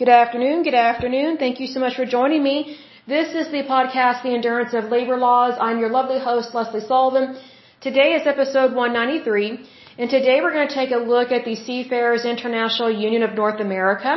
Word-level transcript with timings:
Good 0.00 0.08
afternoon, 0.16 0.62
good 0.62 0.78
afternoon. 0.78 1.38
Thank 1.38 1.58
you 1.58 1.66
so 1.66 1.80
much 1.80 1.96
for 1.96 2.04
joining 2.06 2.40
me. 2.40 2.76
This 3.12 3.34
is 3.40 3.46
the 3.50 3.62
podcast, 3.70 4.22
The 4.22 4.32
Endurance 4.32 4.72
of 4.72 4.84
Labor 4.92 5.16
Laws. 5.16 5.54
I'm 5.60 5.80
your 5.80 5.90
lovely 5.90 6.20
host, 6.20 6.54
Lesley 6.54 6.82
Sullivan. 6.90 7.36
Today 7.80 8.12
is 8.18 8.24
episode 8.24 8.76
193, 8.76 9.58
and 9.98 10.08
today 10.08 10.36
we're 10.40 10.52
going 10.52 10.68
to 10.68 10.78
take 10.82 10.92
a 10.92 11.02
look 11.14 11.32
at 11.32 11.44
the 11.44 11.56
Seafarers 11.56 12.24
International 12.24 12.92
Union 13.06 13.24
of 13.24 13.34
North 13.34 13.58
America. 13.58 14.12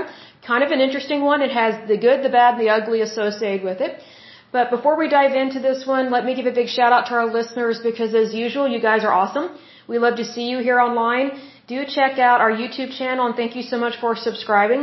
Kind 0.46 0.64
of 0.64 0.70
an 0.70 0.82
interesting 0.82 1.23
one. 1.23 1.41
It 1.41 1.50
has 1.50 1.73
the 1.88 1.98
good, 1.98 2.23
the 2.23 2.29
bad, 2.29 2.52
and 2.54 2.61
the 2.61 2.70
ugly 2.70 3.02
associated 3.02 3.63
with 3.63 3.82
it. 3.82 4.04
But 4.52 4.70
before 4.70 4.95
we 4.95 5.09
dive 5.09 5.34
into 5.34 5.59
this 5.59 5.88
one, 5.88 6.11
let 6.11 6.25
me 6.25 6.36
give 6.36 6.45
a 6.45 6.57
big 6.61 6.68
shout 6.68 6.93
out 6.93 7.07
to 7.07 7.16
our 7.16 7.25
listeners 7.39 7.79
because 7.89 8.13
as 8.13 8.36
usual, 8.36 8.68
you 8.68 8.82
guys 8.89 9.04
are 9.04 9.16
awesome. 9.21 9.50
We 9.88 9.98
love 9.98 10.18
to 10.18 10.25
see 10.25 10.45
you 10.52 10.59
here 10.59 10.79
online. 10.79 11.32
Do 11.66 11.86
check 11.98 12.20
out 12.20 12.39
our 12.39 12.52
YouTube 12.52 12.95
channel 13.00 13.25
and 13.25 13.36
thank 13.36 13.55
you 13.55 13.63
so 13.63 13.79
much 13.79 13.95
for 14.00 14.16
subscribing 14.16 14.82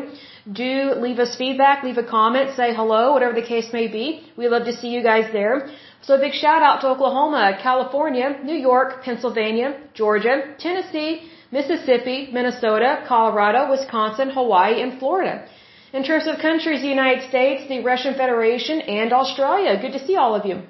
do 0.52 0.94
leave 0.96 1.18
us 1.18 1.36
feedback, 1.36 1.84
leave 1.84 1.98
a 1.98 2.02
comment, 2.02 2.56
say 2.56 2.74
hello, 2.74 3.12
whatever 3.12 3.34
the 3.34 3.46
case 3.46 3.72
may 3.72 3.86
be. 3.88 4.22
We 4.36 4.48
love 4.48 4.64
to 4.64 4.72
see 4.72 4.88
you 4.88 5.02
guys 5.02 5.32
there. 5.32 5.68
So 6.02 6.14
a 6.14 6.18
big 6.18 6.32
shout 6.32 6.62
out 6.62 6.80
to 6.82 6.88
Oklahoma, 6.88 7.58
California, 7.62 8.40
New 8.44 8.54
York, 8.56 9.02
Pennsylvania, 9.02 9.80
Georgia, 9.94 10.54
Tennessee, 10.58 11.30
Mississippi, 11.50 12.30
Minnesota, 12.32 13.04
Colorado, 13.06 13.70
Wisconsin, 13.70 14.30
Hawaii, 14.30 14.80
and 14.82 14.98
Florida. 14.98 15.46
In 15.92 16.04
terms 16.04 16.26
of 16.26 16.38
countries, 16.38 16.82
the 16.82 16.88
United 16.88 17.28
States, 17.28 17.68
the 17.68 17.82
Russian 17.82 18.14
Federation, 18.14 18.80
and 18.80 19.12
Australia. 19.12 19.80
Good 19.80 19.92
to 19.92 20.06
see 20.06 20.16
all 20.16 20.34
of 20.34 20.44
you. 20.44 20.62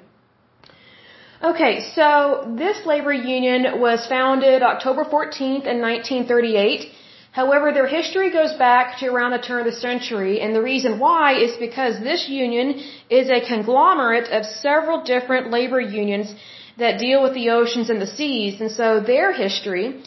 Okay, 1.41 1.91
so 1.95 2.53
this 2.57 2.85
labor 2.85 3.13
union 3.13 3.79
was 3.79 4.05
founded 4.07 4.61
October 4.61 5.03
14th 5.05 5.65
in 5.73 5.79
1938 5.79 6.91
However, 7.31 7.71
their 7.71 7.85
history 7.87 8.31
goes 8.31 8.53
back 8.53 8.97
to 8.99 9.07
around 9.07 9.31
the 9.31 9.45
turn 9.47 9.59
of 9.59 9.65
the 9.71 9.79
century, 9.87 10.41
and 10.41 10.55
the 10.55 10.61
reason 10.61 10.97
why 10.97 11.35
is 11.45 11.57
because 11.57 11.99
this 11.99 12.27
union 12.27 12.81
is 13.09 13.29
a 13.29 13.41
conglomerate 13.41 14.29
of 14.29 14.45
several 14.45 15.03
different 15.03 15.51
labor 15.51 15.79
unions 15.79 16.33
that 16.77 16.97
deal 16.97 17.21
with 17.21 17.33
the 17.35 17.49
oceans 17.51 17.89
and 17.91 18.01
the 18.01 18.13
seas, 18.17 18.59
and 18.61 18.71
so 18.71 18.99
their 18.99 19.31
history 19.31 20.01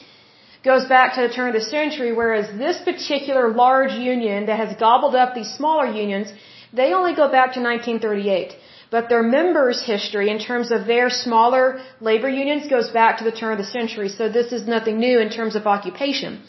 goes 0.65 0.85
back 0.87 1.15
to 1.15 1.21
the 1.23 1.33
turn 1.35 1.49
of 1.49 1.55
the 1.61 1.69
century, 1.79 2.13
whereas 2.13 2.47
this 2.59 2.81
particular 2.91 3.53
large 3.53 3.93
union 3.93 4.47
that 4.47 4.59
has 4.59 4.75
gobbled 4.77 5.15
up 5.15 5.35
these 5.35 5.53
smaller 5.55 5.87
unions, 5.87 6.33
they 6.73 6.93
only 6.93 7.15
go 7.15 7.29
back 7.29 7.53
to 7.55 7.61
1938. 7.61 8.57
But 8.91 9.09
their 9.09 9.23
members' 9.23 9.83
history 9.83 10.29
in 10.29 10.39
terms 10.39 10.71
of 10.71 10.87
their 10.87 11.09
smaller 11.09 11.81
labor 12.01 12.29
unions 12.29 12.69
goes 12.69 12.91
back 12.91 13.19
to 13.19 13.25
the 13.25 13.33
turn 13.33 13.53
of 13.53 13.59
the 13.59 13.71
century, 13.79 14.09
so 14.09 14.29
this 14.29 14.53
is 14.53 14.67
nothing 14.67 14.99
new 14.99 15.19
in 15.19 15.31
terms 15.31 15.55
of 15.57 15.67
occupation. 15.67 16.43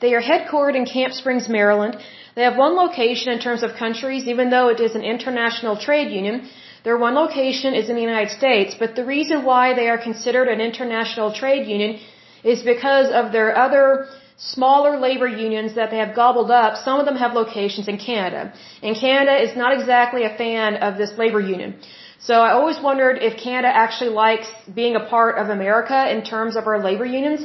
They 0.00 0.14
are 0.14 0.22
headquartered 0.22 0.76
in 0.76 0.86
Camp 0.86 1.12
Springs, 1.12 1.48
Maryland. 1.48 1.96
They 2.34 2.42
have 2.42 2.56
one 2.56 2.74
location 2.74 3.32
in 3.32 3.38
terms 3.38 3.62
of 3.62 3.74
countries, 3.84 4.26
even 4.26 4.50
though 4.50 4.68
it 4.68 4.80
is 4.80 4.94
an 4.94 5.02
international 5.02 5.76
trade 5.76 6.10
union. 6.10 6.48
Their 6.84 6.98
one 6.98 7.14
location 7.14 7.74
is 7.74 7.88
in 7.88 7.96
the 7.96 8.02
United 8.02 8.32
States, 8.40 8.74
but 8.78 8.94
the 8.96 9.04
reason 9.04 9.44
why 9.44 9.74
they 9.74 9.88
are 9.88 9.98
considered 9.98 10.48
an 10.48 10.60
international 10.60 11.32
trade 11.32 11.66
union 11.66 11.98
is 12.42 12.62
because 12.62 13.08
of 13.20 13.32
their 13.32 13.56
other 13.56 14.08
smaller 14.36 14.98
labor 14.98 15.28
unions 15.28 15.74
that 15.76 15.90
they 15.90 15.98
have 16.04 16.14
gobbled 16.14 16.50
up. 16.50 16.76
Some 16.76 16.98
of 17.00 17.06
them 17.06 17.16
have 17.16 17.32
locations 17.34 17.88
in 17.88 17.98
Canada. 17.98 18.52
And 18.82 18.96
Canada 18.96 19.34
is 19.46 19.56
not 19.56 19.72
exactly 19.78 20.24
a 20.24 20.36
fan 20.36 20.76
of 20.76 20.98
this 20.98 21.12
labor 21.16 21.40
union. 21.40 21.76
So 22.18 22.34
I 22.34 22.52
always 22.52 22.80
wondered 22.80 23.18
if 23.28 23.36
Canada 23.36 23.68
actually 23.84 24.10
likes 24.10 24.48
being 24.80 24.96
a 24.96 25.04
part 25.14 25.38
of 25.38 25.48
America 25.48 25.98
in 26.14 26.24
terms 26.24 26.56
of 26.56 26.66
our 26.66 26.82
labor 26.82 27.04
unions. 27.04 27.40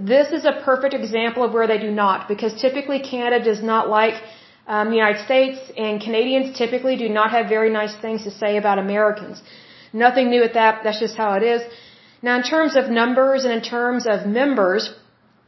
This 0.00 0.32
is 0.32 0.44
a 0.44 0.52
perfect 0.64 0.94
example 0.94 1.42
of 1.42 1.52
where 1.52 1.66
they 1.66 1.78
do 1.78 1.90
not, 1.90 2.28
because 2.28 2.54
typically 2.54 3.00
Canada 3.00 3.44
does 3.44 3.60
not 3.62 3.88
like 3.88 4.22
um, 4.68 4.90
the 4.90 4.96
United 4.96 5.24
States, 5.24 5.58
and 5.76 6.00
Canadians 6.00 6.56
typically 6.56 6.96
do 6.96 7.08
not 7.08 7.30
have 7.30 7.48
very 7.48 7.70
nice 7.70 7.96
things 7.96 8.22
to 8.24 8.30
say 8.30 8.58
about 8.58 8.78
Americans. 8.78 9.42
Nothing 9.92 10.30
new 10.30 10.40
with 10.40 10.54
that. 10.54 10.84
That's 10.84 11.00
just 11.00 11.16
how 11.16 11.32
it 11.34 11.42
is. 11.42 11.62
Now, 12.22 12.36
in 12.36 12.42
terms 12.42 12.76
of 12.76 12.88
numbers 12.90 13.44
and 13.44 13.52
in 13.52 13.62
terms 13.62 14.06
of 14.06 14.26
members, 14.26 14.94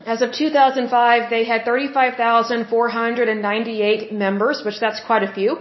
as 0.06 0.22
of 0.22 0.32
2005, 0.32 1.30
they 1.30 1.44
had 1.44 1.64
35,498 1.64 4.12
members, 4.12 4.64
which 4.64 4.80
that's 4.80 5.00
quite 5.00 5.22
a 5.22 5.30
few. 5.32 5.58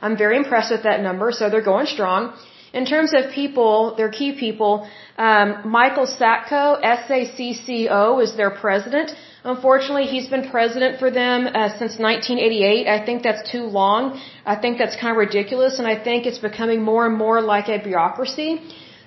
I'm 0.00 0.16
very 0.16 0.38
impressed 0.38 0.70
with 0.70 0.84
that 0.84 1.02
number, 1.02 1.32
so 1.32 1.50
they're 1.50 1.60
going 1.60 1.86
strong. 1.86 2.32
In 2.72 2.86
terms 2.86 3.12
of 3.12 3.30
people, 3.32 3.94
their 3.98 4.08
key 4.08 4.32
people, 4.44 4.88
um, 5.18 5.48
Michael 5.78 6.06
Sacco, 6.06 6.74
S-A-C-C-O, 6.98 8.20
is 8.20 8.34
their 8.34 8.50
president. 8.50 9.14
Unfortunately, 9.44 10.04
he's 10.04 10.28
been 10.28 10.48
president 10.48 10.98
for 10.98 11.10
them 11.10 11.46
uh, 11.46 11.68
since 11.80 11.98
1988. 11.98 12.86
I 12.88 13.04
think 13.04 13.22
that's 13.22 13.44
too 13.50 13.64
long. 13.80 14.18
I 14.46 14.56
think 14.56 14.78
that's 14.78 14.96
kind 14.96 15.10
of 15.10 15.18
ridiculous, 15.18 15.78
and 15.78 15.86
I 15.86 15.96
think 16.02 16.24
it's 16.24 16.38
becoming 16.38 16.80
more 16.82 17.04
and 17.06 17.16
more 17.16 17.42
like 17.42 17.68
a 17.68 17.78
bureaucracy. 17.78 18.50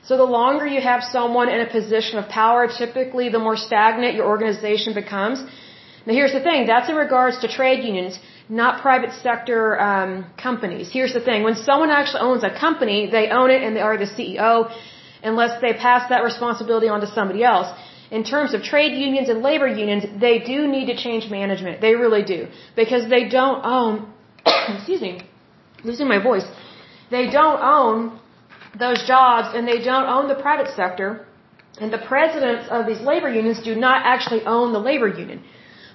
So 0.07 0.17
the 0.17 0.31
longer 0.39 0.67
you 0.67 0.81
have 0.81 1.01
someone 1.03 1.49
in 1.49 1.59
a 1.61 1.69
position 1.77 2.19
of 2.19 2.29
power, 2.29 2.67
typically 2.67 3.29
the 3.29 3.39
more 3.39 3.57
stagnant 3.57 4.13
your 4.13 4.27
organization 4.27 4.93
becomes. 4.93 5.39
Now 6.05 6.13
here's 6.13 6.33
the 6.33 6.43
thing, 6.49 6.67
that's 6.67 6.89
in 6.89 6.95
regards 6.95 7.39
to 7.39 7.47
trade 7.47 7.83
unions 7.83 8.19
not 8.49 8.81
private 8.81 9.13
sector 9.21 9.79
um, 9.79 10.25
companies. 10.37 10.91
Here's 10.91 11.13
the 11.13 11.19
thing: 11.21 11.43
when 11.43 11.55
someone 11.55 11.89
actually 11.89 12.21
owns 12.21 12.43
a 12.43 12.53
company, 12.65 13.09
they 13.09 13.29
own 13.29 13.49
it 13.49 13.61
and 13.63 13.75
they 13.75 13.81
are 13.81 13.97
the 13.97 14.05
CEO, 14.05 14.71
unless 15.23 15.61
they 15.61 15.73
pass 15.73 16.09
that 16.09 16.23
responsibility 16.23 16.87
on 16.87 17.01
to 17.01 17.07
somebody 17.07 17.43
else. 17.43 17.67
In 18.11 18.23
terms 18.23 18.53
of 18.53 18.61
trade 18.61 18.93
unions 18.95 19.29
and 19.29 19.41
labor 19.41 19.67
unions, 19.67 20.03
they 20.19 20.39
do 20.39 20.67
need 20.67 20.85
to 20.85 20.95
change 20.95 21.29
management. 21.29 21.81
They 21.81 21.95
really 21.95 22.23
do 22.23 22.47
because 22.75 23.09
they 23.09 23.27
don't 23.29 23.65
own. 23.65 24.13
excuse 24.45 25.01
me, 25.01 25.21
losing 25.83 26.07
my 26.07 26.21
voice. 26.21 26.45
They 27.09 27.29
don't 27.29 27.61
own 27.61 28.19
those 28.77 29.07
jobs 29.07 29.55
and 29.55 29.67
they 29.67 29.79
don't 29.83 30.07
own 30.15 30.27
the 30.27 30.35
private 30.35 30.69
sector. 30.75 31.25
And 31.81 31.91
the 31.91 31.97
presidents 31.97 32.69
of 32.69 32.85
these 32.85 33.01
labor 33.01 33.29
unions 33.29 33.61
do 33.63 33.75
not 33.75 34.05
actually 34.05 34.43
own 34.45 34.71
the 34.71 34.79
labor 34.79 35.07
union. 35.07 35.43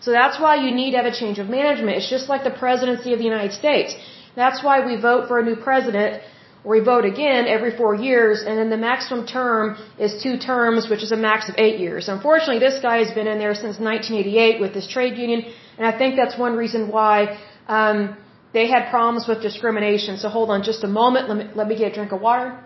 So 0.00 0.12
that's 0.12 0.40
why 0.40 0.54
you 0.64 0.70
need 0.74 0.90
to 0.92 0.96
have 0.96 1.10
a 1.14 1.16
change 1.22 1.38
of 1.38 1.48
management. 1.48 1.96
It's 1.98 2.10
just 2.16 2.28
like 2.28 2.42
the 2.44 2.56
presidency 2.64 3.12
of 3.12 3.18
the 3.18 3.28
United 3.32 3.52
States. 3.52 3.94
That's 4.34 4.62
why 4.64 4.84
we 4.84 4.94
vote 4.96 5.28
for 5.28 5.38
a 5.38 5.44
new 5.44 5.56
president 5.56 6.22
or 6.64 6.72
we 6.76 6.80
vote 6.80 7.04
again 7.04 7.46
every 7.46 7.74
four 7.76 7.94
years, 7.94 8.42
and 8.46 8.58
then 8.58 8.68
the 8.68 8.76
maximum 8.76 9.26
term 9.26 9.78
is 9.98 10.22
two 10.22 10.36
terms, 10.36 10.90
which 10.90 11.02
is 11.02 11.10
a 11.10 11.16
max 11.16 11.48
of 11.48 11.54
eight 11.56 11.80
years. 11.80 12.08
Unfortunately, 12.08 12.58
this 12.58 12.78
guy 12.82 12.98
has 12.98 13.10
been 13.14 13.26
in 13.26 13.38
there 13.38 13.54
since 13.54 13.78
1988 13.78 14.60
with 14.60 14.74
this 14.74 14.86
trade 14.86 15.16
union, 15.16 15.40
and 15.78 15.86
I 15.86 15.96
think 15.96 16.16
that's 16.16 16.36
one 16.38 16.56
reason 16.56 16.90
why 16.90 17.38
um, 17.66 18.16
they 18.52 18.66
had 18.68 18.90
problems 18.90 19.26
with 19.26 19.40
discrimination. 19.40 20.18
So 20.18 20.28
hold 20.28 20.50
on 20.50 20.62
just 20.62 20.84
a 20.84 20.88
moment. 20.88 21.28
Let 21.30 21.38
me, 21.38 21.44
let 21.54 21.66
me 21.66 21.76
get 21.78 21.92
a 21.92 21.94
drink 21.94 22.12
of 22.12 22.20
water. 22.20 22.62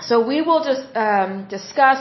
So 0.00 0.26
we 0.26 0.40
will 0.40 0.64
just 0.64 0.84
um, 0.96 1.46
discuss 1.48 2.00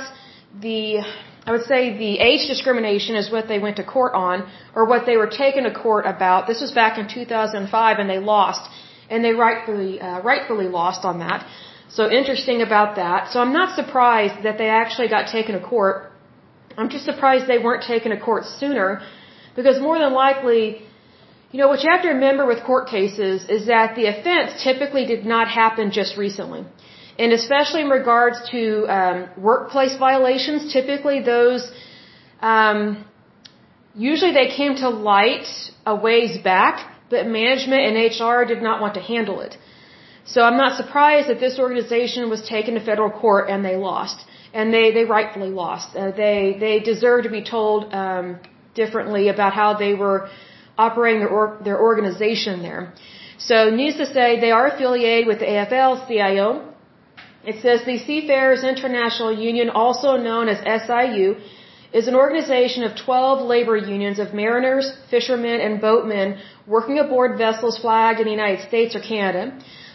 the 0.60 1.04
I 1.46 1.52
would 1.52 1.66
say 1.66 1.98
the 1.98 2.20
age 2.20 2.48
discrimination 2.48 3.16
is 3.16 3.32
what 3.32 3.48
they 3.48 3.58
went 3.58 3.78
to 3.78 3.84
court 3.84 4.14
on, 4.14 4.48
or 4.76 4.86
what 4.86 5.06
they 5.08 5.18
were 5.18 5.32
taken 5.44 5.64
to 5.64 5.74
court 5.74 6.06
about. 6.06 6.48
This 6.48 6.62
was 6.62 6.72
back 6.72 7.00
in 7.00 7.08
2005, 7.08 8.00
and 8.00 8.10
they 8.10 8.20
lost, 8.20 8.70
and 9.10 9.26
they 9.26 9.34
rightfully 9.34 10.00
uh, 10.00 10.22
rightfully 10.22 10.68
lost 10.68 11.04
on 11.04 11.20
that. 11.20 11.46
So 11.90 12.10
interesting 12.10 12.62
about 12.62 12.96
that. 12.98 13.32
So 13.32 13.40
I'm 13.42 13.54
not 13.54 13.76
surprised 13.76 14.44
that 14.44 14.58
they 14.60 14.70
actually 14.70 15.08
got 15.08 15.28
taken 15.38 15.60
to 15.60 15.66
court. 15.74 16.12
I'm 16.78 16.90
just 16.90 17.06
surprised 17.06 17.48
they 17.48 17.64
weren't 17.68 17.84
taken 17.84 18.12
to 18.12 18.20
court 18.20 18.46
sooner, 18.46 19.02
because 19.56 19.80
more 19.80 19.98
than 19.98 20.14
likely, 20.14 20.64
you 21.52 21.60
know, 21.60 21.68
what 21.70 21.84
you 21.84 21.90
have 21.92 22.04
to 22.04 22.10
remember 22.10 22.46
with 22.46 22.64
court 22.64 22.88
cases 22.88 23.50
is 23.50 23.66
that 23.66 23.96
the 23.96 24.06
offense 24.06 24.64
typically 24.64 25.06
did 25.06 25.26
not 25.26 25.48
happen 25.48 25.92
just 25.92 26.18
recently. 26.18 26.64
And 27.20 27.34
especially 27.34 27.82
in 27.82 27.90
regards 27.90 28.38
to 28.52 28.86
um, 28.88 29.30
workplace 29.38 29.96
violations, 29.98 30.72
typically 30.72 31.22
those, 31.22 31.70
um, 32.42 33.06
usually 33.96 34.32
they 34.32 34.48
came 34.48 34.76
to 34.76 34.90
light 34.90 35.48
a 35.86 35.96
ways 35.96 36.38
back, 36.38 36.76
but 37.10 37.28
management 37.28 37.82
and 37.88 37.96
HR 37.98 38.46
did 38.46 38.62
not 38.62 38.82
want 38.82 38.94
to 38.96 39.02
handle 39.02 39.42
it. 39.42 39.58
So 40.26 40.42
I'm 40.42 40.58
not 40.58 40.78
surprised 40.78 41.28
that 41.30 41.40
this 41.40 41.60
organization 41.60 42.30
was 42.30 42.42
taken 42.48 42.76
to 42.76 42.80
federal 42.80 43.10
court 43.10 43.50
and 43.50 43.66
they 43.66 43.76
lost. 43.76 44.26
And 44.54 44.74
they, 44.74 44.92
they 44.92 45.06
rightfully 45.06 45.50
lost. 45.50 45.96
Uh, 45.96 46.12
they, 46.12 46.58
they 46.60 46.80
deserve 46.80 47.24
to 47.24 47.30
be 47.30 47.44
told 47.44 47.94
um, 47.94 48.40
differently 48.76 49.30
about 49.30 49.54
how 49.54 49.74
they 49.76 49.94
were 49.94 50.30
operating 50.78 51.22
their, 51.22 51.30
or, 51.30 51.58
their 51.64 51.80
organization 51.80 52.62
there. 52.62 52.94
So 53.38 53.70
needless 53.70 54.10
to 54.10 54.14
say, 54.14 54.40
they 54.40 54.52
are 54.52 54.68
affiliated 54.68 55.28
with 55.28 55.40
the 55.40 55.46
AFL-CIO, 55.46 56.71
it 57.44 57.62
says 57.62 57.84
the 57.86 57.98
Seafarers 57.98 58.64
International 58.64 59.34
Union, 59.34 59.70
also 59.70 60.16
known 60.16 60.48
as 60.48 60.60
SIU, 60.86 61.36
is 61.92 62.08
an 62.08 62.16
organization 62.16 62.84
of 62.84 62.96
12 62.96 63.46
labor 63.46 63.76
unions 63.76 64.20
of 64.20 64.34
mariners, 64.34 64.90
fishermen, 65.10 65.60
and 65.60 65.82
boatmen 65.82 66.38
working 66.68 67.00
aboard 67.00 67.38
vessels 67.38 67.78
flagged 67.80 68.20
in 68.20 68.26
the 68.26 68.32
United 68.32 68.66
States 68.68 68.96
or 68.96 69.02
Canada. 69.02 69.52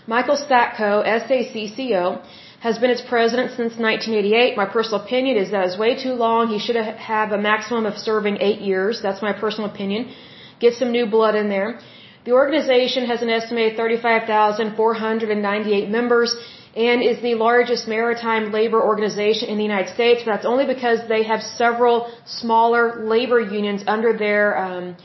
Michael 0.06 0.36
Satko, 0.36 1.02
SACCO, 1.04 2.20
has 2.60 2.78
been 2.78 2.90
its 2.90 3.02
president 3.02 3.50
since 3.50 3.76
1988. 3.76 4.56
My 4.56 4.66
personal 4.66 5.00
opinion 5.04 5.36
is 5.36 5.50
that 5.52 5.66
is 5.66 5.76
way 5.78 5.94
too 5.94 6.14
long. 6.24 6.48
He 6.48 6.58
should 6.58 6.76
have 6.76 7.32
a 7.32 7.38
maximum 7.38 7.86
of 7.86 7.96
serving 7.96 8.38
eight 8.40 8.60
years. 8.60 9.00
That's 9.02 9.22
my 9.22 9.32
personal 9.32 9.70
opinion. 9.70 10.10
get 10.58 10.74
some 10.74 10.90
new 10.90 11.06
blood 11.06 11.34
in 11.34 11.48
there. 11.48 11.78
The 12.24 12.32
organization 12.32 13.06
has 13.06 13.22
an 13.22 13.30
estimated 13.30 13.76
35,498 13.76 15.88
members 15.88 16.36
and 16.76 17.02
is 17.02 17.20
the 17.22 17.34
largest 17.34 17.88
maritime 17.88 18.52
labor 18.52 18.80
organization 18.92 19.48
in 19.48 19.56
the 19.56 19.64
United 19.72 19.92
States. 19.94 20.22
But 20.24 20.30
that's 20.32 20.48
only 20.54 20.66
because 20.74 21.00
they 21.08 21.22
have 21.24 21.42
several 21.42 22.12
smaller 22.26 22.84
labor 23.14 23.40
unions 23.40 23.82
under 23.86 24.12
their, 24.24 24.44
um, 24.64 24.96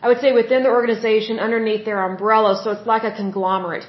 I 0.00 0.06
would 0.08 0.20
say 0.20 0.32
within 0.32 0.62
the 0.62 0.70
organization 0.70 1.40
underneath 1.40 1.84
their 1.84 2.00
umbrella. 2.10 2.60
So 2.62 2.70
it's 2.70 2.86
like 2.86 3.02
a 3.02 3.14
conglomerate. 3.22 3.86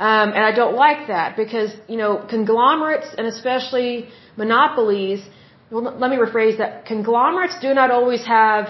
Um, 0.00 0.28
and 0.36 0.42
I 0.50 0.52
don't 0.60 0.74
like 0.74 1.06
that 1.06 1.36
because, 1.36 1.70
you 1.86 1.96
know, 1.96 2.12
conglomerates 2.28 3.08
and 3.16 3.26
especially 3.26 4.08
monopolies, 4.36 5.20
well, 5.70 5.82
let 6.02 6.10
me 6.10 6.16
rephrase 6.16 6.56
that. 6.58 6.86
Conglomerates 6.86 7.56
do 7.60 7.72
not 7.74 7.90
always 7.90 8.24
have 8.26 8.64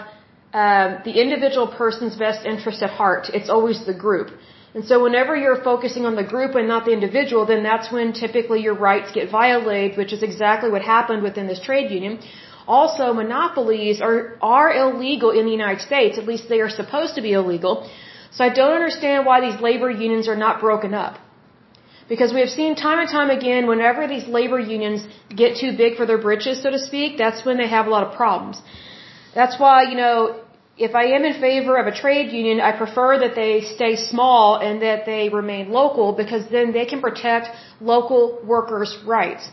um, 0.52 0.98
the 1.04 1.14
individual 1.24 1.68
person's 1.68 2.16
best 2.16 2.44
interest 2.44 2.82
at 2.82 2.90
heart. 2.90 3.30
It's 3.32 3.48
always 3.48 3.86
the 3.86 3.94
group. 3.94 4.28
And 4.74 4.84
so 4.84 5.02
whenever 5.02 5.34
you're 5.34 5.62
focusing 5.70 6.04
on 6.06 6.14
the 6.14 6.26
group 6.32 6.54
and 6.54 6.68
not 6.68 6.84
the 6.84 6.92
individual, 6.92 7.44
then 7.44 7.62
that's 7.64 7.90
when 7.90 8.12
typically 8.12 8.60
your 8.62 8.74
rights 8.74 9.10
get 9.10 9.30
violated, 9.30 9.98
which 9.98 10.12
is 10.12 10.22
exactly 10.22 10.70
what 10.70 10.82
happened 10.82 11.22
within 11.24 11.48
this 11.48 11.60
trade 11.60 11.90
union. 11.90 12.20
Also, 12.68 13.12
monopolies 13.12 14.00
are, 14.00 14.38
are 14.40 14.72
illegal 14.72 15.30
in 15.30 15.44
the 15.44 15.50
United 15.50 15.80
States. 15.80 16.18
At 16.18 16.26
least 16.26 16.48
they 16.48 16.60
are 16.60 16.70
supposed 16.70 17.16
to 17.16 17.22
be 17.22 17.32
illegal. 17.32 17.90
So 18.30 18.44
I 18.44 18.50
don't 18.50 18.72
understand 18.80 19.26
why 19.26 19.40
these 19.40 19.60
labor 19.60 19.90
unions 19.90 20.28
are 20.28 20.36
not 20.36 20.60
broken 20.60 20.94
up. 20.94 21.18
Because 22.08 22.32
we 22.32 22.40
have 22.40 22.50
seen 22.50 22.76
time 22.76 22.98
and 23.00 23.08
time 23.08 23.30
again, 23.30 23.66
whenever 23.66 24.06
these 24.06 24.26
labor 24.26 24.58
unions 24.58 25.04
get 25.40 25.58
too 25.58 25.76
big 25.76 25.96
for 25.96 26.06
their 26.06 26.18
britches, 26.18 26.62
so 26.62 26.70
to 26.70 26.78
speak, 26.78 27.18
that's 27.18 27.44
when 27.44 27.56
they 27.56 27.68
have 27.68 27.86
a 27.86 27.90
lot 27.90 28.04
of 28.06 28.14
problems. 28.16 28.60
That's 29.34 29.58
why, 29.58 29.82
you 29.90 29.96
know, 29.96 30.39
if 30.86 30.94
I 31.00 31.04
am 31.16 31.24
in 31.30 31.34
favor 31.46 31.74
of 31.80 31.86
a 31.86 31.94
trade 32.02 32.28
union, 32.32 32.58
I 32.68 32.72
prefer 32.82 33.18
that 33.22 33.34
they 33.34 33.54
stay 33.76 33.96
small 33.96 34.56
and 34.66 34.80
that 34.86 35.00
they 35.04 35.28
remain 35.28 35.70
local 35.80 36.12
because 36.20 36.44
then 36.56 36.72
they 36.76 36.86
can 36.92 37.00
protect 37.08 37.48
local 37.92 38.22
workers' 38.52 38.94
rights. 39.16 39.44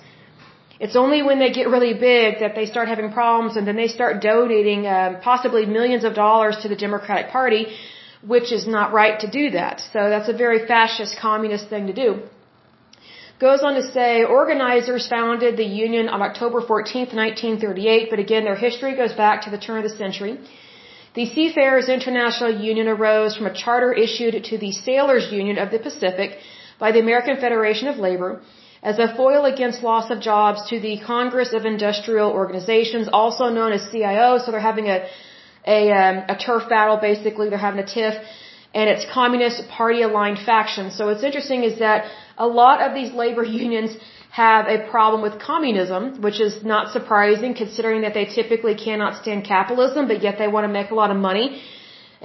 It's 0.79 0.95
only 0.95 1.21
when 1.27 1.39
they 1.39 1.51
get 1.59 1.68
really 1.75 1.94
big 1.94 2.39
that 2.44 2.53
they 2.56 2.65
start 2.74 2.88
having 2.88 3.12
problems 3.12 3.57
and 3.57 3.68
then 3.68 3.75
they 3.75 3.89
start 3.97 4.21
donating 4.21 4.88
um, 4.88 5.19
possibly 5.21 5.65
millions 5.65 6.03
of 6.09 6.13
dollars 6.13 6.56
to 6.62 6.68
the 6.74 6.79
Democratic 6.85 7.27
Party, 7.38 7.63
which 8.33 8.51
is 8.57 8.65
not 8.75 8.94
right 8.94 9.19
to 9.23 9.27
do 9.39 9.50
that. 9.59 9.81
So 9.94 10.09
that's 10.13 10.30
a 10.30 10.38
very 10.45 10.59
fascist, 10.65 11.18
communist 11.19 11.68
thing 11.68 11.88
to 11.88 11.94
do. 11.94 12.09
Goes 13.39 13.62
on 13.63 13.73
to 13.80 13.83
say, 13.95 14.23
organizers 14.23 15.07
founded 15.07 15.57
the 15.57 15.69
union 15.88 16.07
on 16.09 16.21
October 16.21 16.62
14, 16.62 17.09
1938, 17.25 18.09
but 18.12 18.19
again, 18.19 18.45
their 18.45 18.56
history 18.68 18.95
goes 18.95 19.13
back 19.13 19.44
to 19.44 19.50
the 19.50 19.59
turn 19.65 19.77
of 19.83 19.83
the 19.89 19.95
century. 20.03 20.39
The 21.17 21.25
Seafarers 21.25 21.89
International 21.89 22.51
Union 22.69 22.87
arose 22.87 23.35
from 23.35 23.47
a 23.47 23.53
charter 23.61 23.91
issued 23.91 24.35
to 24.49 24.55
the 24.63 24.71
Sailors 24.71 25.31
Union 25.31 25.57
of 25.57 25.71
the 25.71 25.79
Pacific 25.79 26.37
by 26.77 26.91
the 26.91 26.99
American 26.99 27.37
Federation 27.37 27.87
of 27.87 27.97
Labor 27.97 28.31
as 28.83 28.99
a 28.99 29.07
foil 29.19 29.45
against 29.45 29.81
loss 29.81 30.11
of 30.11 30.19
jobs 30.21 30.59
to 30.69 30.79
the 30.79 30.99
Congress 31.13 31.53
of 31.53 31.65
Industrial 31.65 32.29
Organizations, 32.41 33.09
also 33.21 33.45
known 33.57 33.71
as 33.77 33.89
CIO. 33.91 34.37
So 34.37 34.51
they're 34.51 34.69
having 34.71 34.89
a 34.95 34.99
a, 35.77 35.79
um, 36.01 36.17
a 36.33 36.35
turf 36.45 36.69
battle, 36.69 36.97
basically. 37.09 37.49
They're 37.49 37.65
having 37.69 37.83
a 37.87 37.89
tiff, 37.95 38.15
and 38.75 38.87
it's 38.91 39.05
Communist 39.19 39.67
Party 39.69 40.03
aligned 40.03 40.39
factions. 40.51 40.95
So 40.97 41.07
what's 41.07 41.23
interesting 41.29 41.63
is 41.63 41.79
that 41.79 42.11
a 42.37 42.47
lot 42.61 42.77
of 42.85 42.93
these 42.93 43.11
labor 43.23 43.43
unions 43.65 43.97
have 44.37 44.67
a 44.75 44.77
problem 44.93 45.19
with 45.25 45.35
communism, 45.51 46.01
which 46.25 46.39
is 46.47 46.53
not 46.73 46.83
surprising 46.95 47.51
considering 47.63 47.99
that 48.05 48.13
they 48.17 48.25
typically 48.39 48.75
cannot 48.85 49.11
stand 49.21 49.39
capitalism, 49.55 50.07
but 50.11 50.19
yet 50.27 50.35
they 50.41 50.49
want 50.55 50.65
to 50.67 50.73
make 50.79 50.89
a 50.95 50.97
lot 51.01 51.09
of 51.15 51.17
money. 51.29 51.47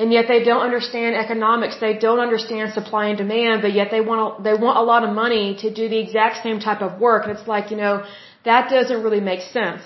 And 0.01 0.07
yet 0.17 0.27
they 0.33 0.41
don't 0.49 0.65
understand 0.71 1.11
economics. 1.25 1.75
They 1.87 1.95
don't 2.07 2.23
understand 2.27 2.67
supply 2.79 3.05
and 3.11 3.19
demand, 3.25 3.57
but 3.65 3.73
yet 3.81 3.89
they 3.95 4.03
want 4.11 4.43
they 4.47 4.55
want 4.67 4.77
a 4.83 4.87
lot 4.93 5.03
of 5.07 5.11
money 5.25 5.47
to 5.63 5.69
do 5.81 5.85
the 5.95 6.01
exact 6.05 6.37
same 6.47 6.61
type 6.67 6.83
of 6.89 6.93
work. 7.07 7.21
And 7.25 7.33
it's 7.37 7.49
like, 7.55 7.67
you 7.73 7.79
know, 7.83 7.95
that 8.51 8.71
doesn't 8.77 9.03
really 9.07 9.25
make 9.33 9.43
sense. 9.59 9.83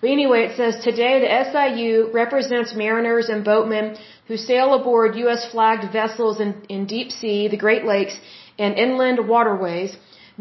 But 0.00 0.08
anyway, 0.18 0.40
it 0.48 0.54
says 0.60 0.74
today 0.90 1.14
the 1.24 1.32
SIU 1.50 1.90
represents 2.22 2.70
mariners 2.84 3.28
and 3.32 3.44
boatmen 3.52 3.84
who 4.28 4.36
sail 4.50 4.68
aboard 4.78 5.20
U.S. 5.24 5.42
flagged 5.52 5.86
vessels 6.00 6.40
in, 6.44 6.50
in 6.74 6.80
deep 6.96 7.10
sea, 7.20 7.38
the 7.54 7.62
Great 7.66 7.84
Lakes, 7.92 8.16
and 8.64 8.74
inland 8.86 9.20
waterways. 9.34 9.92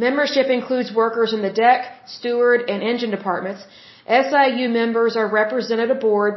Membership 0.07 0.47
includes 0.57 0.89
workers 1.03 1.31
in 1.35 1.41
the 1.47 1.55
deck, 1.65 1.81
steward, 2.17 2.59
and 2.71 2.81
engine 2.91 3.11
departments. 3.17 3.61
SIU 4.07 4.67
members 4.81 5.15
are 5.21 5.29
represented 5.41 5.91
aboard 5.97 6.33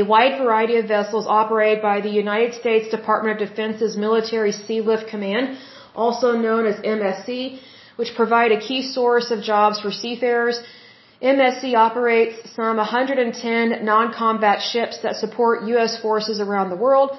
a 0.00 0.02
wide 0.02 0.34
variety 0.42 0.76
of 0.80 0.86
vessels 0.96 1.26
operated 1.26 1.80
by 1.90 1.96
the 2.06 2.12
United 2.24 2.52
States 2.62 2.86
Department 2.96 3.32
of 3.34 3.48
Defense's 3.48 3.96
Military 4.06 4.52
Sea 4.52 4.80
Lift 4.90 5.06
Command, 5.14 5.56
also 6.04 6.32
known 6.46 6.66
as 6.66 6.76
MSC, 6.96 7.32
which 8.00 8.14
provide 8.20 8.52
a 8.52 8.60
key 8.68 8.82
source 8.96 9.30
of 9.30 9.40
jobs 9.52 9.80
for 9.80 9.90
seafarers. 10.02 10.60
MSC 11.22 11.74
operates 11.88 12.36
some 12.58 12.76
110 12.76 13.84
non-combat 13.92 14.60
ships 14.72 14.98
that 15.04 15.16
support 15.16 15.66
U.S. 15.74 15.92
forces 16.06 16.40
around 16.46 16.68
the 16.68 16.80
world. 16.86 17.10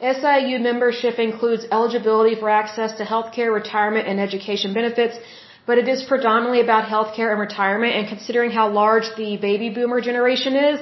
SIU 0.00 0.60
membership 0.60 1.18
includes 1.18 1.66
eligibility 1.72 2.36
for 2.36 2.48
access 2.48 2.92
to 2.98 3.04
healthcare, 3.04 3.52
retirement, 3.52 4.06
and 4.06 4.20
education 4.20 4.72
benefits, 4.72 5.18
but 5.66 5.76
it 5.78 5.88
is 5.88 6.04
predominantly 6.04 6.60
about 6.60 6.84
healthcare 6.84 7.30
and 7.32 7.40
retirement. 7.40 7.94
And 7.96 8.06
considering 8.08 8.50
how 8.50 8.70
large 8.70 9.08
the 9.16 9.36
baby 9.36 9.70
boomer 9.70 10.00
generation 10.00 10.54
is, 10.54 10.80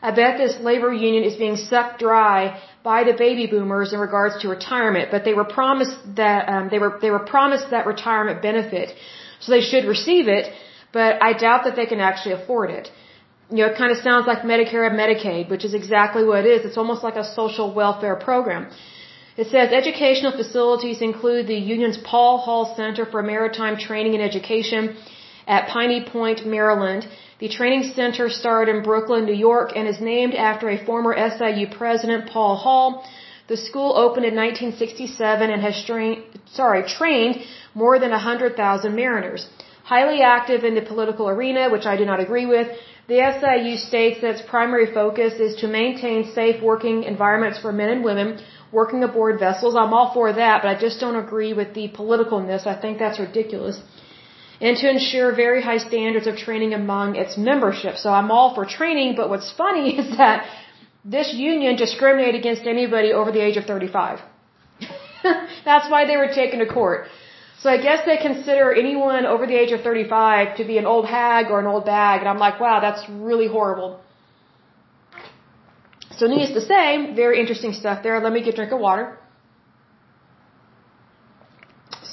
I 0.00 0.12
bet 0.12 0.38
this 0.38 0.58
labor 0.60 0.92
union 0.92 1.24
is 1.24 1.36
being 1.36 1.56
sucked 1.56 1.98
dry 2.00 2.60
by 2.84 3.04
the 3.04 3.12
baby 3.12 3.46
boomers 3.46 3.92
in 3.92 4.00
regards 4.00 4.38
to 4.42 4.48
retirement. 4.48 5.10
But 5.10 5.24
they 5.24 5.34
were 5.34 5.44
promised 5.44 5.98
that 6.16 6.48
um, 6.48 6.68
they 6.70 6.78
were 6.78 6.98
they 7.00 7.10
were 7.10 7.24
promised 7.34 7.70
that 7.70 7.86
retirement 7.86 8.42
benefit, 8.42 8.94
so 9.40 9.52
they 9.52 9.60
should 9.60 9.84
receive 9.84 10.28
it. 10.28 10.52
But 10.92 11.22
I 11.22 11.32
doubt 11.32 11.64
that 11.64 11.76
they 11.76 11.86
can 11.86 12.00
actually 12.00 12.34
afford 12.34 12.70
it 12.70 12.90
you 13.52 13.58
know, 13.58 13.70
it 13.72 13.76
kind 13.82 13.92
of 13.94 13.98
sounds 14.08 14.26
like 14.26 14.40
Medicare 14.52 14.84
and 14.88 14.96
Medicaid, 15.02 15.50
which 15.52 15.64
is 15.68 15.74
exactly 15.80 16.24
what 16.28 16.40
it 16.46 16.50
is. 16.54 16.60
It's 16.68 16.80
almost 16.82 17.02
like 17.06 17.16
a 17.24 17.26
social 17.40 17.68
welfare 17.80 18.16
program. 18.28 18.62
It 19.36 19.46
says 19.52 19.72
educational 19.82 20.32
facilities 20.40 21.00
include 21.10 21.46
the 21.46 21.60
Union's 21.74 21.98
Paul 22.10 22.38
Hall 22.44 22.64
Center 22.78 23.04
for 23.12 23.22
Maritime 23.22 23.76
Training 23.88 24.14
and 24.16 24.22
Education 24.30 24.96
at 25.46 25.68
Piney 25.68 26.00
Point, 26.14 26.46
Maryland. 26.46 27.06
The 27.40 27.48
training 27.48 27.84
center 27.94 28.28
started 28.30 28.74
in 28.74 28.82
Brooklyn, 28.82 29.24
New 29.26 29.40
York, 29.50 29.72
and 29.76 29.86
is 29.88 30.00
named 30.00 30.34
after 30.34 30.68
a 30.70 30.82
former 30.86 31.12
SIU 31.14 31.66
president, 31.80 32.30
Paul 32.30 32.56
Hall. 32.56 33.04
The 33.48 33.56
school 33.56 33.90
opened 34.04 34.26
in 34.30 34.34
1967 34.34 35.50
and 35.50 35.60
has 35.60 35.84
trained, 35.84 36.22
sorry, 36.46 36.82
trained 36.98 37.36
more 37.74 37.98
than 37.98 38.10
100,000 38.10 38.94
mariners. 38.94 39.46
Highly 39.84 40.20
active 40.22 40.64
in 40.64 40.74
the 40.74 40.82
political 40.92 41.28
arena, 41.28 41.68
which 41.68 41.86
I 41.86 41.96
do 41.96 42.04
not 42.04 42.20
agree 42.20 42.46
with, 42.46 42.68
the 43.12 43.20
SIU 43.38 43.74
states 43.90 44.20
that 44.22 44.30
its 44.36 44.44
primary 44.54 44.88
focus 45.00 45.32
is 45.46 45.52
to 45.62 45.66
maintain 45.80 46.20
safe 46.38 46.58
working 46.70 46.96
environments 47.14 47.58
for 47.62 47.70
men 47.80 47.90
and 47.94 48.02
women 48.10 48.28
working 48.78 49.00
aboard 49.08 49.38
vessels. 49.46 49.74
I'm 49.82 49.92
all 49.96 50.10
for 50.14 50.26
that, 50.42 50.56
but 50.62 50.68
I 50.74 50.76
just 50.86 50.98
don't 51.02 51.18
agree 51.24 51.52
with 51.60 51.70
the 51.78 51.86
politicalness. 52.00 52.66
I 52.74 52.76
think 52.82 52.98
that's 53.04 53.20
ridiculous. 53.26 53.76
And 54.66 54.76
to 54.82 54.86
ensure 54.96 55.28
very 55.44 55.60
high 55.68 55.80
standards 55.90 56.26
of 56.30 56.36
training 56.46 56.72
among 56.72 57.16
its 57.22 57.36
membership. 57.36 57.96
So 58.04 58.08
I'm 58.18 58.30
all 58.36 58.54
for 58.56 58.64
training, 58.78 59.14
but 59.20 59.28
what's 59.32 59.50
funny 59.64 59.88
is 60.02 60.16
that 60.16 60.46
this 61.16 61.34
union 61.34 61.76
discriminated 61.76 62.36
against 62.42 62.64
anybody 62.76 63.12
over 63.12 63.30
the 63.36 63.42
age 63.48 63.56
of 63.62 63.64
35. 63.64 64.20
that's 65.68 65.90
why 65.92 66.06
they 66.06 66.16
were 66.22 66.32
taken 66.42 66.60
to 66.60 66.68
court. 66.78 67.08
So 67.62 67.70
I 67.70 67.78
guess 67.86 68.00
they 68.04 68.16
consider 68.16 68.72
anyone 68.74 69.24
over 69.24 69.46
the 69.46 69.56
age 69.62 69.70
of 69.70 69.82
35 69.82 70.56
to 70.56 70.64
be 70.64 70.78
an 70.78 70.86
old 70.92 71.06
hag 71.06 71.46
or 71.52 71.60
an 71.60 71.68
old 71.72 71.84
bag. 71.84 72.18
And 72.20 72.28
I'm 72.28 72.38
like, 72.46 72.58
wow, 72.58 72.80
that's 72.80 73.08
really 73.08 73.46
horrible. 73.46 74.00
So 76.18 76.26
needless 76.26 76.54
to 76.54 76.64
say, 76.72 77.14
very 77.14 77.38
interesting 77.38 77.72
stuff 77.72 78.02
there. 78.02 78.20
Let 78.20 78.32
me 78.32 78.42
get 78.42 78.54
a 78.54 78.56
drink 78.56 78.72
of 78.72 78.80
water. 78.80 79.16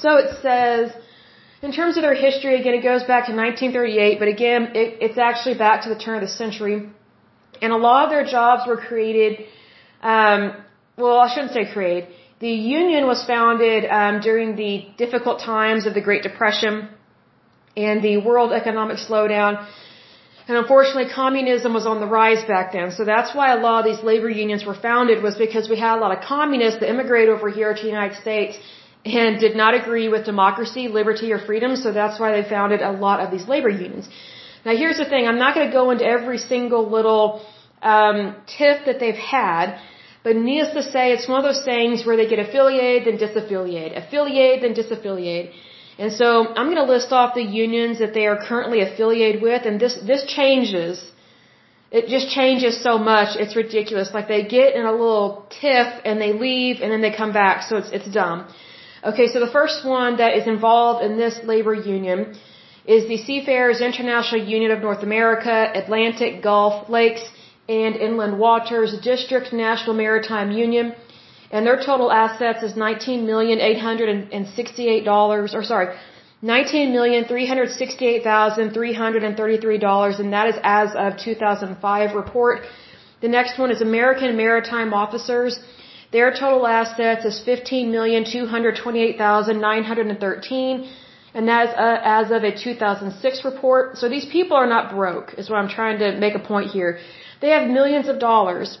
So 0.02 0.16
it 0.22 0.30
says, 0.40 0.92
in 1.62 1.72
terms 1.72 1.96
of 1.96 2.02
their 2.02 2.14
history, 2.14 2.54
again, 2.60 2.74
it 2.74 2.84
goes 2.92 3.02
back 3.02 3.26
to 3.26 3.34
1938, 3.34 4.18
but 4.20 4.28
again, 4.28 4.62
it, 4.82 4.98
it's 5.06 5.18
actually 5.18 5.56
back 5.58 5.82
to 5.82 5.88
the 5.88 6.00
turn 6.04 6.14
of 6.22 6.22
the 6.28 6.34
century. 6.42 6.88
And 7.60 7.72
a 7.72 7.76
lot 7.88 8.04
of 8.04 8.10
their 8.10 8.24
jobs 8.24 8.68
were 8.68 8.76
created, 8.76 9.46
um, 10.00 10.54
well, 10.96 11.18
I 11.18 11.28
shouldn't 11.34 11.52
say 11.52 11.64
created. 11.70 12.08
The 12.40 12.56
union 12.80 13.06
was 13.06 13.22
founded 13.24 13.84
um, 13.84 14.20
during 14.20 14.56
the 14.56 14.86
difficult 14.96 15.40
times 15.40 15.84
of 15.86 15.92
the 15.92 16.00
Great 16.00 16.22
Depression 16.22 16.88
and 17.76 18.02
the 18.02 18.16
world 18.28 18.50
economic 18.52 18.96
slowdown. 18.96 19.66
And 20.48 20.56
unfortunately, 20.56 21.08
communism 21.12 21.74
was 21.74 21.86
on 21.86 22.00
the 22.00 22.06
rise 22.06 22.42
back 22.44 22.72
then. 22.72 22.92
So 22.92 23.04
that's 23.04 23.34
why 23.34 23.52
a 23.52 23.60
lot 23.66 23.76
of 23.80 23.84
these 23.90 24.02
labor 24.02 24.30
unions 24.30 24.64
were 24.64 24.78
founded 24.88 25.22
was 25.22 25.36
because 25.36 25.68
we 25.68 25.78
had 25.78 25.98
a 25.98 26.00
lot 26.04 26.16
of 26.16 26.24
communists 26.24 26.80
that 26.80 26.88
immigrated 26.88 27.28
over 27.36 27.50
here 27.50 27.74
to 27.74 27.82
the 27.82 27.92
United 27.98 28.16
States 28.24 28.58
and 29.04 29.38
did 29.38 29.54
not 29.54 29.74
agree 29.74 30.08
with 30.08 30.24
democracy, 30.24 30.88
liberty, 30.88 31.32
or 31.32 31.38
freedom. 31.38 31.76
So 31.76 31.92
that's 31.92 32.18
why 32.18 32.30
they 32.32 32.48
founded 32.48 32.80
a 32.80 32.90
lot 33.06 33.20
of 33.20 33.30
these 33.30 33.46
labor 33.48 33.68
unions. 33.68 34.08
Now 34.64 34.74
here's 34.74 34.96
the 34.96 35.08
thing. 35.12 35.28
I'm 35.28 35.38
not 35.38 35.54
going 35.54 35.66
to 35.66 35.72
go 35.72 35.90
into 35.90 36.06
every 36.06 36.38
single 36.38 36.90
little 36.90 37.44
um, 37.82 38.36
tiff 38.46 38.86
that 38.86 38.98
they've 38.98 39.22
had 39.38 39.78
But 40.22 40.36
needless 40.36 40.72
to 40.74 40.82
say, 40.94 41.12
it's 41.12 41.28
one 41.28 41.38
of 41.42 41.46
those 41.50 41.64
things 41.64 42.04
where 42.04 42.16
they 42.16 42.28
get 42.32 42.38
affiliated, 42.46 43.06
then 43.06 43.18
disaffiliate, 43.26 43.96
affiliate, 44.02 44.60
then 44.62 44.74
disaffiliate. 44.74 45.52
And 45.98 46.12
so 46.12 46.28
I'm 46.56 46.66
going 46.72 46.82
to 46.84 46.90
list 46.94 47.10
off 47.12 47.34
the 47.34 47.42
unions 47.42 47.98
that 47.98 48.12
they 48.12 48.26
are 48.26 48.38
currently 48.48 48.80
affiliated 48.80 49.42
with, 49.42 49.64
and 49.66 49.80
this, 49.80 49.94
this 50.10 50.24
changes. 50.26 50.94
It 51.90 52.06
just 52.06 52.28
changes 52.30 52.80
so 52.82 52.98
much, 52.98 53.36
it's 53.36 53.56
ridiculous. 53.56 54.12
Like 54.14 54.28
they 54.28 54.42
get 54.44 54.74
in 54.74 54.84
a 54.86 54.92
little 54.92 55.46
tiff 55.60 55.88
and 56.04 56.20
they 56.20 56.32
leave 56.32 56.76
and 56.82 56.92
then 56.92 57.00
they 57.00 57.14
come 57.22 57.32
back, 57.32 57.62
so 57.68 57.76
it's, 57.78 57.90
it's 57.90 58.10
dumb. 58.20 58.46
Okay, 59.02 59.26
so 59.32 59.40
the 59.40 59.52
first 59.58 59.84
one 59.84 60.18
that 60.18 60.36
is 60.36 60.46
involved 60.46 61.02
in 61.04 61.16
this 61.16 61.40
labor 61.42 61.74
union 61.74 62.36
is 62.84 63.08
the 63.08 63.18
Seafarers 63.18 63.80
International 63.80 64.40
Union 64.56 64.70
of 64.70 64.80
North 64.80 65.02
America, 65.02 65.56
Atlantic, 65.74 66.42
Gulf, 66.42 66.88
Lakes, 66.88 67.22
and 67.70 67.94
Inland 68.08 68.36
Waters 68.38 68.92
District 69.10 69.48
National 69.52 69.94
Maritime 70.04 70.50
Union. 70.50 70.86
And 71.52 71.66
their 71.66 71.78
total 71.88 72.10
assets 72.24 72.62
is 72.68 72.76
nineteen 72.86 73.20
million 73.30 73.58
eight 73.68 73.80
hundred 73.88 74.08
and 74.36 74.44
sixty-eight 74.58 75.04
dollars, 75.12 75.54
or 75.58 75.62
sorry, 75.72 75.88
nineteen 76.52 76.92
million 76.98 77.24
three 77.32 77.46
hundred 77.50 77.70
sixty-eight 77.82 78.22
thousand 78.30 78.72
three 78.78 78.94
hundred 79.02 79.22
and 79.28 79.36
thirty-three 79.40 79.78
dollars, 79.88 80.20
and 80.20 80.32
that 80.36 80.46
is 80.52 80.56
as 80.62 80.90
of 81.04 81.18
2005 81.18 82.14
report. 82.22 82.62
The 83.20 83.32
next 83.38 83.58
one 83.58 83.70
is 83.74 83.80
American 83.90 84.36
Maritime 84.36 84.92
Officers. 85.02 85.58
Their 86.12 86.30
total 86.42 86.66
assets 86.66 87.24
is 87.30 87.36
fifteen 87.50 87.90
million 87.96 88.24
two 88.34 88.46
hundred 88.54 88.76
twenty-eight 88.84 89.18
thousand 89.24 89.60
nine 89.60 89.84
hundred 89.90 90.06
and 90.12 90.20
thirteen, 90.26 90.74
and 91.34 91.48
that 91.48 91.62
is 91.68 91.74
uh, 91.86 91.98
as 92.20 92.30
of 92.36 92.42
a 92.50 92.52
2006 92.64 93.44
report. 93.44 93.98
So 93.98 94.08
these 94.08 94.26
people 94.36 94.56
are 94.56 94.70
not 94.76 94.92
broke, 94.94 95.34
is 95.34 95.50
what 95.50 95.58
I'm 95.60 95.72
trying 95.78 95.98
to 96.04 96.08
make 96.24 96.34
a 96.34 96.44
point 96.52 96.70
here. 96.78 96.92
They 97.40 97.50
have 97.56 97.68
millions 97.68 98.08
of 98.08 98.18
dollars 98.18 98.78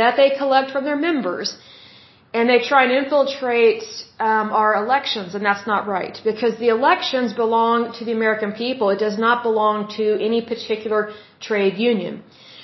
that 0.00 0.16
they 0.16 0.30
collect 0.36 0.70
from 0.70 0.84
their 0.84 0.96
members, 0.96 1.56
and 2.34 2.48
they 2.48 2.60
try 2.60 2.84
and 2.84 2.92
infiltrate 2.92 3.82
um, 4.20 4.50
our 4.60 4.72
elections, 4.84 5.34
and 5.34 5.44
that's 5.44 5.66
not 5.66 5.86
right 5.86 6.20
because 6.22 6.58
the 6.58 6.68
elections 6.68 7.32
belong 7.32 7.92
to 7.98 8.04
the 8.04 8.12
American 8.12 8.52
people. 8.52 8.90
It 8.90 8.98
does 8.98 9.18
not 9.18 9.42
belong 9.42 9.88
to 9.96 10.04
any 10.28 10.40
particular 10.52 11.12
trade 11.40 11.76
union. 11.78 12.22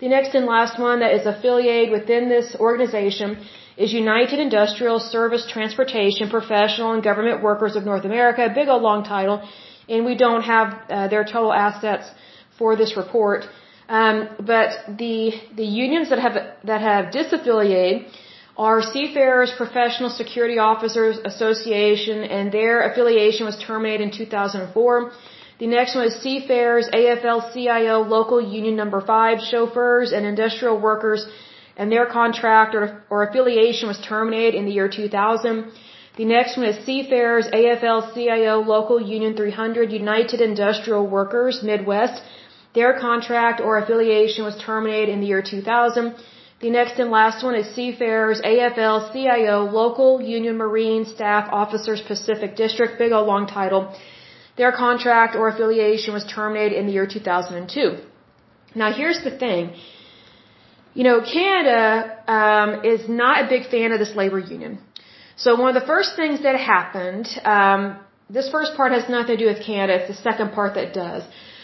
The 0.00 0.08
next 0.08 0.34
and 0.34 0.46
last 0.46 0.78
one 0.80 1.00
that 1.00 1.12
is 1.18 1.26
affiliated 1.26 1.90
within 1.90 2.30
this 2.30 2.56
organization 2.58 3.36
is 3.76 3.92
United 3.92 4.40
Industrial 4.40 4.98
Service 4.98 5.46
Transportation 5.56 6.30
Professional 6.30 6.92
and 6.94 7.02
Government 7.02 7.42
Workers 7.42 7.76
of 7.76 7.84
North 7.84 8.06
America, 8.06 8.48
big 8.54 8.68
old 8.68 8.80
long 8.82 9.04
title 9.04 9.42
and 9.88 10.04
we 10.04 10.14
don't 10.14 10.42
have 10.42 10.78
uh, 10.88 11.08
their 11.08 11.24
total 11.24 11.52
assets 11.52 12.08
for 12.58 12.76
this 12.76 12.96
report. 12.96 13.44
Um, 13.88 14.28
but 14.38 14.70
the 14.98 15.32
the 15.56 15.64
unions 15.64 16.10
that 16.10 16.18
have 16.18 16.34
that 16.64 16.80
have 16.82 17.06
disaffiliated 17.06 18.06
are 18.58 18.82
Seafarers 18.82 19.52
Professional 19.56 20.10
Security 20.10 20.58
Officers 20.58 21.16
Association, 21.24 22.24
and 22.24 22.50
their 22.50 22.90
affiliation 22.90 23.46
was 23.46 23.56
terminated 23.64 24.02
in 24.02 24.10
2004. 24.10 25.12
The 25.60 25.68
next 25.68 25.94
one 25.94 26.06
is 26.06 26.16
Seafarers 26.20 26.88
AFL-CIO 26.92 28.00
Local 28.16 28.40
Union 28.40 28.74
Number 28.74 29.00
Five 29.00 29.38
Chauffeurs 29.50 30.10
and 30.10 30.26
Industrial 30.26 30.76
Workers, 30.76 31.26
and 31.76 31.92
their 31.92 32.06
contract 32.06 32.74
or, 32.74 33.04
or 33.10 33.22
affiliation 33.28 33.86
was 33.86 34.00
terminated 34.00 34.56
in 34.56 34.64
the 34.64 34.72
year 34.72 34.88
2000. 34.88 35.70
The 36.16 36.24
next 36.24 36.56
one 36.56 36.66
is 36.66 36.84
Seafarers 36.84 37.46
AFL-CIO 37.60 38.56
Local 38.74 39.00
Union 39.00 39.36
300 39.36 39.92
United 39.92 40.40
Industrial 40.40 41.06
Workers 41.06 41.62
Midwest. 41.62 42.20
Their 42.74 42.98
contract 42.98 43.60
or 43.60 43.78
affiliation 43.78 44.44
was 44.44 44.56
terminated 44.60 45.12
in 45.12 45.20
the 45.20 45.26
year 45.26 45.42
2000. 45.42 46.16
The 46.60 46.70
next 46.70 46.98
and 46.98 47.10
last 47.12 47.44
one 47.44 47.54
is 47.54 47.72
Seafarers 47.76 48.40
AFL-CIO 48.40 49.70
Local 49.70 50.20
Union 50.20 50.56
Marine 50.56 51.04
Staff 51.04 51.48
Officers 51.52 52.00
Pacific 52.00 52.56
District. 52.56 52.98
Big 52.98 53.12
old 53.12 53.28
long 53.28 53.46
title. 53.46 53.94
Their 54.56 54.72
contract 54.72 55.36
or 55.36 55.46
affiliation 55.46 56.14
was 56.14 56.24
terminated 56.24 56.76
in 56.76 56.86
the 56.86 56.92
year 56.92 57.06
2002. 57.06 57.98
Now 58.74 58.92
here's 58.92 59.22
the 59.22 59.30
thing. 59.30 59.76
You 60.94 61.04
know, 61.04 61.20
Canada 61.20 61.80
um, 62.26 62.84
is 62.84 63.08
not 63.08 63.44
a 63.44 63.48
big 63.48 63.70
fan 63.70 63.92
of 63.92 64.00
this 64.00 64.16
labor 64.16 64.40
union. 64.40 64.80
So 65.36 65.54
one 65.54 65.68
of 65.76 65.80
the 65.80 65.86
first 65.86 66.16
things 66.16 66.42
that 66.42 66.56
happened, 66.56 67.28
um, 67.44 68.00
this 68.28 68.50
first 68.50 68.74
part 68.76 68.90
has 68.90 69.08
nothing 69.08 69.36
to 69.36 69.44
do 69.44 69.46
with 69.46 69.62
Canada. 69.64 70.00
It's 70.00 70.08
the 70.08 70.22
second 70.28 70.50
part 70.58 70.74
that 70.74 70.92
does. 70.92 71.22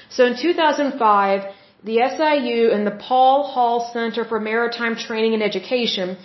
So 0.09 0.25
in 0.25 0.37
2005, 0.41 1.53
the 1.85 1.97
SIU 2.13 2.71
and 2.75 2.87
the 2.87 2.97
Paul 3.09 3.39
Hall 3.55 3.91
Center 3.93 4.25
for 4.25 4.41
Maritime 4.41 4.97
Training 4.97 5.35
and 5.35 5.43
Education, 5.43 6.17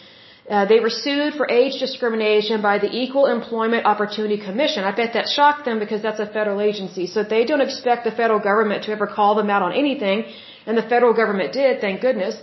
uh, 0.49 0.65
they 0.65 0.79
were 0.79 0.89
sued 0.89 1.33
for 1.39 1.45
age 1.59 1.79
discrimination 1.79 2.61
by 2.61 2.75
the 2.79 2.89
Equal 3.01 3.25
Employment 3.27 3.85
Opportunity 3.85 4.37
Commission. 4.37 4.83
I 4.83 4.93
bet 4.99 5.13
that 5.13 5.27
shocked 5.27 5.65
them 5.65 5.77
because 5.83 6.01
that's 6.01 6.21
a 6.27 6.29
federal 6.37 6.61
agency. 6.69 7.05
So 7.07 7.23
they 7.23 7.43
don't 7.49 7.61
expect 7.61 8.05
the 8.05 8.15
federal 8.21 8.39
government 8.39 8.85
to 8.85 8.91
ever 8.91 9.05
call 9.05 9.35
them 9.35 9.49
out 9.49 9.61
on 9.61 9.73
anything, 9.73 10.23
and 10.65 10.77
the 10.77 10.87
federal 10.93 11.13
government 11.13 11.53
did, 11.53 11.81
thank 11.81 12.01
goodness. 12.01 12.35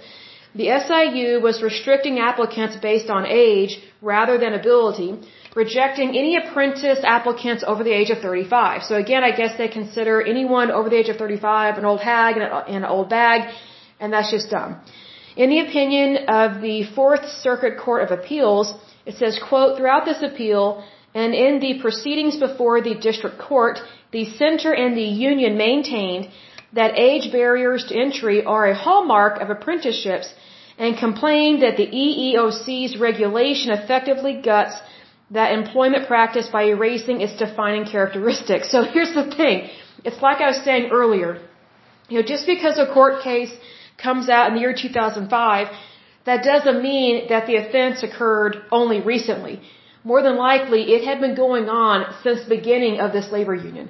The 0.55 0.69
SIU 0.85 1.41
was 1.41 1.63
restricting 1.63 2.19
applicants 2.19 2.77
based 2.77 3.11
on 3.11 3.27
age 3.27 3.81
rather 4.01 4.39
than 4.39 4.55
ability, 4.55 5.11
rejecting 5.57 6.11
any 6.23 6.37
apprentice 6.37 7.01
applicants 7.03 7.65
over 7.67 7.83
the 7.83 7.95
age 8.01 8.11
of 8.11 8.19
35. 8.19 8.83
So 8.89 8.95
again, 9.05 9.25
I 9.25 9.33
guess 9.41 9.53
they 9.57 9.69
consider 9.69 10.15
anyone 10.35 10.71
over 10.71 10.89
the 10.91 10.99
age 11.03 11.09
of 11.09 11.17
35 11.17 11.79
an 11.79 11.87
old 11.91 12.01
hag 12.01 12.37
and 12.37 12.85
an 12.85 12.91
old 12.97 13.09
bag, 13.09 13.41
and 13.99 14.13
that's 14.13 14.31
just 14.31 14.51
dumb. 14.51 14.81
In 15.45 15.49
the 15.55 15.61
opinion 15.61 16.09
of 16.43 16.61
the 16.61 16.79
Fourth 16.95 17.25
Circuit 17.47 17.79
Court 17.79 18.03
of 18.05 18.11
Appeals, 18.19 18.75
it 19.07 19.15
says, 19.17 19.39
quote, 19.49 19.79
throughout 19.79 20.05
this 20.05 20.23
appeal 20.23 20.85
and 21.15 21.35
in 21.35 21.61
the 21.61 21.81
proceedings 21.81 22.37
before 22.37 22.83
the 22.83 22.95
district 22.95 23.39
court, 23.39 23.79
the 24.13 24.25
center 24.43 24.73
and 24.75 24.97
the 24.97 25.11
union 25.31 25.57
maintained 25.57 26.29
that 26.75 26.99
age 26.99 27.33
barriers 27.33 27.87
to 27.89 27.99
entry 28.07 28.45
are 28.45 28.67
a 28.67 28.75
hallmark 28.75 29.41
of 29.41 29.49
apprenticeships 29.49 30.29
and 30.79 30.99
complained 30.99 31.63
that 31.63 31.79
the 31.79 31.87
EEOC's 31.87 32.99
regulation 32.99 33.71
effectively 33.71 34.35
guts 34.51 34.77
that 35.31 35.53
employment 35.53 36.07
practice 36.07 36.49
by 36.49 36.65
erasing 36.65 37.21
its 37.21 37.37
defining 37.37 37.85
characteristics. 37.85 38.71
So 38.75 38.85
here's 38.85 39.15
the 39.15 39.25
thing. 39.41 39.69
It's 40.05 40.21
like 40.23 40.41
I 40.41 40.49
was 40.49 40.63
saying 40.69 40.91
earlier. 40.93 41.41
You 42.09 42.19
know, 42.19 42.27
just 42.35 42.47
because 42.47 42.79
a 42.79 42.87
court 42.87 43.23
case 43.23 43.53
comes 43.99 44.29
out 44.29 44.49
in 44.49 44.55
the 44.55 44.61
year 44.61 44.75
2005, 44.75 45.69
that 46.27 46.45
doesn't 46.45 46.83
mean 46.83 47.29
that 47.29 47.47
the 47.47 47.57
offense 47.57 48.03
occurred 48.03 48.57
only 48.71 49.01
recently. 49.01 49.61
More 50.05 50.23
than 50.23 50.37
likely, 50.37 50.81
it 50.95 51.03
had 51.05 51.21
been 51.21 51.35
going 51.35 51.69
on 51.69 52.15
since 52.23 52.45
the 52.45 52.51
beginning 52.59 53.01
of 53.01 53.13
this 53.13 53.33
labor 53.33 53.55
union. 53.55 53.89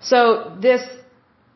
So 0.00 0.56
this, 0.60 0.82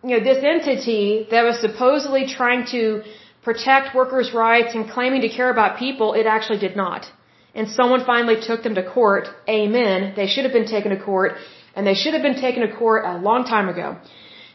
you 0.03 0.15
know, 0.17 0.23
this 0.31 0.43
entity 0.43 1.27
that 1.31 1.43
was 1.45 1.59
supposedly 1.61 2.27
trying 2.27 2.67
to 2.73 3.03
protect 3.43 3.95
workers' 3.95 4.33
rights 4.35 4.75
and 4.75 4.91
claiming 4.91 5.23
to 5.23 5.31
care 5.39 5.51
about 5.51 5.79
people, 5.79 6.13
it 6.13 6.27
actually 6.27 6.59
did 6.59 6.77
not. 6.77 7.07
And 7.55 7.69
someone 7.69 8.05
finally 8.05 8.37
took 8.41 8.63
them 8.63 8.75
to 8.75 8.83
court. 8.89 9.29
Amen. 9.49 10.13
They 10.17 10.27
should 10.27 10.45
have 10.45 10.53
been 10.53 10.67
taken 10.67 10.91
to 10.91 11.03
court, 11.03 11.33
and 11.75 11.87
they 11.87 11.95
should 11.95 12.15
have 12.15 12.23
been 12.23 12.41
taken 12.41 12.63
to 12.67 12.75
court 12.75 13.05
a 13.05 13.17
long 13.19 13.45
time 13.45 13.69
ago. 13.69 13.97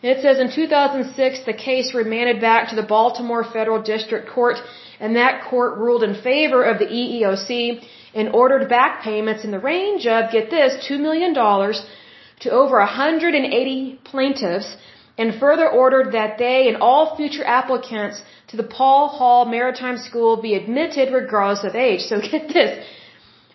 And 0.03 0.11
it 0.11 0.21
says 0.21 0.39
in 0.39 0.51
2006, 0.53 1.45
the 1.45 1.53
case 1.53 1.93
remanded 1.93 2.41
back 2.41 2.69
to 2.69 2.75
the 2.75 2.83
Baltimore 2.83 3.43
Federal 3.43 3.81
District 3.81 4.29
Court, 4.29 4.57
and 4.99 5.15
that 5.15 5.45
court 5.49 5.77
ruled 5.77 6.03
in 6.03 6.15
favor 6.21 6.63
of 6.63 6.77
the 6.79 6.85
EEOC 6.85 7.83
and 8.13 8.29
ordered 8.29 8.69
back 8.69 9.01
payments 9.01 9.43
in 9.43 9.51
the 9.51 9.59
range 9.59 10.05
of, 10.05 10.31
get 10.31 10.49
this, 10.49 10.85
$2 10.89 10.99
million 10.99 11.33
to 11.33 12.51
over 12.51 12.77
180 12.77 13.99
plaintiffs 14.03 14.75
and 15.17 15.39
further 15.39 15.67
ordered 15.69 16.13
that 16.13 16.37
they 16.37 16.67
and 16.67 16.77
all 16.77 17.15
future 17.15 17.45
applicants 17.45 18.21
to 18.47 18.57
the 18.57 18.63
Paul 18.63 19.07
Hall 19.09 19.45
Maritime 19.45 19.97
School 19.97 20.41
be 20.41 20.55
admitted 20.55 21.13
regardless 21.13 21.63
of 21.63 21.75
age. 21.75 22.01
So 22.01 22.19
get 22.31 22.47
this. 22.53 22.85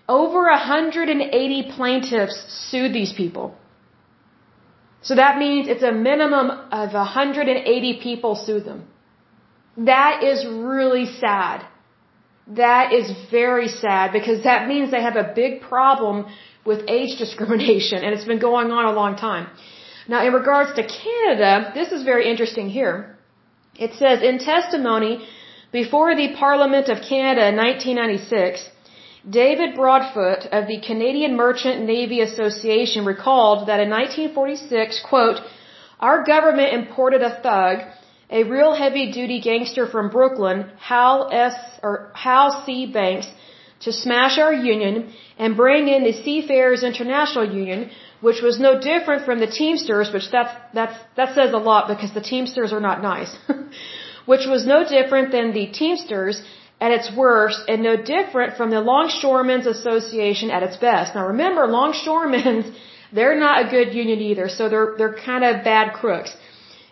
Over 0.09 0.45
180 0.45 1.73
plaintiffs 1.77 2.37
sued 2.71 2.93
these 2.93 3.13
people. 3.13 3.55
So 5.03 5.15
that 5.15 5.39
means 5.39 5.69
it's 5.69 5.83
a 5.83 5.93
minimum 5.93 6.51
of 6.51 6.93
180 6.93 8.01
people 8.03 8.35
sued 8.35 8.65
them. 8.65 8.85
That 9.77 10.23
is 10.23 10.47
really 10.47 11.07
sad. 11.07 11.65
That 12.49 12.93
is 12.93 13.13
very 13.31 13.69
sad 13.69 14.13
because 14.13 14.43
that 14.45 14.67
means 14.67 14.91
they 14.91 15.03
have 15.03 15.17
a 15.17 15.33
big 15.35 15.61
problem 15.61 16.27
with 16.65 16.89
age 16.89 17.19
discrimination 17.19 18.03
and 18.03 18.15
it's 18.15 18.25
been 18.25 18.41
going 18.41 18.71
on 18.71 18.87
a 18.87 18.93
long 18.93 19.17
time. 19.17 19.49
Now 20.09 20.27
in 20.27 20.33
regards 20.33 20.73
to 20.75 20.83
Canada, 20.83 21.71
this 21.75 21.93
is 21.93 22.03
very 22.03 22.29
interesting 22.31 22.71
here. 22.71 23.17
It 23.79 23.93
says 23.95 24.23
in 24.23 24.39
testimony 24.39 25.29
before 25.71 26.17
the 26.17 26.35
Parliament 26.35 26.89
of 26.89 27.03
Canada 27.03 27.49
in 27.49 27.57
1996, 27.57 28.71
David 29.29 29.75
Broadfoot 29.77 30.47
of 30.51 30.67
the 30.67 30.81
Canadian 30.81 31.37
Merchant 31.37 31.85
Navy 31.85 32.21
Association 32.23 33.05
recalled 33.05 33.69
that 33.69 33.81
in 33.81 33.91
1946, 33.91 35.03
quote, 35.09 35.41
our 36.01 36.25
government 36.25 36.73
imported 36.73 37.23
a 37.23 37.41
thug, 37.43 37.81
a 38.31 38.45
real 38.45 38.73
heavy 38.75 39.13
duty 39.13 39.41
gangster 39.41 39.87
from 39.87 40.09
Brooklyn, 40.09 40.71
Hal 40.79 41.29
S. 41.31 41.55
or 41.83 42.11
Hal 42.15 42.63
C. 42.65 42.87
Banks, 42.87 43.29
to 43.81 43.93
smash 43.93 44.39
our 44.39 44.53
union 44.53 45.13
and 45.39 45.57
bring 45.57 45.89
in 45.89 46.03
the 46.05 46.13
Seafarers 46.13 46.83
International 46.83 47.45
Union, 47.45 47.91
which 48.21 48.43
was 48.43 48.59
no 48.59 48.81
different 48.81 49.25
from 49.25 49.39
the 49.39 49.47
Teamsters, 49.47 50.13
which 50.13 50.31
that's, 50.31 50.55
that's, 50.75 50.97
that 51.17 51.35
says 51.35 51.53
a 51.53 51.59
lot 51.71 51.89
because 51.89 52.13
the 52.13 52.21
Teamsters 52.21 52.73
are 52.73 52.81
not 52.81 53.03
nice, 53.03 53.37
which 54.27 54.47
was 54.47 54.67
no 54.67 54.89
different 54.89 55.31
than 55.31 55.53
the 55.53 55.67
Teamsters 55.67 56.43
at 56.81 56.91
its 56.91 57.11
worst 57.15 57.61
and 57.69 57.83
no 57.83 57.97
different 57.97 58.57
from 58.57 58.71
the 58.71 58.81
Longshoremen's 58.81 59.67
Association 59.67 60.51
at 60.51 60.63
its 60.63 60.77
best. 60.77 61.15
Now 61.15 61.27
remember, 61.29 61.67
longshoremen, 61.67 62.75
they're 63.13 63.39
not 63.39 63.67
a 63.67 63.71
good 63.71 63.95
union 63.95 64.21
either, 64.21 64.49
so 64.49 64.69
they're, 64.69 64.95
they're 64.99 65.15
kind 65.15 65.45
of 65.45 65.65
bad 65.65 65.95
crooks. 65.95 66.37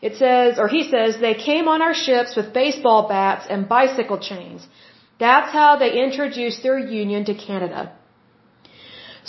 It 0.02 0.16
says, 0.16 0.58
or 0.58 0.68
he 0.68 0.82
says, 0.90 1.18
they 1.20 1.34
came 1.34 1.68
on 1.68 1.82
our 1.82 1.94
ships 1.94 2.36
with 2.36 2.52
baseball 2.52 3.08
bats 3.08 3.46
and 3.48 3.68
bicycle 3.68 4.18
chains. 4.18 4.66
That's 5.18 5.50
how 5.52 5.76
they 5.76 5.92
introduced 6.04 6.62
their 6.62 6.78
union 6.78 7.24
to 7.24 7.34
Canada. 7.34 7.92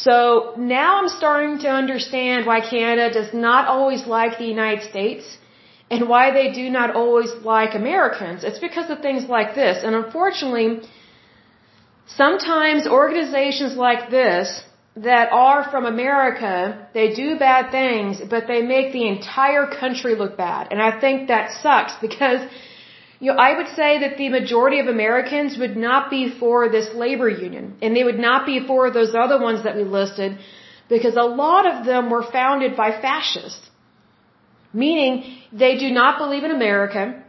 So 0.06 0.54
now 0.58 1.00
I'm 1.00 1.10
starting 1.10 1.58
to 1.66 1.70
understand 1.70 2.46
why 2.46 2.60
Canada 2.62 3.12
does 3.20 3.34
not 3.34 3.68
always 3.68 4.06
like 4.06 4.38
the 4.38 4.46
United 4.46 4.84
States 4.90 5.26
and 5.90 6.08
why 6.08 6.32
they 6.32 6.52
do 6.52 6.70
not 6.70 6.96
always 6.96 7.32
like 7.44 7.74
Americans. 7.74 8.44
It's 8.44 8.60
because 8.60 8.90
of 8.92 9.00
things 9.00 9.28
like 9.28 9.56
this. 9.56 9.84
And 9.84 9.96
unfortunately, 9.96 10.82
sometimes 12.06 12.86
organizations 12.88 13.76
like 13.76 14.10
this 14.12 14.64
that 14.96 15.32
are 15.32 15.64
from 15.72 15.86
America, 15.86 16.88
they 16.94 17.14
do 17.14 17.38
bad 17.38 17.72
things, 17.72 18.22
but 18.30 18.48
they 18.48 18.62
make 18.62 18.94
the 18.94 19.08
entire 19.08 19.68
country 19.68 20.16
look 20.16 20.38
bad. 20.38 20.68
And 20.72 20.82
I 20.82 21.00
think 21.00 21.28
that 21.28 21.52
sucks 21.64 21.94
because, 22.02 22.42
you 23.20 23.32
know, 23.32 23.38
I 23.38 23.58
would 23.58 23.70
say 23.76 24.00
that 24.00 24.18
the 24.18 24.30
majority 24.30 24.80
of 24.80 24.88
Americans 24.88 25.58
would 25.58 25.76
not 25.76 26.10
be 26.10 26.30
for 26.40 26.70
this 26.70 26.94
labor 26.94 27.30
union. 27.30 27.76
And 27.82 27.96
they 27.96 28.04
would 28.04 28.20
not 28.20 28.46
be 28.46 28.66
for 28.68 28.92
those 28.92 29.16
other 29.16 29.40
ones 29.42 29.64
that 29.64 29.76
we 29.76 29.84
listed 29.84 30.38
because 30.88 31.16
a 31.16 31.24
lot 31.24 31.66
of 31.66 31.86
them 31.86 32.10
were 32.10 32.24
founded 32.24 32.76
by 32.76 32.90
fascists. 33.02 33.70
Meaning, 34.72 35.40
they 35.52 35.78
do 35.78 35.90
not 35.90 36.20
believe 36.20 36.44
in 36.44 36.52
America. 36.52 37.24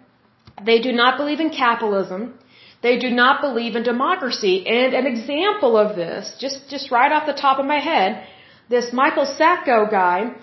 They 0.64 0.80
do 0.80 0.92
not 0.92 1.16
believe 1.16 1.40
in 1.40 1.50
capitalism. 1.50 2.34
They 2.82 2.98
do 2.98 3.10
not 3.10 3.40
believe 3.40 3.74
in 3.74 3.82
democracy. 3.82 4.66
And 4.66 4.94
an 4.94 5.06
example 5.06 5.76
of 5.76 5.96
this, 5.96 6.36
just, 6.38 6.68
just 6.68 6.90
right 6.90 7.10
off 7.10 7.26
the 7.26 7.40
top 7.46 7.58
of 7.58 7.66
my 7.66 7.78
head, 7.78 8.26
this 8.68 8.92
Michael 8.92 9.26
Sacco 9.26 9.86
guy, 9.90 10.34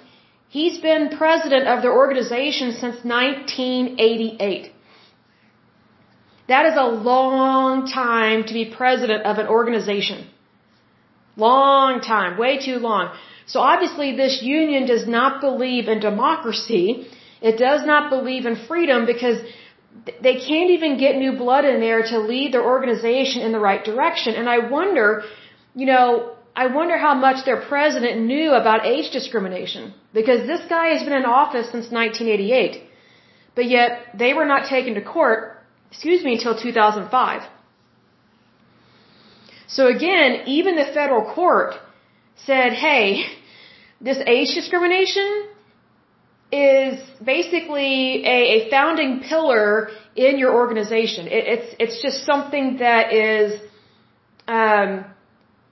he's 0.50 0.80
been 0.80 1.16
president 1.16 1.68
of 1.68 1.84
their 1.84 1.94
organization 1.94 2.72
since 2.72 2.98
1988. 3.04 4.75
That 6.48 6.66
is 6.68 6.78
a 6.78 6.88
long 6.88 7.88
time 7.88 8.44
to 8.46 8.54
be 8.54 8.66
president 8.66 9.24
of 9.24 9.38
an 9.38 9.48
organization. 9.48 10.28
Long 11.36 12.02
time, 12.02 12.38
way 12.38 12.60
too 12.60 12.78
long. 12.78 13.16
So 13.48 13.60
obviously 13.60 14.16
this 14.16 14.42
union 14.42 14.86
does 14.86 15.08
not 15.08 15.42
believe 15.42 15.88
in 15.88 16.00
democracy. 16.00 17.08
It 17.42 17.58
does 17.58 17.86
not 17.86 18.10
believe 18.10 18.46
in 18.46 18.56
freedom 18.68 19.06
because 19.06 19.40
they 20.22 20.36
can't 20.36 20.72
even 20.72 20.98
get 20.98 21.18
new 21.18 21.34
blood 21.38 21.66
in 21.66 21.80
there 21.80 22.02
to 22.04 22.20
lead 22.20 22.54
their 22.54 22.64
organization 22.64 23.42
in 23.42 23.52
the 23.52 23.60
right 23.60 23.84
direction. 23.84 24.36
And 24.36 24.50
I 24.50 24.60
wonder, 24.70 25.24
you 25.74 25.86
know, 25.86 26.36
I 26.56 26.68
wonder 26.68 26.98
how 26.98 27.14
much 27.16 27.44
their 27.46 27.62
president 27.62 28.22
knew 28.22 28.54
about 28.54 28.86
age 28.86 29.12
discrimination 29.12 29.94
because 30.14 30.48
this 30.48 30.62
guy 30.70 30.88
has 30.88 31.04
been 31.04 31.14
in 31.14 31.26
office 31.26 31.66
since 31.66 31.92
1988. 31.92 32.84
But 33.56 33.66
yet 33.66 34.18
they 34.18 34.34
were 34.34 34.46
not 34.46 34.70
taken 34.70 34.96
to 34.96 35.02
court, 35.02 35.55
excuse 35.92 36.24
me, 36.24 36.34
until 36.34 36.58
2005. 36.58 37.42
So 39.68 39.88
again, 39.88 40.44
even 40.46 40.76
the 40.76 40.86
federal 40.86 41.34
court 41.34 41.76
said, 42.46 42.74
hey, 42.74 43.26
this 44.00 44.20
age 44.28 44.54
discrimination 44.54 45.48
is 46.52 47.00
basically 47.24 48.26
a, 48.26 48.40
a 48.58 48.70
founding 48.70 49.22
pillar 49.22 49.90
in 50.16 50.38
your 50.38 50.54
organization. 50.54 51.28
It, 51.28 51.44
it's 51.54 51.76
it's 51.80 52.02
just 52.02 52.26
something 52.26 52.78
that 52.78 53.14
is 53.14 53.60
um, 54.48 55.06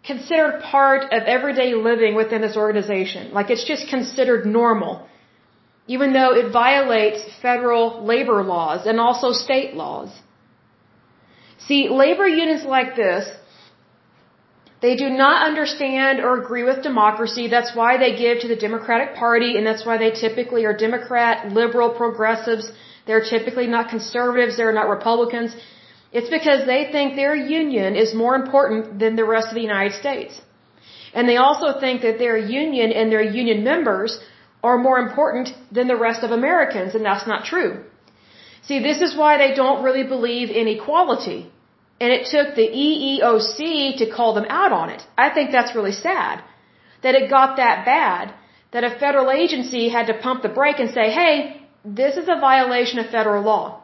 considered 0.04 0.62
part 0.63 1.04
of 1.13 1.23
everyday 1.23 1.73
living 1.76 2.15
within 2.15 2.41
this 2.41 2.58
organization. 2.58 3.34
Like 3.34 3.49
it's 3.49 3.65
just 3.65 3.88
considered 3.88 4.45
normal, 4.45 5.08
even 5.88 6.13
though 6.13 6.34
it 6.34 6.52
violates 6.52 7.22
federal 7.41 8.06
labor 8.06 8.41
laws 8.43 8.86
and 8.86 9.00
also 9.00 9.32
state 9.32 9.74
laws. 9.74 10.10
See, 11.67 11.89
labor 11.89 12.28
unions 12.28 12.63
like 12.63 12.96
this 12.96 13.30
they 14.84 14.96
do 15.04 15.10
not 15.10 15.38
understand 15.50 16.19
or 16.19 16.32
agree 16.43 16.63
with 16.69 16.80
democracy. 16.84 17.43
That's 17.48 17.74
why 17.80 17.91
they 17.98 18.12
give 18.24 18.41
to 18.41 18.50
the 18.54 18.60
Democratic 18.67 19.15
Party, 19.15 19.52
and 19.58 19.65
that's 19.65 19.86
why 19.88 19.96
they 19.98 20.12
typically 20.24 20.65
are 20.65 20.76
Democrat, 20.88 21.54
liberal, 21.60 21.89
progressives. 22.02 22.65
They're 23.08 23.26
typically 23.36 23.67
not 23.76 23.88
conservatives. 23.96 24.58
They're 24.58 24.78
not 24.82 24.89
Republicans. 24.98 25.56
It's 26.12 26.30
because 26.38 26.65
they 26.72 26.82
think 26.96 27.15
their 27.15 27.34
union 27.34 27.96
is 27.96 28.13
more 28.24 28.36
important 28.36 29.00
than 29.04 29.15
the 29.15 29.28
rest 29.36 29.48
of 29.52 29.56
the 29.60 29.67
United 29.72 29.93
States. 30.04 30.41
And 31.13 31.30
they 31.30 31.38
also 31.38 31.80
think 31.80 32.02
that 32.02 32.19
their 32.19 32.38
union 32.38 32.91
and 32.91 33.10
their 33.10 33.26
union 33.41 33.63
members 33.63 34.19
are 34.63 34.78
more 34.78 34.99
important 34.99 35.49
than 35.71 35.88
the 35.88 36.02
rest 36.08 36.23
of 36.23 36.32
Americans, 36.32 36.95
and 36.95 37.06
that's 37.06 37.28
not 37.28 37.45
true. 37.45 37.84
See, 38.67 38.80
this 38.80 39.02
is 39.02 39.15
why 39.15 39.38
they 39.38 39.54
don't 39.54 39.84
really 39.84 40.06
believe 40.15 40.49
in 40.49 40.67
equality. 40.67 41.52
And 41.99 42.12
it 42.12 42.23
took 42.36 42.56
the 42.56 42.67
EEOC 42.86 43.97
to 43.97 44.10
call 44.10 44.34
them 44.34 44.45
out 44.49 44.71
on 44.71 44.89
it. 44.89 45.02
I 45.17 45.30
think 45.30 45.52
that's 45.52 45.76
really 45.76 45.91
sad 45.91 46.43
that 47.04 47.15
it 47.15 47.30
got 47.30 47.58
that 47.58 47.86
bad 47.86 48.34
that 48.71 48.84
a 48.84 48.97
federal 49.04 49.30
agency 49.30 49.89
had 49.89 50.08
to 50.08 50.15
pump 50.26 50.41
the 50.41 50.49
brake 50.49 50.80
and 50.80 50.89
say, 50.89 51.12
hey, 51.12 51.62
this 51.86 52.17
is 52.17 52.28
a 52.28 52.39
violation 52.39 52.99
of 52.99 53.10
federal 53.10 53.43
law. 53.43 53.82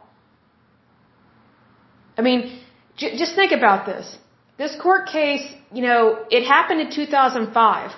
I 2.17 2.21
mean, 2.21 2.59
j- 2.97 3.15
just 3.17 3.35
think 3.35 3.51
about 3.51 3.85
this. 3.85 4.17
This 4.57 4.75
court 4.75 5.07
case, 5.07 5.45
you 5.73 5.83
know, 5.83 6.25
it 6.31 6.43
happened 6.45 6.81
in 6.81 6.89
2005. 6.91 7.91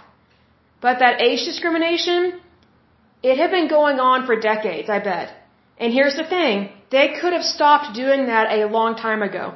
But 0.81 0.99
that 0.99 1.21
age 1.21 1.45
discrimination, 1.45 2.39
it 3.23 3.37
had 3.37 3.51
been 3.51 3.67
going 3.67 3.99
on 3.99 4.25
for 4.25 4.35
decades, 4.39 4.89
I 4.89 4.99
bet. 4.99 5.29
And 5.77 5.93
here's 5.93 6.15
the 6.15 6.27
thing, 6.35 6.69
they 6.89 7.07
could 7.19 7.33
have 7.33 7.43
stopped 7.43 7.95
doing 7.95 8.27
that 8.27 8.51
a 8.51 8.65
long 8.65 8.95
time 8.95 9.21
ago. 9.21 9.55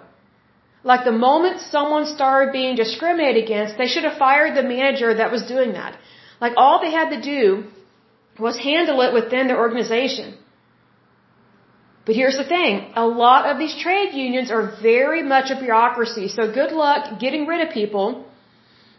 Like 0.83 1.03
the 1.03 1.11
moment 1.11 1.61
someone 1.61 2.05
started 2.05 2.51
being 2.51 2.75
discriminated 2.75 3.43
against, 3.43 3.77
they 3.77 3.87
should 3.87 4.03
have 4.03 4.17
fired 4.17 4.55
the 4.55 4.63
manager 4.63 5.13
that 5.15 5.31
was 5.31 5.43
doing 5.43 5.73
that. 5.73 5.97
Like 6.39 6.53
all 6.57 6.79
they 6.81 6.91
had 6.91 7.09
to 7.09 7.21
do 7.21 7.63
was 8.39 8.57
handle 8.57 9.01
it 9.01 9.13
within 9.13 9.47
their 9.47 9.59
organization. 9.59 10.37
But 12.05 12.15
here's 12.15 12.37
the 12.37 12.43
thing, 12.43 12.91
a 12.95 13.07
lot 13.07 13.49
of 13.49 13.57
these 13.57 13.75
trade 13.75 14.13
unions 14.13 14.51
are 14.51 14.77
very 14.81 15.23
much 15.23 15.49
a 15.49 15.59
bureaucracy, 15.59 16.27
so 16.27 16.51
good 16.59 16.71
luck 16.71 17.19
getting 17.19 17.47
rid 17.47 17.67
of 17.67 17.73
people 17.73 18.25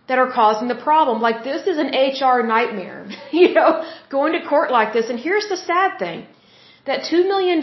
that 0.08 0.18
are 0.18 0.30
causing 0.32 0.68
the 0.68 0.80
problem. 0.88 1.20
Like 1.20 1.42
this 1.42 1.66
is 1.66 1.78
an 1.78 1.88
HR 1.88 2.46
nightmare, 2.46 3.08
you 3.32 3.54
know, 3.54 3.84
going 4.08 4.32
to 4.32 4.46
court 4.46 4.70
like 4.70 4.92
this. 4.92 5.08
And 5.10 5.18
here's 5.18 5.48
the 5.48 5.56
sad 5.56 5.98
thing, 5.98 6.26
that 6.86 7.00
$2 7.02 7.26
million, 7.26 7.60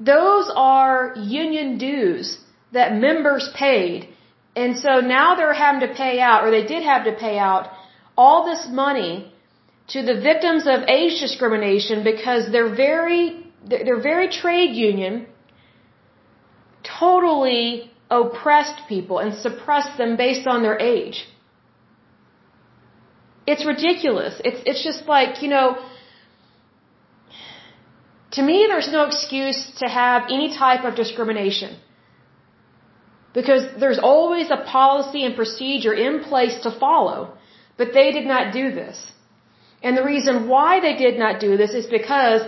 those 0.00 0.50
are 0.54 1.14
union 1.16 1.78
dues 1.78 2.38
that 2.72 2.94
members 2.94 3.50
paid. 3.56 4.08
And 4.54 4.78
so 4.78 5.00
now 5.00 5.34
they're 5.34 5.52
having 5.52 5.86
to 5.86 5.94
pay 5.94 6.18
out, 6.20 6.44
or 6.44 6.50
they 6.50 6.66
did 6.66 6.82
have 6.82 7.04
to 7.04 7.12
pay 7.12 7.38
out, 7.38 7.70
all 8.16 8.46
this 8.46 8.66
money 8.70 9.32
to 9.88 10.02
the 10.02 10.18
victims 10.20 10.66
of 10.66 10.82
age 10.88 11.20
discrimination 11.20 12.02
because 12.02 12.50
they're 12.50 12.74
very 12.74 13.42
they're 13.68 14.00
very 14.00 14.28
trade 14.28 14.74
union, 14.76 15.26
totally 16.98 17.90
oppressed 18.10 18.82
people 18.88 19.18
and 19.18 19.34
suppressed 19.34 19.98
them 19.98 20.16
based 20.16 20.46
on 20.46 20.62
their 20.62 20.78
age. 20.78 21.26
It's 23.46 23.64
ridiculous. 23.64 24.40
It's, 24.44 24.60
it's 24.66 24.82
just 24.82 25.06
like, 25.06 25.42
you 25.42 25.48
know, 25.48 25.78
to 28.32 28.42
me, 28.42 28.66
there's 28.68 28.90
no 28.92 29.04
excuse 29.04 29.72
to 29.78 29.88
have 29.88 30.24
any 30.24 30.56
type 30.56 30.84
of 30.84 30.94
discrimination. 30.94 31.76
Because 33.32 33.64
there's 33.78 33.98
always 33.98 34.50
a 34.50 34.56
policy 34.56 35.24
and 35.24 35.36
procedure 35.36 35.92
in 35.92 36.22
place 36.24 36.58
to 36.62 36.70
follow. 36.70 37.36
But 37.76 37.92
they 37.92 38.10
did 38.12 38.26
not 38.26 38.52
do 38.52 38.72
this. 38.72 39.12
And 39.82 39.96
the 39.96 40.04
reason 40.04 40.48
why 40.48 40.80
they 40.80 40.96
did 40.96 41.18
not 41.18 41.38
do 41.40 41.56
this 41.56 41.72
is 41.74 41.86
because 41.86 42.42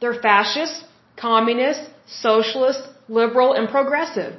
they're 0.00 0.20
fascist, 0.20 0.84
communist, 1.16 1.82
socialist, 2.06 2.82
liberal, 3.08 3.54
and 3.54 3.68
progressive. 3.68 4.34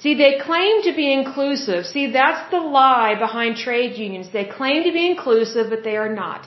See, 0.00 0.14
they 0.14 0.38
claim 0.38 0.82
to 0.82 0.92
be 0.94 1.12
inclusive. 1.12 1.86
See, 1.86 2.06
that's 2.12 2.50
the 2.50 2.60
lie 2.60 3.14
behind 3.18 3.56
trade 3.56 3.96
unions. 3.96 4.28
They 4.32 4.44
claim 4.44 4.84
to 4.84 4.92
be 4.92 5.10
inclusive, 5.10 5.70
but 5.70 5.84
they 5.84 5.96
are 5.96 6.14
not. 6.14 6.46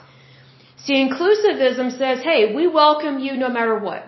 See, 0.84 0.94
inclusivism 0.94 1.98
says, 1.98 2.22
hey, 2.22 2.54
we 2.54 2.66
welcome 2.66 3.18
you 3.18 3.36
no 3.36 3.48
matter 3.48 3.78
what. 3.78 4.02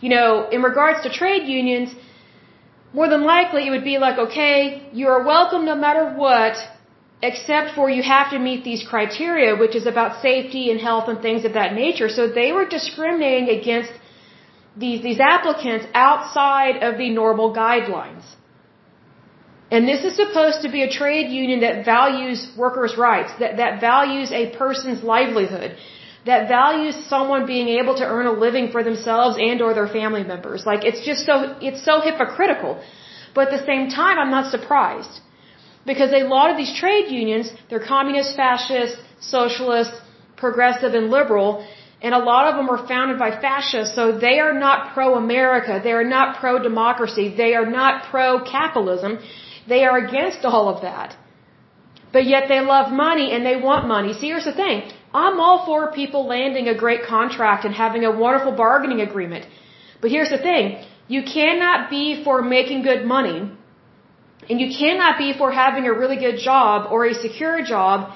You 0.00 0.10
know, 0.14 0.48
in 0.50 0.62
regards 0.62 1.02
to 1.02 1.08
trade 1.10 1.46
unions, 1.46 1.94
more 2.92 3.08
than 3.08 3.22
likely 3.22 3.66
it 3.66 3.70
would 3.70 3.84
be 3.84 3.98
like, 3.98 4.18
okay, 4.18 4.88
you 4.92 5.06
are 5.08 5.22
welcome 5.22 5.64
no 5.64 5.76
matter 5.76 6.04
what, 6.16 6.56
except 7.22 7.74
for 7.76 7.88
you 7.88 8.02
have 8.02 8.30
to 8.30 8.38
meet 8.38 8.64
these 8.64 8.82
criteria, 8.92 9.56
which 9.56 9.76
is 9.76 9.86
about 9.86 10.20
safety 10.20 10.70
and 10.70 10.80
health 10.80 11.08
and 11.08 11.20
things 11.20 11.44
of 11.44 11.52
that 11.52 11.74
nature. 11.74 12.08
So 12.08 12.28
they 12.28 12.50
were 12.52 12.66
discriminating 12.66 13.48
against 13.60 13.92
these, 14.76 15.02
these 15.02 15.20
applicants 15.20 15.86
outside 15.94 16.82
of 16.82 16.98
the 16.98 17.10
normal 17.10 17.54
guidelines. 17.54 18.24
And 19.70 19.86
this 19.86 20.04
is 20.04 20.16
supposed 20.16 20.62
to 20.62 20.70
be 20.70 20.82
a 20.82 20.90
trade 20.90 21.30
union 21.30 21.60
that 21.60 21.84
values 21.84 22.50
workers' 22.56 22.96
rights, 22.96 23.32
that, 23.38 23.56
that 23.58 23.80
values 23.80 24.32
a 24.32 24.50
person's 24.56 25.04
livelihood, 25.04 25.76
that 26.26 26.48
values 26.48 26.96
someone 27.08 27.46
being 27.46 27.68
able 27.68 27.94
to 27.96 28.04
earn 28.04 28.26
a 28.26 28.32
living 28.32 28.72
for 28.72 28.82
themselves 28.82 29.36
and 29.38 29.62
or 29.62 29.72
their 29.72 29.86
family 29.86 30.24
members. 30.24 30.66
Like 30.66 30.84
it's 30.84 31.04
just 31.04 31.24
so, 31.24 31.56
it's 31.60 31.84
so 31.84 32.00
hypocritical. 32.00 32.82
But 33.34 33.48
at 33.48 33.60
the 33.60 33.64
same 33.64 33.88
time, 33.90 34.18
I'm 34.18 34.30
not 34.30 34.50
surprised 34.50 35.20
because 35.86 36.12
a 36.12 36.24
lot 36.24 36.50
of 36.50 36.56
these 36.56 36.74
trade 36.74 37.10
unions, 37.10 37.52
they're 37.68 37.86
communist, 37.94 38.36
fascist, 38.36 38.96
socialist, 39.20 39.92
progressive, 40.36 40.94
and 40.94 41.10
liberal, 41.10 41.64
and 42.02 42.14
a 42.14 42.18
lot 42.18 42.48
of 42.48 42.56
them 42.56 42.68
are 42.70 42.86
founded 42.86 43.18
by 43.18 43.30
fascists, 43.46 43.94
so 43.94 44.18
they 44.26 44.38
are 44.40 44.54
not 44.54 44.94
pro-America, 44.94 45.80
they 45.82 45.92
are 45.92 46.08
not 46.16 46.38
pro-democracy, 46.38 47.34
they 47.36 47.54
are 47.54 47.66
not 47.66 48.04
pro-capitalism, 48.10 49.18
they 49.68 49.84
are 49.84 49.98
against 50.06 50.44
all 50.44 50.68
of 50.74 50.82
that. 50.82 51.16
But 52.12 52.24
yet 52.26 52.48
they 52.48 52.60
love 52.60 52.90
money 52.90 53.32
and 53.32 53.44
they 53.46 53.56
want 53.56 53.86
money. 53.86 54.14
See, 54.14 54.28
here's 54.28 54.46
the 54.46 54.58
thing. 54.62 54.90
I'm 55.12 55.38
all 55.40 55.64
for 55.66 55.92
people 55.92 56.26
landing 56.26 56.68
a 56.68 56.76
great 56.76 57.02
contract 57.04 57.64
and 57.64 57.74
having 57.74 58.04
a 58.04 58.10
wonderful 58.10 58.52
bargaining 58.52 59.00
agreement. 59.00 59.46
But 60.00 60.10
here's 60.10 60.30
the 60.30 60.38
thing. 60.38 60.82
You 61.08 61.22
cannot 61.22 61.90
be 61.90 62.24
for 62.24 62.42
making 62.42 62.82
good 62.82 63.04
money 63.04 63.38
and 64.48 64.60
you 64.60 64.68
cannot 64.76 65.18
be 65.18 65.32
for 65.36 65.52
having 65.52 65.86
a 65.86 65.92
really 65.92 66.16
good 66.16 66.38
job 66.38 66.90
or 66.90 67.06
a 67.06 67.14
secure 67.14 67.62
job 67.62 68.12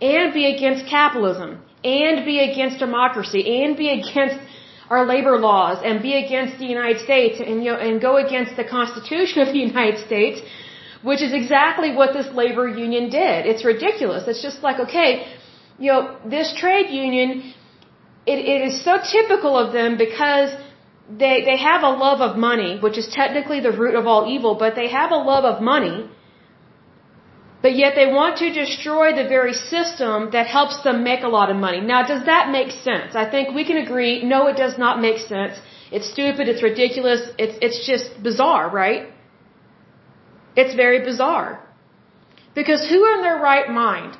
and 0.00 0.32
be 0.32 0.46
against 0.54 0.86
capitalism 0.86 1.60
and 1.86 2.24
be 2.24 2.36
against 2.48 2.78
democracy 2.78 3.42
and 3.62 3.76
be 3.76 3.88
against 3.98 4.38
our 4.90 5.04
labor 5.06 5.36
laws 5.38 5.78
and 5.84 6.02
be 6.02 6.14
against 6.24 6.58
the 6.58 6.68
United 6.76 7.00
States 7.08 7.40
and 7.40 7.64
you 7.64 7.70
know 7.72 7.78
and 7.86 8.00
go 8.00 8.16
against 8.26 8.56
the 8.60 8.66
Constitution 8.76 9.42
of 9.44 9.48
the 9.54 9.62
United 9.70 9.98
States, 10.06 10.40
which 11.02 11.22
is 11.26 11.32
exactly 11.42 11.90
what 12.00 12.12
this 12.18 12.28
labor 12.42 12.68
union 12.68 13.10
did. 13.10 13.46
It's 13.50 13.64
ridiculous. 13.64 14.22
It's 14.26 14.42
just 14.42 14.62
like, 14.62 14.78
okay, 14.86 15.08
you 15.78 15.92
know, 15.92 16.18
this 16.36 16.54
trade 16.60 16.90
union, 16.90 17.52
it, 18.26 18.38
it 18.54 18.60
is 18.68 18.84
so 18.84 18.94
typical 19.16 19.58
of 19.62 19.72
them 19.72 19.98
because 19.98 20.50
they 21.22 21.34
they 21.48 21.56
have 21.56 21.82
a 21.82 21.92
love 22.06 22.20
of 22.20 22.36
money, 22.36 22.78
which 22.80 22.98
is 22.98 23.08
technically 23.22 23.60
the 23.60 23.72
root 23.82 23.94
of 23.94 24.06
all 24.06 24.22
evil, 24.36 24.54
but 24.64 24.74
they 24.74 24.88
have 24.88 25.10
a 25.12 25.22
love 25.32 25.44
of 25.44 25.62
money. 25.62 26.08
But 27.62 27.74
yet 27.76 27.94
they 27.94 28.06
want 28.06 28.36
to 28.38 28.52
destroy 28.52 29.14
the 29.16 29.26
very 29.28 29.54
system 29.54 30.30
that 30.32 30.46
helps 30.46 30.82
them 30.82 31.02
make 31.02 31.22
a 31.22 31.28
lot 31.28 31.50
of 31.50 31.56
money. 31.56 31.80
Now, 31.80 32.06
does 32.06 32.24
that 32.26 32.50
make 32.50 32.70
sense? 32.70 33.14
I 33.14 33.28
think 33.30 33.54
we 33.54 33.64
can 33.64 33.78
agree, 33.78 34.22
no, 34.22 34.46
it 34.46 34.56
does 34.56 34.76
not 34.78 35.00
make 35.00 35.18
sense. 35.18 35.58
It's 35.90 36.08
stupid, 36.10 36.48
it's 36.48 36.62
ridiculous, 36.62 37.22
it's 37.38 37.56
it's 37.66 37.86
just 37.86 38.22
bizarre, 38.22 38.68
right? 38.70 39.08
It's 40.56 40.74
very 40.74 41.00
bizarre. 41.04 41.50
Because 42.54 42.88
who 42.88 43.00
in 43.14 43.22
their 43.22 43.38
right 43.38 43.70
mind 43.70 44.16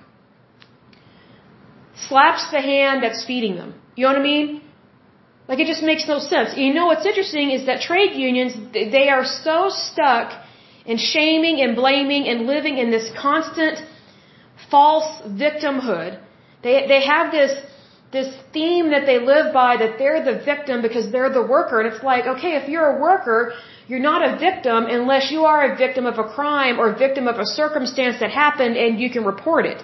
slaps 2.09 2.51
the 2.51 2.61
hand 2.61 3.03
that's 3.03 3.25
feeding 3.25 3.57
them? 3.57 3.75
You 3.97 4.05
know 4.05 4.13
what 4.13 4.21
I 4.21 4.23
mean? 4.23 4.63
Like 5.49 5.61
it 5.61 5.67
just 5.67 5.83
makes 5.83 6.07
no 6.07 6.19
sense. 6.19 6.57
You 6.57 6.75
know 6.75 6.87
what's 6.87 7.07
interesting 7.07 7.51
is 7.51 7.67
that 7.67 7.81
trade 7.81 8.15
unions, 8.15 8.55
they 8.73 9.09
are 9.09 9.25
so 9.25 9.69
stuck 9.69 10.33
in 10.87 10.97
shaming 10.99 11.61
and 11.61 11.75
blaming 11.75 12.29
and 12.29 12.47
living 12.47 12.79
in 12.79 12.91
this 12.91 13.11
constant 13.21 13.79
false 14.71 15.11
victimhood. 15.45 16.21
They, 16.63 16.87
they 16.93 17.03
have 17.05 17.33
this, 17.33 17.53
this 18.13 18.29
theme 18.53 18.91
that 18.91 19.05
they 19.07 19.19
live 19.19 19.53
by 19.53 19.77
that 19.77 19.99
they're 19.99 20.25
the 20.25 20.39
victim 20.45 20.83
because 20.83 21.11
they're 21.13 21.33
the 21.33 21.47
worker. 21.47 21.81
And 21.81 21.93
it's 21.93 22.03
like, 22.03 22.27
okay, 22.27 22.53
if 22.61 22.69
you're 22.69 22.91
a 22.97 23.01
worker, 23.01 23.53
you're 23.89 24.07
not 24.13 24.21
a 24.29 24.39
victim 24.39 24.87
unless 24.87 25.31
you 25.31 25.45
are 25.45 25.73
a 25.73 25.77
victim 25.77 26.07
of 26.07 26.19
a 26.19 26.29
crime 26.37 26.79
or 26.79 26.93
a 26.95 26.99
victim 26.99 27.27
of 27.29 27.37
a 27.39 27.47
circumstance 27.47 28.17
that 28.21 28.31
happened 28.31 28.77
and 28.77 29.01
you 29.01 29.11
can 29.11 29.25
report 29.25 29.67
it. 29.67 29.83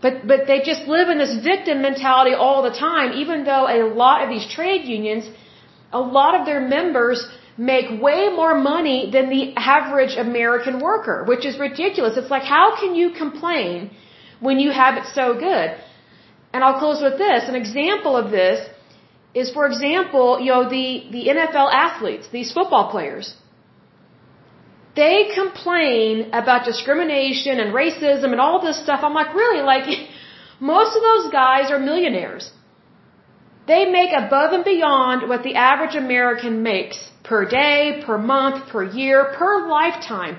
But, 0.00 0.28
but 0.28 0.46
they 0.46 0.60
just 0.62 0.82
live 0.86 1.08
in 1.08 1.18
this 1.18 1.34
victim 1.42 1.82
mentality 1.82 2.34
all 2.34 2.62
the 2.62 2.70
time, 2.70 3.12
even 3.14 3.44
though 3.44 3.66
a 3.66 3.82
lot 4.04 4.22
of 4.22 4.28
these 4.28 4.46
trade 4.48 4.84
unions, 4.86 5.28
a 5.92 6.00
lot 6.00 6.38
of 6.38 6.46
their 6.46 6.60
members 6.60 7.26
make 7.58 8.00
way 8.00 8.28
more 8.40 8.54
money 8.60 9.10
than 9.10 9.28
the 9.28 9.54
average 9.56 10.16
American 10.16 10.80
worker, 10.80 11.24
which 11.24 11.44
is 11.44 11.58
ridiculous. 11.58 12.16
It's 12.16 12.30
like, 12.30 12.44
how 12.44 12.76
can 12.80 12.94
you 12.94 13.10
complain 13.10 13.90
when 14.40 14.58
you 14.60 14.70
have 14.70 14.96
it 14.96 15.06
so 15.12 15.34
good? 15.34 15.76
And 16.52 16.64
I'll 16.64 16.78
close 16.78 17.02
with 17.02 17.18
this. 17.18 17.48
An 17.48 17.56
example 17.56 18.16
of 18.16 18.30
this 18.30 18.68
is, 19.34 19.50
for 19.50 19.66
example, 19.66 20.40
you 20.40 20.52
know, 20.52 20.64
the, 20.68 20.86
the 21.10 21.24
NFL 21.34 21.68
athletes, 21.72 22.28
these 22.32 22.52
football 22.52 22.90
players 22.90 23.34
they 25.00 25.16
complain 25.40 26.30
about 26.40 26.64
discrimination 26.70 27.60
and 27.62 27.68
racism 27.82 28.32
and 28.34 28.40
all 28.44 28.58
this 28.68 28.78
stuff. 28.84 29.00
I'm 29.06 29.14
like, 29.20 29.32
really? 29.42 29.62
Like, 29.72 29.86
most 30.74 30.96
of 30.96 31.02
those 31.08 31.26
guys 31.40 31.70
are 31.74 31.78
millionaires. 31.90 32.50
They 33.70 33.82
make 33.98 34.12
above 34.24 34.50
and 34.56 34.64
beyond 34.64 35.28
what 35.30 35.42
the 35.46 35.54
average 35.70 35.94
American 36.04 36.54
makes 36.62 36.98
per 37.28 37.44
day, 37.44 38.02
per 38.06 38.18
month, 38.18 38.68
per 38.72 38.82
year, 39.00 39.18
per 39.38 39.68
lifetime. 39.68 40.36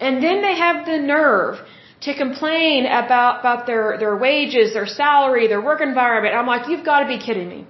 And 0.00 0.22
then 0.22 0.42
they 0.42 0.56
have 0.66 0.84
the 0.86 0.98
nerve 0.98 1.58
to 2.06 2.14
complain 2.14 2.86
about, 2.86 3.40
about 3.40 3.66
their, 3.66 3.96
their 3.98 4.16
wages, 4.16 4.74
their 4.74 4.86
salary, 4.86 5.46
their 5.48 5.64
work 5.70 5.80
environment. 5.80 6.34
I'm 6.34 6.46
like, 6.54 6.68
you've 6.68 6.84
got 6.84 7.00
to 7.04 7.06
be 7.06 7.18
kidding 7.26 7.48
me. 7.48 7.66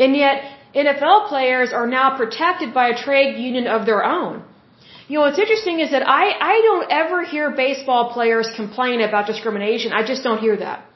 And 0.00 0.14
yet, 0.16 0.36
NFL 0.74 1.28
players 1.28 1.72
are 1.72 1.86
now 1.86 2.16
protected 2.16 2.74
by 2.74 2.88
a 2.88 2.96
trade 3.04 3.38
union 3.38 3.66
of 3.66 3.86
their 3.86 4.04
own. 4.04 4.44
You 5.08 5.14
know, 5.14 5.22
what's 5.22 5.38
interesting 5.38 5.80
is 5.80 5.90
that 5.92 6.06
I, 6.06 6.24
I 6.52 6.60
don't 6.68 6.90
ever 6.90 7.24
hear 7.24 7.50
baseball 7.50 8.12
players 8.12 8.48
complain 8.54 9.00
about 9.00 9.26
discrimination. 9.26 9.92
I 9.92 10.06
just 10.06 10.22
don't 10.22 10.38
hear 10.38 10.56
that. 10.58 10.87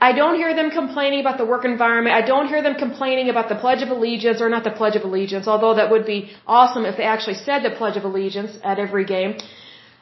I 0.00 0.12
don't 0.12 0.36
hear 0.36 0.54
them 0.54 0.70
complaining 0.70 1.20
about 1.20 1.38
the 1.38 1.44
work 1.44 1.64
environment. 1.64 2.14
I 2.14 2.24
don't 2.24 2.46
hear 2.46 2.62
them 2.62 2.76
complaining 2.76 3.30
about 3.30 3.48
the 3.48 3.56
Pledge 3.56 3.82
of 3.82 3.90
Allegiance 3.90 4.40
or 4.40 4.48
not 4.48 4.62
the 4.62 4.70
Pledge 4.70 4.94
of 4.94 5.02
Allegiance, 5.02 5.48
although 5.48 5.74
that 5.74 5.90
would 5.90 6.06
be 6.06 6.30
awesome 6.46 6.84
if 6.84 6.96
they 6.96 7.02
actually 7.02 7.34
said 7.34 7.62
the 7.62 7.70
Pledge 7.70 7.96
of 7.96 8.04
Allegiance 8.04 8.56
at 8.62 8.78
every 8.78 9.04
game. 9.04 9.36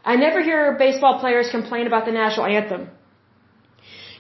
I 0.05 0.17
never 0.17 0.43
hear 0.43 0.77
baseball 0.79 1.19
players 1.19 1.51
complain 1.51 1.87
about 1.87 2.05
the 2.05 2.13
national 2.13 2.47
anthem. 2.47 2.91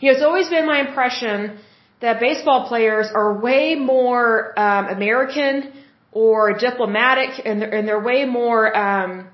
You 0.01 0.11
know, 0.11 0.17
it's 0.17 0.25
always 0.25 0.49
been 0.49 0.67
my 0.67 0.81
impression 0.81 1.59
that 2.01 2.21
baseball 2.21 2.69
players 2.69 3.09
are 3.15 3.39
way 3.39 3.75
more 3.75 4.59
um, 4.59 4.87
American 4.87 5.73
or 6.11 6.57
diplomatic, 6.57 7.43
and 7.45 7.61
they're, 7.61 7.75
and 7.75 7.87
they're 7.87 8.03
way 8.03 8.25
more. 8.25 8.77
Um, 8.77 9.29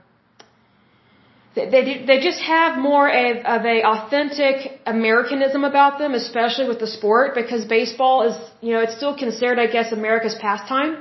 they 1.54 2.04
they 2.06 2.18
just 2.20 2.40
have 2.40 2.78
more 2.78 3.08
of, 3.08 3.36
of 3.54 3.64
a 3.66 3.82
authentic 3.84 4.80
Americanism 4.86 5.64
about 5.64 5.98
them, 5.98 6.14
especially 6.14 6.66
with 6.66 6.80
the 6.80 6.86
sport, 6.86 7.34
because 7.34 7.64
baseball 7.64 8.22
is 8.28 8.36
you 8.60 8.72
know 8.72 8.80
it's 8.80 8.96
still 8.96 9.16
considered, 9.16 9.58
I 9.58 9.66
guess, 9.66 9.92
America's 9.92 10.34
pastime. 10.34 10.92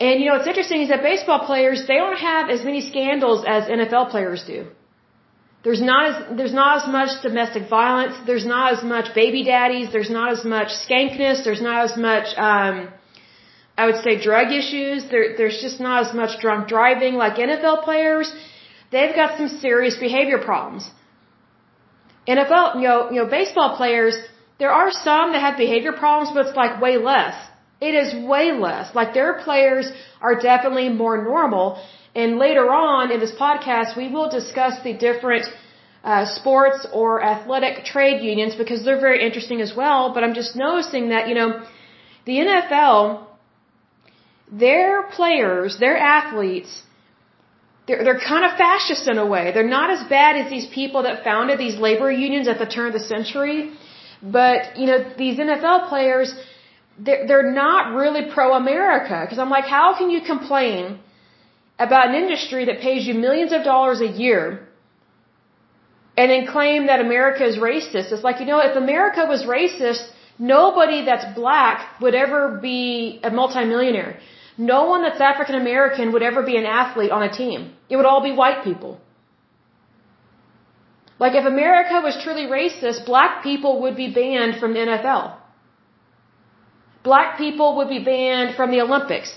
And 0.00 0.20
you 0.20 0.26
know 0.26 0.34
what's 0.36 0.48
interesting 0.48 0.82
is 0.82 0.88
that 0.88 1.02
baseball 1.02 1.46
players 1.46 1.86
they 1.86 1.98
don't 2.04 2.18
have 2.18 2.50
as 2.50 2.64
many 2.64 2.80
scandals 2.80 3.44
as 3.46 3.64
NFL 3.64 4.10
players 4.10 4.42
do. 4.44 4.66
There's 5.62 5.80
not 5.80 6.02
as 6.10 6.36
there's 6.38 6.56
not 6.62 6.82
as 6.82 6.86
much 6.98 7.22
domestic 7.22 7.68
violence. 7.68 8.16
There's 8.26 8.44
not 8.44 8.72
as 8.72 8.82
much 8.82 9.14
baby 9.14 9.44
daddies. 9.44 9.92
There's 9.92 10.10
not 10.10 10.32
as 10.32 10.44
much 10.44 10.68
skankness. 10.84 11.44
There's 11.44 11.62
not 11.62 11.84
as 11.84 11.96
much 11.96 12.26
um, 12.36 12.88
I 13.78 13.86
would 13.86 14.00
say 14.06 14.20
drug 14.20 14.52
issues. 14.52 15.08
There, 15.08 15.36
there's 15.36 15.60
just 15.62 15.80
not 15.80 16.06
as 16.06 16.12
much 16.14 16.40
drunk 16.40 16.68
driving 16.68 17.14
like 17.14 17.36
NFL 17.36 17.84
players. 17.84 18.34
They've 18.94 19.14
got 19.22 19.38
some 19.38 19.48
serious 19.66 19.96
behavior 20.06 20.38
problems. 20.50 20.84
NFL, 22.34 22.76
you 22.80 22.86
know, 22.88 23.00
you 23.12 23.18
know, 23.20 23.28
baseball 23.38 23.76
players, 23.80 24.14
there 24.58 24.72
are 24.80 24.90
some 24.90 25.32
that 25.32 25.40
have 25.46 25.56
behavior 25.66 25.92
problems, 26.04 26.30
but 26.34 26.46
it's 26.46 26.56
like 26.62 26.80
way 26.86 26.96
less. 27.10 27.36
It 27.88 27.94
is 28.02 28.08
way 28.32 28.46
less. 28.66 28.94
Like 28.98 29.12
their 29.12 29.32
players 29.46 29.90
are 30.20 30.36
definitely 30.50 30.88
more 30.88 31.16
normal. 31.32 31.66
And 32.14 32.38
later 32.46 32.66
on 32.72 33.10
in 33.10 33.18
this 33.24 33.34
podcast, 33.46 33.96
we 33.96 34.08
will 34.14 34.30
discuss 34.38 34.74
the 34.84 34.94
different 35.06 35.46
uh, 36.04 36.24
sports 36.38 36.86
or 36.92 37.22
athletic 37.34 37.84
trade 37.84 38.22
unions 38.22 38.54
because 38.62 38.84
they're 38.84 39.04
very 39.08 39.20
interesting 39.26 39.60
as 39.60 39.72
well. 39.82 40.14
But 40.14 40.22
I'm 40.24 40.34
just 40.34 40.54
noticing 40.54 41.08
that, 41.08 41.28
you 41.28 41.34
know, 41.34 41.48
the 42.26 42.36
NFL 42.46 43.26
their 44.52 45.02
players, 45.18 45.78
their 45.78 45.96
athletes, 45.96 46.82
they're, 47.86 48.02
they're 48.04 48.20
kind 48.20 48.44
of 48.44 48.52
fascist 48.56 49.08
in 49.08 49.18
a 49.18 49.26
way. 49.26 49.52
They're 49.52 49.74
not 49.78 49.90
as 49.90 50.02
bad 50.08 50.36
as 50.36 50.50
these 50.50 50.66
people 50.66 51.02
that 51.02 51.22
founded 51.22 51.58
these 51.58 51.76
labor 51.76 52.10
unions 52.10 52.48
at 52.48 52.58
the 52.58 52.66
turn 52.66 52.86
of 52.86 52.94
the 52.94 53.06
century. 53.14 53.72
But, 54.22 54.78
you 54.78 54.86
know, 54.86 54.98
these 55.18 55.38
NFL 55.38 55.88
players, 55.88 56.34
they're, 56.98 57.26
they're 57.26 57.50
not 57.52 57.94
really 57.94 58.30
pro-America. 58.32 59.18
Because 59.24 59.38
I'm 59.38 59.50
like, 59.50 59.66
how 59.66 59.94
can 59.98 60.08
you 60.10 60.22
complain 60.22 60.98
about 61.78 62.08
an 62.08 62.14
industry 62.14 62.64
that 62.66 62.80
pays 62.80 63.06
you 63.06 63.14
millions 63.14 63.52
of 63.52 63.64
dollars 63.64 64.00
a 64.00 64.06
year 64.06 64.66
and 66.16 66.30
then 66.30 66.46
claim 66.46 66.86
that 66.86 67.00
America 67.00 67.44
is 67.44 67.58
racist? 67.58 68.12
It's 68.12 68.24
like, 68.24 68.40
you 68.40 68.46
know, 68.46 68.60
if 68.60 68.76
America 68.76 69.26
was 69.28 69.42
racist, 69.42 70.08
nobody 70.38 71.04
that's 71.04 71.26
black 71.34 72.00
would 72.00 72.14
ever 72.14 72.58
be 72.62 73.20
a 73.22 73.30
multimillionaire. 73.30 74.18
No 74.56 74.84
one 74.84 75.02
that's 75.02 75.20
African 75.20 75.56
American 75.56 76.12
would 76.12 76.22
ever 76.22 76.42
be 76.42 76.56
an 76.56 76.64
athlete 76.64 77.10
on 77.10 77.22
a 77.22 77.32
team. 77.32 77.72
It 77.88 77.96
would 77.96 78.06
all 78.06 78.22
be 78.22 78.32
white 78.32 78.62
people. 78.62 79.00
Like 81.18 81.34
if 81.34 81.44
America 81.44 82.00
was 82.02 82.16
truly 82.22 82.46
racist, 82.46 83.06
black 83.06 83.42
people 83.42 83.82
would 83.82 83.96
be 83.96 84.12
banned 84.12 84.60
from 84.60 84.74
the 84.74 84.80
NFL. 84.80 85.36
Black 87.02 87.36
people 87.38 87.76
would 87.76 87.88
be 87.88 88.02
banned 88.02 88.56
from 88.56 88.70
the 88.70 88.80
Olympics. 88.80 89.36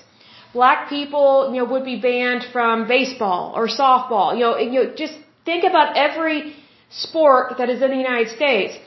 Black 0.53 0.89
people, 0.89 1.51
you 1.53 1.59
know, 1.59 1.65
would 1.71 1.85
be 1.85 1.99
banned 1.99 2.43
from 2.53 2.87
baseball 2.87 3.53
or 3.55 3.67
softball. 3.67 4.33
You 4.35 4.43
know, 4.45 4.57
you 4.57 4.83
know, 4.83 4.93
just 4.95 5.15
think 5.45 5.63
about 5.63 5.97
every 5.97 6.55
sport 6.89 7.57
that 7.57 7.69
is 7.69 7.81
in 7.81 7.89
the 7.91 7.97
United 7.97 8.29
States. 8.29 8.77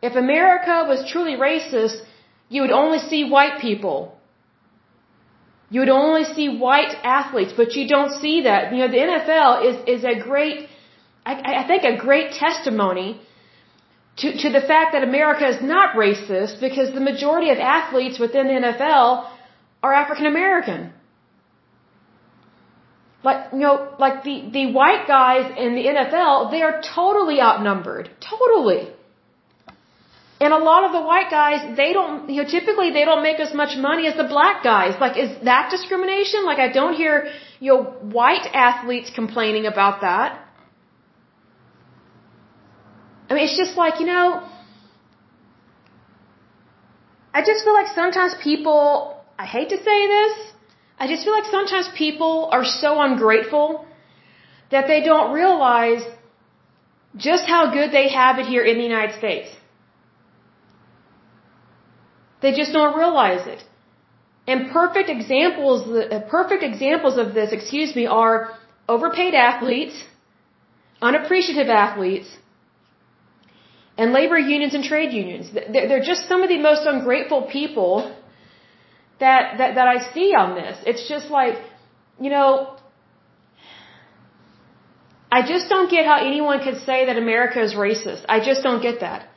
If 0.00 0.16
America 0.16 0.84
was 0.88 1.08
truly 1.12 1.36
racist, 1.36 1.98
you 2.48 2.62
would 2.62 2.70
only 2.70 2.98
see 2.98 3.28
white 3.28 3.60
people 3.60 4.18
you 5.72 5.80
would 5.80 5.94
only 6.04 6.24
see 6.36 6.46
white 6.68 6.94
athletes, 7.02 7.52
but 7.56 7.74
you 7.76 7.88
don't 7.88 8.12
see 8.22 8.42
that. 8.42 8.72
You 8.72 8.80
know, 8.82 8.90
the 8.96 9.04
NFL 9.10 9.52
is, 9.68 9.76
is 9.94 10.04
a 10.04 10.16
great, 10.28 10.68
I, 11.24 11.32
I 11.60 11.66
think 11.66 11.82
a 11.84 11.96
great 11.96 12.32
testimony 12.32 13.08
to, 14.18 14.36
to 14.42 14.48
the 14.56 14.60
fact 14.60 14.92
that 14.92 15.02
America 15.02 15.48
is 15.48 15.62
not 15.62 15.96
racist 15.96 16.60
because 16.60 16.92
the 16.92 17.00
majority 17.00 17.48
of 17.48 17.58
athletes 17.58 18.18
within 18.18 18.48
the 18.48 18.58
NFL 18.66 19.30
are 19.82 19.94
African 19.94 20.26
American. 20.26 20.92
Like, 23.24 23.52
you 23.52 23.60
know, 23.60 23.94
like 23.98 24.24
the, 24.24 24.36
the 24.52 24.72
white 24.72 25.04
guys 25.08 25.50
in 25.56 25.74
the 25.74 25.86
NFL, 25.86 26.50
they 26.50 26.60
are 26.60 26.82
totally 26.94 27.40
outnumbered. 27.40 28.10
Totally. 28.20 28.90
And 30.44 30.52
a 30.52 30.62
lot 30.70 30.82
of 30.86 30.92
the 30.96 31.02
white 31.08 31.30
guys, 31.30 31.60
they 31.80 31.90
don't, 31.96 32.28
you 32.28 32.42
know, 32.42 32.48
typically 32.56 32.90
they 32.96 33.04
don't 33.08 33.22
make 33.22 33.38
as 33.38 33.52
much 33.60 33.76
money 33.88 34.08
as 34.08 34.16
the 34.22 34.28
black 34.34 34.64
guys. 34.64 34.94
Like, 35.04 35.16
is 35.24 35.30
that 35.50 35.70
discrimination? 35.74 36.44
Like, 36.50 36.58
I 36.58 36.68
don't 36.78 36.94
hear, 37.02 37.28
you 37.60 37.68
know, 37.72 37.82
white 38.20 38.48
athletes 38.52 39.12
complaining 39.20 39.66
about 39.66 40.00
that. 40.00 40.40
I 43.28 43.34
mean, 43.34 43.44
it's 43.44 43.56
just 43.56 43.76
like, 43.76 44.00
you 44.00 44.06
know, 44.06 44.26
I 47.32 47.42
just 47.50 47.64
feel 47.64 47.76
like 47.80 47.94
sometimes 47.94 48.34
people, 48.42 48.82
I 49.38 49.46
hate 49.46 49.70
to 49.76 49.80
say 49.88 49.98
this, 50.16 50.34
I 50.98 51.06
just 51.06 51.24
feel 51.24 51.34
like 51.38 51.50
sometimes 51.58 51.88
people 52.04 52.48
are 52.50 52.64
so 52.64 53.00
ungrateful 53.00 53.86
that 54.72 54.88
they 54.88 55.02
don't 55.02 55.32
realize 55.32 56.04
just 57.16 57.44
how 57.46 57.72
good 57.72 57.92
they 57.92 58.08
have 58.08 58.40
it 58.40 58.46
here 58.46 58.64
in 58.64 58.76
the 58.78 58.88
United 58.92 59.16
States. 59.24 59.61
They 62.42 62.52
just 62.52 62.72
don't 62.72 62.96
realize 62.96 63.46
it. 63.46 63.62
And 64.46 64.70
perfect 64.72 65.08
examples, 65.08 65.88
uh, 65.88 66.20
perfect 66.28 66.62
examples 66.64 67.16
of 67.16 67.34
this, 67.34 67.52
excuse 67.52 67.94
me, 67.94 68.06
are 68.06 68.50
overpaid 68.88 69.34
athletes, 69.34 69.96
unappreciative 71.00 71.68
athletes, 71.68 72.28
and 73.96 74.12
labor 74.12 74.38
unions 74.38 74.74
and 74.74 74.84
trade 74.84 75.12
unions. 75.12 75.50
They're 75.52 76.06
just 76.12 76.28
some 76.28 76.42
of 76.42 76.48
the 76.48 76.58
most 76.58 76.86
ungrateful 76.86 77.42
people 77.42 77.94
that, 79.20 79.58
that, 79.58 79.74
that 79.76 79.86
I 79.86 80.12
see 80.12 80.34
on 80.34 80.54
this. 80.54 80.76
It's 80.86 81.08
just 81.08 81.30
like, 81.30 81.58
you 82.20 82.30
know, 82.30 82.76
I 85.30 85.40
just 85.52 85.68
don't 85.68 85.90
get 85.90 86.04
how 86.04 86.18
anyone 86.32 86.58
could 86.66 86.78
say 86.88 87.06
that 87.06 87.16
America 87.16 87.62
is 87.62 87.74
racist. 87.74 88.24
I 88.28 88.40
just 88.48 88.62
don't 88.62 88.82
get 88.82 89.00
that. 89.00 89.28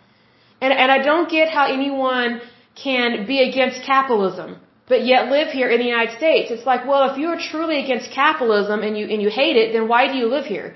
And, 0.61 0.73
and 0.73 0.91
I 0.91 0.99
don't 1.09 1.29
get 1.29 1.49
how 1.49 1.65
anyone 1.71 2.41
can 2.75 3.25
be 3.25 3.39
against 3.49 3.83
capitalism, 3.83 4.59
but 4.87 5.05
yet 5.05 5.31
live 5.31 5.49
here 5.49 5.69
in 5.69 5.79
the 5.79 5.85
United 5.85 6.17
States. 6.17 6.51
It's 6.51 6.65
like, 6.65 6.85
well, 6.85 7.09
if 7.11 7.17
you 7.17 7.27
are 7.29 7.39
truly 7.39 7.83
against 7.83 8.11
capitalism 8.11 8.81
and 8.81 8.97
you, 8.97 9.05
and 9.07 9.21
you 9.21 9.29
hate 9.29 9.55
it, 9.55 9.73
then 9.73 9.87
why 9.87 10.07
do 10.11 10.15
you 10.17 10.27
live 10.27 10.45
here? 10.45 10.75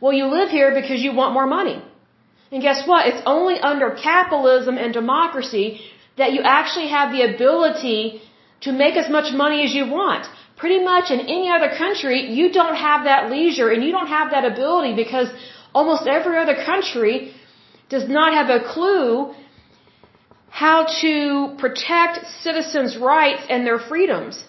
Well, 0.00 0.12
you 0.12 0.26
live 0.26 0.48
here 0.50 0.72
because 0.80 1.02
you 1.02 1.12
want 1.12 1.34
more 1.34 1.46
money. 1.46 1.82
And 2.52 2.62
guess 2.62 2.86
what? 2.86 3.06
It's 3.06 3.22
only 3.26 3.58
under 3.60 3.90
capitalism 3.90 4.76
and 4.78 4.92
democracy 4.92 5.80
that 6.16 6.32
you 6.32 6.40
actually 6.42 6.88
have 6.88 7.12
the 7.12 7.22
ability 7.34 8.22
to 8.62 8.72
make 8.72 8.96
as 8.96 9.08
much 9.08 9.32
money 9.32 9.64
as 9.64 9.72
you 9.74 9.86
want. 9.86 10.26
Pretty 10.56 10.82
much 10.82 11.10
in 11.10 11.20
any 11.20 11.48
other 11.50 11.70
country, 11.84 12.32
you 12.38 12.52
don't 12.52 12.76
have 12.76 13.04
that 13.04 13.30
leisure 13.30 13.70
and 13.70 13.82
you 13.84 13.92
don't 13.92 14.08
have 14.08 14.30
that 14.32 14.44
ability 14.44 14.94
because 14.94 15.28
almost 15.74 16.06
every 16.06 16.36
other 16.36 16.56
country 16.64 17.32
does 17.88 18.08
not 18.08 18.34
have 18.34 18.48
a 18.50 18.60
clue 18.72 19.34
how 20.50 20.84
to 21.00 21.54
protect 21.58 22.26
citizens' 22.42 22.96
rights 22.96 23.42
and 23.48 23.66
their 23.66 23.78
freedoms. 23.78 24.44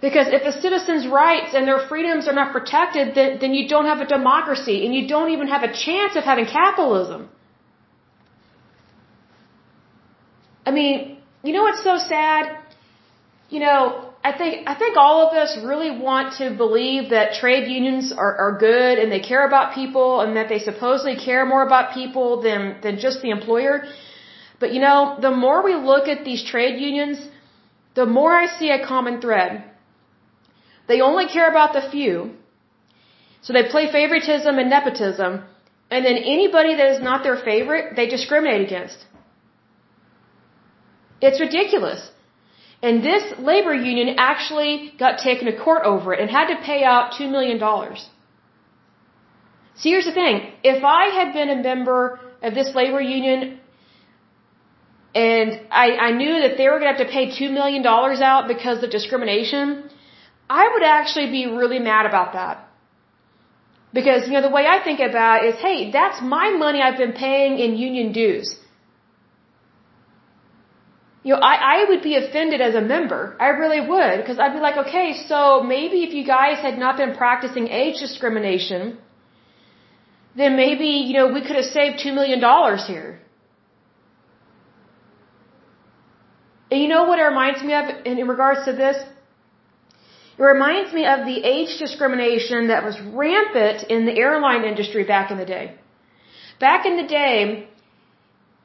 Because 0.00 0.26
if 0.28 0.42
a 0.42 0.52
citizen's 0.60 1.06
rights 1.06 1.54
and 1.54 1.66
their 1.66 1.78
freedoms 1.88 2.28
are 2.28 2.34
not 2.34 2.52
protected, 2.52 3.14
then, 3.14 3.38
then 3.40 3.54
you 3.54 3.66
don't 3.68 3.86
have 3.86 4.00
a 4.00 4.06
democracy 4.06 4.84
and 4.84 4.94
you 4.94 5.08
don't 5.08 5.30
even 5.30 5.48
have 5.48 5.62
a 5.62 5.72
chance 5.72 6.16
of 6.16 6.24
having 6.24 6.44
capitalism. 6.44 7.28
I 10.66 10.70
mean, 10.72 11.18
you 11.42 11.52
know 11.52 11.62
what's 11.62 11.82
so 11.82 11.96
sad? 11.96 12.58
You 13.48 13.60
know, 13.60 14.12
I 14.24 14.36
think 14.36 14.68
I 14.68 14.74
think 14.74 14.96
all 14.96 15.18
of 15.26 15.34
us 15.34 15.56
really 15.64 15.92
want 15.96 16.38
to 16.38 16.50
believe 16.50 17.10
that 17.10 17.34
trade 17.34 17.68
unions 17.70 18.12
are, 18.12 18.34
are 18.44 18.58
good 18.58 18.98
and 18.98 19.10
they 19.10 19.20
care 19.20 19.46
about 19.46 19.74
people 19.74 20.20
and 20.20 20.36
that 20.36 20.48
they 20.48 20.58
supposedly 20.58 21.16
care 21.16 21.46
more 21.46 21.64
about 21.64 21.94
people 21.94 22.42
than 22.42 22.80
than 22.82 22.98
just 22.98 23.22
the 23.22 23.30
employer. 23.30 23.84
But 24.60 24.72
you 24.72 24.80
know, 24.80 25.18
the 25.20 25.30
more 25.30 25.62
we 25.62 25.74
look 25.74 26.08
at 26.08 26.24
these 26.24 26.42
trade 26.44 26.80
unions, 26.80 27.18
the 27.94 28.06
more 28.06 28.32
I 28.36 28.46
see 28.58 28.70
a 28.70 28.86
common 28.86 29.20
thread. 29.20 29.64
They 30.88 31.00
only 31.00 31.26
care 31.26 31.48
about 31.50 31.72
the 31.72 31.82
few. 31.90 32.34
So 33.42 33.52
they 33.52 33.64
play 33.74 33.90
favoritism 33.90 34.58
and 34.58 34.70
nepotism. 34.70 35.44
And 35.90 36.04
then 36.04 36.16
anybody 36.16 36.74
that 36.76 36.88
is 36.94 37.00
not 37.02 37.22
their 37.22 37.36
favorite, 37.36 37.96
they 37.96 38.06
discriminate 38.06 38.62
against. 38.66 38.98
It's 41.20 41.40
ridiculous. 41.40 42.10
And 42.82 43.02
this 43.02 43.24
labor 43.38 43.74
union 43.74 44.16
actually 44.18 44.92
got 44.98 45.18
taken 45.18 45.46
to 45.46 45.56
court 45.56 45.82
over 45.84 46.12
it 46.12 46.20
and 46.20 46.30
had 46.30 46.48
to 46.54 46.62
pay 46.62 46.82
out 46.84 47.12
$2 47.12 47.30
million. 47.30 47.58
See, 49.76 49.90
here's 49.90 50.04
the 50.04 50.12
thing. 50.12 50.52
If 50.62 50.84
I 50.84 51.04
had 51.18 51.32
been 51.32 51.50
a 51.50 51.62
member 51.62 52.20
of 52.42 52.54
this 52.54 52.74
labor 52.74 53.00
union 53.00 53.60
and 55.24 55.48
I, 55.70 55.86
I 56.08 56.10
knew 56.20 56.34
that 56.44 56.56
they 56.58 56.68
were 56.68 56.78
going 56.80 56.92
to 56.92 56.98
have 56.98 57.06
to 57.06 57.12
pay 57.18 57.26
$2 57.30 57.52
million 57.58 57.86
out 57.86 58.48
because 58.54 58.82
of 58.84 58.90
discrimination, 58.90 59.88
I 60.60 60.64
would 60.72 60.82
actually 60.82 61.30
be 61.38 61.46
really 61.60 61.78
mad 61.78 62.04
about 62.12 62.34
that. 62.38 62.56
Because, 63.98 64.26
you 64.26 64.34
know, 64.34 64.42
the 64.42 64.54
way 64.58 64.66
I 64.66 64.78
think 64.84 65.00
about 65.00 65.44
it 65.44 65.54
is, 65.54 65.60
hey, 65.66 65.90
that's 65.90 66.20
my 66.20 66.50
money 66.64 66.80
I've 66.82 66.98
been 67.04 67.14
paying 67.26 67.58
in 67.58 67.76
union 67.88 68.12
dues 68.12 68.48
you 71.26 71.32
know, 71.32 71.40
I, 71.40 71.54
I 71.74 71.78
would 71.88 72.02
be 72.02 72.14
offended 72.14 72.60
as 72.60 72.76
a 72.76 72.80
member. 72.80 73.36
I 73.46 73.48
really 73.62 73.80
would, 73.92 74.16
because 74.20 74.38
I'd 74.38 74.52
be 74.58 74.60
like, 74.60 74.76
okay, 74.86 75.08
so 75.30 75.38
maybe 75.60 76.04
if 76.04 76.12
you 76.14 76.24
guys 76.24 76.58
had 76.66 76.78
not 76.78 76.96
been 76.96 77.16
practicing 77.16 77.66
age 77.66 77.98
discrimination, 77.98 78.96
then 80.36 80.54
maybe, 80.56 80.90
you 81.08 81.14
know, 81.18 81.26
we 81.32 81.40
could 81.46 81.56
have 81.56 81.64
saved 81.78 81.96
$2 81.98 82.14
million 82.14 82.40
here. 82.86 83.18
And 86.70 86.80
you 86.82 86.88
know 86.88 87.04
what 87.04 87.18
it 87.18 87.22
reminds 87.22 87.62
me 87.62 87.74
of 87.74 87.84
in, 88.04 88.18
in 88.18 88.28
regards 88.28 88.64
to 88.64 88.72
this? 88.72 88.96
It 90.38 90.42
reminds 90.42 90.92
me 90.92 91.06
of 91.06 91.24
the 91.24 91.38
age 91.54 91.78
discrimination 91.78 92.68
that 92.68 92.84
was 92.84 93.00
rampant 93.00 93.84
in 93.84 94.04
the 94.04 94.16
airline 94.18 94.64
industry 94.64 95.04
back 95.04 95.30
in 95.30 95.38
the 95.38 95.46
day. 95.46 95.74
Back 96.58 96.84
in 96.84 96.96
the 96.96 97.06
day, 97.06 97.68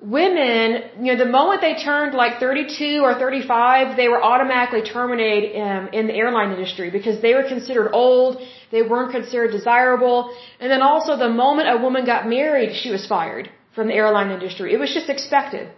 women, 0.01 1.05
you 1.05 1.13
know, 1.13 1.17
the 1.23 1.29
moment 1.29 1.61
they 1.61 1.75
turned 1.75 2.13
like 2.13 2.39
32 2.39 3.01
or 3.03 3.13
35, 3.13 3.95
they 3.95 4.07
were 4.07 4.21
automatically 4.21 4.81
terminated 4.81 5.59
um, 5.61 5.89
in 5.93 6.07
the 6.07 6.13
airline 6.13 6.51
industry 6.51 6.89
because 6.89 7.21
they 7.21 7.33
were 7.33 7.43
considered 7.43 7.91
old, 7.93 8.41
they 8.71 8.81
weren't 8.81 9.11
considered 9.11 9.51
desirable, 9.51 10.35
and 10.59 10.71
then 10.71 10.81
also 10.81 11.15
the 11.15 11.29
moment 11.29 11.69
a 11.69 11.77
woman 11.77 12.05
got 12.05 12.27
married, 12.27 12.75
she 12.75 12.91
was 12.91 13.05
fired 13.07 13.49
from 13.75 13.87
the 13.87 13.93
airline 13.93 14.31
industry. 14.31 14.73
It 14.73 14.79
was 14.79 14.93
just 14.93 15.09
expected. 15.09 15.71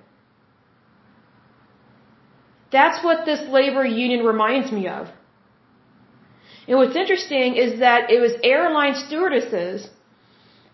That's 2.77 3.03
what 3.07 3.25
this 3.25 3.41
labor 3.57 3.85
union 3.85 4.25
reminds 4.33 4.71
me 4.77 4.87
of. 4.99 5.03
And 6.67 6.77
what's 6.79 6.97
interesting 7.03 7.55
is 7.65 7.79
that 7.79 8.09
it 8.15 8.19
was 8.25 8.33
airline 8.43 8.95
stewardesses 9.05 9.89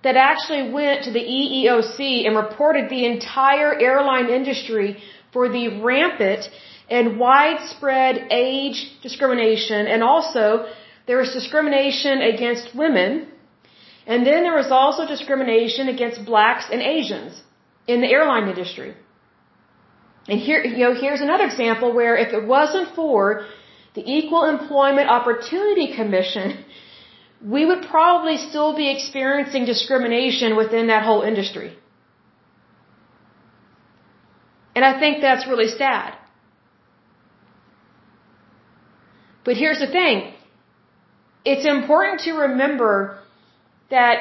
that 0.03 0.15
actually 0.15 0.71
went 0.79 1.03
to 1.07 1.11
the 1.17 1.25
EEOC 1.37 2.25
and 2.25 2.35
reported 2.43 2.89
the 2.89 3.05
entire 3.13 3.71
airline 3.87 4.29
industry 4.39 4.89
for 5.33 5.49
the 5.49 5.65
rampant 5.89 6.49
and 6.89 7.19
widespread 7.19 8.27
age 8.31 8.77
discrimination 9.03 9.81
and 9.93 10.01
also 10.11 10.45
there 11.07 11.17
was 11.17 11.31
discrimination 11.33 12.21
against 12.33 12.73
women 12.83 13.27
and 14.07 14.25
then 14.25 14.41
there 14.43 14.55
was 14.55 14.71
also 14.71 15.05
discrimination 15.05 15.87
against 15.95 16.25
blacks 16.25 16.65
and 16.71 16.81
Asians 16.81 17.43
in 17.87 18.01
the 18.01 18.07
airline 18.07 18.47
industry. 18.47 18.95
And 20.29 20.39
here, 20.39 20.63
you 20.63 20.83
know, 20.85 20.93
here's 20.93 21.21
another 21.21 21.45
example 21.45 21.91
where 21.93 22.15
if 22.15 22.33
it 22.33 22.45
wasn't 22.45 22.95
for 22.95 23.45
the 23.95 24.03
Equal 24.17 24.43
Employment 24.45 25.09
Opportunity 25.09 25.95
Commission 25.95 26.63
we 27.41 27.65
would 27.65 27.83
probably 27.83 28.37
still 28.37 28.75
be 28.75 28.89
experiencing 28.91 29.65
discrimination 29.65 30.55
within 30.55 30.87
that 30.87 31.03
whole 31.03 31.21
industry. 31.21 31.77
And 34.75 34.83
I 34.83 34.99
think 34.99 35.21
that's 35.21 35.47
really 35.47 35.67
sad. 35.67 36.15
But 39.45 39.55
here's 39.55 39.79
the 39.79 39.87
thing. 39.87 40.33
It's 41.45 41.65
important 41.65 42.21
to 42.21 42.33
remember 42.33 43.19
that 43.89 44.19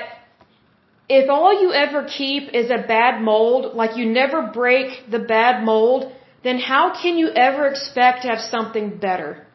if 1.08 1.30
all 1.30 1.52
you 1.60 1.72
ever 1.72 2.04
keep 2.04 2.54
is 2.54 2.70
a 2.70 2.86
bad 2.86 3.22
mold, 3.22 3.74
like 3.74 3.96
you 3.96 4.06
never 4.06 4.42
break 4.42 5.10
the 5.10 5.18
bad 5.18 5.64
mold, 5.64 6.12
then 6.44 6.58
how 6.58 6.92
can 7.02 7.16
you 7.16 7.28
ever 7.30 7.66
expect 7.66 8.22
to 8.22 8.28
have 8.28 8.40
something 8.40 8.98
better? 8.98 9.46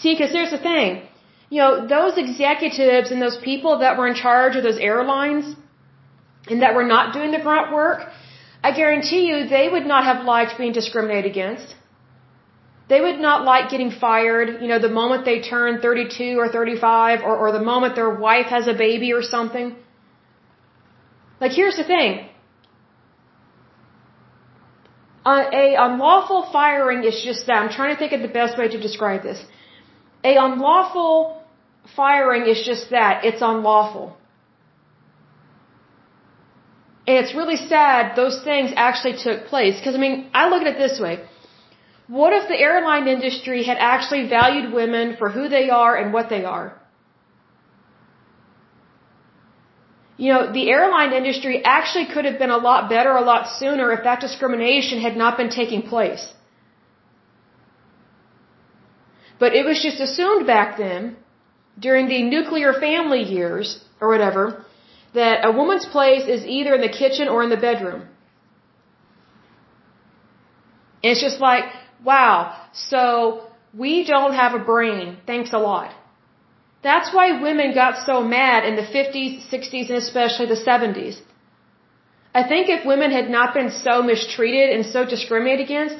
See, 0.00 0.12
because 0.14 0.32
there's 0.32 0.50
the 0.50 0.58
thing. 0.58 1.02
You 1.48 1.58
know, 1.62 1.86
those 1.86 2.16
executives 2.16 3.10
and 3.10 3.20
those 3.20 3.38
people 3.38 3.78
that 3.78 3.98
were 3.98 4.06
in 4.06 4.14
charge 4.14 4.56
of 4.56 4.62
those 4.62 4.78
airlines 4.78 5.56
and 6.48 6.62
that 6.62 6.74
were 6.74 6.84
not 6.84 7.12
doing 7.12 7.32
the 7.32 7.40
grunt 7.40 7.72
work, 7.72 8.08
I 8.62 8.72
guarantee 8.72 9.26
you 9.26 9.48
they 9.48 9.68
would 9.68 9.86
not 9.86 10.04
have 10.04 10.24
liked 10.24 10.58
being 10.58 10.72
discriminated 10.72 11.30
against. 11.30 11.74
They 12.90 13.00
would 13.00 13.20
not 13.28 13.44
like 13.50 13.70
getting 13.72 13.92
fired, 14.04 14.48
you 14.62 14.68
know, 14.70 14.80
the 14.88 14.94
moment 15.00 15.24
they 15.24 15.38
turn 15.40 15.80
32 15.80 16.40
or 16.42 16.48
35 16.48 17.22
or, 17.28 17.34
or 17.42 17.52
the 17.58 17.64
moment 17.72 17.94
their 18.00 18.14
wife 18.26 18.48
has 18.56 18.66
a 18.66 18.74
baby 18.74 19.12
or 19.18 19.22
something. 19.22 19.76
Like, 21.40 21.52
here's 21.52 21.76
the 21.82 21.84
thing. 21.92 22.12
Uh, 25.24 25.44
a 25.62 25.66
unlawful 25.86 26.42
firing 26.52 27.04
is 27.04 27.22
just 27.28 27.46
that. 27.46 27.58
I'm 27.62 27.72
trying 27.78 27.94
to 27.94 27.98
think 28.02 28.12
of 28.18 28.22
the 28.28 28.34
best 28.40 28.58
way 28.58 28.68
to 28.76 28.80
describe 28.88 29.22
this. 29.22 29.40
A 30.24 30.36
unlawful 30.46 31.14
firing 31.94 32.46
is 32.52 32.60
just 32.70 32.90
that. 32.90 33.24
It's 33.24 33.42
unlawful. 33.52 34.16
And 37.06 37.16
it's 37.24 37.34
really 37.40 37.60
sad 37.72 38.16
those 38.16 38.42
things 38.42 38.72
actually 38.76 39.16
took 39.26 39.46
place. 39.46 39.76
Because, 39.78 39.94
I 39.94 39.98
mean, 39.98 40.30
I 40.34 40.48
look 40.48 40.62
at 40.62 40.68
it 40.74 40.78
this 40.86 40.98
way. 40.98 41.20
What 42.18 42.32
if 42.36 42.48
the 42.48 42.58
airline 42.58 43.06
industry 43.06 43.62
had 43.62 43.78
actually 43.78 44.28
valued 44.28 44.72
women 44.72 45.16
for 45.16 45.28
who 45.30 45.48
they 45.48 45.66
are 45.70 45.96
and 45.96 46.12
what 46.12 46.28
they 46.28 46.44
are? 46.44 46.66
You 50.16 50.32
know, 50.32 50.52
the 50.52 50.64
airline 50.70 51.12
industry 51.12 51.62
actually 51.64 52.06
could 52.12 52.24
have 52.24 52.38
been 52.40 52.50
a 52.50 52.62
lot 52.68 52.88
better 52.94 53.12
a 53.16 53.26
lot 53.32 53.46
sooner 53.58 53.92
if 53.92 54.02
that 54.08 54.20
discrimination 54.26 55.00
had 55.00 55.16
not 55.16 55.38
been 55.40 55.50
taking 55.50 55.82
place. 55.82 56.24
But 59.38 59.54
it 59.54 59.64
was 59.64 59.80
just 59.80 60.00
assumed 60.06 60.46
back 60.48 60.76
then, 60.78 61.16
during 61.78 62.08
the 62.08 62.22
nuclear 62.24 62.72
family 62.86 63.22
years, 63.22 63.68
or 64.00 64.08
whatever, 64.08 64.44
that 65.14 65.44
a 65.50 65.52
woman's 65.52 65.86
place 65.86 66.26
is 66.26 66.44
either 66.44 66.74
in 66.74 66.80
the 66.80 66.94
kitchen 67.02 67.28
or 67.28 67.44
in 67.44 67.50
the 67.50 67.62
bedroom. 67.68 68.02
And 71.02 71.12
it's 71.12 71.22
just 71.28 71.40
like, 71.40 71.64
wow, 72.04 72.56
so 72.72 73.46
we 73.72 74.04
don't 74.04 74.34
have 74.34 74.54
a 74.54 74.58
brain. 74.58 75.18
Thanks 75.26 75.52
a 75.52 75.58
lot. 75.58 75.94
That's 76.82 77.12
why 77.14 77.40
women 77.40 77.74
got 77.74 78.06
so 78.06 78.22
mad 78.22 78.64
in 78.64 78.76
the 78.76 78.82
50s, 78.82 79.48
60s, 79.52 79.88
and 79.90 79.98
especially 79.98 80.46
the 80.46 80.62
70s. 80.70 81.20
I 82.34 82.42
think 82.48 82.68
if 82.68 82.86
women 82.86 83.10
had 83.10 83.28
not 83.28 83.54
been 83.54 83.70
so 83.70 84.02
mistreated 84.02 84.70
and 84.74 84.86
so 84.86 85.04
discriminated 85.04 85.66
against, 85.66 85.96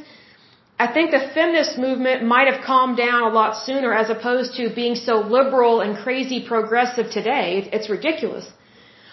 I 0.78 0.86
think 0.94 1.10
the 1.10 1.24
feminist 1.34 1.76
movement 1.76 2.24
might 2.24 2.48
have 2.50 2.64
calmed 2.64 2.96
down 2.96 3.22
a 3.24 3.32
lot 3.40 3.56
sooner 3.66 3.92
as 3.92 4.08
opposed 4.08 4.54
to 4.58 4.74
being 4.74 4.94
so 4.94 5.16
liberal 5.20 5.80
and 5.82 5.98
crazy 6.04 6.40
progressive 6.52 7.10
today. 7.10 7.68
It's 7.72 7.90
ridiculous. 7.90 8.46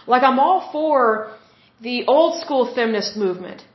Like 0.06 0.24
I'm 0.24 0.40
all 0.40 0.72
for 0.72 1.34
the 1.82 2.06
old 2.08 2.40
school 2.44 2.74
feminist 2.74 3.18
movement, 3.18 3.66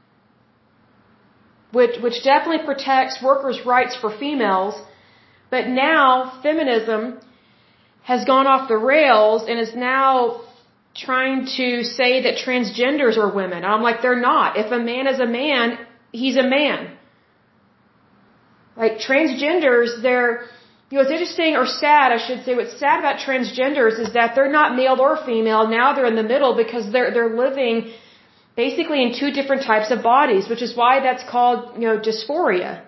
which, 1.73 2.01
which 2.01 2.23
definitely 2.23 2.65
protects 2.65 3.23
workers' 3.23 3.61
rights 3.65 3.97
for 4.01 4.17
females, 4.17 4.75
but 5.51 5.69
now 5.69 6.41
feminism 6.43 7.19
has 8.03 8.25
gone 8.25 8.47
off 8.47 8.69
the 8.69 8.77
rails 8.77 9.45
and 9.49 9.59
is 9.59 9.75
now 9.75 10.43
trying 10.95 11.47
to 11.57 11.85
say 11.85 12.23
that 12.25 12.35
transgenders 12.47 13.17
are 13.17 13.33
women. 13.35 13.65
I'm 13.65 13.83
like, 13.83 14.03
they're 14.03 14.21
not. 14.21 14.57
If 14.57 14.71
a 14.71 14.79
man 14.79 15.07
is 15.07 15.21
a 15.21 15.27
man, 15.27 15.79
he's 16.13 16.37
a 16.37 16.43
man. 16.43 16.97
Like 18.77 18.99
transgenders, 18.99 20.03
they're, 20.03 20.45
you 20.91 20.99
know, 20.99 21.05
what's 21.05 21.11
interesting 21.11 21.57
or 21.57 21.67
sad, 21.67 22.13
I 22.13 22.19
should 22.27 22.45
say, 22.45 22.55
what's 22.55 22.79
sad 22.79 22.99
about 22.99 23.17
transgenders 23.27 23.99
is 23.99 24.13
that 24.15 24.35
they're 24.35 24.53
not 24.53 24.77
male 24.77 25.01
or 25.01 25.17
female. 25.25 25.69
Now 25.69 25.95
they're 25.95 26.07
in 26.07 26.17
the 26.17 26.23
middle 26.35 26.55
because 26.57 26.93
they're, 26.93 27.13
they're 27.15 27.35
living 27.37 27.93
basically 28.57 29.03
in 29.03 29.15
two 29.19 29.31
different 29.31 29.63
types 29.63 29.91
of 29.91 30.03
bodies, 30.03 30.49
which 30.49 30.63
is 30.63 30.77
why 30.77 31.01
that's 31.01 31.25
called, 31.29 31.75
you 31.81 31.87
know, 31.89 31.99
dysphoria. 31.99 32.83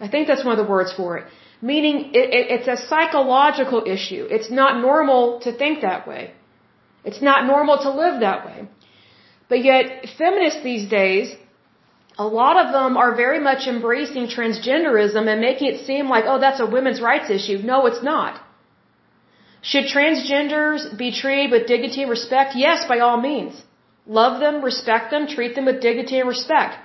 I 0.00 0.08
think 0.08 0.26
that's 0.28 0.44
one 0.44 0.58
of 0.58 0.64
the 0.64 0.70
words 0.70 0.92
for 0.92 1.18
it. 1.18 1.24
Meaning 1.62 2.10
it, 2.12 2.28
it, 2.38 2.44
it's 2.54 2.68
a 2.68 2.76
psychological 2.76 3.82
issue. 3.86 4.26
It's 4.30 4.50
not 4.50 4.80
normal 4.80 5.40
to 5.40 5.52
think 5.52 5.80
that 5.80 6.06
way. 6.06 6.32
It's 7.04 7.22
not 7.22 7.46
normal 7.46 7.78
to 7.78 7.90
live 7.90 8.20
that 8.20 8.44
way. 8.44 8.68
But 9.48 9.64
yet, 9.64 10.06
feminists 10.18 10.62
these 10.62 10.88
days, 10.88 11.34
a 12.18 12.26
lot 12.26 12.56
of 12.62 12.72
them 12.72 12.96
are 12.96 13.14
very 13.14 13.40
much 13.40 13.66
embracing 13.66 14.26
transgenderism 14.26 15.28
and 15.32 15.40
making 15.40 15.68
it 15.72 15.86
seem 15.86 16.08
like, 16.08 16.24
oh, 16.26 16.38
that's 16.38 16.60
a 16.60 16.66
women's 16.66 17.00
rights 17.00 17.30
issue. 17.30 17.58
No, 17.58 17.86
it's 17.86 18.02
not. 18.02 18.40
Should 19.62 19.84
transgenders 19.84 20.96
be 20.96 21.10
treated 21.12 21.50
with 21.50 21.66
dignity 21.66 22.02
and 22.02 22.10
respect? 22.10 22.54
Yes, 22.56 22.86
by 22.86 22.98
all 23.00 23.20
means. 23.20 23.62
Love 24.06 24.40
them, 24.40 24.62
respect 24.62 25.10
them, 25.10 25.26
treat 25.26 25.54
them 25.54 25.64
with 25.66 25.80
dignity 25.80 26.18
and 26.20 26.28
respect. 26.28 26.78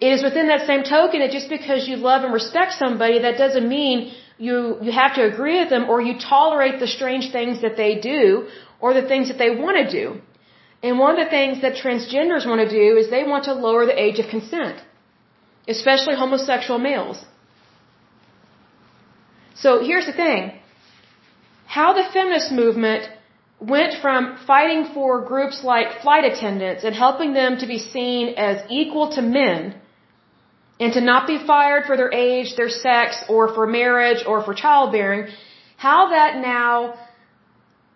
It 0.00 0.12
is 0.12 0.22
within 0.22 0.48
that 0.48 0.66
same 0.66 0.82
token 0.84 1.20
that 1.20 1.30
just 1.30 1.48
because 1.48 1.88
you 1.88 1.96
love 1.96 2.24
and 2.24 2.32
respect 2.32 2.72
somebody, 2.72 3.20
that 3.20 3.38
doesn't 3.38 3.68
mean 3.68 4.12
you, 4.38 4.76
you 4.82 4.92
have 4.92 5.14
to 5.14 5.24
agree 5.24 5.58
with 5.60 5.70
them 5.70 5.88
or 5.88 6.00
you 6.00 6.18
tolerate 6.18 6.80
the 6.80 6.86
strange 6.86 7.30
things 7.32 7.62
that 7.62 7.76
they 7.76 7.94
do 8.00 8.48
or 8.80 8.92
the 8.92 9.06
things 9.06 9.28
that 9.28 9.38
they 9.38 9.50
want 9.50 9.76
to 9.78 9.90
do. 9.90 10.20
And 10.82 10.98
one 10.98 11.18
of 11.18 11.24
the 11.24 11.30
things 11.30 11.62
that 11.62 11.74
transgenders 11.76 12.46
want 12.46 12.60
to 12.60 12.68
do 12.68 12.96
is 12.96 13.08
they 13.10 13.24
want 13.24 13.44
to 13.44 13.54
lower 13.54 13.86
the 13.86 13.98
age 13.98 14.18
of 14.18 14.28
consent, 14.28 14.78
especially 15.66 16.14
homosexual 16.14 16.78
males. 16.78 17.24
So 19.54 19.82
here's 19.82 20.04
the 20.04 20.12
thing. 20.12 20.52
How 21.66 21.94
the 21.94 22.04
feminist 22.12 22.52
movement 22.52 23.08
went 23.60 23.94
from 24.02 24.36
fighting 24.46 24.92
for 24.92 25.22
groups 25.22 25.64
like 25.64 26.02
flight 26.02 26.24
attendants 26.24 26.84
and 26.84 26.94
helping 26.94 27.32
them 27.32 27.58
to 27.58 27.66
be 27.66 27.78
seen 27.78 28.34
as 28.36 28.62
equal 28.68 29.10
to 29.12 29.22
men 29.22 29.74
and 30.78 30.92
to 30.92 31.00
not 31.00 31.26
be 31.26 31.38
fired 31.46 31.86
for 31.86 31.96
their 31.96 32.12
age, 32.12 32.54
their 32.56 32.68
sex, 32.68 33.24
or 33.28 33.54
for 33.54 33.66
marriage 33.66 34.24
or 34.26 34.44
for 34.44 34.52
childbearing, 34.52 35.28
how 35.78 36.10
that 36.10 36.36
now 36.36 36.98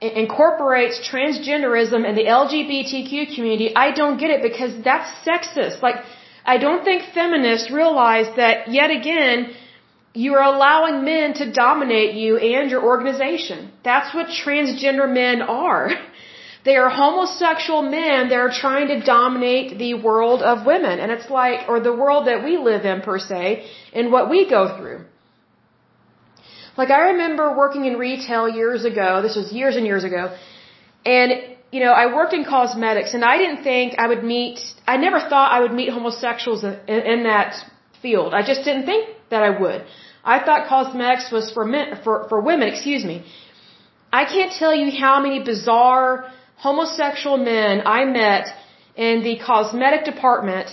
incorporates 0.00 0.98
transgenderism 1.10 2.08
and 2.08 2.16
the 2.16 2.24
LGBTQ 2.24 3.34
community, 3.34 3.76
I 3.76 3.92
don't 3.92 4.18
get 4.18 4.30
it 4.30 4.42
because 4.42 4.82
that's 4.82 5.10
sexist. 5.26 5.82
Like, 5.82 5.96
I 6.44 6.56
don't 6.56 6.84
think 6.84 7.02
feminists 7.12 7.70
realize 7.70 8.34
that 8.36 8.72
yet 8.72 8.90
again, 8.90 9.52
you 10.14 10.34
are 10.34 10.42
allowing 10.42 11.04
men 11.04 11.34
to 11.34 11.52
dominate 11.52 12.14
you 12.14 12.36
and 12.36 12.70
your 12.70 12.82
organization. 12.82 13.70
That's 13.84 14.14
what 14.14 14.26
transgender 14.28 15.12
men 15.12 15.42
are. 15.42 15.90
They 16.62 16.76
are 16.76 16.90
homosexual 16.90 17.80
men 17.80 18.28
that 18.28 18.38
are 18.38 18.50
trying 18.50 18.88
to 18.88 19.00
dominate 19.00 19.78
the 19.78 19.94
world 19.94 20.42
of 20.42 20.66
women. 20.66 21.00
And 21.00 21.10
it's 21.10 21.30
like, 21.30 21.70
or 21.70 21.80
the 21.80 21.94
world 21.94 22.26
that 22.26 22.44
we 22.44 22.58
live 22.58 22.84
in 22.84 23.00
per 23.00 23.18
se, 23.18 23.66
and 23.94 24.12
what 24.12 24.28
we 24.28 24.48
go 24.48 24.76
through. 24.76 25.06
Like 26.76 26.90
I 26.90 27.00
remember 27.12 27.56
working 27.56 27.86
in 27.86 27.96
retail 27.96 28.46
years 28.46 28.84
ago, 28.84 29.22
this 29.22 29.36
was 29.36 29.50
years 29.52 29.76
and 29.76 29.86
years 29.86 30.04
ago, 30.04 30.36
and 31.06 31.32
you 31.72 31.80
know, 31.80 31.92
I 31.92 32.14
worked 32.14 32.34
in 32.34 32.44
cosmetics 32.44 33.14
and 33.14 33.24
I 33.24 33.38
didn't 33.38 33.62
think 33.62 33.94
I 33.98 34.06
would 34.08 34.24
meet, 34.24 34.58
I 34.86 34.96
never 34.96 35.20
thought 35.20 35.52
I 35.52 35.60
would 35.60 35.72
meet 35.72 35.88
homosexuals 35.90 36.64
in, 36.64 37.00
in 37.14 37.22
that 37.24 37.54
field. 38.02 38.34
I 38.34 38.42
just 38.42 38.64
didn't 38.64 38.86
think 38.86 39.08
that 39.30 39.42
I 39.42 39.50
would. 39.62 39.84
I 40.24 40.38
thought 40.44 40.68
cosmetics 40.68 41.30
was 41.32 41.50
for 41.52 41.64
men, 41.64 42.00
for, 42.04 42.28
for 42.28 42.40
women, 42.40 42.68
excuse 42.68 43.04
me. 43.04 43.24
I 44.12 44.24
can't 44.24 44.52
tell 44.52 44.74
you 44.74 44.90
how 45.04 45.20
many 45.20 45.42
bizarre 45.42 46.30
homosexual 46.56 47.36
men 47.36 47.82
I 47.86 48.04
met 48.04 48.46
in 48.96 49.22
the 49.22 49.38
cosmetic 49.38 50.04
department 50.04 50.68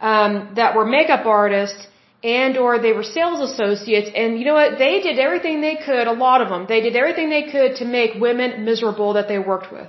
um, 0.00 0.52
that 0.56 0.76
were 0.76 0.84
makeup 0.84 1.26
artists 1.26 1.86
and 2.22 2.56
or 2.56 2.78
they 2.78 2.92
were 2.92 3.02
sales 3.02 3.40
associates 3.50 4.10
and 4.14 4.38
you 4.38 4.44
know 4.46 4.54
what 4.54 4.78
they 4.78 5.00
did 5.06 5.18
everything 5.18 5.60
they 5.60 5.76
could 5.76 6.06
a 6.06 6.12
lot 6.12 6.40
of 6.40 6.48
them 6.48 6.66
they 6.68 6.80
did 6.80 6.96
everything 6.96 7.28
they 7.28 7.46
could 7.54 7.76
to 7.76 7.84
make 7.84 8.14
women 8.28 8.64
miserable 8.64 9.12
that 9.12 9.28
they 9.28 9.38
worked 9.38 9.70
with 9.70 9.88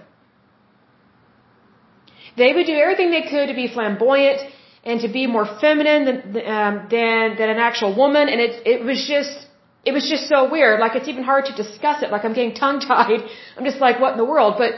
they 2.36 2.52
would 2.54 2.66
do 2.66 2.74
everything 2.74 3.12
they 3.12 3.28
could 3.34 3.48
to 3.48 3.54
be 3.54 3.68
flamboyant 3.68 4.42
and 4.86 5.02
to 5.02 5.08
be 5.08 5.26
more 5.28 5.46
feminine 5.60 6.06
than 6.06 6.18
um, 6.56 6.74
than 6.96 7.36
than 7.38 7.50
an 7.56 7.60
actual 7.70 7.96
woman 7.96 8.30
and 8.30 8.40
it 8.48 8.54
it 8.74 8.84
was 8.90 9.06
just 9.14 9.48
it 9.84 9.94
was 9.98 10.10
just 10.10 10.28
so 10.34 10.50
weird 10.50 10.80
like 10.80 10.96
it's 10.96 11.08
even 11.08 11.24
hard 11.24 11.46
to 11.46 11.56
discuss 11.64 12.04
it 12.04 12.12
like 12.12 12.26
I'm 12.26 12.34
getting 12.34 12.56
tongue 12.64 12.80
tied 12.80 13.22
I'm 13.58 13.66
just 13.66 13.80
like 13.88 14.00
what 14.00 14.12
in 14.14 14.18
the 14.18 14.30
world 14.36 14.56
but 14.58 14.72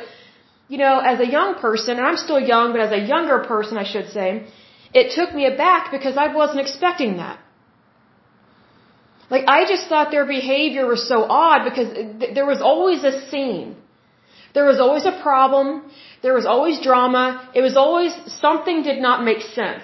you 0.67 0.77
know 0.83 0.99
as 0.99 1.19
a 1.19 1.29
young 1.37 1.55
person 1.55 1.97
and 1.97 2.05
I'm 2.05 2.17
still 2.17 2.39
young 2.39 2.71
but 2.73 2.81
as 2.87 2.91
a 2.91 3.03
younger 3.13 3.39
person 3.53 3.77
I 3.77 3.85
should 3.93 4.09
say 4.09 4.47
it 4.93 5.11
took 5.17 5.33
me 5.35 5.45
aback 5.45 5.91
because 5.91 6.15
I 6.17 6.27
wasn't 6.33 6.61
expecting 6.61 7.17
that 7.17 7.39
like, 9.29 9.43
I 9.47 9.65
just 9.65 9.87
thought 9.89 10.11
their 10.11 10.25
behavior 10.25 10.87
was 10.87 11.07
so 11.07 11.23
odd 11.23 11.65
because 11.69 11.89
th 11.93 12.33
there 12.37 12.47
was 12.53 12.61
always 12.71 13.03
a 13.11 13.13
scene. 13.29 13.75
There 14.55 14.67
was 14.71 14.79
always 14.85 15.05
a 15.13 15.15
problem. 15.27 15.67
There 16.23 16.35
was 16.39 16.45
always 16.53 16.75
drama. 16.89 17.25
It 17.53 17.63
was 17.67 17.75
always 17.83 18.13
something 18.45 18.77
did 18.89 18.99
not 19.07 19.17
make 19.29 19.41
sense. 19.59 19.83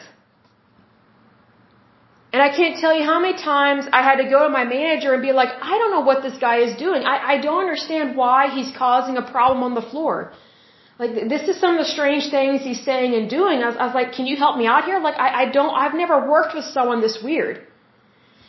And 2.33 2.41
I 2.41 2.49
can't 2.59 2.79
tell 2.83 2.93
you 2.97 3.03
how 3.05 3.19
many 3.19 3.37
times 3.37 3.87
I 3.97 4.01
had 4.01 4.17
to 4.23 4.27
go 4.35 4.39
to 4.45 4.49
my 4.49 4.65
manager 4.77 5.13
and 5.13 5.21
be 5.21 5.33
like, 5.41 5.49
I 5.71 5.73
don't 5.79 5.91
know 5.95 6.05
what 6.09 6.23
this 6.23 6.37
guy 6.45 6.57
is 6.67 6.75
doing. 6.85 7.03
I, 7.03 7.15
I 7.33 7.35
don't 7.45 7.61
understand 7.65 8.17
why 8.17 8.39
he's 8.55 8.71
causing 8.75 9.17
a 9.17 9.25
problem 9.35 9.61
on 9.67 9.75
the 9.75 9.85
floor. 9.91 10.33
Like, 10.97 11.11
this 11.33 11.43
is 11.51 11.59
some 11.59 11.71
of 11.75 11.79
the 11.83 11.91
strange 11.97 12.31
things 12.31 12.63
he's 12.63 12.83
saying 12.83 13.13
and 13.13 13.29
doing. 13.29 13.61
I 13.61 13.67
was, 13.67 13.77
I 13.83 13.85
was 13.85 13.95
like, 13.99 14.13
can 14.13 14.25
you 14.25 14.35
help 14.35 14.57
me 14.57 14.65
out 14.65 14.85
here? 14.85 14.99
Like, 14.99 15.19
I, 15.19 15.43
I 15.43 15.45
don't, 15.57 15.73
I've 15.83 15.93
never 15.93 16.27
worked 16.27 16.55
with 16.55 16.65
someone 16.65 17.01
this 17.01 17.19
weird. 17.21 17.55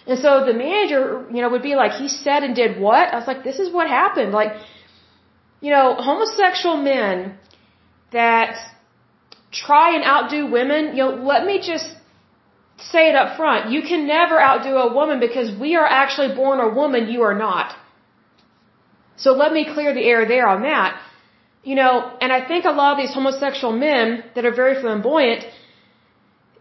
And 0.07 0.19
so 0.19 0.45
the 0.47 0.55
manager, 0.55 1.27
you 1.35 1.43
know, 1.43 1.51
would 1.51 1.63
be 1.63 1.75
like, 1.77 1.93
he 1.93 2.09
said 2.09 2.43
and 2.43 2.55
did 2.55 2.81
what? 2.81 3.13
I 3.13 3.17
was 3.17 3.27
like, 3.27 3.45
this 3.45 3.59
is 3.59 3.73
what 3.73 3.87
happened. 3.89 4.33
Like, 4.33 4.53
you 5.61 5.71
know, 5.71 5.95
homosexual 5.95 6.77
men 6.79 7.39
that 8.13 8.57
try 9.51 9.95
and 9.97 10.05
outdo 10.05 10.47
women, 10.47 10.97
you 10.97 11.03
know, 11.05 11.15
let 11.33 11.45
me 11.45 11.61
just 11.61 11.89
say 12.79 13.09
it 13.09 13.17
up 13.17 13.37
front. 13.37 13.71
You 13.71 13.83
can 13.83 14.07
never 14.07 14.41
outdo 14.41 14.77
a 14.77 14.93
woman 14.93 15.21
because 15.21 15.57
we 15.57 15.77
are 15.77 15.87
actually 15.87 16.35
born 16.35 16.61
a 16.61 16.69
woman, 16.69 17.09
you 17.09 17.23
are 17.23 17.35
not. 17.35 17.75
So 19.17 19.33
let 19.33 19.53
me 19.53 19.65
clear 19.73 19.95
the 19.95 20.03
air 20.03 20.27
there 20.27 20.47
on 20.49 20.63
that. 20.63 21.01
You 21.63 21.77
know, 21.77 22.13
and 22.21 22.33
I 22.33 22.47
think 22.47 22.65
a 22.65 22.71
lot 22.71 22.93
of 22.93 22.99
these 22.99 23.15
homosexual 23.15 23.73
men 23.73 24.25
that 24.35 24.45
are 24.45 24.55
very 24.55 24.81
flamboyant, 24.81 25.47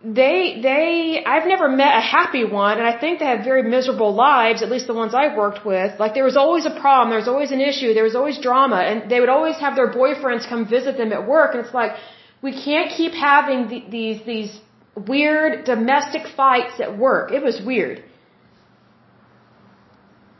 they 0.03 0.59
they 0.61 1.23
I've 1.25 1.47
never 1.47 1.67
met 1.69 1.93
a 1.97 2.01
happy 2.01 2.43
one 2.43 2.77
and 2.77 2.85
I 2.85 2.97
think 2.99 3.19
they 3.19 3.25
have 3.25 3.43
very 3.43 3.63
miserable 3.63 4.13
lives, 4.13 4.61
at 4.61 4.69
least 4.69 4.87
the 4.87 4.93
ones 4.93 5.13
I've 5.13 5.37
worked 5.37 5.65
with. 5.65 5.97
Like 5.99 6.13
there 6.13 6.25
was 6.25 6.35
always 6.35 6.65
a 6.65 6.75
problem, 6.79 7.09
there 7.09 7.19
was 7.19 7.29
always 7.29 7.51
an 7.51 7.61
issue, 7.61 7.93
there 7.93 8.03
was 8.03 8.15
always 8.15 8.37
drama 8.39 8.81
and 8.81 9.09
they 9.09 9.19
would 9.21 9.29
always 9.29 9.57
have 9.57 9.75
their 9.75 9.91
boyfriends 9.93 10.47
come 10.47 10.67
visit 10.67 10.97
them 10.97 11.13
at 11.13 11.25
work 11.25 11.55
and 11.55 11.65
it's 11.65 11.73
like 11.73 11.93
we 12.41 12.51
can't 12.51 12.91
keep 12.91 13.13
having 13.13 13.69
the, 13.69 13.83
these 13.89 14.25
these 14.25 14.59
weird 14.95 15.65
domestic 15.65 16.27
fights 16.35 16.79
at 16.79 16.97
work. 16.97 17.31
It 17.31 17.43
was 17.43 17.61
weird. 17.65 18.03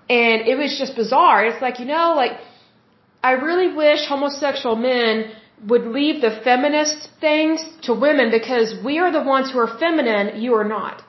And 0.09 0.47
it 0.47 0.57
was 0.57 0.77
just 0.77 0.95
bizarre. 0.95 1.45
It's 1.45 1.61
like, 1.61 1.79
you 1.79 1.85
know, 1.85 2.13
like 2.15 2.33
I 3.23 3.31
really 3.31 3.73
wish 3.73 4.05
homosexual 4.07 4.75
men 4.75 5.31
would 5.65 5.85
leave 5.85 6.21
the 6.21 6.41
feminist 6.43 7.09
things 7.21 7.63
to 7.83 7.93
women 7.93 8.31
because 8.31 8.75
we 8.83 8.99
are 8.99 9.11
the 9.11 9.23
ones 9.23 9.51
who 9.51 9.59
are 9.59 9.77
feminine, 9.79 10.41
you 10.41 10.53
are 10.55 10.65
not. 10.65 11.01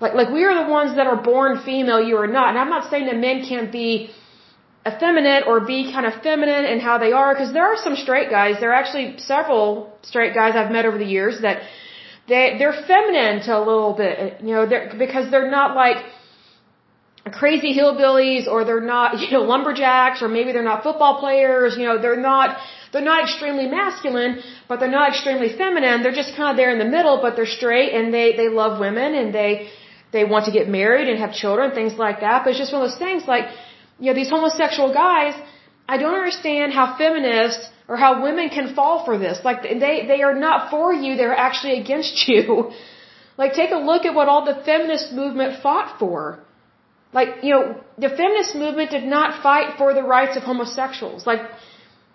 Like, 0.00 0.14
like 0.14 0.30
we 0.30 0.44
are 0.44 0.54
the 0.64 0.70
ones 0.70 0.96
that 0.96 1.06
are 1.06 1.20
born 1.20 1.62
female, 1.64 2.00
you 2.00 2.16
are 2.16 2.26
not. 2.26 2.50
And 2.50 2.58
I'm 2.58 2.70
not 2.70 2.88
saying 2.90 3.06
that 3.06 3.16
men 3.16 3.44
can't 3.48 3.72
be 3.72 4.10
effeminate 4.86 5.46
or 5.46 5.60
be 5.60 5.92
kind 5.92 6.06
of 6.06 6.22
feminine 6.22 6.64
in 6.64 6.80
how 6.80 6.98
they 6.98 7.12
are, 7.12 7.34
because 7.34 7.52
there 7.52 7.66
are 7.66 7.76
some 7.76 7.96
straight 7.96 8.30
guys. 8.30 8.56
There 8.60 8.70
are 8.70 8.80
actually 8.82 9.18
several 9.18 9.92
straight 10.02 10.34
guys 10.34 10.54
I've 10.56 10.72
met 10.72 10.86
over 10.86 10.98
the 10.98 11.04
years 11.04 11.40
that 11.42 11.62
they 12.28 12.56
they're 12.58 12.78
feminine 12.86 13.42
to 13.46 13.56
a 13.56 13.64
little 13.70 13.94
bit, 13.94 14.40
you 14.40 14.54
know, 14.54 14.66
they're 14.66 14.92
because 14.98 15.30
they're 15.30 15.50
not 15.50 15.74
like 15.76 15.98
crazy 17.32 17.72
hillbillies 17.78 18.46
or 18.46 18.64
they're 18.64 18.80
not, 18.96 19.18
you 19.22 19.30
know, 19.30 19.42
lumberjacks 19.42 20.22
or 20.22 20.28
maybe 20.28 20.52
they're 20.52 20.70
not 20.72 20.82
football 20.82 21.20
players, 21.20 21.76
you 21.76 21.86
know, 21.86 22.00
they're 22.00 22.20
not 22.32 22.58
they're 22.92 23.10
not 23.14 23.22
extremely 23.26 23.66
masculine, 23.66 24.42
but 24.68 24.78
they're 24.78 24.96
not 25.00 25.08
extremely 25.12 25.50
feminine. 25.56 26.02
They're 26.02 26.20
just 26.22 26.36
kind 26.36 26.50
of 26.52 26.56
there 26.60 26.70
in 26.70 26.78
the 26.78 26.90
middle, 26.96 27.16
but 27.24 27.36
they're 27.36 27.54
straight 27.60 27.90
and 27.94 28.12
they, 28.12 28.36
they 28.36 28.48
love 28.48 28.78
women 28.78 29.14
and 29.14 29.34
they, 29.34 29.70
they 30.12 30.24
want 30.24 30.44
to 30.44 30.52
get 30.52 30.68
married 30.68 31.08
and 31.08 31.18
have 31.18 31.32
children, 31.32 31.72
things 31.72 31.94
like 31.94 32.20
that. 32.20 32.44
But 32.44 32.50
it's 32.50 32.58
just 32.58 32.72
one 32.72 32.82
of 32.82 32.90
those 32.90 32.98
things 32.98 33.22
like, 33.26 33.46
you 33.98 34.08
know, 34.08 34.14
these 34.14 34.28
homosexual 34.28 34.92
guys, 34.92 35.34
I 35.88 35.96
don't 35.98 36.14
understand 36.14 36.72
how 36.72 36.96
feminists 36.96 37.68
or 37.88 37.96
how 37.96 38.22
women 38.22 38.48
can 38.48 38.74
fall 38.74 39.04
for 39.04 39.18
this. 39.18 39.40
Like 39.44 39.62
they, 39.62 40.06
they 40.06 40.22
are 40.22 40.34
not 40.34 40.70
for 40.70 40.92
you, 40.92 41.16
they're 41.16 41.36
actually 41.36 41.80
against 41.80 42.28
you. 42.28 42.72
Like 43.36 43.54
take 43.54 43.70
a 43.70 43.82
look 43.90 44.04
at 44.04 44.14
what 44.14 44.28
all 44.28 44.44
the 44.44 44.62
feminist 44.64 45.12
movement 45.12 45.62
fought 45.62 45.98
for. 45.98 46.40
Like, 47.12 47.42
you 47.42 47.50
know, 47.50 47.80
the 47.98 48.08
feminist 48.08 48.54
movement 48.54 48.90
did 48.90 49.04
not 49.04 49.42
fight 49.42 49.76
for 49.76 49.92
the 49.92 50.02
rights 50.02 50.36
of 50.36 50.42
homosexuals. 50.44 51.26
Like, 51.26 51.42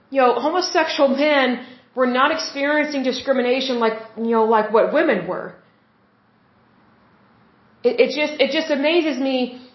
you 0.10 0.22
know, 0.22 0.34
homosexual 0.34 1.10
men 1.10 1.66
were 1.94 2.08
not 2.08 2.32
experiencing 2.32 3.04
discrimination 3.04 3.80
like, 3.80 4.00
you 4.18 4.32
know, 4.32 4.46
like 4.46 4.72
what 4.74 4.94
women 4.94 5.28
were. 5.28 5.56
It, 7.84 8.00
it 8.00 8.10
just, 8.16 8.42
it 8.42 8.52
just 8.52 8.72
amazes 8.72 9.20
me 9.20 9.67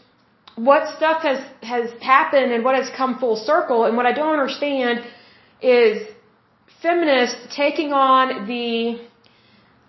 what 0.57 0.96
stuff 0.96 1.22
has, 1.22 1.42
has 1.62 1.90
happened 2.00 2.53
and 2.53 2.64
what 2.64 2.74
has 2.74 2.90
come 2.96 3.18
full 3.18 3.36
circle. 3.36 3.84
And 3.84 3.96
what 3.96 4.07
I 4.07 4.12
don't 4.12 4.32
understand 4.32 5.05
is 5.61 6.07
feminists 6.82 7.55
taking 7.57 7.92
on 7.92 8.46
the, 8.46 9.00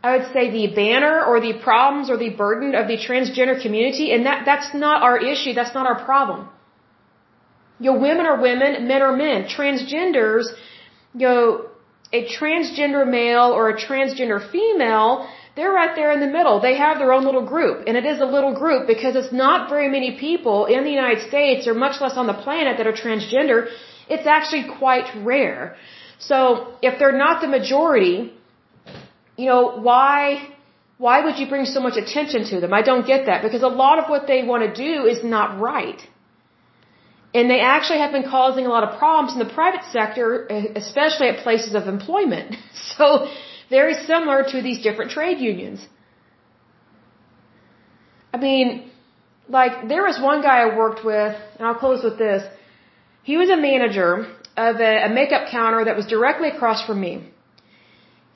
I 0.04 0.18
would 0.18 0.32
say 0.34 0.52
the 0.52 0.74
banner 0.74 1.24
or 1.26 1.42
the 1.42 1.60
problems 1.62 2.10
or 2.10 2.18
the 2.18 2.30
burden 2.30 2.76
of 2.76 2.88
the 2.88 2.98
transgender 2.98 3.62
community, 3.62 4.14
and 4.14 4.26
that, 4.26 4.44
that's 4.46 4.74
not 4.74 5.02
our 5.02 5.18
issue, 5.18 5.54
that's 5.54 5.74
not 5.74 5.86
our 5.86 6.06
problem. 6.06 6.50
You 7.80 7.92
know, 7.92 8.00
women 8.00 8.26
are 8.26 8.42
women, 8.42 8.88
men 8.88 9.02
are 9.02 9.16
men. 9.16 9.46
Transgenders, 9.46 10.46
you 11.14 11.28
know, 11.28 11.66
a 12.14 12.28
transgender 12.28 13.10
male 13.10 13.52
or 13.52 13.70
a 13.70 13.78
transgender 13.78 14.40
female, 14.52 15.28
they're 15.56 15.72
right 15.72 15.96
there 15.96 16.12
in 16.12 16.20
the 16.20 16.32
middle. 16.38 16.60
They 16.60 16.76
have 16.78 16.98
their 16.98 17.14
own 17.14 17.26
little 17.26 17.46
group. 17.46 17.84
And 17.88 17.96
it 17.96 18.06
is 18.06 18.20
a 18.22 18.26
little 18.26 18.54
group 18.54 18.88
because 18.88 19.16
it's 19.16 19.32
not 19.32 19.70
very 19.70 19.90
many 19.90 20.18
people 20.18 20.66
in 20.66 20.84
the 20.84 20.90
United 20.90 21.28
States 21.28 21.68
or 21.68 21.74
much 21.76 22.02
less 22.02 22.18
on 22.18 22.28
the 22.28 22.34
planet 22.46 22.78
that 22.78 22.88
are 22.88 22.94
transgender. 22.94 23.68
It's 24.10 24.26
actually 24.26 24.66
quite 24.80 25.08
rare. 25.24 25.76
So 26.18 26.74
if 26.82 26.98
they're 26.98 27.20
not 27.26 27.42
the 27.42 27.48
majority, 27.48 28.34
you 29.38 29.46
know, 29.46 29.80
why, 29.80 30.50
why 30.98 31.24
would 31.24 31.38
you 31.38 31.48
bring 31.48 31.66
so 31.66 31.80
much 31.80 31.98
attention 31.98 32.46
to 32.52 32.60
them? 32.60 32.74
I 32.74 32.82
don't 32.82 33.06
get 33.06 33.28
that 33.28 33.44
because 33.44 33.62
a 33.62 33.76
lot 33.84 34.00
of 34.00 34.10
what 34.10 34.26
they 34.26 34.44
want 34.44 34.64
to 34.68 34.74
do 34.74 35.06
is 35.06 35.24
not 35.24 35.60
right. 35.60 36.02
And 37.36 37.50
they 37.50 37.62
actually 37.62 38.00
have 38.00 38.12
been 38.12 38.28
causing 38.30 38.66
a 38.66 38.70
lot 38.70 38.84
of 38.88 38.98
problems 39.00 39.34
in 39.34 39.40
the 39.40 39.54
private 39.54 39.86
sector, 39.92 40.48
especially 40.76 41.28
at 41.30 41.44
places 41.44 41.76
of 41.76 41.88
employment. 41.88 42.56
So, 42.96 43.28
very 43.80 43.96
similar 44.12 44.40
to 44.54 44.58
these 44.68 44.80
different 44.88 45.12
trade 45.18 45.40
unions. 45.52 45.80
I 48.36 48.38
mean, 48.48 48.68
like, 49.58 49.74
there 49.92 50.04
was 50.10 50.18
one 50.32 50.40
guy 50.48 50.58
I 50.66 50.70
worked 50.84 51.02
with, 51.12 51.36
and 51.56 51.62
I'll 51.68 51.82
close 51.86 52.02
with 52.08 52.18
this. 52.26 52.42
He 53.30 53.36
was 53.42 53.50
a 53.58 53.60
manager 53.70 54.10
of 54.68 54.76
a, 54.92 54.94
a 55.08 55.10
makeup 55.20 55.44
counter 55.58 55.82
that 55.88 55.96
was 56.02 56.08
directly 56.16 56.50
across 56.56 56.80
from 56.88 57.00
me. 57.08 57.14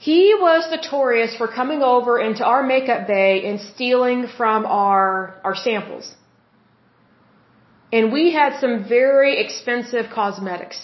He 0.09 0.21
was 0.45 0.61
notorious 0.75 1.35
for 1.39 1.47
coming 1.59 1.81
over 1.81 2.19
into 2.27 2.43
our 2.51 2.63
makeup 2.75 3.01
bay 3.07 3.33
and 3.47 3.59
stealing 3.59 4.19
from 4.38 4.65
our, 4.65 5.07
our 5.43 5.55
samples. 5.55 6.05
And 7.91 8.11
we 8.17 8.23
had 8.39 8.59
some 8.63 8.75
very 8.99 9.33
expensive 9.43 10.05
cosmetics. 10.13 10.79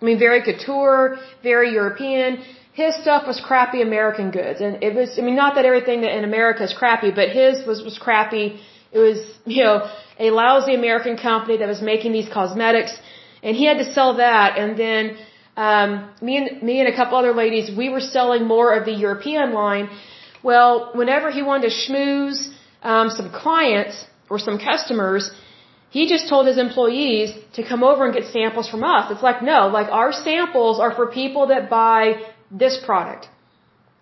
I 0.00 0.04
mean, 0.04 0.18
very 0.18 0.42
couture, 0.48 1.18
very 1.42 1.72
European. 1.72 2.44
His 2.72 2.94
stuff 3.02 3.26
was 3.26 3.38
crappy 3.40 3.82
American 3.82 4.30
goods. 4.30 4.60
And 4.60 4.82
it 4.82 4.94
was, 4.94 5.18
I 5.18 5.22
mean, 5.22 5.36
not 5.36 5.54
that 5.56 5.64
everything 5.64 6.04
in 6.04 6.24
America 6.24 6.62
is 6.64 6.72
crappy, 6.72 7.10
but 7.10 7.28
his 7.28 7.66
was, 7.66 7.82
was 7.82 7.98
crappy. 7.98 8.60
It 8.92 8.98
was, 8.98 9.18
you 9.44 9.62
know, 9.64 9.90
a 10.18 10.30
lousy 10.30 10.74
American 10.74 11.16
company 11.16 11.58
that 11.58 11.68
was 11.68 11.82
making 11.82 12.12
these 12.12 12.30
cosmetics. 12.32 12.92
And 13.42 13.56
he 13.56 13.66
had 13.66 13.78
to 13.78 13.92
sell 13.92 14.16
that. 14.16 14.56
And 14.56 14.78
then, 14.78 15.18
um, 15.56 16.10
me 16.22 16.36
and, 16.38 16.62
me 16.62 16.80
and 16.80 16.88
a 16.88 16.96
couple 16.96 17.18
other 17.18 17.34
ladies, 17.34 17.70
we 17.76 17.88
were 17.90 18.00
selling 18.00 18.44
more 18.46 18.72
of 18.74 18.86
the 18.86 18.92
European 18.92 19.52
line. 19.52 19.90
Well, 20.42 20.92
whenever 20.94 21.30
he 21.30 21.42
wanted 21.42 21.70
to 21.70 21.74
schmooze, 21.74 22.50
um, 22.82 23.10
some 23.10 23.30
clients 23.30 24.06
or 24.30 24.38
some 24.38 24.58
customers, 24.58 25.30
he 25.90 26.08
just 26.08 26.28
told 26.28 26.46
his 26.46 26.56
employees 26.56 27.34
to 27.56 27.62
come 27.62 27.82
over 27.84 28.06
and 28.06 28.14
get 28.14 28.24
samples 28.32 28.68
from 28.68 28.82
us. 28.82 29.10
It's 29.10 29.22
like, 29.22 29.42
no, 29.42 29.68
like 29.68 29.88
our 29.88 30.10
samples 30.10 30.80
are 30.80 30.94
for 30.94 31.06
people 31.06 31.48
that 31.48 31.68
buy 31.68 32.14
this 32.52 32.78
product. 32.84 33.28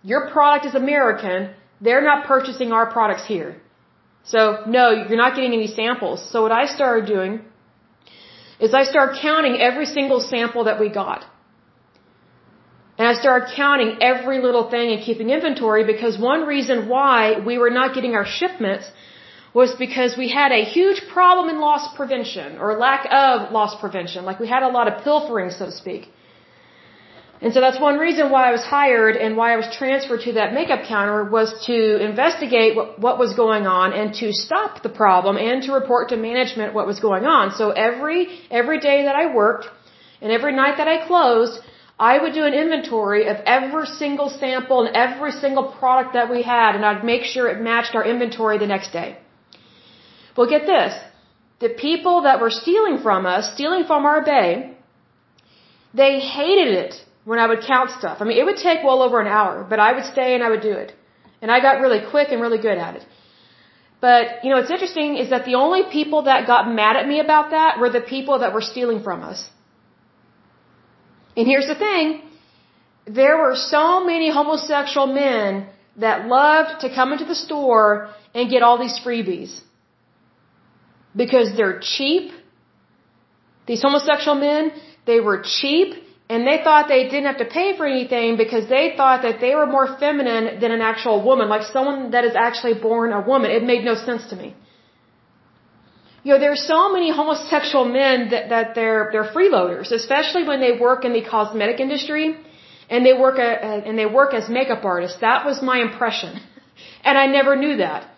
Your 0.03 0.31
product 0.31 0.67
is 0.67 0.75
American. 0.75 1.51
They're 1.81 2.03
not 2.03 2.27
purchasing 2.27 2.73
our 2.73 2.87
products 2.91 3.27
here. 3.27 3.61
So, 4.25 4.41
no, 4.67 4.91
you're 4.91 5.23
not 5.25 5.35
getting 5.35 5.53
any 5.53 5.69
samples. 5.69 6.19
So 6.31 6.43
what 6.43 6.53
I 6.53 6.67
started 6.67 7.07
doing 7.07 7.41
is 8.59 8.75
I 8.75 8.85
started 8.85 9.21
counting 9.21 9.57
every 9.69 9.87
single 9.87 10.21
sample 10.21 10.65
that 10.65 10.79
we 10.79 10.89
got. 10.91 11.25
And 12.99 13.09
I 13.09 13.15
started 13.15 13.55
counting 13.57 13.93
every 14.03 14.43
little 14.47 14.69
thing 14.69 14.93
and 14.93 15.03
keeping 15.03 15.31
inventory 15.31 15.85
because 15.85 16.19
one 16.19 16.43
reason 16.47 16.87
why 16.87 17.41
we 17.49 17.57
were 17.57 17.71
not 17.71 17.95
getting 17.95 18.15
our 18.15 18.27
shipments 18.27 18.91
was 19.55 19.75
because 19.75 20.17
we 20.19 20.29
had 20.29 20.53
a 20.53 20.65
huge 20.65 21.01
problem 21.13 21.49
in 21.49 21.61
loss 21.61 21.85
prevention 21.97 22.59
or 22.59 22.77
lack 22.79 23.07
of 23.11 23.53
loss 23.53 23.75
prevention. 23.81 24.27
Like 24.27 24.39
we 24.39 24.49
had 24.49 24.63
a 24.63 24.69
lot 24.69 24.87
of 24.87 25.03
pilfering, 25.03 25.51
so 25.51 25.67
to 25.67 25.73
speak. 25.73 26.13
And 27.43 27.55
so 27.55 27.61
that's 27.63 27.81
one 27.81 27.97
reason 27.97 28.31
why 28.31 28.49
I 28.49 28.53
was 28.53 28.63
hired 28.63 29.17
and 29.17 29.35
why 29.35 29.55
I 29.55 29.57
was 29.57 29.69
transferred 29.75 30.21
to 30.27 30.33
that 30.35 30.53
makeup 30.53 30.83
counter 30.87 31.25
was 31.25 31.49
to 31.67 31.97
investigate 32.11 32.77
what, 32.77 32.99
what 32.99 33.19
was 33.19 33.33
going 33.35 33.67
on 33.67 33.95
and 33.95 34.13
to 34.17 34.31
stop 34.33 34.83
the 34.83 34.91
problem 34.91 35.39
and 35.39 35.63
to 35.63 35.73
report 35.73 36.11
to 36.11 36.17
management 36.19 36.75
what 36.75 36.87
was 36.87 37.01
going 37.01 37.25
on. 37.25 37.53
So 37.53 37.71
every, 37.71 38.41
every 38.51 38.79
day 38.79 39.05
that 39.05 39.17
I 39.17 39.35
worked 39.35 39.67
and 40.21 40.31
every 40.31 40.55
night 40.55 40.77
that 40.77 40.87
I 40.87 41.07
closed, 41.07 41.61
I 41.99 42.19
would 42.19 42.35
do 42.35 42.45
an 42.45 42.53
inventory 42.53 43.27
of 43.27 43.37
every 43.47 43.87
single 43.87 44.29
sample 44.29 44.85
and 44.85 44.95
every 44.95 45.33
single 45.33 45.73
product 45.81 46.13
that 46.13 46.31
we 46.31 46.43
had 46.43 46.75
and 46.77 46.85
I'd 46.85 47.05
make 47.05 47.25
sure 47.25 47.49
it 47.49 47.61
matched 47.63 47.95
our 47.95 48.05
inventory 48.05 48.59
the 48.59 48.67
next 48.67 48.93
day. 48.93 49.17
Well, 50.37 50.49
get 50.49 50.67
this. 50.67 50.93
The 51.61 51.71
people 51.71 52.23
that 52.23 52.41
were 52.41 52.51
stealing 52.51 52.99
from 52.99 53.25
us, 53.25 53.53
stealing 53.55 53.85
from 53.85 54.05
our 54.05 54.23
bay, 54.23 54.77
they 55.95 56.21
hated 56.21 56.75
it 56.75 56.95
when 57.25 57.39
I 57.39 57.47
would 57.47 57.63
count 57.67 57.91
stuff. 57.99 58.19
I 58.21 58.25
mean, 58.25 58.39
it 58.39 58.45
would 58.45 58.57
take 58.57 58.83
well 58.83 59.03
over 59.03 59.21
an 59.21 59.27
hour, 59.27 59.67
but 59.69 59.79
I 59.79 59.93
would 59.93 60.05
stay 60.05 60.35
and 60.35 60.43
I 60.43 60.51
would 60.51 60.63
do 60.63 60.73
it. 60.73 60.93
And 61.43 61.51
I 61.51 61.61
got 61.61 61.81
really 61.81 62.01
quick 62.11 62.29
and 62.31 62.41
really 62.41 62.59
good 62.59 62.79
at 62.79 62.97
it. 62.97 63.05
But, 64.01 64.43
you 64.43 64.51
know, 64.51 64.57
what's 64.57 64.71
interesting 64.71 65.17
is 65.17 65.29
that 65.31 65.45
the 65.45 65.57
only 65.57 65.83
people 65.93 66.23
that 66.23 66.47
got 66.47 66.71
mad 66.81 66.97
at 66.97 67.07
me 67.07 67.21
about 67.21 67.51
that 67.51 67.79
were 67.79 67.91
the 67.91 68.01
people 68.01 68.39
that 68.39 68.55
were 68.55 68.63
stealing 68.63 69.03
from 69.03 69.23
us. 69.23 69.49
And 71.37 71.47
here's 71.47 71.67
the 71.67 71.75
thing. 71.75 72.23
There 73.07 73.37
were 73.37 73.55
so 73.55 74.05
many 74.05 74.31
homosexual 74.31 75.07
men 75.07 75.67
that 75.97 76.27
loved 76.27 76.81
to 76.81 76.95
come 76.95 77.13
into 77.13 77.27
the 77.27 77.35
store 77.35 78.09
and 78.35 78.51
get 78.51 78.63
all 78.63 78.79
these 78.79 78.99
freebies 79.05 79.61
because 81.15 81.57
they're 81.57 81.81
cheap. 81.81 82.33
These 83.67 83.83
homosexual 83.83 84.37
men, 84.37 84.73
they 85.07 85.21
were 85.21 85.43
cheap 85.43 85.95
and 86.33 86.47
they 86.49 86.59
thought 86.65 86.87
they 86.97 87.05
didn't 87.13 87.29
have 87.33 87.41
to 87.45 87.51
pay 87.59 87.69
for 87.77 87.87
anything 87.95 88.37
because 88.43 88.65
they 88.75 88.85
thought 88.97 89.23
that 89.27 89.41
they 89.45 89.53
were 89.59 89.67
more 89.67 89.87
feminine 90.03 90.61
than 90.61 90.71
an 90.79 90.83
actual 90.91 91.17
woman, 91.29 91.49
like 91.55 91.65
someone 91.77 92.13
that 92.13 92.25
is 92.29 92.37
actually 92.47 92.75
born 92.89 93.13
a 93.21 93.23
woman. 93.31 93.51
It 93.51 93.65
made 93.73 93.83
no 93.85 93.97
sense 94.09 94.25
to 94.31 94.37
me. 94.43 94.55
You 96.23 96.31
know, 96.33 96.39
there 96.45 96.53
are 96.53 96.65
so 96.75 96.93
many 96.93 97.11
homosexual 97.21 97.85
men 97.85 98.31
that, 98.33 98.45
that 98.55 98.67
they're, 98.77 99.09
they're 99.13 99.31
freeloaders, 99.37 99.91
especially 99.91 100.45
when 100.51 100.61
they 100.61 100.73
work 100.89 101.05
in 101.05 101.13
the 101.19 101.25
cosmetic 101.35 101.81
industry 101.81 102.37
and 102.89 103.05
they 103.05 103.15
work, 103.25 103.39
a, 103.39 103.51
and 103.89 103.99
they 103.99 104.07
work 104.07 104.33
as 104.33 104.49
makeup 104.49 104.85
artists. 104.85 105.19
That 105.21 105.45
was 105.45 105.61
my 105.73 105.79
impression. 105.89 106.33
And 107.03 107.17
I 107.17 107.27
never 107.27 107.57
knew 107.57 107.77
that. 107.79 108.09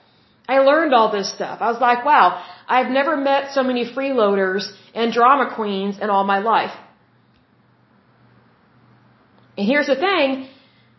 I 0.48 0.58
learned 0.58 0.92
all 0.92 1.10
this 1.10 1.28
stuff. 1.32 1.58
I 1.60 1.70
was 1.70 1.80
like, 1.80 2.04
wow, 2.04 2.44
I've 2.68 2.90
never 2.90 3.16
met 3.16 3.52
so 3.56 3.62
many 3.62 3.84
freeloaders 3.96 4.64
and 4.94 5.12
drama 5.12 5.52
queens 5.54 5.98
in 6.00 6.10
all 6.10 6.24
my 6.24 6.38
life. 6.38 6.74
And 9.62 9.70
here's 9.70 9.90
the 9.94 10.00
thing, 10.08 10.48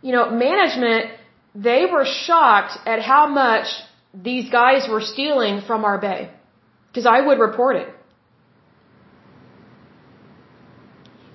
you 0.01 0.13
know, 0.15 0.25
management, 0.29 1.07
they 1.53 1.81
were 1.93 2.05
shocked 2.05 2.73
at 2.91 2.99
how 3.01 3.23
much 3.27 3.65
these 4.27 4.49
guys 4.49 4.87
were 4.93 5.01
stealing 5.01 5.55
from 5.69 5.83
our 5.83 5.97
bay. 6.05 6.31
Because 6.87 7.05
I 7.05 7.19
would 7.27 7.39
report 7.39 7.75
it. 7.81 7.89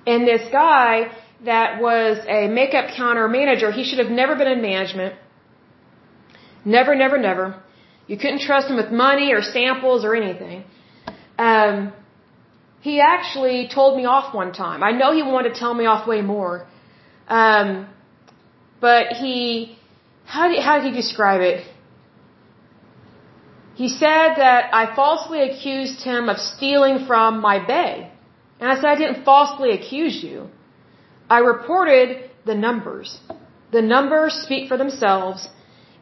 And 0.07 0.27
this 0.27 0.45
guy 0.51 1.11
that 1.45 1.83
was 1.83 2.17
a 2.39 2.49
makeup 2.61 2.87
counter 2.97 3.29
manager, 3.29 3.71
he 3.73 3.85
should 3.85 4.01
have 4.05 4.13
never 4.23 4.35
been 4.41 4.51
in 4.57 4.63
management. 4.63 5.15
Never, 6.65 6.95
never, 6.95 7.19
never. 7.19 7.47
You 8.07 8.17
couldn't 8.17 8.41
trust 8.49 8.71
him 8.71 8.77
with 8.77 8.91
money 8.91 9.35
or 9.35 9.43
samples 9.43 10.03
or 10.07 10.15
anything. 10.23 10.65
Um, 11.39 11.93
he 12.81 13.03
actually 13.03 13.69
told 13.79 13.99
me 13.99 14.07
off 14.07 14.35
one 14.43 14.53
time. 14.65 14.83
I 14.83 14.93
know 14.93 15.13
he 15.13 15.23
wanted 15.23 15.53
to 15.53 15.61
tell 15.61 15.75
me 15.75 15.85
off 15.85 16.09
way 16.09 16.23
more. 16.23 16.67
Um, 17.29 17.89
but 18.81 19.13
he, 19.21 19.77
how 20.25 20.49
did, 20.49 20.63
how 20.63 20.79
did 20.79 20.87
he 20.93 20.93
describe 20.93 21.41
it? 21.41 21.67
He 23.75 23.89
said 23.89 24.35
that 24.45 24.75
I 24.75 24.95
falsely 24.97 25.41
accused 25.49 26.03
him 26.03 26.29
of 26.29 26.39
stealing 26.39 27.07
from 27.07 27.41
my 27.41 27.65
bay. 27.65 28.11
And 28.61 28.71
I 28.71 28.75
said, 28.75 28.87
I 28.87 28.97
didn't 28.97 29.25
falsely 29.25 29.71
accuse 29.71 30.23
you. 30.23 30.49
I 31.31 31.39
reported 31.39 32.31
the 32.45 32.55
numbers. 32.55 33.21
The 33.71 33.83
numbers 33.83 34.35
speak 34.35 34.69
for 34.69 34.77
themselves. 34.77 35.49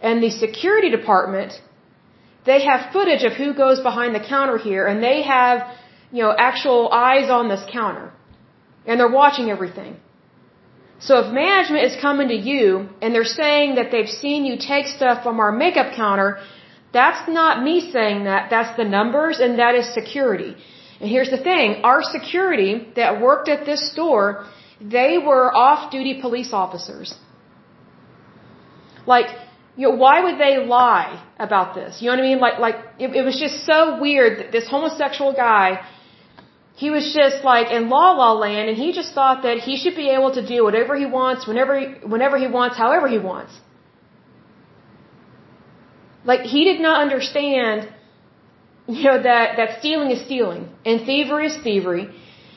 And 0.01 0.23
the 0.23 0.31
security 0.31 0.91
department 0.91 1.53
they 2.47 2.61
have 2.65 2.93
footage 2.93 3.25
of 3.25 3.33
who 3.33 3.53
goes 3.53 3.81
behind 3.81 4.15
the 4.15 4.21
counter 4.21 4.57
here 4.57 4.87
and 4.87 5.03
they 5.03 5.23
have, 5.23 5.59
you 6.13 6.23
know, 6.23 6.33
actual 6.39 6.89
eyes 6.93 7.29
on 7.29 7.49
this 7.49 7.65
counter. 7.71 8.13
And 8.87 9.01
they're 9.01 9.17
watching 9.23 9.51
everything. 9.51 9.97
So 10.99 11.19
if 11.19 11.33
management 11.33 11.85
is 11.85 11.97
coming 12.01 12.29
to 12.29 12.35
you 12.35 12.89
and 13.03 13.15
they're 13.15 13.25
saying 13.25 13.75
that 13.75 13.91
they've 13.91 14.09
seen 14.09 14.45
you 14.47 14.57
take 14.57 14.87
stuff 14.87 15.23
from 15.23 15.41
our 15.41 15.53
makeup 15.53 15.95
counter, 15.95 16.39
that's 16.93 17.29
not 17.29 17.63
me 17.63 17.91
saying 17.93 18.25
that. 18.25 18.49
That's 18.51 18.77
the 18.77 18.85
numbers 18.85 19.39
and 19.39 19.59
that 19.59 19.75
is 19.75 19.93
security. 19.93 20.57
And 21.01 21.11
here's 21.11 21.31
the 21.31 21.43
thing, 21.51 21.83
our 21.85 22.03
security 22.03 22.89
that 22.97 23.21
worked 23.21 23.49
at 23.49 23.67
this 23.67 23.93
store, 23.93 24.47
they 24.81 25.19
were 25.19 25.55
off-duty 25.55 26.21
police 26.23 26.53
officers. 26.53 27.15
Like, 29.07 29.27
you 29.77 29.89
know, 29.89 29.97
why 29.97 30.23
would 30.25 30.39
they 30.41 30.57
lie 30.57 31.23
about 31.39 31.75
this? 31.75 32.01
You 32.01 32.07
know 32.09 32.17
what 32.17 32.25
I 32.25 32.29
mean? 32.29 32.41
Like, 32.41 32.59
like 32.59 32.77
it, 32.99 33.15
it 33.15 33.23
was 33.23 33.39
just 33.39 33.67
so 33.67 34.01
weird 34.01 34.39
that 34.39 34.53
this 34.53 34.67
homosexual 34.69 35.35
guy, 35.35 35.81
he 36.83 36.91
was 36.91 37.05
just 37.21 37.43
like 37.43 37.69
in 37.77 37.89
la 37.89 38.07
la 38.21 38.33
land, 38.45 38.69
and 38.71 38.77
he 38.77 38.93
just 38.93 39.13
thought 39.15 39.43
that 39.45 39.59
he 39.67 39.77
should 39.81 39.97
be 39.97 40.09
able 40.17 40.33
to 40.39 40.43
do 40.47 40.63
whatever 40.63 40.95
he 41.03 41.07
wants, 41.07 41.47
whenever, 41.47 41.75
he, 41.81 41.87
whenever 42.15 42.37
he 42.45 42.49
wants, 42.59 42.77
however 42.77 43.09
he 43.09 43.19
wants. 43.19 43.53
Like, 46.25 46.43
he 46.55 46.65
did 46.65 46.81
not 46.81 47.01
understand, 47.01 47.89
you 48.89 49.05
know, 49.05 49.23
that 49.23 49.57
that 49.57 49.79
stealing 49.79 50.11
is 50.11 50.25
stealing 50.27 50.69
and 50.85 51.07
thievery 51.07 51.47
is 51.47 51.57
thievery. 51.63 52.09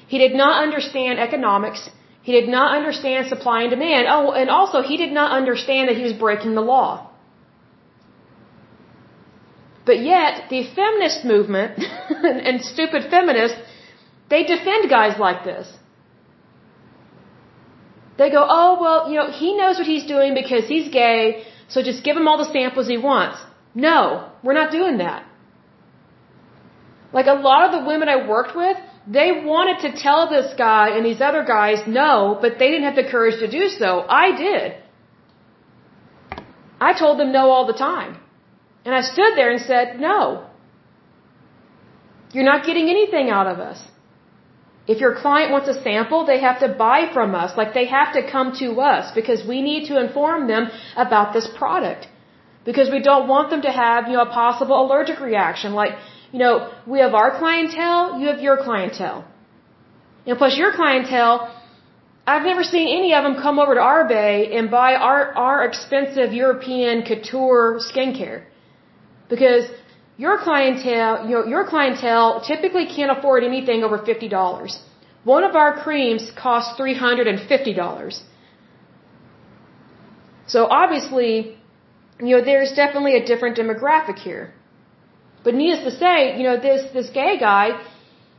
He 0.07 0.17
did 0.17 0.34
not 0.34 0.63
understand 0.63 1.20
economics. 1.20 1.89
He 2.22 2.34
did 2.34 2.49
not 2.49 2.76
understand 2.76 3.28
supply 3.28 3.61
and 3.63 3.70
demand. 3.70 4.07
Oh, 4.09 4.32
and 4.32 4.49
also 4.49 4.82
he 4.82 4.97
did 4.97 5.13
not 5.13 5.32
understand 5.32 5.88
that 5.88 5.95
he 5.95 6.03
was 6.03 6.13
breaking 6.13 6.55
the 6.55 6.61
law. 6.61 7.09
But 9.86 9.99
yet, 9.99 10.49
the 10.49 10.61
feminist 10.76 11.24
movement 11.24 11.80
and 12.47 12.61
stupid 12.61 13.09
feminists, 13.09 13.57
they 14.30 14.43
defend 14.43 14.89
guys 14.89 15.19
like 15.19 15.43
this. 15.43 15.67
They 18.17 18.30
go, 18.30 18.45
oh, 18.57 18.77
well, 18.82 19.09
you 19.09 19.17
know, 19.19 19.32
he 19.32 19.55
knows 19.55 19.77
what 19.77 19.88
he's 19.88 20.05
doing 20.05 20.34
because 20.34 20.67
he's 20.67 20.89
gay, 20.89 21.43
so 21.69 21.82
just 21.82 22.03
give 22.03 22.17
him 22.17 22.27
all 22.27 22.38
the 22.38 22.51
samples 22.51 22.88
he 22.88 22.97
wants. 22.97 23.38
No, 23.73 24.30
we're 24.43 24.59
not 24.61 24.71
doing 24.71 24.97
that. 24.97 25.25
Like 27.13 27.27
a 27.27 27.34
lot 27.34 27.61
of 27.65 27.71
the 27.80 27.88
women 27.88 28.09
I 28.09 28.27
worked 28.27 28.55
with, 28.55 28.77
they 29.07 29.30
wanted 29.43 29.77
to 29.86 30.01
tell 30.01 30.30
this 30.30 30.53
guy 30.57 30.89
and 30.95 31.05
these 31.05 31.21
other 31.21 31.43
guys 31.43 31.88
no, 31.88 32.38
but 32.41 32.59
they 32.59 32.69
didn't 32.71 32.84
have 32.84 32.95
the 32.95 33.09
courage 33.09 33.39
to 33.39 33.49
do 33.49 33.69
so. 33.69 34.05
I 34.07 34.36
did. 34.36 34.75
I 36.80 36.93
told 36.97 37.19
them 37.19 37.32
no 37.32 37.49
all 37.49 37.65
the 37.65 37.80
time. 37.91 38.17
And 38.86 38.93
I 38.93 39.01
stood 39.01 39.34
there 39.36 39.51
and 39.51 39.61
said, 39.61 39.99
no. 39.99 40.45
You're 42.32 42.49
not 42.53 42.65
getting 42.65 42.89
anything 42.89 43.30
out 43.30 43.47
of 43.47 43.59
us. 43.59 43.82
If 44.93 45.01
your 45.05 45.13
client 45.23 45.51
wants 45.55 45.67
a 45.73 45.75
sample, 45.85 46.21
they 46.29 46.39
have 46.47 46.59
to 46.65 46.69
buy 46.85 46.99
from 47.15 47.35
us. 47.41 47.49
Like 47.61 47.73
they 47.79 47.87
have 47.97 48.13
to 48.17 48.21
come 48.35 48.47
to 48.61 48.69
us 48.91 49.11
because 49.19 49.41
we 49.51 49.57
need 49.69 49.83
to 49.89 49.99
inform 50.05 50.47
them 50.53 50.63
about 51.03 51.27
this 51.35 51.47
product. 51.61 52.07
Because 52.69 52.89
we 52.95 53.01
don't 53.09 53.27
want 53.33 53.51
them 53.51 53.61
to 53.67 53.71
have, 53.83 54.07
you 54.07 54.15
know, 54.17 54.23
a 54.29 54.33
possible 54.43 54.77
allergic 54.83 55.19
reaction. 55.19 55.73
Like, 55.81 55.93
you 56.33 56.39
know, 56.43 56.53
we 56.93 56.97
have 57.05 57.13
our 57.21 57.29
clientele, 57.37 58.19
you 58.19 58.27
have 58.31 58.41
your 58.47 58.57
clientele. 58.67 59.19
And 60.25 60.37
plus 60.41 60.57
your 60.57 60.71
clientele, 60.79 61.35
I've 62.25 62.47
never 62.51 62.63
seen 62.63 62.87
any 62.99 63.13
of 63.17 63.23
them 63.23 63.35
come 63.45 63.59
over 63.59 63.75
to 63.75 63.83
our 63.91 64.07
bay 64.07 64.35
and 64.55 64.71
buy 64.71 64.91
our, 64.95 65.21
our 65.45 65.65
expensive 65.69 66.33
European 66.33 67.03
couture 67.03 67.79
skincare. 67.89 68.39
Because 69.29 69.65
your 70.24 70.38
clientele, 70.45 71.13
you 71.28 71.34
know, 71.36 71.45
your 71.53 71.65
clientele 71.74 72.41
typically 72.51 72.86
can't 72.95 73.11
afford 73.17 73.41
anything 73.51 73.84
over 73.88 73.97
$50. 73.99 74.78
One 75.24 75.43
of 75.49 75.55
our 75.55 75.72
creams 75.84 76.24
costs 76.45 76.80
$350. 76.80 78.22
So 80.53 80.65
obviously, 80.82 81.30
you 82.28 82.32
know, 82.34 82.41
there's 82.49 82.74
definitely 82.74 83.15
a 83.22 83.26
different 83.26 83.55
demographic 83.61 84.17
here. 84.20 84.53
But 85.45 85.53
needless 85.55 85.84
to 85.89 85.93
say, 86.03 86.38
you 86.38 86.43
know, 86.43 86.57
this, 86.59 86.82
this 86.91 87.09
gay 87.11 87.34
guy, 87.39 87.67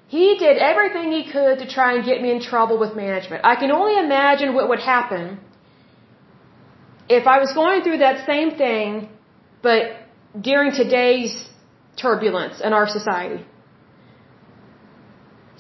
he 0.08 0.36
did 0.44 0.58
everything 0.58 1.12
he 1.12 1.24
could 1.32 1.60
to 1.60 1.66
try 1.76 1.94
and 1.94 2.04
get 2.04 2.20
me 2.20 2.30
in 2.30 2.40
trouble 2.42 2.76
with 2.78 2.94
management. 2.94 3.40
I 3.52 3.54
can 3.56 3.70
only 3.70 3.96
imagine 3.98 4.54
what 4.54 4.68
would 4.68 4.80
happen 4.80 5.40
if 7.08 7.26
I 7.26 7.38
was 7.38 7.54
going 7.54 7.82
through 7.84 7.98
that 7.98 8.26
same 8.26 8.50
thing, 8.64 9.08
but 9.62 9.82
during 10.48 10.72
today's 10.72 11.32
turbulence 12.02 12.60
in 12.60 12.72
our 12.72 12.86
society. 12.98 13.44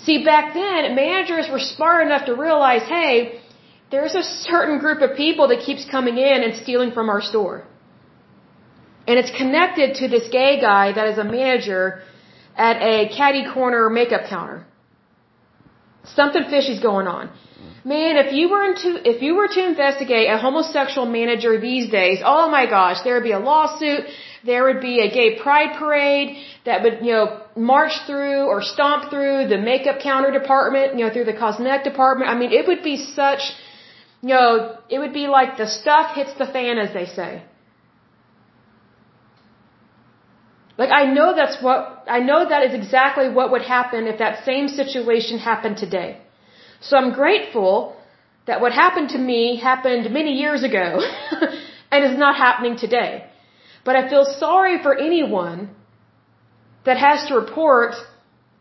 See, 0.04 0.24
back 0.24 0.54
then, 0.54 0.94
managers 0.94 1.46
were 1.52 1.58
smart 1.58 2.06
enough 2.06 2.24
to 2.26 2.34
realize, 2.34 2.82
hey, 2.96 3.40
there's 3.90 4.14
a 4.14 4.22
certain 4.22 4.78
group 4.78 5.00
of 5.02 5.16
people 5.16 5.48
that 5.48 5.60
keeps 5.66 5.84
coming 5.90 6.16
in 6.16 6.42
and 6.44 6.54
stealing 6.62 6.92
from 6.92 7.08
our 7.10 7.20
store. 7.20 7.66
And 9.06 9.18
it's 9.18 9.32
connected 9.36 9.96
to 10.00 10.08
this 10.08 10.28
gay 10.30 10.60
guy 10.60 10.92
that 10.92 11.06
is 11.12 11.18
a 11.18 11.24
manager 11.24 12.02
at 12.56 12.76
a 12.80 13.08
caddy 13.16 13.44
corner 13.52 13.90
makeup 13.90 14.24
counter. 14.28 14.66
Something 16.04 16.44
fishy's 16.44 16.80
going 16.80 17.06
on. 17.06 17.30
Man, 17.84 18.16
if 18.24 18.32
you 18.32 18.50
were 18.50 18.74
to 18.82 18.90
if 19.12 19.22
you 19.22 19.34
were 19.34 19.48
to 19.48 19.62
investigate 19.72 20.28
a 20.30 20.36
homosexual 20.36 21.06
manager 21.06 21.58
these 21.58 21.90
days, 21.90 22.18
oh 22.24 22.50
my 22.50 22.66
gosh, 22.66 22.98
there 23.04 23.14
would 23.14 23.28
be 23.32 23.32
a 23.32 23.38
lawsuit. 23.38 24.04
There 24.44 24.64
would 24.64 24.80
be 24.80 25.00
a 25.00 25.10
gay 25.10 25.38
pride 25.38 25.76
parade 25.78 26.36
that 26.64 26.82
would, 26.82 27.04
you 27.06 27.12
know, 27.12 27.42
march 27.56 27.92
through 28.06 28.42
or 28.52 28.62
stomp 28.62 29.10
through 29.10 29.48
the 29.48 29.58
makeup 29.58 30.00
counter 30.00 30.30
department, 30.30 30.98
you 30.98 31.04
know, 31.04 31.12
through 31.12 31.26
the 31.26 31.34
cosmetic 31.34 31.84
department. 31.84 32.30
I 32.30 32.34
mean, 32.34 32.52
it 32.52 32.66
would 32.66 32.82
be 32.82 32.96
such, 32.96 33.42
you 34.22 34.30
know, 34.30 34.78
it 34.88 34.98
would 34.98 35.12
be 35.12 35.26
like 35.26 35.58
the 35.58 35.66
stuff 35.66 36.14
hits 36.14 36.32
the 36.34 36.46
fan, 36.46 36.78
as 36.78 36.94
they 36.94 37.04
say. 37.04 37.42
Like 40.80 40.90
I 40.90 41.04
know 41.12 41.34
that's 41.36 41.62
what, 41.62 42.04
I 42.08 42.20
know 42.20 42.48
that 42.48 42.62
is 42.64 42.72
exactly 42.72 43.28
what 43.28 43.50
would 43.52 43.62
happen 43.62 44.06
if 44.06 44.18
that 44.18 44.44
same 44.46 44.66
situation 44.68 45.38
happened 45.38 45.76
today. 45.76 46.18
So 46.80 46.96
I'm 46.96 47.12
grateful 47.12 47.96
that 48.46 48.62
what 48.62 48.72
happened 48.72 49.10
to 49.10 49.18
me 49.18 49.56
happened 49.56 50.10
many 50.10 50.32
years 50.44 50.62
ago 50.62 50.86
and 51.92 52.04
is 52.04 52.18
not 52.18 52.36
happening 52.36 52.78
today. 52.78 53.29
But 53.90 53.98
I 54.00 54.08
feel 54.08 54.26
sorry 54.46 54.74
for 54.84 54.92
anyone 55.08 55.58
that 56.88 56.96
has 57.06 57.26
to 57.28 57.32
report 57.34 57.94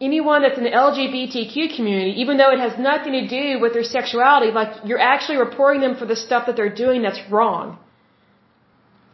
anyone 0.07 0.41
that's 0.43 0.57
in 0.61 0.63
the 0.69 0.75
LGBTQ 0.87 1.75
community, 1.75 2.13
even 2.21 2.37
though 2.37 2.51
it 2.55 2.61
has 2.67 2.79
nothing 2.79 3.13
to 3.17 3.25
do 3.27 3.43
with 3.61 3.73
their 3.75 3.87
sexuality, 3.97 4.49
like 4.59 4.71
you're 4.87 5.05
actually 5.13 5.37
reporting 5.37 5.81
them 5.85 5.95
for 5.99 6.07
the 6.11 6.15
stuff 6.15 6.47
that 6.47 6.55
they're 6.55 6.77
doing 6.85 7.03
that's 7.03 7.21
wrong. 7.29 7.77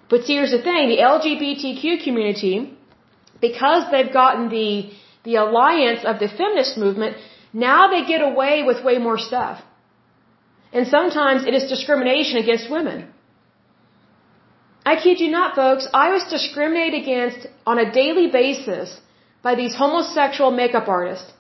But 0.10 0.24
see, 0.24 0.36
here's 0.38 0.56
the 0.58 0.64
thing, 0.70 0.84
the 0.96 1.02
LGBTQ 1.14 2.06
community 2.06 2.56
because 3.48 3.84
they've 3.92 4.14
gotten 4.22 4.48
the, 4.58 4.70
the 5.26 5.36
alliance 5.36 6.06
of 6.06 6.22
the 6.24 6.30
feminist 6.30 6.78
movement, 6.78 7.18
now 7.68 7.90
they 7.94 8.06
get 8.06 8.22
away 8.22 8.64
with 8.64 8.86
way 8.86 9.00
more 9.00 9.18
stuff. 9.18 9.62
And 10.72 10.88
sometimes 10.88 11.46
it 11.46 11.54
is 11.54 11.68
discrimination 11.76 12.38
against 12.38 12.72
women. 12.78 13.00
I 14.92 14.96
kid 15.04 15.20
you 15.20 15.30
not, 15.32 15.56
folks, 15.56 15.88
I 15.94 16.12
was 16.16 16.24
discriminated 16.36 17.02
against 17.02 17.48
on 17.66 17.80
a 17.80 17.92
daily 17.92 18.28
basis 18.28 19.00
by 19.42 19.56
these 19.56 19.74
homosexual 19.74 20.52
makeup 20.52 20.88
artists. 20.88 21.32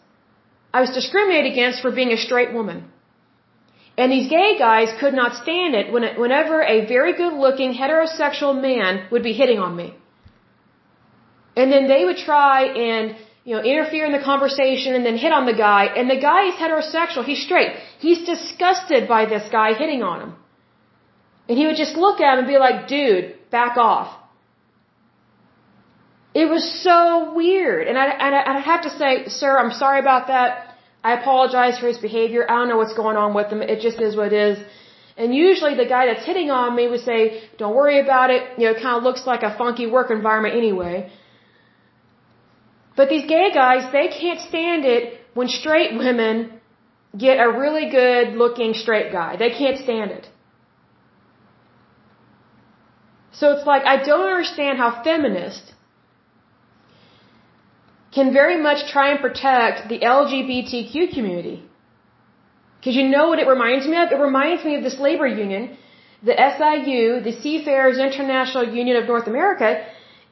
I 0.73 0.81
was 0.81 0.91
discriminated 0.99 1.51
against 1.51 1.81
for 1.81 1.91
being 1.91 2.11
a 2.11 2.17
straight 2.17 2.53
woman. 2.53 2.79
And 3.97 4.11
these 4.11 4.27
gay 4.29 4.57
guys 4.57 4.89
could 4.99 5.13
not 5.13 5.35
stand 5.41 5.73
it 5.73 5.91
when, 5.93 6.03
whenever 6.19 6.61
a 6.61 6.85
very 6.85 7.13
good 7.13 7.33
looking 7.33 7.73
heterosexual 7.73 8.59
man 8.61 9.07
would 9.11 9.23
be 9.23 9.33
hitting 9.33 9.59
on 9.59 9.75
me. 9.75 9.93
And 11.55 11.71
then 11.71 11.87
they 11.87 12.03
would 12.03 12.17
try 12.17 12.63
and, 12.89 13.15
you 13.45 13.55
know, 13.55 13.63
interfere 13.63 14.05
in 14.05 14.11
the 14.11 14.25
conversation 14.31 14.95
and 14.95 15.05
then 15.05 15.17
hit 15.17 15.31
on 15.31 15.45
the 15.45 15.53
guy. 15.53 15.85
And 15.85 16.09
the 16.09 16.19
guy 16.19 16.47
is 16.49 16.55
heterosexual. 16.55 17.23
He's 17.23 17.43
straight. 17.43 17.71
He's 17.99 18.25
disgusted 18.25 19.07
by 19.07 19.25
this 19.25 19.47
guy 19.49 19.73
hitting 19.73 20.03
on 20.03 20.19
him. 20.23 20.35
And 21.47 21.57
he 21.57 21.65
would 21.67 21.77
just 21.77 21.95
look 21.95 22.19
at 22.19 22.33
him 22.33 22.39
and 22.39 22.47
be 22.47 22.57
like, 22.57 22.87
dude, 22.87 23.34
back 23.51 23.77
off. 23.77 24.09
It 26.33 26.49
was 26.49 26.63
so 26.83 27.33
weird. 27.33 27.87
And 27.87 27.97
I, 27.97 28.05
and 28.25 28.35
I, 28.35 28.41
and 28.47 28.57
I 28.57 28.59
have 28.59 28.81
to 28.83 28.89
say, 28.89 29.27
sir, 29.27 29.57
I'm 29.57 29.71
sorry 29.71 29.99
about 29.99 30.27
that. 30.27 30.75
I 31.03 31.13
apologize 31.13 31.79
for 31.79 31.87
his 31.87 31.97
behavior. 31.97 32.45
I 32.49 32.55
don't 32.57 32.67
know 32.67 32.77
what's 32.77 32.95
going 32.95 33.15
on 33.15 33.33
with 33.33 33.47
him. 33.53 33.61
It 33.61 33.79
just 33.79 34.01
is 34.01 34.15
what 34.15 34.33
it 34.33 34.33
is. 34.33 34.57
And 35.17 35.33
usually 35.33 35.75
the 35.75 35.85
guy 35.85 36.07
that's 36.07 36.25
hitting 36.25 36.51
on 36.51 36.75
me 36.75 36.87
would 36.89 37.01
say, 37.01 37.43
don't 37.57 37.75
worry 37.75 37.99
about 37.99 38.31
it. 38.31 38.41
You 38.57 38.65
know, 38.65 38.71
it 38.71 38.81
kind 38.81 38.97
of 38.97 39.03
looks 39.03 39.25
like 39.25 39.43
a 39.43 39.55
funky 39.57 39.87
work 39.87 40.11
environment 40.11 40.55
anyway. 40.55 41.09
But 42.97 43.09
these 43.09 43.25
gay 43.27 43.51
guys, 43.53 43.83
they 43.91 44.07
can't 44.07 44.41
stand 44.41 44.83
it 44.83 45.21
when 45.33 45.47
straight 45.47 45.97
women 45.97 46.59
get 47.17 47.39
a 47.39 47.49
really 47.49 47.89
good 47.89 48.35
looking 48.35 48.73
straight 48.73 49.11
guy. 49.11 49.37
They 49.37 49.51
can't 49.51 49.77
stand 49.77 50.11
it. 50.11 50.27
So 53.39 53.51
it's 53.53 53.65
like, 53.67 53.83
I 53.93 53.97
don't 54.09 54.27
understand 54.33 54.77
how 54.77 54.89
feminists 55.03 55.73
can 58.15 58.31
very 58.33 58.57
much 58.67 58.89
try 58.91 59.07
and 59.11 59.19
protect 59.19 59.89
the 59.89 59.99
LGBTQ 59.99 61.13
community. 61.13 61.57
Because 62.77 62.95
you 62.95 63.07
know 63.15 63.27
what 63.29 63.39
it 63.39 63.47
reminds 63.47 63.87
me 63.87 63.97
of? 64.01 64.11
It 64.11 64.21
reminds 64.29 64.63
me 64.63 64.75
of 64.75 64.83
this 64.83 64.97
labor 64.99 65.27
union, 65.27 65.77
the 66.23 66.35
SIU, 66.53 67.19
the 67.29 67.33
Seafarers 67.41 67.97
International 67.97 68.63
Union 68.81 68.95
of 69.01 69.05
North 69.07 69.27
America, 69.27 69.85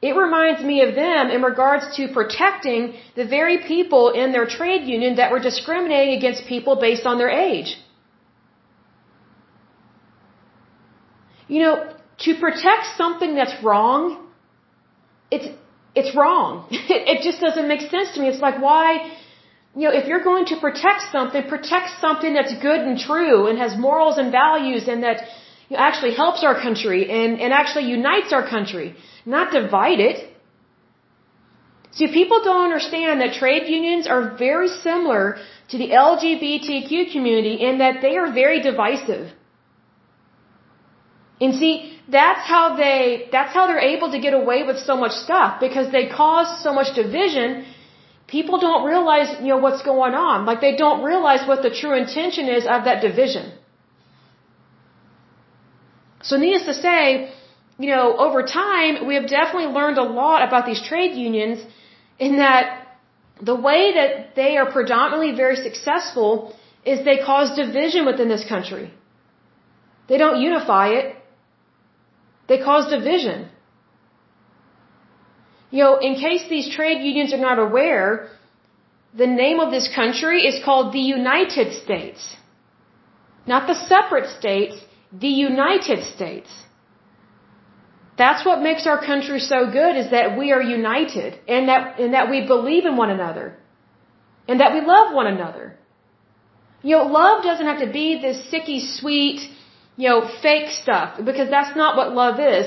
it 0.08 0.14
reminds 0.16 0.62
me 0.62 0.82
of 0.82 0.94
them 0.94 1.30
in 1.30 1.42
regards 1.42 1.84
to 1.96 2.08
protecting 2.08 2.94
the 3.16 3.26
very 3.26 3.58
people 3.66 4.10
in 4.10 4.32
their 4.32 4.46
trade 4.46 4.82
union 4.86 5.16
that 5.16 5.30
were 5.32 5.40
discriminating 5.40 6.16
against 6.18 6.46
people 6.46 6.76
based 6.76 7.06
on 7.06 7.18
their 7.18 7.30
age. 7.30 7.76
You 11.48 11.60
know, 11.62 11.93
to 12.18 12.34
protect 12.38 12.96
something 12.96 13.34
that's 13.34 13.62
wrong, 13.62 14.26
it's, 15.30 15.48
it's 15.94 16.16
wrong. 16.16 16.66
it 16.70 17.22
just 17.22 17.40
doesn't 17.40 17.68
make 17.68 17.90
sense 17.90 18.12
to 18.14 18.20
me. 18.20 18.28
It's 18.28 18.40
like, 18.40 18.60
why, 18.60 19.10
you 19.76 19.88
know, 19.88 19.94
if 19.94 20.06
you're 20.06 20.22
going 20.22 20.46
to 20.46 20.56
protect 20.60 21.02
something, 21.10 21.42
protect 21.48 22.00
something 22.00 22.34
that's 22.34 22.54
good 22.60 22.80
and 22.80 22.98
true 22.98 23.46
and 23.48 23.58
has 23.58 23.76
morals 23.76 24.18
and 24.18 24.30
values 24.30 24.86
and 24.86 25.02
that 25.02 25.22
you 25.68 25.76
know, 25.76 25.82
actually 25.82 26.14
helps 26.14 26.44
our 26.44 26.60
country 26.60 27.10
and, 27.10 27.40
and 27.40 27.52
actually 27.52 27.86
unites 27.90 28.32
our 28.32 28.48
country, 28.48 28.94
not 29.26 29.52
divide 29.52 30.00
it. 30.00 30.30
See, 31.92 32.08
people 32.12 32.42
don't 32.42 32.64
understand 32.64 33.20
that 33.20 33.34
trade 33.34 33.68
unions 33.68 34.06
are 34.06 34.36
very 34.36 34.68
similar 34.68 35.36
to 35.70 35.78
the 35.78 35.90
LGBTQ 35.90 37.12
community 37.12 37.54
in 37.54 37.78
that 37.78 38.02
they 38.02 38.16
are 38.16 38.32
very 38.32 38.60
divisive. 38.60 39.30
And 41.40 41.54
see, 41.54 41.98
that's 42.08 42.46
how 42.46 42.76
they, 42.76 43.28
that's 43.32 43.52
how 43.52 43.66
they're 43.66 43.86
able 43.94 44.10
to 44.12 44.20
get 44.20 44.34
away 44.34 44.62
with 44.62 44.78
so 44.78 44.96
much 44.96 45.12
stuff 45.12 45.60
because 45.60 45.90
they 45.90 46.06
cause 46.08 46.62
so 46.62 46.72
much 46.72 46.94
division. 46.94 47.66
People 48.26 48.60
don't 48.60 48.84
realize, 48.84 49.36
you 49.40 49.48
know, 49.48 49.58
what's 49.58 49.82
going 49.82 50.14
on. 50.14 50.46
Like 50.46 50.60
they 50.60 50.76
don't 50.76 51.02
realize 51.02 51.46
what 51.46 51.62
the 51.62 51.70
true 51.70 51.94
intention 51.96 52.48
is 52.48 52.64
of 52.66 52.84
that 52.84 53.02
division. 53.02 53.52
So 56.22 56.36
needless 56.36 56.66
to 56.66 56.74
say, 56.74 57.32
you 57.78 57.90
know, 57.90 58.16
over 58.16 58.42
time, 58.42 59.06
we 59.06 59.14
have 59.16 59.28
definitely 59.28 59.70
learned 59.78 59.98
a 59.98 60.02
lot 60.02 60.46
about 60.46 60.66
these 60.66 60.82
trade 60.82 61.14
unions 61.16 61.58
in 62.18 62.36
that 62.38 62.84
the 63.42 63.54
way 63.54 63.92
that 63.94 64.36
they 64.36 64.56
are 64.56 64.70
predominantly 64.70 65.32
very 65.34 65.56
successful 65.56 66.54
is 66.84 67.04
they 67.04 67.18
cause 67.18 67.56
division 67.56 68.06
within 68.06 68.28
this 68.28 68.44
country. 68.48 68.92
They 70.08 70.18
don't 70.18 70.40
unify 70.40 70.88
it. 71.00 71.13
They 72.48 72.58
cause 72.58 72.90
division. 72.90 73.48
You 75.70 75.84
know, 75.84 75.96
in 75.98 76.14
case 76.14 76.48
these 76.48 76.68
trade 76.74 77.02
unions 77.02 77.32
are 77.32 77.44
not 77.50 77.58
aware, 77.58 78.28
the 79.22 79.26
name 79.26 79.60
of 79.60 79.70
this 79.70 79.88
country 79.94 80.46
is 80.46 80.62
called 80.64 80.92
the 80.92 81.06
United 81.18 81.72
States. 81.82 82.36
Not 83.46 83.66
the 83.66 83.74
separate 83.74 84.28
states, 84.38 84.76
the 85.12 85.34
United 85.50 86.04
States. 86.14 86.50
That's 88.16 88.44
what 88.46 88.62
makes 88.62 88.86
our 88.86 89.04
country 89.04 89.40
so 89.40 89.70
good 89.70 89.96
is 89.96 90.10
that 90.10 90.38
we 90.38 90.52
are 90.52 90.62
united 90.62 91.40
and 91.48 91.68
that, 91.68 91.98
and 91.98 92.14
that 92.14 92.30
we 92.30 92.46
believe 92.46 92.84
in 92.84 92.96
one 92.96 93.10
another 93.10 93.56
and 94.46 94.60
that 94.60 94.72
we 94.72 94.80
love 94.80 95.14
one 95.14 95.26
another. 95.26 95.76
You 96.82 96.96
know, 96.96 97.04
love 97.04 97.42
doesn't 97.42 97.66
have 97.66 97.80
to 97.80 97.90
be 97.90 98.20
this 98.20 98.38
sicky 98.52 98.80
sweet, 98.98 99.40
you 99.96 100.08
know, 100.08 100.28
fake 100.42 100.70
stuff 100.70 101.18
because 101.24 101.48
that's 101.50 101.76
not 101.76 101.96
what 101.96 102.12
love 102.12 102.40
is. 102.40 102.66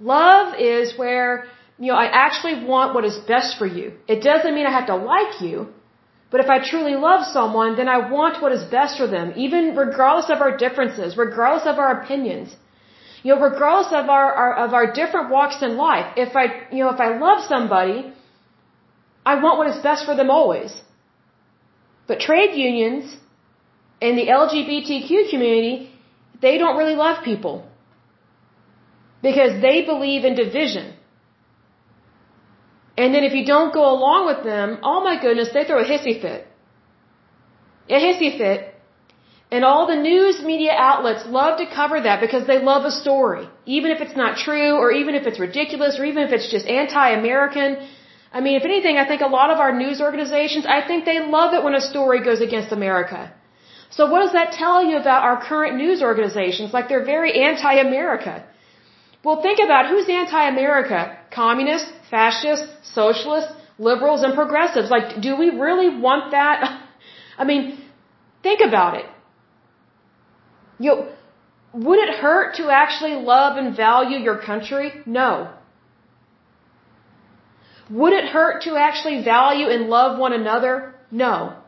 Love 0.00 0.54
is 0.58 0.98
where, 0.98 1.44
you 1.78 1.92
know, 1.92 1.98
I 2.04 2.06
actually 2.06 2.64
want 2.64 2.94
what 2.94 3.04
is 3.04 3.16
best 3.32 3.58
for 3.58 3.66
you. 3.66 3.92
It 4.08 4.22
doesn't 4.22 4.54
mean 4.54 4.66
I 4.66 4.72
have 4.72 4.86
to 4.86 4.96
like 4.96 5.40
you, 5.40 5.68
but 6.30 6.40
if 6.40 6.50
I 6.50 6.58
truly 6.68 6.96
love 6.96 7.24
someone, 7.24 7.76
then 7.76 7.88
I 7.88 7.98
want 8.10 8.42
what 8.42 8.52
is 8.52 8.64
best 8.64 8.98
for 8.98 9.06
them, 9.06 9.32
even 9.36 9.76
regardless 9.76 10.30
of 10.30 10.40
our 10.40 10.56
differences, 10.56 11.16
regardless 11.16 11.66
of 11.72 11.78
our 11.78 12.02
opinions. 12.02 12.56
You 13.22 13.34
know, 13.34 13.40
regardless 13.40 13.92
of 13.92 14.10
our, 14.10 14.32
our 14.34 14.54
of 14.64 14.74
our 14.74 14.92
different 14.92 15.30
walks 15.30 15.62
in 15.62 15.76
life, 15.76 16.12
if 16.16 16.36
I 16.36 16.44
you 16.72 16.80
know 16.84 16.90
if 16.90 17.00
I 17.00 17.16
love 17.18 17.44
somebody, 17.48 18.12
I 19.24 19.36
want 19.42 19.58
what 19.58 19.68
is 19.68 19.78
best 19.82 20.04
for 20.04 20.14
them 20.14 20.30
always. 20.30 20.82
But 22.06 22.20
trade 22.20 22.54
unions 22.54 23.16
and 24.02 24.18
the 24.18 24.26
LGBTQ 24.26 25.30
community, 25.30 25.93
they 26.46 26.56
don't 26.62 26.76
really 26.80 26.98
love 27.04 27.24
people 27.30 27.56
because 29.28 29.52
they 29.66 29.76
believe 29.92 30.24
in 30.28 30.34
division. 30.44 30.86
And 32.96 33.14
then 33.14 33.24
if 33.28 33.32
you 33.38 33.44
don't 33.54 33.72
go 33.78 33.84
along 33.96 34.26
with 34.30 34.44
them, 34.50 34.78
oh 34.90 35.00
my 35.08 35.16
goodness, 35.24 35.50
they 35.54 35.64
throw 35.64 35.80
a 35.86 35.88
hissy 35.92 36.14
fit. 36.24 36.46
A 37.96 37.98
hissy 38.06 38.30
fit 38.38 38.74
and 39.54 39.64
all 39.70 39.84
the 39.86 40.00
news 40.10 40.36
media 40.50 40.72
outlets 40.90 41.24
love 41.38 41.58
to 41.58 41.66
cover 41.78 41.98
that 42.06 42.20
because 42.24 42.46
they 42.46 42.58
love 42.70 42.84
a 42.84 42.94
story. 43.02 43.44
Even 43.76 43.90
if 43.94 44.00
it's 44.04 44.16
not 44.22 44.32
true, 44.46 44.72
or 44.82 44.88
even 45.00 45.14
if 45.18 45.26
it's 45.28 45.40
ridiculous, 45.48 45.98
or 45.98 46.04
even 46.10 46.22
if 46.26 46.32
it's 46.36 46.48
just 46.54 46.66
anti-American. 46.66 47.76
I 48.32 48.40
mean, 48.44 48.56
if 48.60 48.64
anything, 48.64 48.96
I 49.02 49.06
think 49.10 49.20
a 49.20 49.32
lot 49.38 49.50
of 49.54 49.58
our 49.64 49.72
news 49.82 50.00
organizations, 50.00 50.66
I 50.66 50.80
think 50.88 51.04
they 51.04 51.20
love 51.20 51.54
it 51.54 51.62
when 51.66 51.74
a 51.74 51.84
story 51.92 52.20
goes 52.28 52.40
against 52.40 52.72
America. 52.72 53.20
So 53.96 54.06
what 54.10 54.20
does 54.24 54.32
that 54.32 54.52
tell 54.52 54.78
you 54.88 54.96
about 54.96 55.22
our 55.28 55.36
current 55.48 55.76
news 55.76 56.02
organizations? 56.02 56.72
Like 56.72 56.88
they're 56.88 57.04
very 57.16 57.32
anti-America. 57.48 58.44
Well, 59.24 59.40
think 59.40 59.60
about 59.66 59.88
who's 59.88 60.08
anti-America? 60.08 61.16
Communists, 61.30 61.90
fascists, 62.10 62.66
socialists, 62.82 63.52
liberals, 63.78 64.22
and 64.24 64.34
progressives. 64.34 64.90
Like, 64.90 65.20
do 65.22 65.36
we 65.36 65.50
really 65.50 65.90
want 66.06 66.32
that? 66.32 66.58
I 67.38 67.44
mean, 67.44 67.78
think 68.42 68.60
about 68.60 68.96
it. 68.96 69.06
You 70.78 70.90
know, 70.90 71.08
would 71.72 72.00
it 72.00 72.14
hurt 72.14 72.56
to 72.56 72.70
actually 72.70 73.14
love 73.32 73.56
and 73.56 73.76
value 73.76 74.18
your 74.18 74.38
country? 74.38 74.92
No. 75.06 75.50
Would 77.90 78.12
it 78.12 78.24
hurt 78.24 78.62
to 78.62 78.76
actually 78.76 79.22
value 79.22 79.68
and 79.68 79.88
love 79.88 80.18
one 80.18 80.32
another? 80.32 80.94
No. 81.10 81.63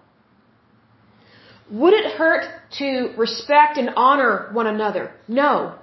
Would 1.71 1.95
it 1.95 2.13
hurt 2.13 2.45
to 2.79 3.13
respect 3.17 3.77
and 3.79 3.91
honor 3.97 4.51
one 4.53 4.67
another? 4.67 5.13
No. 5.27 5.75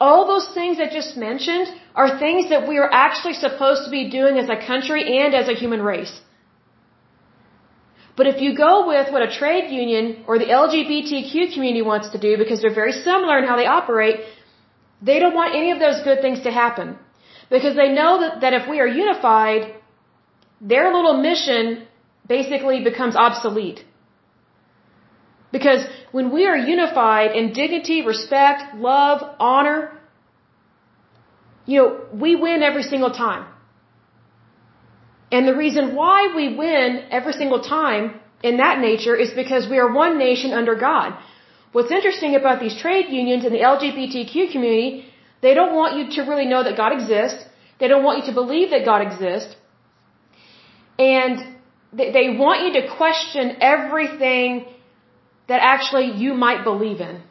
All 0.00 0.26
those 0.26 0.48
things 0.54 0.78
I 0.78 0.88
just 0.88 1.16
mentioned 1.16 1.68
are 1.94 2.18
things 2.18 2.50
that 2.50 2.68
we 2.68 2.78
are 2.78 2.90
actually 2.92 3.34
supposed 3.34 3.84
to 3.84 3.90
be 3.90 4.10
doing 4.10 4.38
as 4.38 4.48
a 4.48 4.56
country 4.66 5.18
and 5.18 5.34
as 5.34 5.48
a 5.48 5.54
human 5.54 5.82
race. 5.82 6.20
But 8.16 8.26
if 8.28 8.40
you 8.40 8.56
go 8.56 8.86
with 8.86 9.10
what 9.12 9.22
a 9.22 9.30
trade 9.30 9.70
union 9.70 10.24
or 10.28 10.38
the 10.38 10.44
LGBTQ 10.46 11.52
community 11.54 11.82
wants 11.82 12.10
to 12.10 12.18
do, 12.18 12.36
because 12.36 12.60
they're 12.62 12.80
very 12.82 12.92
similar 12.92 13.38
in 13.38 13.44
how 13.44 13.56
they 13.56 13.66
operate, 13.66 14.20
they 15.02 15.18
don't 15.18 15.34
want 15.34 15.54
any 15.54 15.72
of 15.72 15.80
those 15.80 16.02
good 16.04 16.20
things 16.20 16.42
to 16.42 16.50
happen. 16.50 16.96
Because 17.50 17.74
they 17.74 17.88
know 17.88 18.20
that, 18.20 18.40
that 18.42 18.52
if 18.52 18.68
we 18.68 18.78
are 18.80 18.86
unified, 18.86 19.74
their 20.60 20.94
little 20.94 21.20
mission 21.20 21.86
basically 22.28 22.84
becomes 22.84 23.16
obsolete. 23.16 23.84
Because 25.56 25.82
when 26.16 26.26
we 26.36 26.42
are 26.50 26.56
unified 26.74 27.30
in 27.38 27.52
dignity, 27.52 27.98
respect, 28.12 28.62
love, 28.74 29.18
honor, 29.38 29.76
you 31.70 31.76
know, 31.80 31.88
we 32.24 32.30
win 32.46 32.64
every 32.70 32.82
single 32.92 33.12
time. 33.24 33.44
And 35.30 35.46
the 35.50 35.56
reason 35.64 35.94
why 36.00 36.18
we 36.38 36.46
win 36.62 36.88
every 37.18 37.34
single 37.40 37.62
time 37.76 38.04
in 38.48 38.56
that 38.64 38.80
nature 38.88 39.14
is 39.24 39.30
because 39.42 39.70
we 39.74 39.78
are 39.82 39.90
one 40.02 40.18
nation 40.18 40.52
under 40.60 40.74
God. 40.88 41.14
What's 41.70 41.92
interesting 41.98 42.34
about 42.40 42.58
these 42.64 42.76
trade 42.84 43.06
unions 43.20 43.44
and 43.44 43.54
the 43.54 43.64
LGBTQ 43.72 44.50
community, 44.52 45.06
they 45.40 45.54
don't 45.58 45.74
want 45.80 45.96
you 45.98 46.04
to 46.16 46.28
really 46.30 46.48
know 46.52 46.62
that 46.64 46.76
God 46.82 46.92
exists. 46.98 47.40
They 47.78 47.88
don't 47.92 48.04
want 48.08 48.18
you 48.18 48.26
to 48.30 48.34
believe 48.42 48.70
that 48.70 48.84
God 48.84 49.00
exists. 49.08 49.54
And 50.98 51.34
they 51.92 52.28
want 52.44 52.58
you 52.64 52.72
to 52.80 52.82
question 53.02 53.58
everything 53.74 54.48
that 55.48 55.60
actually 55.62 56.12
you 56.22 56.34
might 56.34 56.64
believe 56.64 57.00
in. 57.00 57.22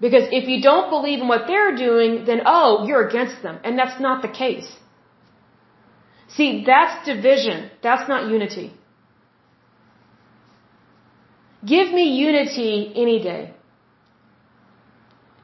Because 0.00 0.24
if 0.32 0.48
you 0.48 0.62
don't 0.62 0.88
believe 0.90 1.20
in 1.20 1.28
what 1.28 1.46
they're 1.46 1.76
doing, 1.76 2.24
then 2.24 2.40
oh, 2.46 2.86
you're 2.86 3.06
against 3.06 3.42
them. 3.42 3.58
And 3.64 3.78
that's 3.78 4.00
not 4.00 4.22
the 4.22 4.28
case. 4.28 4.68
See, 6.36 6.64
that's 6.66 7.06
division. 7.06 7.70
That's 7.82 8.08
not 8.08 8.30
unity. 8.30 8.72
Give 11.66 11.92
me 11.92 12.04
unity 12.28 12.92
any 12.96 13.22
day. 13.22 13.52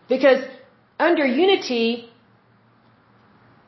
Because 0.09 0.43
under 0.99 1.27
unity, 1.27 2.09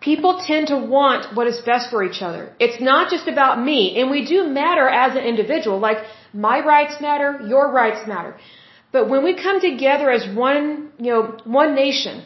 people 0.01 0.43
tend 0.47 0.69
to 0.69 0.79
want 0.79 1.37
what 1.37 1.47
is 1.47 1.59
best 1.61 1.91
for 1.91 2.03
each 2.03 2.23
other. 2.23 2.55
It's 2.59 2.81
not 2.81 3.11
just 3.11 3.29
about 3.29 3.63
me, 3.63 4.01
and 4.01 4.11
we 4.11 4.25
do 4.25 4.45
matter 4.45 4.89
as 4.89 5.17
an 5.17 5.25
individual. 5.25 5.79
Like, 5.79 5.99
my 6.33 6.61
rights 6.65 7.01
matter, 7.01 7.41
your 7.47 7.73
rights 7.73 8.07
matter. 8.07 8.37
But 8.93 9.09
when 9.09 9.23
we 9.25 9.35
come 9.35 9.61
together 9.61 10.11
as 10.11 10.25
one, 10.35 10.93
you 10.99 11.11
know, 11.13 11.37
one 11.45 11.75
nation, 11.75 12.25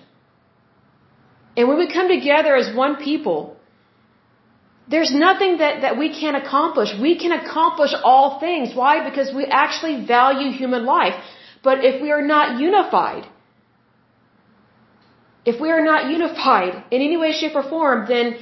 and 1.57 1.69
when 1.69 1.79
we 1.79 1.89
come 1.93 2.09
together 2.09 2.55
as 2.57 2.75
one 2.75 2.97
people, 2.97 3.57
there's 4.89 5.13
nothing 5.15 5.59
that, 5.59 5.83
that 5.83 5.99
we 5.99 6.09
can't 6.21 6.37
accomplish. 6.37 6.91
We 7.01 7.19
can 7.19 7.33
accomplish 7.33 7.93
all 8.03 8.41
things. 8.41 8.75
Why? 8.75 9.09
Because 9.09 9.35
we 9.35 9.45
actually 9.47 10.05
value 10.07 10.51
human 10.51 10.85
life. 10.85 11.15
But 11.63 11.85
if 11.85 12.03
we 12.03 12.11
are 12.11 12.23
not 12.23 12.61
unified, 12.61 13.29
if 15.45 15.61
we 15.61 15.71
are 15.71 15.85
not 15.85 16.11
unified 16.11 16.85
in 16.91 17.01
any 17.03 17.17
way, 17.17 17.33
shape, 17.33 17.55
or 17.55 17.63
form, 17.63 18.07
then, 18.09 18.37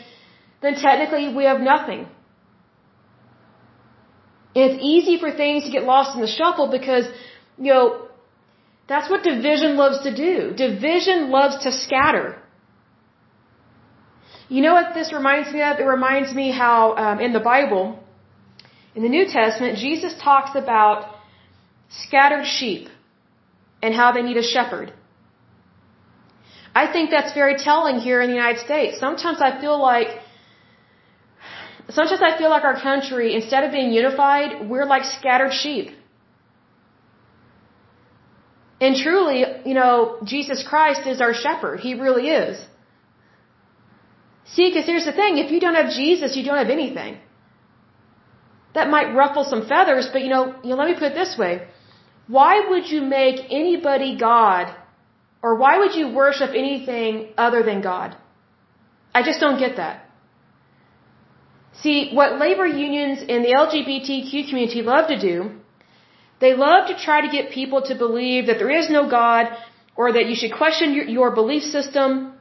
then 0.63 0.75
technically 0.75 1.35
we 1.35 1.45
have 1.45 1.61
nothing. 1.61 2.07
It's 4.55 4.79
easy 4.83 5.19
for 5.19 5.31
things 5.31 5.65
to 5.65 5.71
get 5.71 5.85
lost 5.85 6.15
in 6.17 6.21
the 6.21 6.27
shuffle 6.27 6.69
because, 6.69 7.07
you 7.59 7.73
know, 7.73 8.09
That's 8.91 9.09
what 9.09 9.23
division 9.23 9.77
loves 9.77 9.99
to 10.07 10.13
do. 10.13 10.53
Division 10.67 11.31
loves 11.31 11.63
to 11.65 11.71
scatter. 11.71 12.27
You 14.49 14.63
know 14.63 14.73
what 14.79 14.95
this 14.95 15.13
reminds 15.13 15.53
me 15.53 15.63
of? 15.63 15.79
It 15.79 15.85
reminds 15.85 16.35
me 16.35 16.51
how 16.51 16.97
um, 16.97 17.21
in 17.21 17.33
the 17.33 17.45
Bible, 17.53 17.85
in 18.97 19.05
the 19.05 19.09
New 19.09 19.27
Testament, 19.27 19.79
Jesus 19.79 20.13
talks 20.21 20.57
about 20.57 21.15
scattered 21.89 22.47
sheep 22.57 22.89
and 23.81 23.95
how 23.95 24.11
they 24.11 24.23
need 24.23 24.37
a 24.37 24.43
shepherd. 24.43 24.93
I 26.75 26.91
think 26.93 27.11
that's 27.11 27.33
very 27.33 27.57
telling 27.69 28.01
here 28.01 28.21
in 28.21 28.29
the 28.31 28.39
United 28.43 28.61
States. 28.69 28.99
Sometimes 28.99 29.41
I 29.41 29.61
feel 29.61 29.81
like 29.81 30.09
sometimes 31.89 32.23
I 32.23 32.37
feel 32.39 32.51
like 32.51 32.65
our 32.65 32.81
country, 32.81 33.35
instead 33.35 33.65
of 33.65 33.73
being 33.73 33.93
unified, 33.93 34.69
we're 34.69 34.85
like 34.85 35.05
scattered 35.05 35.53
sheep. 35.53 35.91
And 38.81 38.97
truly, 38.97 39.45
you 39.65 39.75
know, 39.75 40.19
Jesus 40.25 40.67
Christ 40.67 41.07
is 41.07 41.21
our 41.21 41.35
shepherd. 41.35 41.81
He 41.81 41.95
really 41.95 42.29
is. 42.29 42.59
See, 44.47 44.69
because 44.69 44.87
here's 44.87 45.05
the 45.05 45.13
thing, 45.13 45.39
if 45.39 45.51
you 45.53 45.61
don't 45.61 45.75
have 45.75 45.91
Jesus, 45.93 46.37
you 46.37 46.45
don't 46.45 46.57
have 46.57 46.71
anything. 46.71 47.19
That 48.75 48.89
might 48.89 49.15
ruffle 49.15 49.45
some 49.45 49.67
feathers, 49.69 50.09
but 50.13 50.23
you 50.23 50.29
know, 50.29 50.55
you 50.63 50.71
know 50.71 50.77
let 50.77 50.89
me 50.89 50.95
put 50.95 51.13
it 51.13 51.15
this 51.15 51.37
way. 51.39 51.69
Why 52.27 52.69
would 52.69 52.89
you 52.89 53.01
make 53.03 53.47
anybody 53.51 54.17
God 54.17 54.75
or 55.43 55.57
why 55.57 55.79
would 55.79 55.95
you 55.95 56.13
worship 56.13 56.51
anything 56.51 57.33
other 57.37 57.63
than 57.63 57.81
God? 57.81 58.17
I 59.15 59.23
just 59.23 59.41
don't 59.41 59.59
get 59.59 59.77
that. 59.77 60.10
See, 61.83 62.11
what 62.13 62.39
labor 62.39 62.67
unions 62.67 63.21
and 63.21 63.45
the 63.45 63.53
LGBTQ 63.53 64.49
community 64.49 64.83
love 64.83 65.09
to 65.09 65.19
do, 65.19 65.51
they 66.41 66.55
love 66.55 66.89
to 66.89 66.97
try 66.97 67.21
to 67.21 67.29
get 67.29 67.51
people 67.51 67.83
to 67.83 67.95
believe 67.95 68.47
that 68.47 68.59
there 68.59 68.71
is 68.71 68.91
no 68.91 69.09
God 69.09 69.47
or 69.97 70.13
that 70.13 70.27
you 70.27 70.35
should 70.35 70.53
question 70.53 70.95
your, 70.95 71.05
your 71.05 71.31
belief 71.35 71.63
system. 71.63 72.35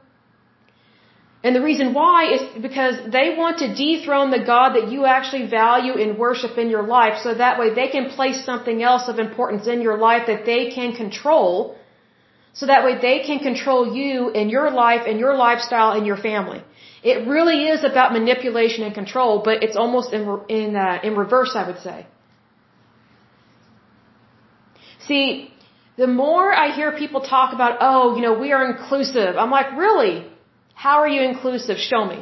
And 1.42 1.56
the 1.56 1.62
reason 1.62 1.94
why 1.94 2.34
is 2.34 2.62
because 2.62 2.96
they 3.10 3.34
want 3.36 3.58
to 3.58 3.74
dethrone 3.74 4.30
the 4.30 4.44
God 4.44 4.74
that 4.74 4.90
you 4.92 5.06
actually 5.06 5.46
value 5.46 5.94
and 5.94 6.18
worship 6.18 6.58
in 6.58 6.68
your 6.68 6.82
life 6.82 7.22
so 7.22 7.34
that 7.34 7.58
way 7.58 7.72
they 7.74 7.88
can 7.88 8.10
place 8.10 8.44
something 8.44 8.82
else 8.82 9.08
of 9.08 9.18
importance 9.18 9.66
in 9.66 9.80
your 9.80 9.96
life 9.96 10.26
that 10.26 10.44
they 10.44 10.70
can 10.70 10.92
control 10.94 11.76
so 12.52 12.66
that 12.66 12.84
way 12.84 12.98
they 13.00 13.20
can 13.20 13.38
control 13.38 13.94
you 13.94 14.30
and 14.30 14.50
your 14.50 14.70
life 14.70 15.02
and 15.06 15.18
your 15.18 15.34
lifestyle 15.34 15.92
and 15.92 16.06
your 16.06 16.16
family. 16.16 16.62
It 17.02 17.26
really 17.26 17.68
is 17.68 17.82
about 17.82 18.12
manipulation 18.12 18.84
and 18.84 18.94
control, 18.94 19.40
but 19.42 19.62
it's 19.62 19.76
almost 19.76 20.12
in 20.12 20.22
in 20.48 20.76
uh, 20.76 20.98
in 21.02 21.16
reverse, 21.16 21.52
I 21.54 21.66
would 21.66 21.80
say. 21.80 22.06
See, 25.06 25.50
the 25.96 26.06
more 26.06 26.52
I 26.64 26.66
hear 26.78 26.92
people 26.92 27.20
talk 27.20 27.54
about, 27.54 27.78
oh, 27.80 28.16
you 28.16 28.22
know, 28.22 28.34
we 28.38 28.52
are 28.52 28.64
inclusive, 28.70 29.36
I'm 29.36 29.50
like, 29.50 29.70
really? 29.76 30.26
How 30.74 30.98
are 31.00 31.08
you 31.08 31.22
inclusive? 31.22 31.78
Show 31.78 32.04
me. 32.04 32.20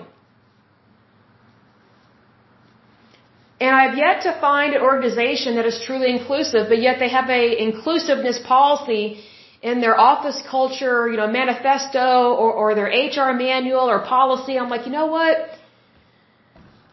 And 3.61 3.75
I've 3.75 3.97
yet 3.99 4.23
to 4.23 4.33
find 4.41 4.75
an 4.75 4.83
organization 4.83 5.57
that 5.57 5.67
is 5.67 5.81
truly 5.85 6.11
inclusive, 6.17 6.69
but 6.69 6.81
yet 6.81 7.01
they 7.01 7.09
have 7.09 7.29
a 7.29 7.63
inclusiveness 7.69 8.39
policy 8.47 9.21
in 9.63 9.81
their 9.81 9.99
office 9.99 10.41
culture, 10.49 11.09
you 11.11 11.17
know, 11.17 11.27
manifesto 11.27 12.35
or, 12.35 12.53
or 12.53 12.75
their 12.75 12.87
HR 12.87 13.33
manual 13.33 13.91
or 13.91 14.01
policy. 14.05 14.59
I'm 14.59 14.69
like, 14.69 14.87
you 14.87 14.93
know 14.93 15.07
what? 15.07 15.49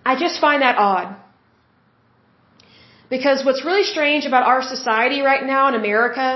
I 0.05 0.15
just 0.19 0.39
find 0.39 0.61
that 0.61 0.77
odd. 0.77 1.15
Because 3.09 3.45
what's 3.45 3.63
really 3.63 3.83
strange 3.83 4.25
about 4.25 4.43
our 4.43 4.61
society 4.63 5.21
right 5.21 5.45
now 5.45 5.67
in 5.67 5.75
America, 5.75 6.27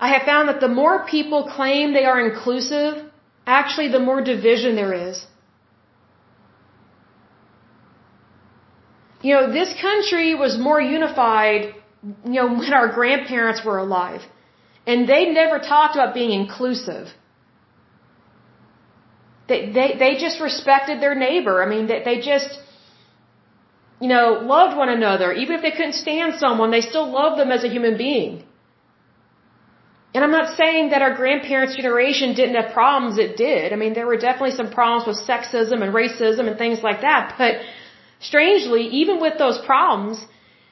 I 0.00 0.08
have 0.14 0.22
found 0.22 0.48
that 0.48 0.60
the 0.60 0.68
more 0.68 1.06
people 1.06 1.44
claim 1.56 1.92
they 1.92 2.04
are 2.04 2.20
inclusive, 2.20 3.04
actually 3.46 3.88
the 3.88 4.00
more 4.00 4.20
division 4.22 4.74
there 4.74 4.92
is. 4.92 5.26
You 9.22 9.34
know, 9.34 9.52
this 9.52 9.74
country 9.80 10.34
was 10.34 10.58
more 10.58 10.80
unified, 10.80 11.74
you 12.24 12.38
know, 12.40 12.48
when 12.58 12.72
our 12.72 12.88
grandparents 12.88 13.64
were 13.64 13.78
alive. 13.78 14.22
And 14.86 15.08
they 15.08 15.30
never 15.30 15.58
talked 15.58 15.94
about 15.94 16.14
being 16.14 16.32
inclusive. 16.32 17.08
They, 19.48 19.70
they, 19.76 19.88
they 19.98 20.12
just 20.18 20.40
respected 20.40 21.00
their 21.02 21.14
neighbor. 21.14 21.62
I 21.62 21.68
mean, 21.68 21.86
they, 21.86 22.02
they 22.04 22.20
just, 22.20 22.58
you 24.00 24.08
know, 24.08 24.40
loved 24.42 24.76
one 24.76 24.88
another. 24.88 25.32
Even 25.32 25.56
if 25.56 25.62
they 25.62 25.72
couldn't 25.72 25.94
stand 25.94 26.34
someone, 26.38 26.70
they 26.70 26.80
still 26.80 27.10
loved 27.10 27.38
them 27.40 27.50
as 27.50 27.64
a 27.64 27.68
human 27.68 27.96
being. 27.96 28.44
And 30.14 30.24
I'm 30.24 30.32
not 30.32 30.56
saying 30.56 30.90
that 30.90 31.02
our 31.02 31.14
grandparents' 31.14 31.76
generation 31.76 32.34
didn't 32.34 32.56
have 32.60 32.72
problems. 32.72 33.18
It 33.18 33.36
did. 33.36 33.72
I 33.72 33.76
mean, 33.76 33.94
there 33.94 34.06
were 34.06 34.16
definitely 34.16 34.56
some 34.60 34.70
problems 34.70 35.06
with 35.06 35.18
sexism 35.28 35.82
and 35.84 35.94
racism 35.94 36.48
and 36.48 36.58
things 36.58 36.82
like 36.82 37.02
that. 37.02 37.34
But 37.38 37.54
strangely, 38.18 38.82
even 39.02 39.20
with 39.20 39.38
those 39.38 39.58
problems, 39.64 40.24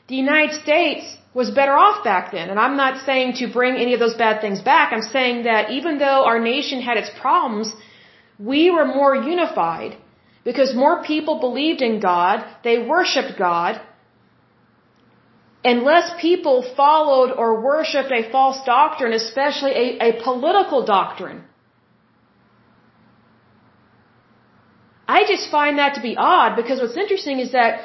the 0.09 0.17
United 0.17 0.61
States 0.61 1.05
was 1.39 1.51
better 1.59 1.77
off 1.85 1.99
back 2.11 2.25
then. 2.37 2.47
And 2.53 2.59
I'm 2.65 2.77
not 2.85 2.95
saying 3.09 3.29
to 3.41 3.47
bring 3.59 3.75
any 3.85 3.93
of 3.97 4.01
those 4.05 4.17
bad 4.25 4.41
things 4.45 4.61
back. 4.73 4.87
I'm 4.93 5.09
saying 5.17 5.37
that 5.51 5.71
even 5.79 5.99
though 6.05 6.21
our 6.31 6.41
nation 6.53 6.79
had 6.89 6.97
its 7.03 7.11
problems, 7.25 7.69
we 8.51 8.63
were 8.77 8.87
more 9.01 9.15
unified 9.35 9.93
because 10.49 10.75
more 10.85 10.97
people 11.13 11.35
believed 11.49 11.83
in 11.89 11.95
God, 12.01 12.45
they 12.67 12.77
worshiped 12.95 13.35
God, 13.39 13.81
and 15.69 15.83
less 15.91 16.09
people 16.27 16.57
followed 16.81 17.31
or 17.41 17.49
worshiped 17.73 18.13
a 18.21 18.23
false 18.35 18.59
doctrine, 18.65 19.13
especially 19.23 19.73
a, 19.85 19.87
a 20.09 20.11
political 20.27 20.81
doctrine. 20.97 21.41
I 25.17 25.21
just 25.33 25.47
find 25.57 25.79
that 25.83 25.95
to 25.99 26.03
be 26.09 26.15
odd 26.17 26.57
because 26.61 26.81
what's 26.81 26.99
interesting 27.05 27.39
is 27.47 27.53
that 27.53 27.81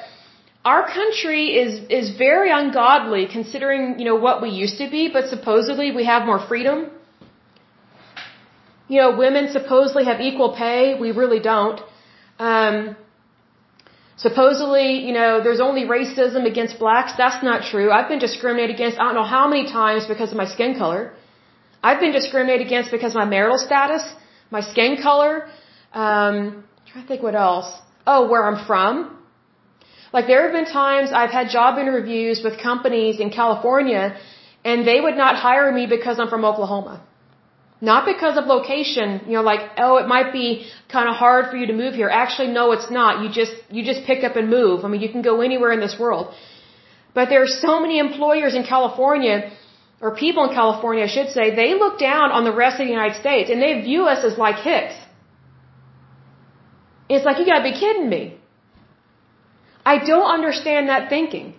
our 0.66 0.88
country 0.88 1.43
is 1.57 1.72
is 1.89 2.18
very 2.18 2.49
ungodly 2.51 3.28
considering 3.28 3.99
you 3.99 4.05
know 4.05 4.16
what 4.16 4.41
we 4.41 4.49
used 4.49 4.78
to 4.78 4.89
be 4.89 5.09
but 5.11 5.28
supposedly 5.28 5.91
we 5.91 6.05
have 6.05 6.26
more 6.26 6.39
freedom. 6.47 6.89
You 8.88 9.01
know 9.01 9.18
women 9.18 9.51
supposedly 9.51 10.05
have 10.05 10.22
equal 10.22 10.55
pay. 10.55 10.99
We 10.99 11.11
really 11.11 11.39
don't. 11.39 11.82
Um 12.39 12.95
supposedly 14.16 15.05
you 15.07 15.14
know 15.14 15.43
there's 15.43 15.59
only 15.59 15.84
racism 15.84 16.45
against 16.45 16.80
blacks. 16.80 17.14
That's 17.18 17.43
not 17.43 17.66
true. 17.72 17.91
I've 17.91 18.07
been 18.07 18.24
discriminated 18.28 18.76
against 18.76 18.99
i 18.99 19.03
don't 19.03 19.16
know 19.16 19.30
how 19.38 19.47
many 19.47 19.66
times 19.68 20.05
because 20.14 20.32
of 20.32 20.38
my 20.38 20.45
skin 20.55 20.78
color. 20.78 21.14
I've 21.84 21.99
been 21.99 22.14
discriminated 22.14 22.66
against 22.68 22.91
because 22.91 23.11
of 23.11 23.20
my 23.24 23.26
marital 23.26 23.57
status 23.57 24.03
my 24.49 24.61
skin 24.61 25.01
color. 25.01 25.49
Um 25.93 26.64
trying 26.88 27.03
to 27.03 27.07
think 27.09 27.22
what 27.22 27.36
else. 27.36 27.70
Oh 28.07 28.30
where 28.30 28.45
i'm 28.49 28.66
from 28.66 28.95
like 30.14 30.28
there 30.28 30.43
have 30.43 30.53
been 30.59 30.72
times 30.72 31.11
I've 31.22 31.32
had 31.32 31.49
job 31.49 31.80
interviews 31.80 32.41
with 32.43 32.61
companies 32.70 33.20
in 33.20 33.30
California 33.32 34.03
and 34.64 34.88
they 34.88 34.99
would 35.05 35.18
not 35.18 35.36
hire 35.36 35.72
me 35.72 35.88
because 35.88 36.20
I'm 36.20 36.30
from 36.30 36.45
Oklahoma. 36.45 36.95
Not 37.91 38.05
because 38.05 38.38
of 38.38 38.45
location, 38.45 39.07
you 39.28 39.34
know, 39.38 39.41
like, 39.41 39.64
oh, 39.86 39.97
it 40.01 40.07
might 40.07 40.32
be 40.32 40.47
kind 40.88 41.09
of 41.09 41.16
hard 41.16 41.49
for 41.51 41.57
you 41.57 41.68
to 41.72 41.74
move 41.74 41.93
here. 42.01 42.09
Actually, 42.24 42.51
no, 42.59 42.72
it's 42.72 42.89
not. 42.89 43.22
You 43.24 43.30
just, 43.30 43.55
you 43.70 43.84
just 43.84 44.05
pick 44.05 44.24
up 44.24 44.38
and 44.38 44.49
move. 44.49 44.86
I 44.86 44.88
mean, 44.88 45.01
you 45.01 45.09
can 45.16 45.22
go 45.22 45.41
anywhere 45.41 45.74
in 45.74 45.82
this 45.82 45.97
world. 45.99 46.34
But 47.14 47.28
there 47.30 47.41
are 47.43 47.53
so 47.66 47.82
many 47.82 47.99
employers 47.99 48.55
in 48.55 48.64
California, 48.64 49.51
or 49.99 50.16
people 50.16 50.47
in 50.47 50.53
California, 50.53 51.03
I 51.03 51.11
should 51.16 51.32
say, 51.38 51.53
they 51.55 51.74
look 51.74 51.99
down 51.99 52.32
on 52.32 52.45
the 52.45 52.53
rest 52.53 52.80
of 52.80 52.86
the 52.88 52.93
United 52.99 53.20
States 53.20 53.49
and 53.49 53.61
they 53.61 53.74
view 53.82 54.05
us 54.05 54.24
as 54.24 54.38
like 54.38 54.59
Hicks. 54.70 54.95
It's 57.09 57.26
like, 57.26 57.38
you 57.39 57.45
gotta 57.45 57.64
be 57.64 57.78
kidding 57.78 58.07
me. 58.09 58.38
I 59.86 59.97
don't 59.99 60.29
understand 60.38 60.89
that 60.89 61.09
thinking. 61.09 61.55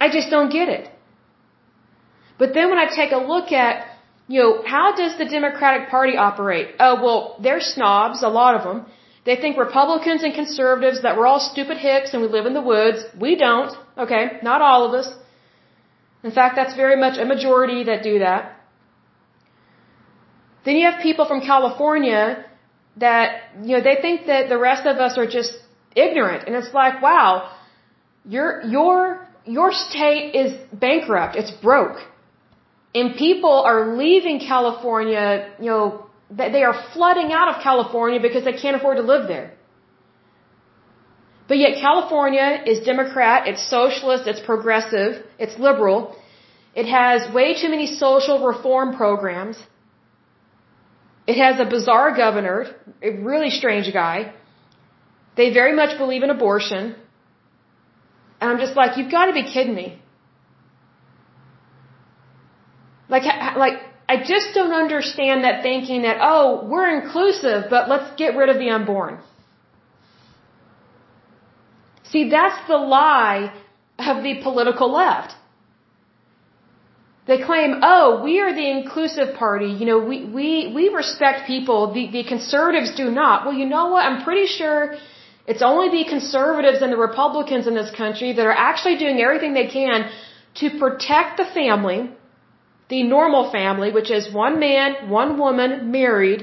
I 0.00 0.08
just 0.10 0.30
don't 0.30 0.50
get 0.50 0.68
it. 0.68 0.90
But 2.38 2.54
then 2.54 2.70
when 2.70 2.78
I 2.78 2.86
take 2.86 3.12
a 3.12 3.22
look 3.32 3.52
at, 3.52 3.86
you 4.28 4.40
know, 4.42 4.62
how 4.66 4.94
does 4.94 5.16
the 5.18 5.24
Democratic 5.24 5.88
Party 5.88 6.16
operate? 6.16 6.68
Oh, 6.78 6.94
well, 7.02 7.36
they're 7.42 7.60
snobs, 7.60 8.22
a 8.22 8.28
lot 8.28 8.54
of 8.54 8.62
them. 8.62 8.86
They 9.24 9.36
think 9.36 9.56
Republicans 9.56 10.22
and 10.22 10.34
conservatives 10.34 11.02
that 11.02 11.16
we're 11.16 11.26
all 11.26 11.40
stupid 11.40 11.78
hicks 11.78 12.12
and 12.12 12.22
we 12.22 12.28
live 12.28 12.46
in 12.46 12.54
the 12.54 12.62
woods. 12.62 13.04
We 13.18 13.36
don't. 13.36 13.72
Okay, 13.98 14.38
not 14.42 14.60
all 14.62 14.86
of 14.86 14.94
us. 14.94 15.08
In 16.22 16.30
fact, 16.30 16.56
that's 16.56 16.74
very 16.74 16.96
much 16.96 17.18
a 17.18 17.24
majority 17.24 17.84
that 17.84 18.02
do 18.02 18.20
that. 18.20 18.52
Then 20.64 20.76
you 20.76 20.84
have 20.90 21.00
people 21.02 21.26
from 21.26 21.40
California 21.40 22.44
that, 22.96 23.42
you 23.62 23.76
know, 23.76 23.82
they 23.82 23.96
think 24.00 24.26
that 24.26 24.48
the 24.48 24.58
rest 24.58 24.86
of 24.86 24.96
us 24.98 25.16
are 25.18 25.26
just 25.26 25.52
ignorant. 25.96 26.46
And 26.46 26.54
it's 26.54 26.72
like, 26.72 27.02
wow, 27.02 27.50
your, 28.24 28.62
your, 28.62 29.26
your 29.44 29.72
state 29.72 30.34
is 30.34 30.52
bankrupt. 30.72 31.34
It's 31.36 31.50
broke. 31.50 31.98
And 32.94 33.16
people 33.16 33.56
are 33.70 33.96
leaving 33.96 34.38
California, 34.40 35.52
you 35.60 35.70
know, 35.70 36.06
they 36.30 36.64
are 36.64 36.76
flooding 36.92 37.32
out 37.32 37.48
of 37.54 37.62
California 37.62 38.20
because 38.20 38.44
they 38.44 38.56
can't 38.62 38.76
afford 38.76 38.96
to 38.96 39.02
live 39.02 39.28
there. 39.28 39.52
But 41.48 41.58
yet 41.58 41.72
California 41.80 42.62
is 42.66 42.80
Democrat, 42.84 43.46
it's 43.46 43.62
socialist, 43.70 44.26
it's 44.26 44.40
progressive, 44.40 45.24
it's 45.38 45.56
liberal. 45.58 46.16
It 46.74 46.86
has 46.86 47.32
way 47.32 47.54
too 47.60 47.68
many 47.68 47.86
social 47.86 48.44
reform 48.44 48.96
programs. 48.96 49.56
It 51.26 51.36
has 51.44 51.60
a 51.60 51.64
bizarre 51.64 52.16
governor, 52.16 52.66
a 53.02 53.10
really 53.10 53.50
strange 53.50 53.92
guy. 53.92 54.32
They 55.36 55.52
very 55.52 55.74
much 55.74 55.98
believe 55.98 56.22
in 56.22 56.30
abortion. 56.30 56.96
And 58.40 58.50
I'm 58.50 58.58
just 58.58 58.76
like, 58.76 58.96
you've 58.96 59.10
got 59.10 59.26
to 59.26 59.32
be 59.32 59.44
kidding 59.44 59.74
me. 59.74 60.00
Like, 63.08 63.24
like, 63.56 63.78
I 64.08 64.16
just 64.18 64.54
don't 64.54 64.72
understand 64.72 65.44
that 65.44 65.62
thinking 65.62 66.02
that, 66.02 66.18
oh, 66.20 66.66
we're 66.66 66.88
inclusive, 67.00 67.64
but 67.70 67.88
let's 67.88 68.14
get 68.16 68.36
rid 68.36 68.48
of 68.48 68.58
the 68.58 68.70
unborn. 68.70 69.18
See, 72.10 72.28
that's 72.30 72.66
the 72.68 72.76
lie 72.76 73.52
of 73.98 74.22
the 74.22 74.40
political 74.42 74.92
left. 74.92 75.34
They 77.26 77.42
claim, 77.42 77.80
oh, 77.82 78.22
we 78.22 78.38
are 78.40 78.54
the 78.54 78.70
inclusive 78.70 79.34
party. 79.34 79.66
You 79.66 79.86
know, 79.86 79.98
we, 79.98 80.24
we, 80.24 80.72
we 80.72 80.88
respect 80.88 81.46
people. 81.46 81.92
The, 81.92 82.08
the 82.12 82.22
conservatives 82.22 82.94
do 82.94 83.10
not. 83.10 83.44
Well, 83.44 83.54
you 83.54 83.66
know 83.66 83.88
what? 83.88 84.06
I'm 84.06 84.22
pretty 84.22 84.46
sure 84.46 84.94
it's 85.46 85.62
only 85.62 85.88
the 85.96 86.08
conservatives 86.08 86.82
and 86.82 86.92
the 86.92 86.96
Republicans 86.96 87.66
in 87.66 87.74
this 87.74 87.90
country 88.02 88.32
that 88.32 88.46
are 88.46 88.58
actually 88.70 88.96
doing 88.98 89.20
everything 89.20 89.54
they 89.54 89.68
can 89.68 90.10
to 90.56 90.70
protect 90.78 91.36
the 91.36 91.44
family, 91.44 92.10
the 92.88 93.02
normal 93.02 93.50
family, 93.50 93.92
which 93.92 94.10
is 94.10 94.32
one 94.32 94.58
man, 94.58 95.08
one 95.08 95.38
woman, 95.38 95.92
married. 95.92 96.40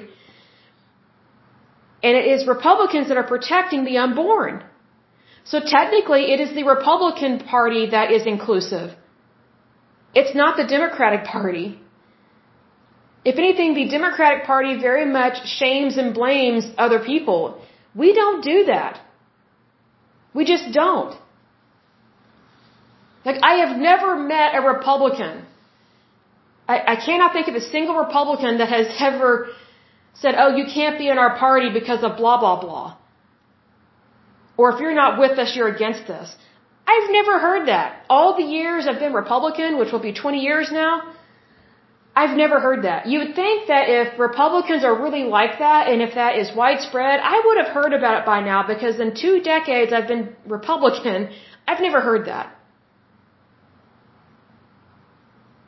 And 2.01 2.17
it 2.21 2.25
is 2.33 2.47
Republicans 2.47 3.09
that 3.09 3.17
are 3.17 3.29
protecting 3.35 3.83
the 3.83 3.97
unborn. 3.97 4.63
So 5.45 5.59
technically, 5.59 6.31
it 6.33 6.39
is 6.39 6.53
the 6.55 6.63
Republican 6.63 7.39
Party 7.39 7.89
that 7.89 8.11
is 8.11 8.25
inclusive. 8.25 8.91
It's 10.15 10.33
not 10.33 10.55
the 10.55 10.65
Democratic 10.65 11.25
Party. 11.25 11.79
If 13.25 13.37
anything, 13.37 13.73
the 13.73 13.89
Democratic 13.89 14.45
Party 14.45 14.79
very 14.79 15.05
much 15.05 15.45
shames 15.45 15.97
and 15.97 16.13
blames 16.13 16.65
other 16.77 16.99
people. 16.99 17.61
We 17.95 18.13
don't 18.13 18.43
do 18.43 18.65
that. 18.65 18.99
We 20.33 20.45
just 20.45 20.71
don't. 20.73 21.15
Like, 23.25 23.37
I 23.41 23.53
have 23.63 23.77
never 23.77 24.15
met 24.17 24.55
a 24.55 24.61
Republican. 24.61 25.45
I, 26.67 26.93
I 26.93 26.95
cannot 27.05 27.33
think 27.33 27.47
of 27.47 27.55
a 27.55 27.61
single 27.61 27.95
Republican 27.95 28.57
that 28.57 28.69
has 28.69 28.87
ever 28.99 29.49
said, 30.13 30.35
oh, 30.37 30.55
you 30.55 30.65
can't 30.65 30.97
be 30.97 31.09
in 31.09 31.17
our 31.17 31.37
party 31.37 31.69
because 31.71 32.03
of 32.03 32.17
blah, 32.17 32.39
blah, 32.39 32.59
blah. 32.59 32.97
Or 34.57 34.73
if 34.73 34.79
you're 34.79 34.93
not 34.93 35.19
with 35.19 35.39
us, 35.39 35.55
you're 35.55 35.73
against 35.73 36.09
us. 36.09 36.35
I've 36.85 37.09
never 37.11 37.39
heard 37.39 37.67
that. 37.67 38.03
All 38.09 38.35
the 38.37 38.43
years 38.43 38.85
I've 38.87 38.99
been 38.99 39.13
Republican, 39.13 39.77
which 39.79 39.91
will 39.91 40.01
be 40.01 40.13
20 40.13 40.39
years 40.39 40.69
now, 40.71 41.13
I've 42.15 42.37
never 42.37 42.59
heard 42.59 42.83
that. 42.83 43.07
You 43.07 43.19
would 43.19 43.35
think 43.35 43.67
that 43.67 43.89
if 43.89 44.19
Republicans 44.19 44.83
are 44.83 45.01
really 45.01 45.23
like 45.23 45.57
that 45.59 45.87
and 45.87 46.01
if 46.01 46.13
that 46.13 46.37
is 46.37 46.51
widespread, 46.55 47.19
I 47.19 47.41
would 47.45 47.57
have 47.57 47.73
heard 47.73 47.93
about 47.93 48.19
it 48.21 48.25
by 48.25 48.39
now 48.41 48.67
because 48.67 48.99
in 48.99 49.15
two 49.15 49.41
decades 49.41 49.91
I've 49.91 50.07
been 50.07 50.35
Republican. 50.45 51.29
I've 51.67 51.81
never 51.81 52.01
heard 52.01 52.27
that. 52.27 52.55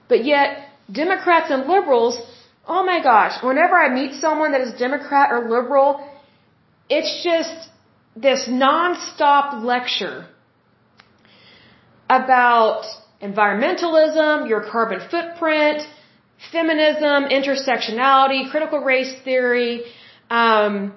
But 0.08 0.24
yet, 0.24 0.68
Democrats 0.92 1.50
and 1.50 1.68
liberals, 1.68 2.20
oh 2.68 2.86
my 2.86 3.02
gosh, 3.02 3.42
whenever 3.42 3.76
I 3.76 3.90
meet 3.94 4.14
someone 4.22 4.52
that 4.52 4.62
is 4.62 4.74
Democrat 4.74 5.32
or 5.32 5.50
liberal, 5.50 6.08
it's 6.90 7.24
just 7.24 7.70
this 8.16 8.48
non-stop 8.48 9.64
lecture 9.64 10.28
about 12.08 12.84
environmentalism, 13.22 14.48
your 14.48 14.62
carbon 14.70 15.00
footprint, 15.10 15.82
feminism, 16.52 17.26
intersectionality, 17.26 18.50
critical 18.52 18.80
race 18.80 19.14
theory, 19.24 19.84
um, 20.30 20.94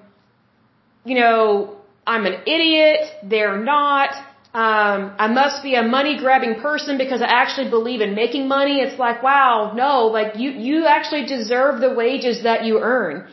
you 1.05 1.15
know, 1.19 1.77
I'm 2.05 2.25
an 2.25 2.41
idiot, 2.45 3.01
they're 3.23 3.61
not, 3.63 4.09
um, 4.53 5.13
I 5.25 5.27
must 5.27 5.61
be 5.61 5.75
a 5.75 5.83
money 5.83 6.17
grabbing 6.17 6.55
person 6.59 6.97
because 6.97 7.21
I 7.21 7.27
actually 7.27 7.69
believe 7.69 8.01
in 8.01 8.15
making 8.15 8.47
money. 8.47 8.79
It's 8.79 8.97
like, 8.97 9.21
wow, 9.21 9.73
no, 9.75 10.07
like 10.07 10.37
you, 10.37 10.49
you 10.51 10.87
actually 10.87 11.25
deserve 11.25 11.81
the 11.81 11.93
wages 11.93 12.43
that 12.43 12.65
you 12.65 12.79
earn. 12.79 13.27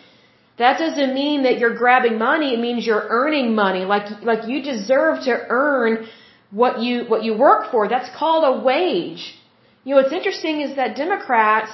That 0.58 0.78
doesn't 0.78 1.14
mean 1.14 1.42
that 1.44 1.58
you're 1.58 1.76
grabbing 1.76 2.18
money. 2.18 2.54
It 2.54 2.60
means 2.60 2.86
you're 2.86 3.06
earning 3.08 3.54
money. 3.54 3.84
Like, 3.84 4.22
like 4.22 4.46
you 4.48 4.62
deserve 4.62 5.24
to 5.24 5.34
earn 5.48 6.06
what 6.50 6.80
you, 6.80 7.04
what 7.04 7.22
you 7.24 7.36
work 7.36 7.70
for. 7.70 7.88
That's 7.88 8.10
called 8.16 8.44
a 8.44 8.62
wage. 8.62 9.34
You 9.84 9.94
know, 9.94 10.02
what's 10.02 10.12
interesting 10.12 10.60
is 10.60 10.76
that 10.76 10.96
Democrats, 10.96 11.70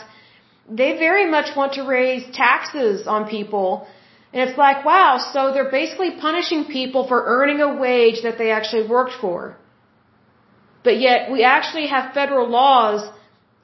they 0.68 0.96
very 0.98 1.30
much 1.30 1.56
want 1.56 1.74
to 1.74 1.82
raise 1.82 2.24
taxes 2.32 3.06
on 3.06 3.28
people. 3.28 3.86
And 4.32 4.48
it's 4.48 4.58
like, 4.58 4.84
wow, 4.84 5.18
so 5.32 5.52
they're 5.52 5.70
basically 5.70 6.12
punishing 6.12 6.64
people 6.64 7.06
for 7.06 7.22
earning 7.26 7.60
a 7.60 7.74
wage 7.74 8.22
that 8.22 8.38
they 8.38 8.50
actually 8.50 8.86
worked 8.86 9.12
for. 9.20 9.56
But 10.84 10.98
yet 10.98 11.30
we 11.30 11.44
actually 11.44 11.86
have 11.88 12.14
federal 12.14 12.48
laws 12.48 13.08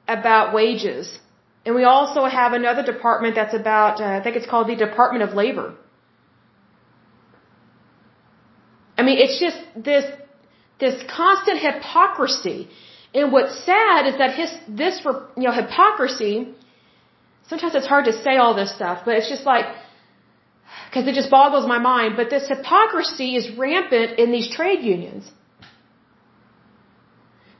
about 0.07 0.53
wages. 0.53 1.19
And 1.65 1.75
we 1.75 1.83
also 1.83 2.25
have 2.25 2.53
another 2.53 2.83
department 2.83 3.35
that's 3.35 3.53
about, 3.53 3.99
uh, 4.01 4.05
I 4.05 4.21
think 4.23 4.35
it's 4.35 4.45
called 4.45 4.67
the 4.67 4.75
Department 4.75 5.23
of 5.23 5.35
Labor. 5.35 5.75
I 8.97 9.03
mean, 9.03 9.17
it's 9.17 9.39
just 9.39 9.59
this, 9.75 10.05
this 10.79 10.95
constant 11.09 11.59
hypocrisy. 11.59 12.69
And 13.13 13.31
what's 13.31 13.55
sad 13.65 14.07
is 14.07 14.17
that 14.17 14.35
his, 14.35 14.51
this, 14.67 15.01
you 15.05 15.43
know, 15.47 15.51
hypocrisy, 15.51 16.53
sometimes 17.49 17.75
it's 17.75 17.87
hard 17.87 18.05
to 18.05 18.13
say 18.23 18.37
all 18.37 18.53
this 18.55 18.73
stuff, 18.73 19.03
but 19.05 19.15
it's 19.15 19.29
just 19.29 19.45
like, 19.45 19.65
because 20.85 21.07
it 21.07 21.15
just 21.15 21.29
boggles 21.29 21.67
my 21.67 21.79
mind, 21.79 22.15
but 22.15 22.29
this 22.29 22.47
hypocrisy 22.47 23.35
is 23.35 23.45
rampant 23.57 24.19
in 24.19 24.31
these 24.31 24.49
trade 24.49 24.83
unions. 24.83 25.29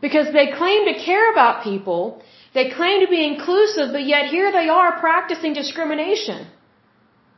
Because 0.01 0.27
they 0.31 0.47
claim 0.61 0.85
to 0.91 0.95
care 1.03 1.31
about 1.31 1.63
people, 1.63 2.21
they 2.53 2.69
claim 2.69 3.01
to 3.05 3.09
be 3.09 3.25
inclusive, 3.25 3.91
but 3.91 4.05
yet 4.05 4.27
here 4.27 4.51
they 4.51 4.69
are 4.69 4.99
practicing 4.99 5.53
discrimination. 5.53 6.47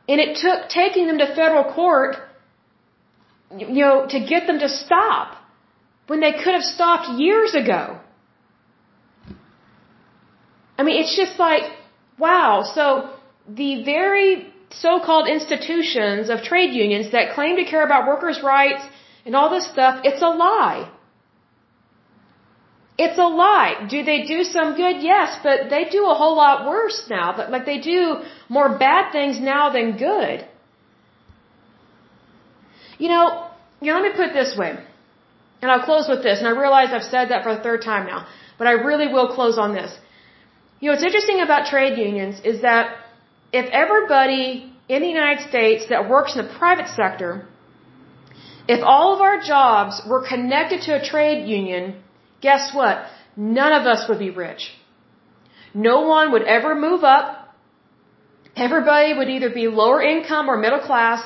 And 0.08 0.20
it 0.20 0.36
took 0.36 0.68
taking 0.68 1.06
them 1.06 1.18
to 1.18 1.26
federal 1.34 1.64
court, 1.72 2.16
you 3.56 3.82
know, 3.84 4.06
to 4.06 4.20
get 4.20 4.46
them 4.46 4.58
to 4.60 4.68
stop 4.68 5.36
when 6.06 6.20
they 6.20 6.32
could 6.32 6.54
have 6.54 6.62
stopped 6.62 7.20
years 7.20 7.54
ago. 7.54 7.98
I 10.78 10.82
mean, 10.82 11.00
it's 11.02 11.16
just 11.16 11.38
like, 11.38 11.64
wow. 12.26 12.50
So 12.76 12.84
the 13.60 13.70
very 13.92 14.30
so-called 14.86 15.26
institutions 15.36 16.30
of 16.32 16.42
trade 16.50 16.72
unions 16.84 17.06
that 17.16 17.34
claim 17.36 17.54
to 17.60 17.64
care 17.72 17.84
about 17.90 18.06
workers' 18.12 18.40
rights 18.56 18.84
and 19.26 19.32
all 19.38 19.48
this 19.56 19.66
stuff, 19.74 19.94
it's 20.10 20.22
a 20.30 20.32
lie. 20.46 20.82
It's 23.04 23.18
a 23.26 23.28
lie. 23.44 23.72
Do 23.94 23.98
they 24.10 24.20
do 24.34 24.38
some 24.56 24.68
good? 24.82 24.96
Yes, 25.12 25.28
but 25.46 25.58
they 25.74 25.84
do 25.96 26.02
a 26.12 26.16
whole 26.20 26.36
lot 26.44 26.56
worse 26.72 26.98
now. 27.18 27.28
But 27.38 27.50
like 27.54 27.64
they 27.72 27.80
do 27.92 28.00
more 28.56 28.68
bad 28.86 29.12
things 29.16 29.40
now 29.54 29.64
than 29.76 29.86
good. 30.10 30.38
You 33.02 33.08
know, 33.12 33.26
you 33.80 33.88
know, 33.88 33.96
let 33.98 34.04
me 34.08 34.12
put 34.20 34.26
it 34.30 34.34
this 34.42 34.52
way. 34.62 34.72
And 35.60 35.70
I'll 35.70 35.86
close 35.90 36.06
with 36.12 36.22
this. 36.26 36.38
And 36.40 36.48
I 36.52 36.54
realize 36.64 36.88
I've 36.96 37.10
said 37.16 37.26
that 37.32 37.42
for 37.44 37.52
the 37.56 37.62
third 37.68 37.82
time 37.90 38.04
now, 38.14 38.20
but 38.58 38.66
I 38.72 38.74
really 38.88 39.08
will 39.14 39.28
close 39.38 39.58
on 39.64 39.74
this. 39.80 39.92
You 40.82 40.88
know, 40.88 40.94
what's 40.94 41.04
interesting 41.04 41.40
about 41.40 41.66
trade 41.66 41.96
unions 41.96 42.40
is 42.44 42.62
that 42.62 42.96
if 43.52 43.66
everybody 43.70 44.74
in 44.88 45.00
the 45.00 45.06
United 45.06 45.48
States 45.48 45.86
that 45.90 46.08
works 46.08 46.34
in 46.34 46.44
the 46.44 46.52
private 46.52 46.88
sector, 46.88 47.46
if 48.66 48.80
all 48.82 49.14
of 49.14 49.20
our 49.20 49.40
jobs 49.40 50.02
were 50.08 50.26
connected 50.26 50.80
to 50.86 51.00
a 51.00 51.04
trade 51.10 51.46
union, 51.46 52.02
guess 52.40 52.74
what? 52.74 52.96
None 53.36 53.72
of 53.80 53.86
us 53.86 54.08
would 54.08 54.18
be 54.18 54.30
rich. 54.30 54.72
No 55.72 56.00
one 56.14 56.32
would 56.32 56.42
ever 56.42 56.74
move 56.74 57.04
up. 57.04 57.28
Everybody 58.56 59.14
would 59.16 59.28
either 59.28 59.50
be 59.50 59.68
lower 59.68 60.02
income 60.02 60.48
or 60.50 60.56
middle 60.56 60.80
class. 60.80 61.20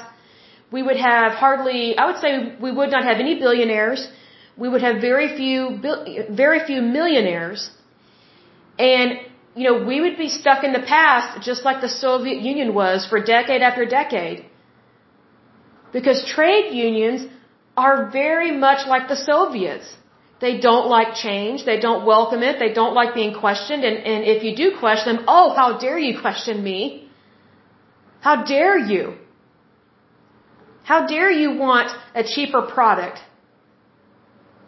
We 0.71 0.83
would 0.83 0.99
have 0.99 1.33
hardly, 1.33 1.97
I 1.97 2.05
would 2.11 2.21
say 2.21 2.57
we 2.61 2.73
would 2.73 2.91
not 2.91 3.05
have 3.05 3.21
any 3.21 3.39
billionaires. 3.39 4.07
We 4.59 4.69
would 4.69 4.83
have 4.83 5.01
very 5.01 5.35
few, 5.35 5.81
very 6.29 6.61
few 6.67 6.83
millionaires. 6.83 7.71
And, 8.79 9.19
you 9.57 9.65
know, 9.67 9.77
we 9.91 10.01
would 10.03 10.19
be 10.19 10.29
stuck 10.29 10.65
in 10.65 10.73
the 10.79 10.85
past 10.97 11.43
just 11.49 11.65
like 11.65 11.81
the 11.81 11.89
Soviet 11.89 12.41
Union 12.53 12.75
was 12.75 13.07
for 13.11 13.19
decade 13.19 13.63
after 13.63 13.87
decade. 13.87 14.45
Because 15.93 16.19
trade 16.37 16.75
unions 16.75 17.27
are 17.85 18.11
very 18.11 18.53
much 18.67 18.87
like 18.87 19.09
the 19.09 19.17
Soviets. 19.17 19.97
They 20.41 20.59
don't 20.59 20.89
like 20.89 21.15
change. 21.15 21.65
They 21.65 21.79
don't 21.81 22.05
welcome 22.05 22.43
it. 22.43 22.59
They 22.59 22.73
don't 22.81 22.95
like 22.95 23.15
being 23.15 23.35
questioned. 23.35 23.83
And, 23.83 23.97
and 24.13 24.25
if 24.25 24.43
you 24.45 24.55
do 24.55 24.77
question 24.79 25.17
them, 25.17 25.25
oh, 25.27 25.55
how 25.55 25.79
dare 25.79 25.99
you 25.99 26.21
question 26.21 26.63
me? 26.63 27.09
How 28.21 28.37
dare 28.45 28.79
you? 28.79 29.15
How 30.83 31.07
dare 31.07 31.31
you 31.31 31.57
want 31.57 31.91
a 32.15 32.23
cheaper 32.23 32.63
product? 32.63 33.21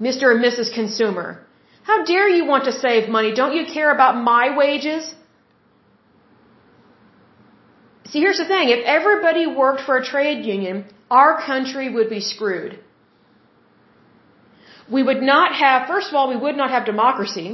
Mr. 0.01 0.31
and 0.33 0.43
Mrs. 0.43 0.73
Consumer. 0.73 1.47
How 1.89 1.99
dare 2.11 2.29
you 2.39 2.45
want 2.53 2.65
to 2.69 2.75
save 2.85 3.09
money? 3.17 3.31
Don't 3.41 3.55
you 3.59 3.65
care 3.77 3.91
about 3.97 4.23
my 4.33 4.45
wages? 4.57 5.05
See, 8.11 8.21
here's 8.25 8.41
the 8.43 8.49
thing. 8.53 8.69
If 8.75 8.83
everybody 8.97 9.47
worked 9.47 9.83
for 9.87 9.97
a 9.97 10.05
trade 10.05 10.45
union, 10.45 10.85
our 11.11 11.33
country 11.51 11.89
would 11.95 12.11
be 12.11 12.21
screwed. 12.21 12.79
We 14.97 15.03
would 15.09 15.23
not 15.23 15.55
have, 15.63 15.89
first 15.89 16.09
of 16.11 16.15
all, 16.15 16.29
we 16.35 16.41
would 16.45 16.59
not 16.63 16.71
have 16.77 16.85
democracy. 16.93 17.49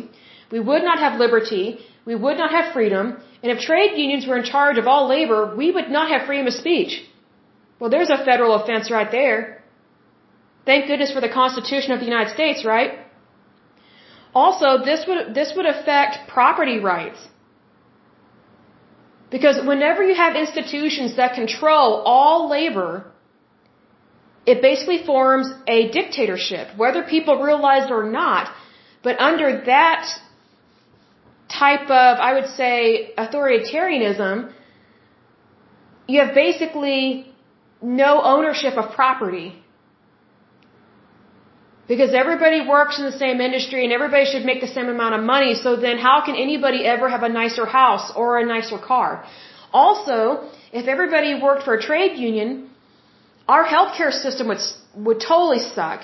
We 0.50 0.60
would 0.70 0.84
not 0.90 0.98
have 1.04 1.20
liberty. 1.20 1.78
We 2.04 2.16
would 2.26 2.36
not 2.42 2.50
have 2.56 2.72
freedom. 2.72 3.16
And 3.42 3.52
if 3.52 3.60
trade 3.70 3.96
unions 4.04 4.26
were 4.26 4.38
in 4.42 4.44
charge 4.54 4.78
of 4.78 4.88
all 4.88 5.08
labor, 5.08 5.40
we 5.62 5.70
would 5.70 5.90
not 5.90 6.10
have 6.12 6.26
freedom 6.26 6.48
of 6.48 6.54
speech. 6.54 6.92
Well, 7.78 7.90
there's 7.90 8.10
a 8.10 8.24
federal 8.24 8.54
offense 8.58 8.90
right 8.90 9.10
there. 9.10 9.62
Thank 10.66 10.86
goodness 10.88 11.12
for 11.12 11.20
the 11.20 11.34
Constitution 11.40 11.92
of 11.92 12.00
the 12.00 12.06
United 12.06 12.32
States, 12.34 12.64
right? 12.64 13.03
Also, 14.34 14.84
this 14.84 15.06
would, 15.06 15.34
this 15.34 15.52
would 15.56 15.66
affect 15.66 16.28
property 16.28 16.78
rights. 16.80 17.20
Because 19.30 19.64
whenever 19.64 20.02
you 20.02 20.14
have 20.14 20.36
institutions 20.36 21.16
that 21.16 21.34
control 21.34 22.02
all 22.04 22.48
labor, 22.48 23.10
it 24.46 24.60
basically 24.60 25.04
forms 25.04 25.52
a 25.66 25.90
dictatorship, 25.90 26.68
whether 26.76 27.02
people 27.02 27.42
realize 27.42 27.86
it 27.86 27.92
or 27.92 28.10
not. 28.10 28.50
But 29.02 29.20
under 29.20 29.64
that 29.66 30.06
type 31.48 31.84
of, 31.84 32.18
I 32.28 32.34
would 32.34 32.48
say, 32.48 33.12
authoritarianism, 33.16 34.52
you 36.06 36.20
have 36.20 36.34
basically 36.34 37.32
no 37.80 38.22
ownership 38.22 38.74
of 38.76 38.94
property. 38.94 39.63
Because 41.86 42.14
everybody 42.14 42.66
works 42.66 42.98
in 42.98 43.04
the 43.04 43.18
same 43.24 43.40
industry 43.40 43.84
and 43.84 43.92
everybody 43.92 44.24
should 44.24 44.44
make 44.44 44.60
the 44.60 44.72
same 44.76 44.88
amount 44.88 45.14
of 45.14 45.22
money, 45.22 45.54
so 45.54 45.76
then 45.76 45.98
how 45.98 46.24
can 46.24 46.34
anybody 46.34 46.86
ever 46.86 47.08
have 47.10 47.22
a 47.22 47.28
nicer 47.28 47.66
house 47.66 48.10
or 48.16 48.38
a 48.38 48.46
nicer 48.46 48.78
car? 48.78 49.24
Also, 49.72 50.48
if 50.72 50.86
everybody 50.86 51.34
worked 51.46 51.64
for 51.64 51.74
a 51.74 51.82
trade 51.82 52.16
union, 52.16 52.70
our 53.48 53.64
healthcare 53.66 54.12
system 54.12 54.48
would, 54.48 54.62
would 54.96 55.20
totally 55.20 55.58
suck. 55.58 56.00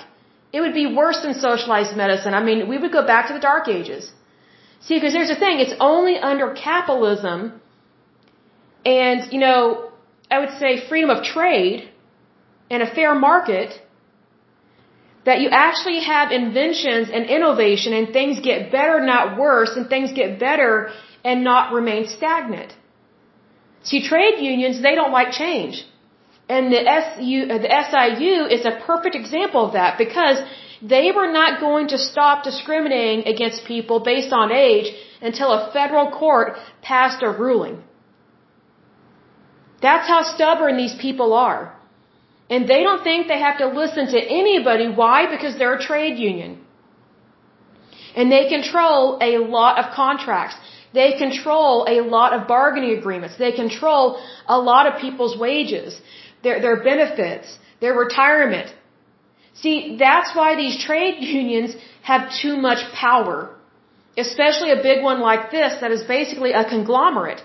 It 0.53 0.61
would 0.61 0.73
be 0.73 0.85
worse 1.01 1.21
than 1.23 1.33
socialized 1.33 1.95
medicine. 1.95 2.33
I 2.33 2.43
mean, 2.43 2.67
we 2.67 2.77
would 2.77 2.91
go 2.91 3.05
back 3.07 3.27
to 3.29 3.33
the 3.33 3.39
dark 3.39 3.67
ages. 3.67 4.11
See, 4.81 4.95
because 4.95 5.13
there's 5.13 5.29
the 5.29 5.35
thing, 5.35 5.59
it's 5.59 5.73
only 5.79 6.17
under 6.17 6.53
capitalism 6.53 7.61
and, 8.85 9.31
you 9.31 9.39
know, 9.39 9.91
I 10.29 10.39
would 10.39 10.57
say 10.59 10.87
freedom 10.87 11.09
of 11.09 11.23
trade 11.23 11.89
and 12.69 12.81
a 12.81 12.89
fair 12.89 13.13
market 13.13 13.81
that 15.25 15.39
you 15.41 15.49
actually 15.49 15.99
have 16.01 16.31
inventions 16.31 17.09
and 17.13 17.25
innovation 17.25 17.93
and 17.93 18.11
things 18.11 18.39
get 18.39 18.71
better, 18.71 18.99
not 18.99 19.37
worse, 19.37 19.71
and 19.75 19.87
things 19.87 20.11
get 20.13 20.39
better 20.39 20.91
and 21.23 21.43
not 21.43 21.73
remain 21.73 22.07
stagnant. 22.07 22.73
See, 23.83 24.01
trade 24.07 24.39
unions, 24.39 24.81
they 24.81 24.95
don't 24.95 25.11
like 25.11 25.31
change. 25.31 25.85
And 26.49 26.71
the, 26.73 26.81
SU, 26.85 27.47
the 27.65 27.71
SIU 27.89 28.45
is 28.55 28.65
a 28.65 28.79
perfect 28.85 29.15
example 29.15 29.67
of 29.67 29.73
that 29.73 29.97
because 29.97 30.37
they 30.81 31.11
were 31.11 31.31
not 31.31 31.59
going 31.59 31.87
to 31.89 31.97
stop 31.97 32.43
discriminating 32.43 33.27
against 33.27 33.65
people 33.65 33.99
based 33.99 34.33
on 34.33 34.51
age 34.51 34.93
until 35.21 35.51
a 35.53 35.71
federal 35.71 36.11
court 36.11 36.57
passed 36.81 37.21
a 37.21 37.29
ruling. 37.29 37.83
That's 39.81 40.07
how 40.07 40.23
stubborn 40.23 40.77
these 40.77 40.95
people 40.95 41.33
are. 41.33 41.75
And 42.53 42.67
they 42.71 42.81
don't 42.87 43.03
think 43.09 43.27
they 43.33 43.41
have 43.47 43.57
to 43.63 43.67
listen 43.81 44.07
to 44.15 44.19
anybody. 44.41 44.87
Why? 45.01 45.19
Because 45.35 45.53
they're 45.57 45.77
a 45.81 45.85
trade 45.91 46.17
union. 46.31 46.51
And 48.17 48.29
they 48.35 48.43
control 48.55 49.17
a 49.29 49.33
lot 49.57 49.79
of 49.81 49.85
contracts. 50.01 50.57
They 50.99 51.09
control 51.23 51.85
a 51.95 52.01
lot 52.15 52.33
of 52.33 52.47
bargaining 52.55 52.97
agreements. 52.97 53.37
They 53.37 53.53
control 53.63 54.03
a 54.57 54.59
lot 54.59 54.83
of 54.89 54.99
people's 55.05 55.37
wages, 55.45 56.01
their, 56.43 56.59
their 56.65 56.83
benefits, 56.83 57.57
their 57.79 57.93
retirement. 57.93 58.67
See, 59.53 59.95
that's 59.97 60.35
why 60.35 60.49
these 60.63 60.77
trade 60.89 61.23
unions 61.39 61.73
have 62.11 62.29
too 62.41 62.57
much 62.67 62.81
power. 62.91 63.37
Especially 64.17 64.71
a 64.71 64.81
big 64.89 65.01
one 65.09 65.21
like 65.21 65.51
this 65.51 65.79
that 65.79 65.91
is 65.97 66.03
basically 66.03 66.51
a 66.51 66.65
conglomerate. 66.75 67.41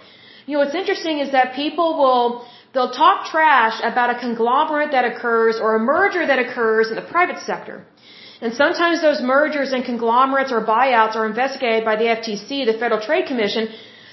You 0.47 0.55
know, 0.55 0.65
what's 0.65 0.75
interesting 0.75 1.21
is 1.21 1.31
that 1.31 1.55
people 1.55 1.97
will 2.01 2.45
They'll 2.77 2.97
talk 3.05 3.19
trash 3.35 3.77
about 3.91 4.11
a 4.15 4.19
conglomerate 4.23 4.91
that 4.95 5.07
occurs 5.11 5.59
or 5.65 5.77
a 5.77 5.83
merger 5.93 6.23
that 6.31 6.39
occurs 6.39 6.91
in 6.91 6.97
the 6.97 7.07
private 7.15 7.39
sector. 7.51 7.77
And 8.43 8.53
sometimes 8.63 9.01
those 9.01 9.23
mergers 9.35 9.73
and 9.73 9.83
conglomerates 9.83 10.53
or 10.57 10.61
buyouts 10.63 11.17
are 11.21 11.27
investigated 11.33 11.87
by 11.87 11.97
the 11.97 12.09
FTC, 12.17 12.67
the 12.71 12.77
Federal 12.83 13.01
Trade 13.01 13.25
Commission. 13.31 13.69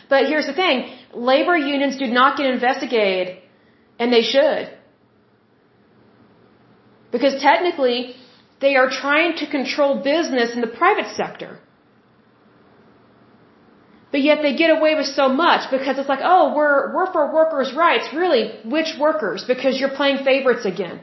But 0.08 0.28
here's 0.28 0.46
the 0.52 0.54
thing, 0.54 0.78
labor 1.14 1.58
unions 1.58 1.98
do 1.98 2.08
not 2.20 2.38
get 2.38 2.48
investigated, 2.58 3.40
and 4.00 4.14
they 4.14 4.22
should. 4.22 4.72
Because 7.12 7.36
technically, 7.42 8.16
they 8.62 8.78
are 8.78 8.90
trying 8.90 9.36
to 9.42 9.46
control 9.58 9.92
business 10.14 10.54
in 10.56 10.62
the 10.62 10.74
private 10.82 11.10
sector. 11.18 11.60
But 14.14 14.22
yet 14.22 14.44
they 14.44 14.54
get 14.62 14.70
away 14.78 14.94
with 15.00 15.08
so 15.20 15.28
much 15.44 15.62
because 15.76 15.98
it's 16.00 16.12
like, 16.14 16.24
oh, 16.34 16.44
we're, 16.56 16.94
we're 16.96 17.12
for 17.16 17.24
workers' 17.40 17.74
rights. 17.86 18.06
Really, 18.22 18.44
which 18.76 18.90
workers? 19.06 19.44
Because 19.54 19.80
you're 19.80 19.96
playing 20.02 20.20
favorites 20.24 20.66
again. 20.74 21.02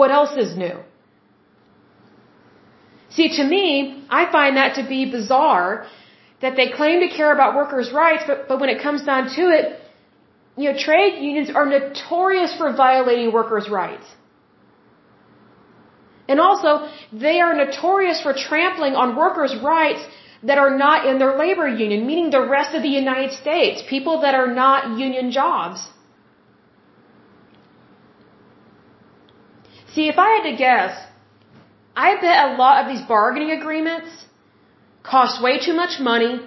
What 0.00 0.10
else 0.18 0.36
is 0.44 0.54
new? 0.64 0.76
See, 3.16 3.28
to 3.38 3.44
me, 3.54 4.04
I 4.20 4.30
find 4.36 4.58
that 4.58 4.74
to 4.78 4.82
be 4.94 5.00
bizarre 5.10 5.86
that 6.42 6.54
they 6.56 6.68
claim 6.78 7.00
to 7.00 7.08
care 7.08 7.32
about 7.32 7.56
workers' 7.56 7.90
rights, 7.90 8.24
but, 8.26 8.48
but 8.48 8.60
when 8.60 8.68
it 8.68 8.82
comes 8.82 9.02
down 9.10 9.34
to 9.36 9.44
it, 9.58 9.80
you 10.58 10.70
know, 10.70 10.76
trade 10.78 11.22
unions 11.22 11.50
are 11.58 11.64
notorious 11.64 12.54
for 12.58 12.70
violating 12.86 13.32
workers' 13.32 13.68
rights. 13.70 14.06
And 16.28 16.38
also, 16.38 16.70
they 17.12 17.40
are 17.40 17.54
notorious 17.54 18.20
for 18.20 18.34
trampling 18.34 18.94
on 18.94 19.16
workers' 19.16 19.56
rights 19.56 20.02
that 20.42 20.58
are 20.58 20.76
not 20.76 21.06
in 21.06 21.18
their 21.18 21.36
labor 21.36 21.68
union, 21.68 22.06
meaning 22.06 22.30
the 22.30 22.46
rest 22.46 22.74
of 22.74 22.82
the 22.82 22.88
United 22.88 23.32
States, 23.32 23.82
people 23.88 24.20
that 24.22 24.34
are 24.34 24.52
not 24.52 24.98
union 24.98 25.30
jobs. 25.30 25.88
See, 29.94 30.08
if 30.08 30.18
I 30.18 30.28
had 30.36 30.50
to 30.50 30.56
guess, 30.56 31.06
I 31.94 32.14
bet 32.16 32.50
a 32.50 32.56
lot 32.56 32.82
of 32.82 32.90
these 32.90 33.06
bargaining 33.06 33.50
agreements 33.50 34.10
cost 35.02 35.42
way 35.42 35.58
too 35.64 35.74
much 35.74 36.00
money 36.00 36.40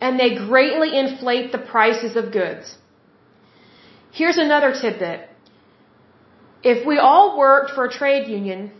and 0.00 0.18
they 0.18 0.34
greatly 0.34 0.98
inflate 0.98 1.52
the 1.52 1.58
prices 1.58 2.16
of 2.16 2.32
goods. 2.32 2.76
Here's 4.12 4.38
another 4.38 4.72
tidbit. 4.72 5.28
If 6.62 6.86
we 6.86 6.98
all 6.98 7.38
worked 7.38 7.70
for 7.70 7.84
a 7.84 7.90
trade 7.90 8.28
union, 8.28 8.72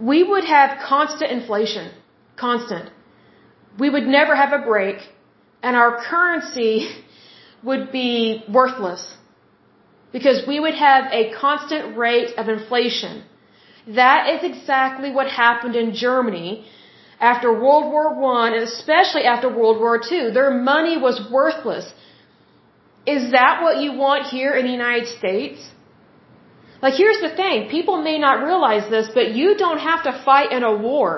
we 0.00 0.22
would 0.22 0.44
have 0.44 0.78
constant 0.88 1.30
inflation 1.30 1.90
constant. 2.44 2.90
We 3.82 3.88
would 3.94 4.08
never 4.18 4.34
have 4.42 4.52
a 4.60 4.62
break, 4.72 4.98
and 5.62 5.74
our 5.82 5.92
currency 6.10 6.74
would 7.68 7.84
be 8.00 8.12
worthless 8.58 9.02
because 10.16 10.38
we 10.52 10.56
would 10.64 10.78
have 10.88 11.04
a 11.20 11.22
constant 11.42 11.96
rate 12.04 12.30
of 12.40 12.48
inflation. 12.56 13.12
That 14.02 14.20
is 14.34 14.40
exactly 14.52 15.10
what 15.16 15.28
happened 15.44 15.76
in 15.82 15.94
Germany 16.06 16.52
after 17.32 17.48
World 17.64 17.86
War 17.92 18.06
I 18.32 18.48
and 18.48 18.62
especially 18.70 19.24
after 19.32 19.48
World 19.60 19.78
War 19.84 19.94
II. 20.10 20.32
Their 20.38 20.52
money 20.72 20.96
was 21.08 21.16
worthless. 21.38 21.86
Is 23.14 23.22
that 23.36 23.62
what 23.64 23.76
you 23.84 23.90
want 24.04 24.26
here 24.36 24.52
in 24.58 24.64
the 24.66 24.74
United 24.80 25.08
States? 25.20 25.60
Like 26.84 26.94
here's 27.02 27.20
the 27.26 27.32
thing, 27.40 27.68
people 27.78 27.96
may 28.10 28.18
not 28.18 28.44
realize 28.50 28.84
this, 28.90 29.08
but 29.18 29.26
you 29.38 29.48
don't 29.64 29.82
have 29.90 30.02
to 30.08 30.12
fight 30.28 30.50
in 30.56 30.62
a 30.72 30.74
war 30.90 31.12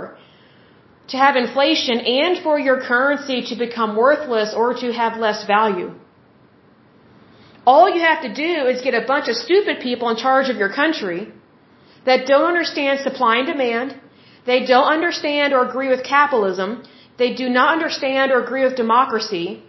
to 1.08 1.16
have 1.16 1.36
inflation 1.36 2.00
and 2.00 2.42
for 2.42 2.58
your 2.58 2.80
currency 2.80 3.42
to 3.48 3.56
become 3.56 3.96
worthless 3.96 4.54
or 4.56 4.74
to 4.74 4.92
have 4.92 5.18
less 5.18 5.44
value. 5.46 5.92
All 7.66 7.88
you 7.94 8.00
have 8.00 8.22
to 8.22 8.32
do 8.32 8.52
is 8.72 8.82
get 8.82 8.94
a 8.94 9.06
bunch 9.06 9.28
of 9.28 9.36
stupid 9.36 9.80
people 9.80 10.08
in 10.10 10.16
charge 10.16 10.48
of 10.50 10.56
your 10.56 10.72
country 10.72 11.32
that 12.06 12.26
don't 12.26 12.44
understand 12.44 13.00
supply 13.00 13.36
and 13.38 13.46
demand, 13.46 14.00
they 14.46 14.60
don't 14.66 14.90
understand 14.96 15.52
or 15.54 15.66
agree 15.68 15.88
with 15.88 16.02
capitalism, 16.04 16.82
they 17.16 17.32
do 17.34 17.48
not 17.48 17.72
understand 17.72 18.32
or 18.32 18.42
agree 18.44 18.64
with 18.64 18.76
democracy, 18.76 19.62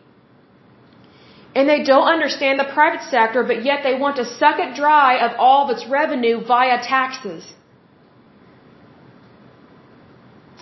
and 1.56 1.70
they 1.70 1.84
don't 1.84 2.10
understand 2.16 2.60
the 2.60 2.70
private 2.78 3.04
sector, 3.10 3.44
but 3.44 3.64
yet 3.64 3.80
they 3.84 3.96
want 3.98 4.18
to 4.18 4.26
suck 4.26 4.60
it 4.60 4.76
dry 4.76 5.12
of 5.26 5.32
all 5.40 5.64
of 5.64 5.78
its 5.78 5.88
revenue 5.88 6.44
via 6.46 6.78
taxes. 6.84 7.54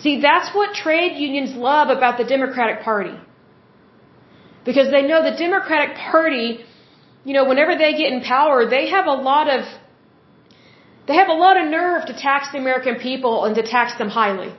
See, 0.04 0.20
that's 0.22 0.54
what 0.54 0.74
trade 0.74 1.14
unions 1.28 1.52
love 1.56 1.88
about 1.98 2.18
the 2.22 2.26
Democratic 2.36 2.84
Party. 2.84 3.16
Because 4.66 4.90
they 4.96 5.04
know 5.10 5.20
the 5.30 5.38
Democratic 5.38 5.96
Party, 5.96 6.48
you 7.24 7.34
know, 7.38 7.46
whenever 7.52 7.78
they 7.84 7.92
get 8.02 8.12
in 8.16 8.20
power, 8.22 8.58
they 8.76 8.90
have 8.90 9.08
a 9.08 9.18
lot 9.30 9.48
of 9.56 9.62
they 11.08 11.16
have 11.22 11.30
a 11.30 11.40
lot 11.46 11.56
of 11.62 11.70
nerve 11.70 12.06
to 12.10 12.14
tax 12.28 12.52
the 12.52 12.60
American 12.66 12.96
people 13.08 13.46
and 13.46 13.56
to 13.56 13.64
tax 13.64 13.98
them 14.02 14.10
highly. 14.10 14.52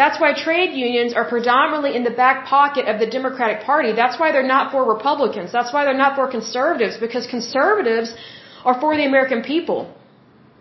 That's 0.00 0.20
why 0.20 0.30
trade 0.46 0.72
unions 0.86 1.14
are 1.18 1.26
predominantly 1.34 1.92
in 1.98 2.02
the 2.08 2.16
back 2.22 2.46
pocket 2.46 2.86
of 2.92 2.98
the 3.02 3.06
Democratic 3.18 3.60
Party. 3.64 3.92
That's 3.92 4.18
why 4.20 4.32
they're 4.32 4.52
not 4.56 4.72
for 4.72 4.82
Republicans. 4.94 5.52
That's 5.52 5.72
why 5.72 5.84
they're 5.84 6.02
not 6.06 6.16
for 6.16 6.26
conservatives, 6.38 6.98
because 6.98 7.26
conservatives 7.26 8.12
are 8.64 8.78
for 8.80 8.96
the 8.96 9.06
American 9.06 9.42
people. 9.42 9.80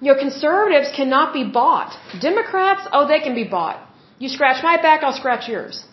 You 0.02 0.14
know, 0.14 0.20
conservatives 0.20 0.92
cannot 0.96 1.34
be 1.34 1.44
bought. 1.44 1.98
Democrats, 2.22 2.88
oh, 2.92 3.08
they 3.08 3.20
can 3.20 3.36
be 3.36 3.46
bought. 3.46 3.78
You 4.20 4.30
scratch 4.30 4.64
my 4.64 4.78
back, 4.82 5.04
I'll 5.04 5.20
scratch 5.24 5.48
yours. 5.50 5.86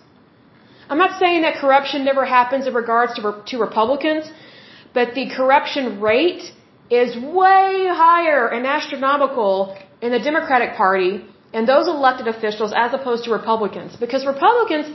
I'm 0.88 0.98
not 0.98 1.18
saying 1.18 1.42
that 1.42 1.54
corruption 1.56 2.04
never 2.04 2.24
happens 2.24 2.66
in 2.66 2.74
regards 2.74 3.14
to, 3.14 3.42
to 3.46 3.58
Republicans, 3.58 4.30
but 4.92 5.14
the 5.14 5.30
corruption 5.36 6.00
rate 6.00 6.42
is 6.90 7.16
way 7.16 7.86
higher 8.04 8.48
and 8.48 8.66
astronomical 8.66 9.76
in 10.02 10.10
the 10.12 10.18
Democratic 10.18 10.74
Party 10.76 11.24
and 11.54 11.68
those 11.68 11.86
elected 11.86 12.26
officials 12.26 12.72
as 12.76 12.92
opposed 12.92 13.24
to 13.24 13.30
Republicans. 13.30 13.96
Because 13.96 14.26
Republicans, 14.26 14.86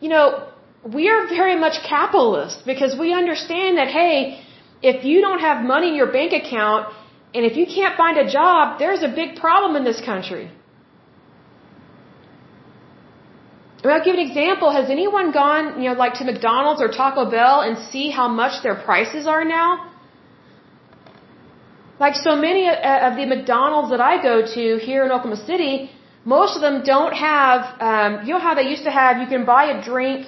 you 0.00 0.08
know, 0.08 0.48
we 0.94 1.08
are 1.08 1.26
very 1.28 1.56
much 1.56 1.76
capitalist 1.88 2.64
because 2.64 2.98
we 2.98 3.12
understand 3.12 3.78
that, 3.78 3.88
hey, 3.88 4.40
if 4.82 5.04
you 5.04 5.20
don't 5.20 5.40
have 5.40 5.64
money 5.64 5.88
in 5.88 5.94
your 5.94 6.12
bank 6.12 6.32
account 6.32 6.92
and 7.36 7.44
if 7.50 7.54
you 7.60 7.66
can't 7.78 7.96
find 8.02 8.16
a 8.26 8.28
job, 8.38 8.78
there's 8.82 9.02
a 9.08 9.12
big 9.20 9.36
problem 9.44 9.76
in 9.80 9.84
this 9.84 10.00
country. 10.12 10.44
I 13.78 13.86
mean, 13.86 13.94
I'll 13.96 14.06
give 14.08 14.16
an 14.20 14.24
example. 14.28 14.70
Has 14.72 14.88
anyone 14.90 15.32
gone, 15.32 15.64
you 15.80 15.88
know, 15.88 15.96
like 16.04 16.14
to 16.20 16.24
McDonald's 16.24 16.80
or 16.84 16.88
Taco 16.88 17.30
Bell 17.30 17.60
and 17.66 17.78
see 17.90 18.06
how 18.10 18.26
much 18.26 18.62
their 18.62 18.74
prices 18.74 19.26
are 19.26 19.44
now? 19.44 19.68
Like 22.00 22.14
so 22.14 22.34
many 22.46 22.62
of 22.68 23.12
the 23.20 23.26
McDonald's 23.26 23.90
that 23.90 24.00
I 24.00 24.14
go 24.30 24.34
to 24.54 24.64
here 24.88 25.04
in 25.04 25.12
Oklahoma 25.12 25.40
City, 25.52 25.90
most 26.24 26.56
of 26.56 26.62
them 26.62 26.82
don't 26.84 27.14
have, 27.14 27.60
um, 27.90 28.26
you 28.26 28.32
know 28.34 28.40
how 28.40 28.54
they 28.54 28.68
used 28.74 28.84
to 28.84 28.90
have, 28.90 29.18
you 29.18 29.28
can 29.34 29.44
buy 29.44 29.64
a 29.74 29.82
drink 29.90 30.26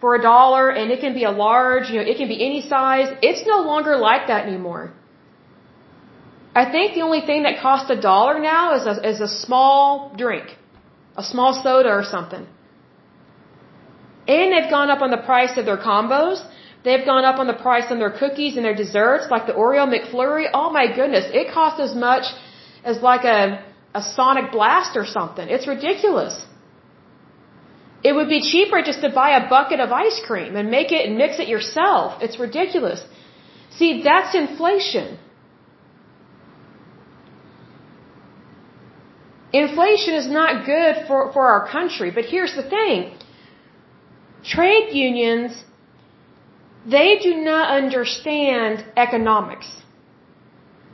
for 0.00 0.14
a 0.14 0.22
dollar 0.22 0.70
and 0.70 0.90
it 0.90 1.00
can 1.00 1.14
be 1.14 1.24
a 1.24 1.30
large, 1.30 1.90
you 1.90 1.96
know, 1.98 2.06
it 2.12 2.16
can 2.16 2.28
be 2.28 2.38
any 2.48 2.60
size. 2.74 3.08
It's 3.22 3.44
no 3.46 3.58
longer 3.62 3.96
like 3.96 4.28
that 4.28 4.46
anymore. 4.46 4.92
I 6.54 6.70
think 6.70 6.94
the 6.94 7.02
only 7.02 7.22
thing 7.22 7.44
that 7.44 7.60
costs 7.60 7.90
a 7.90 8.00
dollar 8.00 8.38
now 8.38 8.74
is 8.74 8.86
a, 8.86 9.08
is 9.08 9.20
a 9.20 9.28
small 9.28 10.14
drink, 10.16 10.46
a 11.16 11.22
small 11.22 11.52
soda 11.62 11.88
or 11.88 12.04
something. 12.04 12.46
And 14.28 14.52
they've 14.52 14.70
gone 14.70 14.90
up 14.90 15.00
on 15.02 15.10
the 15.10 15.22
price 15.30 15.56
of 15.56 15.64
their 15.64 15.78
combos. 15.78 16.44
They've 16.84 17.04
gone 17.04 17.24
up 17.24 17.38
on 17.38 17.46
the 17.46 17.58
price 17.66 17.86
on 17.90 17.98
their 17.98 18.10
cookies 18.10 18.56
and 18.56 18.64
their 18.64 18.74
desserts, 18.74 19.30
like 19.30 19.46
the 19.46 19.52
Oreo 19.52 19.84
McFlurry. 19.94 20.46
Oh 20.52 20.70
my 20.70 20.86
goodness, 20.94 21.26
it 21.32 21.52
costs 21.52 21.80
as 21.80 21.94
much 21.94 22.24
as 22.84 23.00
like 23.00 23.24
a, 23.24 23.64
a 23.94 24.02
Sonic 24.02 24.52
Blast 24.52 24.96
or 24.96 25.06
something. 25.06 25.48
It's 25.48 25.66
ridiculous. 25.66 26.34
It 28.04 28.12
would 28.16 28.28
be 28.28 28.40
cheaper 28.42 28.82
just 28.82 29.00
to 29.02 29.10
buy 29.10 29.30
a 29.36 29.48
bucket 29.48 29.80
of 29.80 29.92
ice 29.92 30.20
cream 30.26 30.56
and 30.56 30.70
make 30.70 30.90
it 30.92 31.06
and 31.06 31.16
mix 31.16 31.38
it 31.38 31.48
yourself. 31.48 32.20
It's 32.20 32.38
ridiculous. 32.38 33.04
See, 33.70 34.02
that's 34.02 34.34
inflation. 34.34 35.18
Inflation 39.52 40.14
is 40.14 40.26
not 40.26 40.64
good 40.64 41.06
for, 41.06 41.32
for 41.32 41.46
our 41.46 41.68
country, 41.68 42.10
but 42.10 42.24
here's 42.24 42.54
the 42.54 42.62
thing. 42.62 43.18
Trade 44.44 44.88
unions, 44.92 45.64
they 46.86 47.18
do 47.18 47.36
not 47.36 47.70
understand 47.70 48.84
economics. 48.96 49.68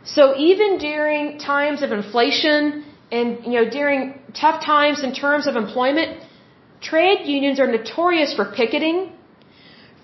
So 0.04 0.36
even 0.36 0.78
during 0.78 1.38
times 1.38 1.82
of 1.82 1.92
inflation 1.92 2.84
and, 3.12 3.44
you 3.44 3.52
know, 3.60 3.70
during 3.70 4.20
tough 4.34 4.64
times 4.64 5.04
in 5.04 5.14
terms 5.14 5.46
of 5.46 5.56
employment, 5.56 6.22
trade 6.80 7.26
unions 7.26 7.60
are 7.60 7.70
notorious 7.70 8.34
for 8.34 8.46
picketing, 8.46 9.12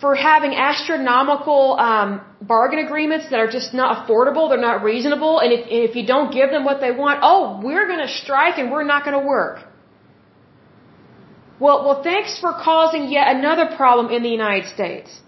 for 0.00 0.14
having 0.14 0.54
astronomical 0.54 1.78
um, 1.78 2.20
bargain 2.42 2.80
agreements 2.80 3.30
that 3.30 3.38
are 3.38 3.50
just 3.50 3.72
not 3.72 4.06
affordable, 4.06 4.48
they're 4.48 4.58
not 4.58 4.82
reasonable, 4.82 5.38
and 5.40 5.52
if, 5.52 5.66
if 5.90 5.96
you 5.96 6.06
don't 6.06 6.32
give 6.32 6.50
them 6.50 6.64
what 6.64 6.80
they 6.80 6.90
want, 6.90 7.20
oh, 7.22 7.60
we're 7.62 7.86
going 7.86 8.04
to 8.06 8.12
strike 8.22 8.58
and 8.58 8.70
we're 8.70 8.84
not 8.84 9.04
going 9.04 9.18
to 9.18 9.26
work. 9.26 9.60
Well, 11.60 11.84
well, 11.84 12.02
thanks 12.02 12.38
for 12.40 12.52
causing 12.52 13.10
yet 13.10 13.34
another 13.36 13.76
problem 13.76 14.12
in 14.12 14.22
the 14.22 14.28
United 14.28 14.68
States. 14.68 15.20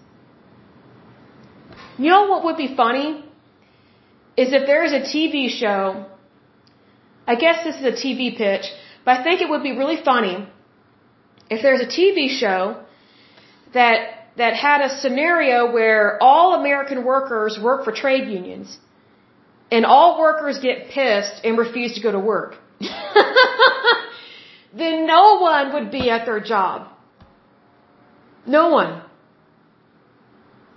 You 1.97 2.09
know 2.11 2.27
what 2.27 2.43
would 2.43 2.57
be 2.57 2.75
funny? 2.75 3.23
Is 4.35 4.53
if 4.53 4.67
there 4.67 4.83
is 4.83 4.91
a 4.91 4.99
TV 4.99 5.49
show, 5.49 6.05
I 7.25 7.35
guess 7.35 7.63
this 7.63 7.77
is 7.77 7.85
a 7.93 7.97
TV 8.03 8.37
pitch, 8.37 8.65
but 9.03 9.19
I 9.19 9.23
think 9.23 9.41
it 9.41 9.49
would 9.49 9.63
be 9.63 9.71
really 9.71 9.99
funny 10.03 10.47
if 11.49 11.61
there's 11.63 11.81
a 11.81 11.87
TV 11.87 12.29
show 12.29 12.83
that 13.73 14.16
that 14.37 14.53
had 14.53 14.81
a 14.81 14.89
scenario 15.01 15.71
where 15.71 16.21
all 16.21 16.53
American 16.59 17.03
workers 17.03 17.59
work 17.61 17.83
for 17.83 17.91
trade 17.91 18.27
unions 18.29 18.77
and 19.71 19.85
all 19.85 20.19
workers 20.19 20.59
get 20.59 20.89
pissed 20.89 21.43
and 21.43 21.57
refuse 21.57 21.95
to 21.95 22.01
go 22.01 22.11
to 22.11 22.19
work. 22.19 22.55
then 24.73 25.07
no 25.07 25.39
one 25.39 25.73
would 25.73 25.91
be 25.91 26.09
at 26.09 26.25
their 26.25 26.39
job. 26.39 26.87
No 28.45 28.69
one. 28.69 29.01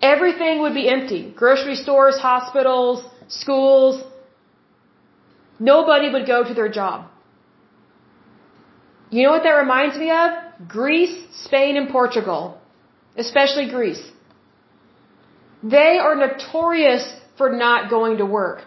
Everything 0.02 0.60
would 0.62 0.74
be 0.74 0.88
empty. 0.88 1.32
Grocery 1.36 1.76
stores, 1.76 2.18
hospitals, 2.18 3.04
schools. 3.28 4.02
Nobody 5.58 6.10
would 6.10 6.26
go 6.26 6.42
to 6.42 6.54
their 6.54 6.70
job. 6.70 7.06
You 9.10 9.24
know 9.24 9.30
what 9.30 9.42
that 9.42 9.50
reminds 9.50 9.98
me 9.98 10.10
of? 10.10 10.30
Greece, 10.68 11.16
Spain, 11.44 11.76
and 11.76 11.90
Portugal. 11.90 12.59
Especially 13.16 13.68
Greece. 13.68 14.02
They 15.62 15.98
are 15.98 16.14
notorious 16.14 17.04
for 17.36 17.50
not 17.50 17.90
going 17.90 18.18
to 18.18 18.26
work. 18.26 18.62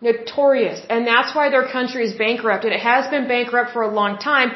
Notorious. 0.00 0.80
And 0.88 1.06
that's 1.06 1.34
why 1.34 1.50
their 1.50 1.68
country 1.68 2.04
is 2.06 2.14
bankrupt. 2.14 2.64
And 2.64 2.72
it 2.72 2.80
has 2.80 3.08
been 3.08 3.26
bankrupt 3.26 3.72
for 3.72 3.82
a 3.82 3.92
long 4.00 4.18
time. 4.18 4.52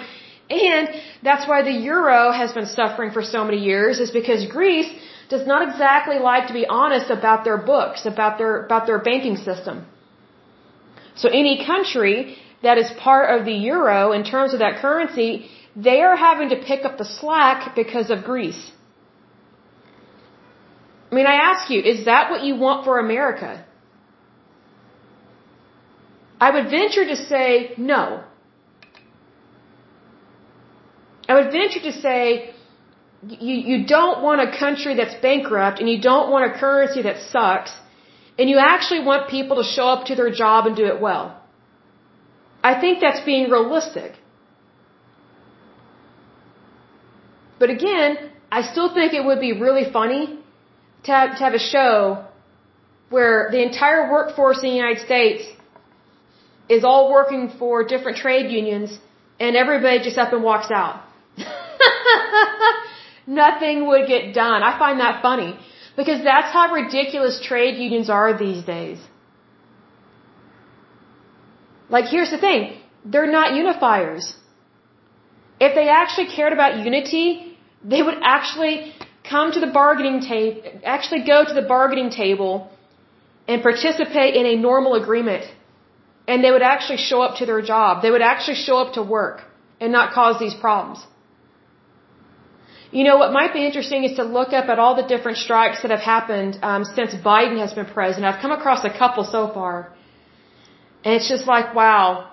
And 0.50 0.88
that's 1.22 1.48
why 1.48 1.62
the 1.62 1.72
euro 1.72 2.30
has 2.30 2.52
been 2.52 2.66
suffering 2.66 3.10
for 3.10 3.22
so 3.22 3.44
many 3.44 3.59
years 3.59 3.98
is 3.98 4.10
because 4.10 4.46
Greece 4.46 4.90
does 5.28 5.46
not 5.46 5.66
exactly 5.68 6.18
like 6.18 6.48
to 6.48 6.52
be 6.52 6.66
honest 6.66 7.10
about 7.10 7.44
their 7.44 7.56
books, 7.56 8.04
about 8.06 8.38
their, 8.38 8.64
about 8.66 8.86
their 8.86 8.98
banking 8.98 9.36
system. 9.36 9.86
So 11.16 11.28
any 11.28 11.64
country 11.64 12.36
that 12.62 12.78
is 12.78 12.90
part 13.09 13.26
of 13.34 13.44
the 13.44 13.52
euro 13.52 14.12
in 14.12 14.24
terms 14.24 14.52
of 14.52 14.60
that 14.60 14.80
currency, 14.80 15.48
they 15.74 16.00
are 16.02 16.16
having 16.16 16.50
to 16.50 16.56
pick 16.56 16.84
up 16.84 16.98
the 16.98 17.04
slack 17.04 17.74
because 17.74 18.10
of 18.10 18.24
Greece. 18.24 18.70
I 21.12 21.14
mean, 21.14 21.26
I 21.26 21.34
ask 21.51 21.70
you, 21.70 21.80
is 21.93 22.06
that 22.06 22.30
what 22.30 22.43
you 22.43 22.55
want 22.56 22.86
for 22.86 22.98
America? 22.98 23.51
I 26.40 26.51
would 26.55 26.70
venture 26.70 27.05
to 27.05 27.16
say 27.16 27.74
no. 27.76 28.24
I 31.28 31.34
would 31.34 31.52
venture 31.52 31.80
to 31.80 31.93
say 31.93 32.55
you, 33.28 33.56
you 33.70 33.86
don't 33.86 34.22
want 34.22 34.40
a 34.40 34.59
country 34.59 34.94
that's 34.94 35.14
bankrupt 35.26 35.80
and 35.80 35.89
you 35.89 36.01
don't 36.01 36.30
want 36.30 36.51
a 36.51 36.59
currency 36.59 37.02
that 37.02 37.20
sucks 37.30 37.72
and 38.39 38.48
you 38.48 38.59
actually 38.59 39.05
want 39.05 39.28
people 39.28 39.62
to 39.62 39.66
show 39.74 39.86
up 39.94 40.06
to 40.06 40.16
their 40.16 40.30
job 40.30 40.66
and 40.66 40.74
do 40.74 40.86
it 40.86 41.01
well. 41.01 41.39
I 42.64 42.80
think 42.80 43.01
that's 43.01 43.20
being 43.20 43.51
realistic. 43.51 44.12
But 47.59 47.70
again, 47.70 48.30
I 48.51 48.62
still 48.62 48.93
think 48.93 49.12
it 49.12 49.24
would 49.24 49.40
be 49.40 49.52
really 49.52 49.90
funny 49.93 50.41
to 51.04 51.12
have, 51.12 51.30
to 51.38 51.44
have 51.44 51.54
a 51.54 51.64
show 51.74 52.24
where 53.10 53.48
the 53.50 53.62
entire 53.62 54.10
workforce 54.10 54.58
in 54.62 54.70
the 54.70 54.76
United 54.76 55.04
States 55.04 55.44
is 56.68 56.84
all 56.84 57.10
working 57.10 57.52
for 57.58 57.84
different 57.84 58.18
trade 58.18 58.50
unions 58.50 58.98
and 59.38 59.56
everybody 59.56 59.98
just 60.08 60.18
up 60.18 60.32
and 60.32 60.42
walks 60.42 60.70
out. 60.70 61.02
Nothing 63.26 63.86
would 63.88 64.06
get 64.08 64.34
done. 64.34 64.62
I 64.62 64.78
find 64.78 65.00
that 65.00 65.22
funny 65.22 65.58
because 65.96 66.22
that's 66.24 66.52
how 66.52 66.72
ridiculous 66.72 67.40
trade 67.44 67.76
unions 67.78 68.08
are 68.08 68.36
these 68.38 68.64
days. 68.64 68.98
Like 71.88 72.06
here's 72.06 72.30
the 72.30 72.38
thing, 72.38 72.78
they're 73.04 73.30
not 73.30 73.52
unifiers. 73.52 74.34
If 75.60 75.74
they 75.74 75.88
actually 75.88 76.28
cared 76.34 76.52
about 76.52 76.84
unity, 76.84 77.58
they 77.84 78.02
would 78.02 78.18
actually 78.22 78.94
come 79.28 79.52
to 79.52 79.60
the 79.60 79.72
bargaining 79.80 80.20
table, 80.20 80.62
actually 80.84 81.24
go 81.24 81.44
to 81.44 81.54
the 81.54 81.62
bargaining 81.62 82.10
table 82.10 82.70
and 83.48 83.62
participate 83.62 84.34
in 84.34 84.46
a 84.46 84.56
normal 84.56 84.94
agreement 84.94 85.44
and 86.28 86.44
they 86.44 86.50
would 86.50 86.62
actually 86.62 86.98
show 86.98 87.20
up 87.22 87.38
to 87.38 87.46
their 87.46 87.62
job. 87.62 88.02
They 88.02 88.10
would 88.10 88.22
actually 88.22 88.56
show 88.66 88.78
up 88.78 88.94
to 88.94 89.02
work 89.02 89.42
and 89.80 89.92
not 89.92 90.12
cause 90.12 90.38
these 90.38 90.54
problems. 90.54 91.04
You 92.92 93.04
know, 93.04 93.16
what 93.16 93.32
might 93.32 93.52
be 93.54 93.64
interesting 93.64 94.04
is 94.04 94.16
to 94.16 94.24
look 94.24 94.52
up 94.52 94.68
at 94.68 94.78
all 94.78 94.94
the 94.94 95.08
different 95.12 95.38
strikes 95.38 95.80
that 95.82 95.90
have 95.90 96.00
happened 96.00 96.58
um, 96.62 96.84
since 96.84 97.14
Biden 97.14 97.58
has 97.58 97.72
been 97.72 97.86
president. 97.86 98.26
I've 98.26 98.40
come 98.40 98.52
across 98.52 98.84
a 98.84 98.90
couple 98.90 99.24
so 99.24 99.48
far. 99.52 99.92
And 101.04 101.14
it's 101.14 101.28
just 101.28 101.46
like, 101.46 101.74
wow. 101.74 102.30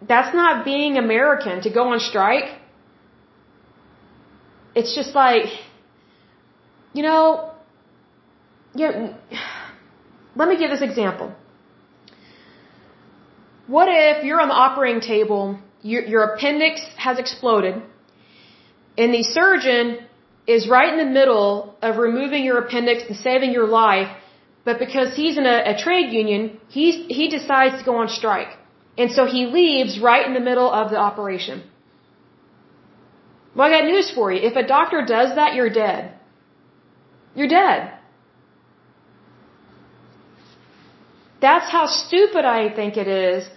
that's 0.00 0.34
not 0.34 0.64
being 0.64 0.96
American 0.96 1.62
to 1.62 1.70
go 1.70 1.88
on 1.88 2.00
strike. 2.00 2.48
It's 4.74 4.94
just 4.94 5.14
like, 5.14 5.46
you 6.92 7.02
know, 7.02 7.52
you 8.74 8.88
know, 8.88 9.16
let 10.34 10.48
me 10.48 10.58
give 10.58 10.70
this 10.70 10.82
example. 10.82 11.32
What 13.66 13.88
if 13.88 14.24
you're 14.24 14.40
on 14.40 14.48
the 14.48 14.54
operating 14.54 15.00
table, 15.00 15.58
your, 15.82 16.02
your 16.04 16.22
appendix 16.24 16.80
has 16.96 17.18
exploded, 17.18 17.82
and 18.98 19.14
the 19.14 19.22
surgeon 19.22 19.98
is 20.46 20.68
right 20.68 20.92
in 20.92 20.98
the 20.98 21.12
middle 21.20 21.76
of 21.80 21.96
removing 21.96 22.44
your 22.44 22.58
appendix 22.58 23.02
and 23.08 23.16
saving 23.16 23.52
your 23.52 23.66
life, 23.66 24.08
but 24.64 24.78
because 24.78 25.14
he's 25.14 25.38
in 25.38 25.46
a, 25.46 25.74
a 25.74 25.78
trade 25.78 26.12
union, 26.12 26.60
he's, 26.68 26.96
he 27.08 27.28
decides 27.28 27.78
to 27.78 27.84
go 27.84 27.96
on 27.96 28.08
strike. 28.08 28.48
And 28.98 29.10
so 29.10 29.26
he 29.26 29.46
leaves 29.46 29.98
right 29.98 30.26
in 30.26 30.34
the 30.34 30.40
middle 30.40 30.70
of 30.70 30.90
the 30.90 30.98
operation. 30.98 31.62
Well, 33.54 33.66
I 33.68 33.70
got 33.70 33.84
news 33.84 34.10
for 34.10 34.32
you. 34.32 34.40
If 34.50 34.56
a 34.56 34.66
doctor 34.66 35.04
does 35.16 35.36
that, 35.36 35.54
you're 35.54 35.70
dead. 35.70 36.14
You're 37.34 37.48
dead. 37.48 37.92
That's 41.40 41.70
how 41.70 41.86
stupid 41.86 42.44
I 42.44 42.74
think 42.78 42.96
it 42.96 43.06
is 43.06 43.48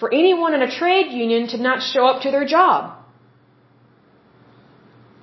for 0.00 0.12
anyone 0.12 0.54
in 0.54 0.62
a 0.62 0.70
trade 0.80 1.10
union 1.10 1.48
to 1.48 1.58
not 1.68 1.82
show 1.92 2.06
up 2.06 2.22
to 2.22 2.30
their 2.30 2.44
job. 2.44 2.96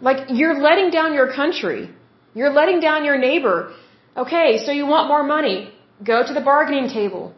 Like, 0.02 0.26
you're 0.30 0.60
letting 0.60 0.90
down 0.90 1.14
your 1.14 1.30
country. 1.34 1.90
You're 2.34 2.52
letting 2.52 2.81
down 2.81 3.06
your 3.06 3.18
neighbor. 3.18 3.73
Okay, 4.18 4.57
so 4.65 4.72
you 4.72 4.85
want 4.85 5.07
more 5.07 5.23
money. 5.23 5.72
Go 6.03 6.18
to 6.27 6.34
the 6.34 6.41
bargaining 6.41 6.90
table. 6.90 7.34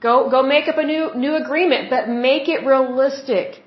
Go, 0.00 0.30
go 0.30 0.42
make 0.42 0.66
up 0.68 0.78
a 0.78 0.86
new, 0.92 1.14
new 1.14 1.34
agreement, 1.36 1.90
but 1.90 2.08
make 2.08 2.48
it 2.48 2.64
realistic. 2.64 3.62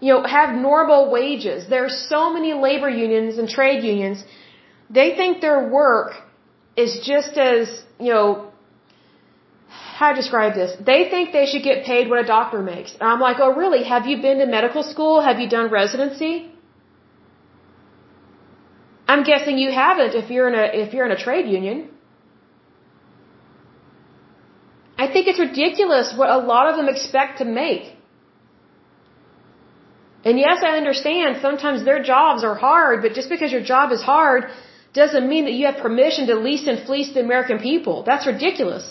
You 0.00 0.12
know, 0.12 0.22
have 0.24 0.54
normal 0.54 1.10
wages. 1.10 1.68
There 1.68 1.84
are 1.84 1.96
so 2.14 2.32
many 2.32 2.52
labor 2.52 2.88
unions 2.88 3.38
and 3.38 3.48
trade 3.48 3.82
unions. 3.82 4.24
They 4.90 5.14
think 5.16 5.40
their 5.40 5.68
work 5.68 6.12
is 6.76 7.00
just 7.02 7.38
as, 7.38 7.82
you 7.98 8.12
know, 8.12 8.52
how 9.68 10.10
to 10.10 10.16
describe 10.22 10.54
this? 10.54 10.72
They 10.90 11.08
think 11.12 11.32
they 11.32 11.46
should 11.46 11.62
get 11.62 11.84
paid 11.84 12.10
what 12.10 12.18
a 12.22 12.26
doctor 12.26 12.60
makes. 12.62 12.92
And 13.00 13.04
I'm 13.10 13.20
like, 13.20 13.38
oh 13.40 13.54
really? 13.54 13.82
Have 13.84 14.06
you 14.06 14.20
been 14.20 14.38
to 14.38 14.46
medical 14.46 14.82
school? 14.82 15.22
Have 15.22 15.38
you 15.40 15.48
done 15.48 15.70
residency? 15.70 16.50
I'm 19.08 19.22
guessing 19.22 19.56
you 19.58 19.70
haven't 19.70 20.14
if 20.14 20.30
you're 20.30 20.48
in 20.48 20.54
a, 20.54 20.64
if 20.84 20.92
you're 20.92 21.06
in 21.06 21.12
a 21.12 21.22
trade 21.26 21.46
union. 21.48 21.88
I 24.98 25.06
think 25.12 25.28
it's 25.28 25.38
ridiculous 25.38 26.14
what 26.16 26.30
a 26.30 26.38
lot 26.38 26.68
of 26.70 26.76
them 26.76 26.88
expect 26.88 27.38
to 27.38 27.44
make. 27.44 27.95
And 30.28 30.40
yes, 30.46 30.58
I 30.68 30.72
understand 30.82 31.38
sometimes 31.48 31.84
their 31.88 32.02
jobs 32.12 32.42
are 32.48 32.56
hard, 32.68 33.02
but 33.02 33.12
just 33.18 33.28
because 33.34 33.52
your 33.56 33.66
job 33.72 33.92
is 33.96 34.02
hard 34.02 34.46
doesn't 35.00 35.26
mean 35.32 35.44
that 35.48 35.54
you 35.58 35.66
have 35.68 35.78
permission 35.86 36.26
to 36.30 36.34
lease 36.46 36.66
and 36.72 36.84
fleece 36.88 37.10
the 37.16 37.22
American 37.28 37.58
people. 37.70 38.02
That's 38.08 38.26
ridiculous. 38.32 38.84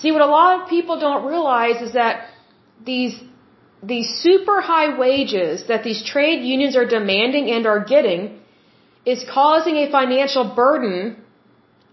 See, 0.00 0.10
what 0.10 0.22
a 0.22 0.32
lot 0.38 0.50
of 0.58 0.68
people 0.74 0.98
don't 1.06 1.24
realize 1.32 1.80
is 1.86 1.92
that 2.00 2.28
these, 2.92 3.14
these 3.94 4.08
super 4.26 4.60
high 4.72 4.90
wages 4.98 5.66
that 5.68 5.84
these 5.84 6.04
trade 6.12 6.42
unions 6.54 6.74
are 6.74 6.88
demanding 6.98 7.50
and 7.56 7.64
are 7.74 7.84
getting 7.94 8.40
is 9.14 9.24
causing 9.40 9.76
a 9.84 9.90
financial 9.98 10.44
burden 10.62 11.16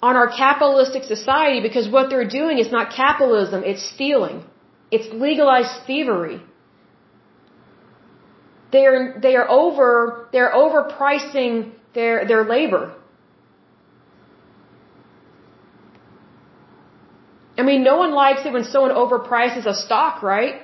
on 0.02 0.16
our 0.16 0.30
capitalistic 0.30 1.04
society 1.04 1.60
because 1.62 1.88
what 1.98 2.10
they're 2.10 2.32
doing 2.42 2.58
is 2.58 2.72
not 2.72 2.96
capitalism, 3.04 3.64
it's 3.64 3.84
stealing. 3.96 4.46
It's 4.92 5.14
legalized 5.14 5.86
thievery. 5.86 6.42
They 8.72 8.86
are, 8.86 9.20
they 9.20 9.36
are 9.36 9.50
over, 9.50 10.28
they're 10.32 10.54
overpricing 10.54 11.72
their, 11.94 12.28
their 12.28 12.44
labor. 12.46 12.96
I 17.58 17.64
mean, 17.64 17.84
no 17.84 17.98
one 17.98 18.14
likes 18.14 18.46
it 18.46 18.54
when 18.54 18.64
someone 18.64 18.92
overprices 18.92 19.66
a 19.66 19.74
stock, 19.74 20.24
right? 20.24 20.62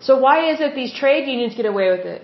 So 0.00 0.18
why 0.18 0.50
is 0.52 0.60
it 0.60 0.74
these 0.74 0.94
trade 0.94 1.26
unions 1.26 1.54
get 1.56 1.66
away 1.66 1.90
with 1.90 2.06
it? 2.06 2.22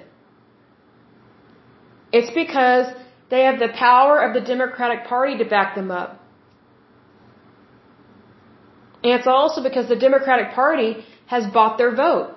It's 2.13 2.33
because 2.33 2.87
they 3.29 3.43
have 3.43 3.59
the 3.59 3.69
power 3.77 4.21
of 4.21 4.35
the 4.35 4.41
Democratic 4.41 5.07
Party 5.07 5.37
to 5.39 5.45
back 5.45 5.75
them 5.75 5.91
up. 5.91 6.24
And 9.05 9.13
it's 9.13 9.27
also 9.27 9.63
because 9.63 9.89
the 9.89 9.97
Democratic 9.97 10.55
Party 10.55 11.05
has 11.27 11.47
bought 11.57 11.77
their 11.79 11.95
vote. 11.95 12.31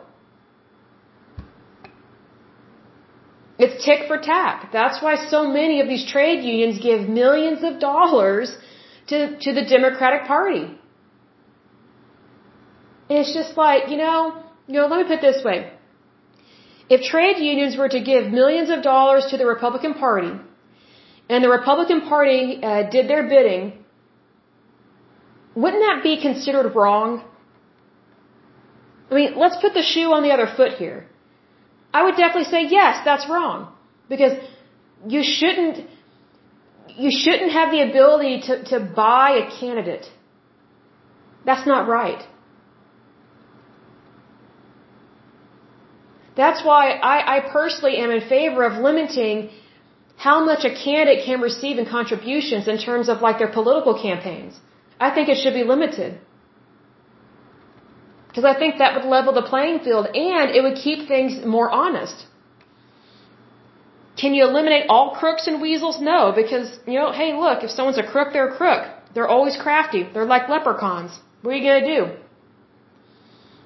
It's 3.57 3.83
tick 3.83 4.07
for 4.07 4.17
tack. 4.17 4.71
That's 4.71 5.01
why 5.01 5.15
so 5.15 5.47
many 5.47 5.79
of 5.81 5.87
these 5.87 6.05
trade 6.05 6.43
unions 6.43 6.79
give 6.79 7.07
millions 7.09 7.63
of 7.63 7.79
dollars 7.79 8.55
to, 9.07 9.39
to 9.39 9.53
the 9.53 9.63
Democratic 9.63 10.27
Party. 10.27 10.65
And 13.09 13.17
it's 13.19 13.33
just 13.33 13.57
like, 13.57 13.89
you 13.89 13.97
know, 13.97 14.43
you 14.67 14.75
know, 14.75 14.87
let 14.87 14.97
me 14.99 15.03
put 15.05 15.23
it 15.23 15.33
this 15.33 15.43
way. 15.43 15.71
If 16.89 17.01
trade 17.09 17.37
unions 17.37 17.77
were 17.77 17.89
to 17.89 18.01
give 18.01 18.31
millions 18.31 18.69
of 18.69 18.83
dollars 18.83 19.27
to 19.31 19.37
the 19.37 19.45
Republican 19.45 19.93
Party, 19.93 20.33
and 21.29 21.43
the 21.43 21.49
Republican 21.49 22.01
Party 22.01 22.61
uh, 22.61 22.89
did 22.89 23.09
their 23.09 23.23
bidding, 23.23 23.76
wouldn't 25.61 25.83
that 25.87 25.99
be 26.09 26.15
considered 26.27 26.67
wrong? 26.79 27.09
I 29.09 29.15
mean, 29.19 29.29
let's 29.43 29.57
put 29.63 29.73
the 29.79 29.85
shoe 29.91 30.09
on 30.17 30.21
the 30.25 30.31
other 30.35 30.47
foot 30.57 30.73
here. 30.83 30.99
I 31.97 32.03
would 32.03 32.17
definitely 32.21 32.49
say 32.55 32.61
yes, 32.79 33.03
that's 33.09 33.27
wrong. 33.33 33.59
Because 34.13 34.33
you 35.13 35.21
shouldn't, 35.23 35.77
you 37.03 37.11
shouldn't 37.23 37.51
have 37.59 37.71
the 37.75 37.81
ability 37.89 38.33
to, 38.47 38.53
to 38.71 38.79
buy 38.79 39.29
a 39.43 39.45
candidate. 39.59 40.05
That's 41.47 41.65
not 41.73 41.87
right. 41.87 42.21
That's 46.35 46.63
why 46.63 46.83
I, 47.13 47.17
I 47.35 47.37
personally 47.57 47.97
am 47.97 48.11
in 48.11 48.21
favor 48.35 48.63
of 48.69 48.73
limiting 48.89 49.49
how 50.17 50.37
much 50.45 50.65
a 50.65 50.73
candidate 50.85 51.25
can 51.25 51.41
receive 51.41 51.79
in 51.79 51.85
contributions 51.97 52.67
in 52.67 52.77
terms 52.77 53.09
of 53.09 53.21
like 53.27 53.39
their 53.39 53.53
political 53.59 53.99
campaigns. 54.07 54.59
I 54.99 55.11
think 55.11 55.29
it 55.29 55.37
should 55.41 55.53
be 55.53 55.63
limited. 55.63 56.19
Because 58.27 58.45
I 58.45 58.57
think 58.57 58.77
that 58.79 58.95
would 58.95 59.05
level 59.05 59.33
the 59.33 59.41
playing 59.41 59.79
field 59.79 60.05
and 60.07 60.51
it 60.51 60.61
would 60.61 60.77
keep 60.77 61.07
things 61.07 61.45
more 61.45 61.69
honest. 61.69 62.25
Can 64.21 64.33
you 64.33 64.43
eliminate 64.43 64.85
all 64.89 65.15
crooks 65.19 65.47
and 65.47 65.61
weasels? 65.61 66.01
No, 66.01 66.33
because, 66.35 66.79
you 66.87 66.99
know, 66.99 67.11
hey, 67.11 67.33
look, 67.33 67.63
if 67.63 67.71
someone's 67.71 67.99
a 67.99 68.07
crook, 68.13 68.33
they're 68.33 68.49
a 68.49 68.57
crook. 68.57 68.83
They're 69.13 69.27
always 69.27 69.55
crafty. 69.55 70.03
They're 70.11 70.25
like 70.25 70.49
leprechauns. 70.49 71.19
What 71.41 71.53
are 71.53 71.57
you 71.57 71.63
going 71.69 71.83
to 71.83 71.95
do? 71.95 72.01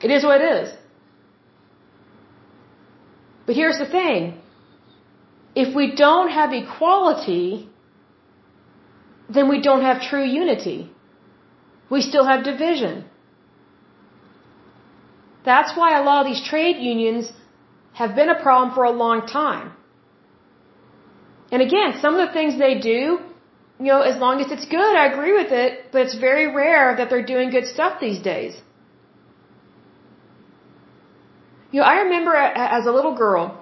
It 0.06 0.12
is 0.12 0.24
what 0.24 0.42
it 0.42 0.64
is. 0.64 0.74
But 3.46 3.56
here's 3.56 3.80
the 3.80 3.86
thing. 3.86 4.40
If 5.56 5.76
we 5.76 5.96
don't 5.96 6.30
have 6.30 6.54
equality, 6.54 7.70
then 9.30 9.50
we 9.50 9.62
don't 9.62 9.82
have 9.82 10.02
true 10.02 10.24
unity. 10.24 10.90
We 11.92 12.02
still 12.02 12.26
have 12.32 12.44
division. 12.46 13.06
That's 15.44 15.76
why 15.76 15.90
a 16.00 16.04
lot 16.04 16.18
of 16.22 16.28
these 16.32 16.44
trade 16.52 16.78
unions 16.78 17.30
have 17.94 18.16
been 18.16 18.30
a 18.30 18.40
problem 18.42 18.74
for 18.76 18.84
a 18.86 18.92
long 19.04 19.28
time. 19.28 19.72
And 21.52 21.62
again, 21.62 22.00
some 22.02 22.16
of 22.16 22.26
the 22.26 22.34
things 22.34 22.58
they 22.58 22.76
do, 22.80 23.20
you 23.80 23.88
know, 23.92 24.02
as 24.02 24.18
long 24.18 24.40
as 24.40 24.52
it's 24.52 24.66
good, 24.66 24.96
I 25.04 25.08
agree 25.12 25.34
with 25.34 25.52
it, 25.52 25.92
but 25.92 26.04
it's 26.04 26.18
very 26.18 26.48
rare 26.56 26.96
that 26.96 27.10
they're 27.10 27.26
doing 27.26 27.50
good 27.50 27.68
stuff 27.68 28.00
these 28.00 28.20
days. 28.20 28.54
You 31.72 31.82
know, 31.82 31.86
I 31.86 31.96
remember 32.04 32.36
as 32.36 32.86
a 32.86 32.92
little 32.92 33.16
girl, 33.16 33.61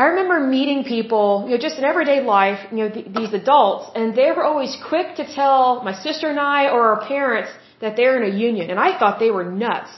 I 0.00 0.04
remember 0.12 0.38
meeting 0.38 0.80
people, 0.84 1.28
you 1.46 1.52
know, 1.54 1.60
just 1.66 1.76
in 1.80 1.84
everyday 1.92 2.20
life, 2.36 2.60
you 2.70 2.78
know, 2.80 2.90
th 2.96 3.06
these 3.18 3.32
adults, 3.42 3.84
and 3.98 4.04
they 4.20 4.30
were 4.36 4.44
always 4.50 4.72
quick 4.90 5.08
to 5.20 5.24
tell 5.38 5.62
my 5.88 5.94
sister 6.06 6.26
and 6.34 6.40
I 6.58 6.60
or 6.74 6.80
our 6.90 7.00
parents 7.14 7.50
that 7.82 7.92
they're 7.96 8.16
in 8.20 8.24
a 8.32 8.34
union, 8.48 8.66
and 8.72 8.78
I 8.88 8.90
thought 8.98 9.14
they 9.26 9.32
were 9.38 9.46
nuts. 9.64 9.92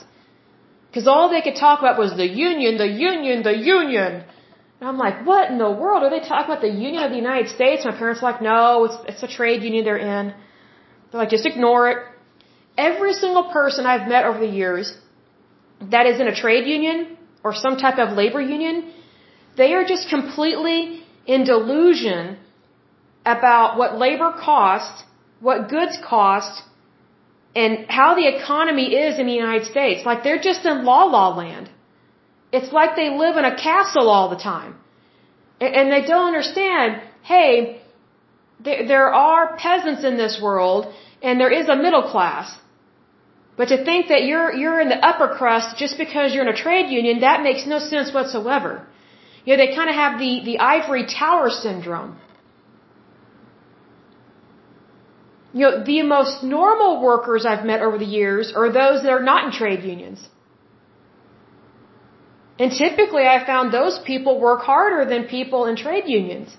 Because 0.87 1.07
all 1.13 1.25
they 1.35 1.43
could 1.47 1.59
talk 1.67 1.77
about 1.83 1.95
was 2.03 2.11
the 2.23 2.29
union, 2.49 2.71
the 2.85 2.91
union, 3.11 3.35
the 3.49 3.57
union. 3.79 4.11
And 4.77 4.85
I'm 4.89 4.99
like, 5.05 5.17
what 5.29 5.43
in 5.51 5.57
the 5.65 5.73
world? 5.81 5.99
Are 6.05 6.13
they 6.15 6.23
talking 6.31 6.49
about 6.51 6.63
the 6.69 6.75
Union 6.87 7.01
of 7.05 7.11
the 7.15 7.21
United 7.27 7.49
States? 7.57 7.85
My 7.89 7.95
parents 8.01 8.19
are 8.21 8.27
like, 8.31 8.41
no, 8.51 8.61
it's, 8.85 8.97
it's 9.11 9.23
a 9.29 9.31
trade 9.39 9.61
union 9.69 9.81
they're 9.87 10.05
in. 10.15 10.25
They're 11.07 11.21
like, 11.23 11.33
just 11.37 11.45
ignore 11.51 11.83
it. 11.91 11.97
Every 12.89 13.13
single 13.23 13.45
person 13.59 13.85
I've 13.91 14.07
met 14.13 14.23
over 14.29 14.39
the 14.47 14.53
years 14.63 14.85
that 15.95 16.05
is 16.11 16.19
in 16.23 16.27
a 16.33 16.35
trade 16.43 16.65
union 16.77 16.97
or 17.45 17.51
some 17.65 17.77
type 17.85 17.99
of 17.99 18.17
labor 18.21 18.41
union, 18.41 18.75
they 19.55 19.73
are 19.73 19.83
just 19.83 20.09
completely 20.09 21.03
in 21.25 21.43
delusion 21.43 22.37
about 23.25 23.77
what 23.77 23.97
labor 23.97 24.31
costs, 24.31 25.03
what 25.39 25.69
goods 25.69 25.97
cost, 26.03 26.63
and 27.55 27.85
how 27.89 28.15
the 28.15 28.27
economy 28.27 28.95
is 28.95 29.19
in 29.19 29.25
the 29.27 29.33
United 29.33 29.65
States. 29.65 30.05
Like 30.05 30.23
they're 30.23 30.45
just 30.51 30.65
in 30.65 30.85
la 30.85 31.03
la 31.03 31.35
land. 31.35 31.69
It's 32.51 32.71
like 32.71 32.95
they 32.95 33.09
live 33.09 33.37
in 33.37 33.45
a 33.45 33.55
castle 33.55 34.09
all 34.09 34.29
the 34.29 34.41
time. 34.53 34.75
And 35.59 35.91
they 35.91 36.01
don't 36.01 36.27
understand, 36.27 37.01
hey, 37.23 37.81
there 38.63 39.13
are 39.13 39.55
peasants 39.57 40.03
in 40.03 40.17
this 40.17 40.39
world 40.41 40.93
and 41.21 41.39
there 41.39 41.51
is 41.51 41.69
a 41.69 41.75
middle 41.75 42.03
class. 42.03 42.57
But 43.57 43.67
to 43.67 43.83
think 43.83 44.07
that 44.07 44.23
you're, 44.23 44.53
you're 44.53 44.79
in 44.79 44.89
the 44.89 44.97
upper 45.09 45.27
crust 45.35 45.77
just 45.77 45.97
because 45.97 46.33
you're 46.33 46.47
in 46.47 46.53
a 46.53 46.61
trade 46.65 46.89
union, 46.89 47.19
that 47.19 47.43
makes 47.43 47.65
no 47.67 47.79
sense 47.79 48.13
whatsoever. 48.13 48.87
You 49.45 49.57
know, 49.57 49.65
they 49.65 49.75
kind 49.75 49.89
of 49.89 49.95
have 49.95 50.19
the, 50.19 50.41
the 50.45 50.59
ivory 50.59 51.05
tower 51.05 51.49
syndrome. 51.49 52.17
You 55.53 55.61
know, 55.61 55.83
the 55.83 56.01
most 56.03 56.43
normal 56.43 57.01
workers 57.01 57.45
I've 57.45 57.65
met 57.65 57.81
over 57.81 57.97
the 57.97 58.05
years 58.05 58.53
are 58.55 58.71
those 58.71 59.03
that 59.03 59.11
are 59.11 59.23
not 59.23 59.45
in 59.45 59.51
trade 59.51 59.83
unions. 59.83 60.27
And 62.59 62.71
typically 62.71 63.25
I 63.25 63.45
found 63.45 63.73
those 63.73 63.99
people 64.05 64.39
work 64.39 64.61
harder 64.61 65.03
than 65.09 65.23
people 65.25 65.65
in 65.65 65.75
trade 65.75 66.03
unions. 66.07 66.55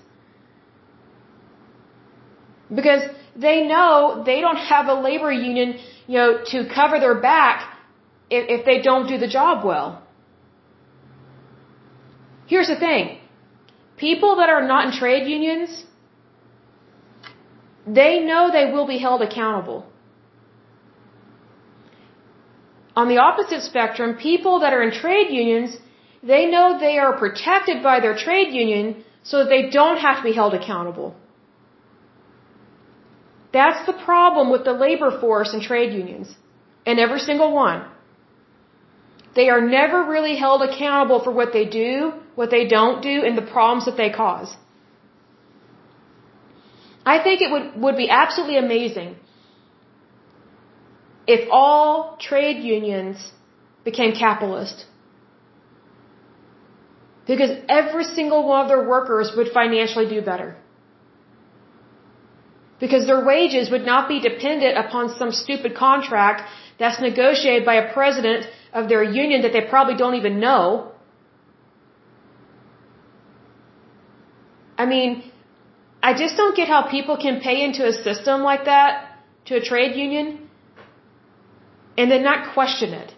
Because 2.73 3.03
they 3.35 3.63
know 3.63 4.23
they 4.25 4.41
don't 4.41 4.57
have 4.57 4.87
a 4.87 4.93
labor 4.93 5.31
union, 5.31 5.79
you 6.07 6.17
know, 6.17 6.43
to 6.45 6.67
cover 6.73 6.99
their 6.99 7.15
back 7.15 7.77
if, 8.29 8.59
if 8.59 8.65
they 8.65 8.81
don't 8.81 9.07
do 9.07 9.17
the 9.17 9.27
job 9.27 9.65
well. 9.65 10.02
Here's 12.47 12.67
the 12.67 12.75
thing. 12.75 13.17
People 13.97 14.35
that 14.37 14.49
are 14.49 14.65
not 14.67 14.85
in 14.87 14.91
trade 14.91 15.27
unions, 15.27 15.85
they 17.85 18.19
know 18.19 18.51
they 18.51 18.71
will 18.71 18.87
be 18.87 18.97
held 18.97 19.21
accountable. 19.21 19.85
On 22.95 23.07
the 23.07 23.17
opposite 23.17 23.61
spectrum, 23.63 24.15
people 24.15 24.59
that 24.59 24.73
are 24.73 24.83
in 24.83 24.91
trade 24.91 25.29
unions, 25.31 25.77
they 26.21 26.45
know 26.45 26.77
they 26.79 26.97
are 26.97 27.17
protected 27.17 27.81
by 27.81 27.99
their 27.99 28.15
trade 28.15 28.53
union 28.53 29.03
so 29.23 29.39
that 29.39 29.49
they 29.49 29.69
don't 29.69 29.97
have 29.97 30.17
to 30.17 30.23
be 30.23 30.33
held 30.33 30.53
accountable. 30.53 31.15
That's 33.51 33.85
the 33.85 33.93
problem 33.93 34.51
with 34.51 34.63
the 34.63 34.73
labor 34.73 35.11
force 35.19 35.53
and 35.53 35.61
trade 35.61 35.93
unions. 35.93 36.35
And 36.85 36.99
every 36.99 37.19
single 37.19 37.51
one. 37.53 37.85
They 39.35 39.49
are 39.49 39.61
never 39.61 40.03
really 40.03 40.35
held 40.35 40.61
accountable 40.61 41.19
for 41.23 41.31
what 41.31 41.53
they 41.53 41.65
do, 41.65 42.13
what 42.35 42.49
they 42.49 42.67
don't 42.67 43.01
do, 43.01 43.23
and 43.25 43.37
the 43.37 43.47
problems 43.55 43.85
that 43.85 43.97
they 43.97 44.09
cause. 44.09 44.55
I 47.05 47.21
think 47.23 47.41
it 47.41 47.51
would, 47.51 47.81
would 47.81 47.97
be 47.97 48.09
absolutely 48.09 48.57
amazing 48.57 49.15
if 51.27 51.47
all 51.51 52.17
trade 52.19 52.63
unions 52.63 53.31
became 53.83 54.13
capitalist. 54.13 54.85
Because 57.25 57.51
every 57.69 58.03
single 58.03 58.45
one 58.47 58.61
of 58.61 58.67
their 58.67 58.87
workers 58.87 59.31
would 59.35 59.49
financially 59.53 60.07
do 60.07 60.21
better. 60.21 60.55
Because 62.79 63.05
their 63.07 63.23
wages 63.23 63.69
would 63.69 63.85
not 63.85 64.09
be 64.09 64.19
dependent 64.19 64.77
upon 64.77 65.15
some 65.17 65.31
stupid 65.31 65.75
contract 65.75 66.49
that's 66.79 66.99
negotiated 66.99 67.65
by 67.65 67.75
a 67.75 67.93
president 67.93 68.45
of 68.73 68.89
their 68.89 69.03
union 69.03 69.43
that 69.43 69.53
they 69.53 69.61
probably 69.61 69.95
don't 69.95 70.15
even 70.15 70.39
know. 70.41 70.91
I 74.83 74.85
mean, 74.93 75.11
I 76.09 76.11
just 76.21 76.35
don't 76.39 76.55
get 76.59 76.67
how 76.75 76.81
people 76.95 77.15
can 77.25 77.35
pay 77.47 77.57
into 77.67 77.83
a 77.91 77.93
system 78.07 78.41
like 78.51 78.63
that 78.71 78.91
to 79.47 79.55
a 79.59 79.61
trade 79.69 79.95
union 80.05 80.27
and 81.97 82.11
then 82.11 82.23
not 82.31 82.53
question 82.53 82.89
it. 83.01 83.13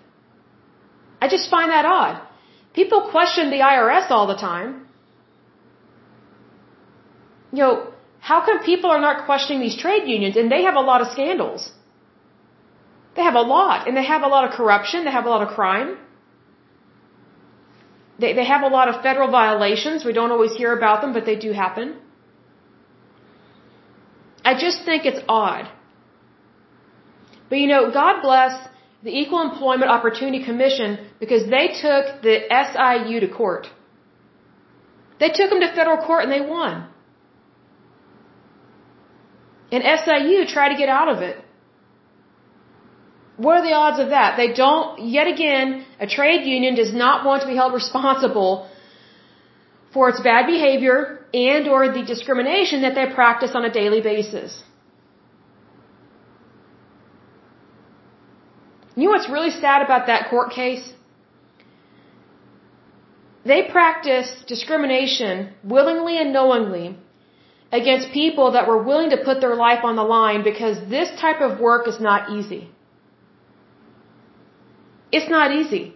I 1.24 1.28
just 1.36 1.50
find 1.56 1.72
that 1.76 1.86
odd. 2.00 2.16
People 2.80 3.02
question 3.16 3.50
the 3.56 3.62
IRS 3.72 4.12
all 4.16 4.28
the 4.34 4.40
time. 4.50 4.70
You 7.52 7.62
know, 7.64 7.74
how 8.30 8.40
come 8.46 8.60
people 8.72 8.92
are 8.96 9.04
not 9.08 9.26
questioning 9.26 9.62
these 9.68 9.78
trade 9.86 10.08
unions 10.16 10.36
and 10.42 10.52
they 10.56 10.64
have 10.70 10.78
a 10.84 10.86
lot 10.92 11.02
of 11.04 11.08
scandals? 11.16 11.72
They 13.16 13.24
have 13.30 13.40
a 13.44 13.48
lot 13.56 13.88
and 13.88 13.98
they 13.98 14.08
have 14.14 14.24
a 14.30 14.32
lot 14.36 14.44
of 14.48 14.52
corruption, 14.60 15.06
they 15.06 15.16
have 15.20 15.26
a 15.26 15.34
lot 15.36 15.42
of 15.48 15.50
crime. 15.60 15.98
They, 18.20 18.34
they 18.34 18.46
have 18.46 18.64
a 18.64 18.68
lot 18.68 18.88
of 18.88 19.02
federal 19.02 19.30
violations. 19.30 20.06
We 20.06 20.14
don't 20.14 20.32
always 20.32 20.56
hear 20.56 20.74
about 20.74 21.02
them, 21.02 21.14
but 21.14 21.26
they 21.26 21.36
do 21.36 21.52
happen. 21.52 21.96
I 24.44 24.54
just 24.54 24.86
think 24.86 25.06
it's 25.06 25.22
odd. 25.28 25.70
But 27.50 27.60
you 27.60 27.68
know, 27.68 27.92
God 27.92 28.22
bless 28.22 28.54
the 29.04 29.12
Equal 29.22 29.42
Employment 29.42 29.92
Opportunity 29.92 30.44
Commission 30.44 30.98
because 31.20 31.44
they 31.56 31.68
took 31.86 32.22
the 32.22 32.36
SIU 32.50 33.20
to 33.20 33.28
court. 33.28 33.68
They 35.20 35.30
took 35.30 35.50
them 35.50 35.60
to 35.60 35.72
federal 35.74 35.98
court 35.98 36.24
and 36.24 36.32
they 36.32 36.42
won. 36.42 36.88
And 39.72 39.84
SIU 39.84 40.46
tried 40.46 40.70
to 40.70 40.76
get 40.76 40.90
out 40.90 41.10
of 41.10 41.22
it. 41.22 41.45
What 43.38 43.58
are 43.58 43.64
the 43.64 43.74
odds 43.74 44.00
of 44.00 44.10
that? 44.10 44.38
They 44.38 44.54
don't, 44.54 45.00
yet 45.16 45.28
again, 45.28 45.86
a 46.00 46.08
trade 46.08 46.46
union 46.46 46.76
does 46.76 46.94
not 46.94 47.26
want 47.26 47.42
to 47.42 47.48
be 47.48 47.56
held 47.56 47.74
responsible 47.74 48.70
for 49.94 50.10
its 50.10 50.22
bad 50.22 50.48
behavior 50.48 51.26
and 51.34 51.68
or 51.68 51.92
the 51.92 52.04
discrimination 52.04 52.82
that 52.84 52.96
they 52.96 53.08
practice 53.14 53.52
on 53.54 53.66
a 53.66 53.72
daily 53.72 54.02
basis. 54.02 54.64
You 58.96 59.06
know 59.06 59.12
what's 59.12 59.30
really 59.30 59.52
sad 59.52 59.82
about 59.82 60.08
that 60.08 60.30
court 60.30 60.52
case? 60.52 60.94
They 63.44 63.64
practice 63.64 64.30
discrimination 64.48 65.54
willingly 65.64 66.18
and 66.18 66.32
knowingly 66.32 66.98
against 67.72 68.12
people 68.12 68.52
that 68.54 68.68
were 68.68 68.82
willing 68.82 69.10
to 69.10 69.18
put 69.18 69.42
their 69.42 69.56
life 69.56 69.84
on 69.84 69.98
the 69.98 70.04
line 70.04 70.44
because 70.44 70.78
this 70.90 71.10
type 71.20 71.42
of 71.42 71.60
work 71.60 71.88
is 71.88 72.00
not 72.00 72.32
easy. 72.32 72.70
It's 75.12 75.30
not 75.30 75.52
easy. 75.52 75.94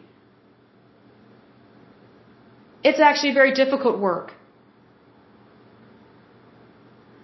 It's 2.83 2.99
actually 2.99 3.33
very 3.33 3.53
difficult 3.53 3.99
work. 3.99 4.33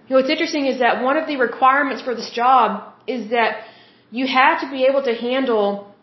You 0.06 0.14
know, 0.14 0.20
what's 0.20 0.30
interesting 0.30 0.66
is 0.66 0.78
that 0.78 1.02
one 1.02 1.16
of 1.16 1.26
the 1.26 1.36
requirements 1.36 2.02
for 2.02 2.14
this 2.14 2.30
job 2.30 2.92
is 3.06 3.30
that 3.30 3.64
you 4.10 4.26
have 4.26 4.60
to 4.60 4.70
be 4.70 4.84
able 4.84 5.02
to 5.02 5.14
handle, 5.14 5.94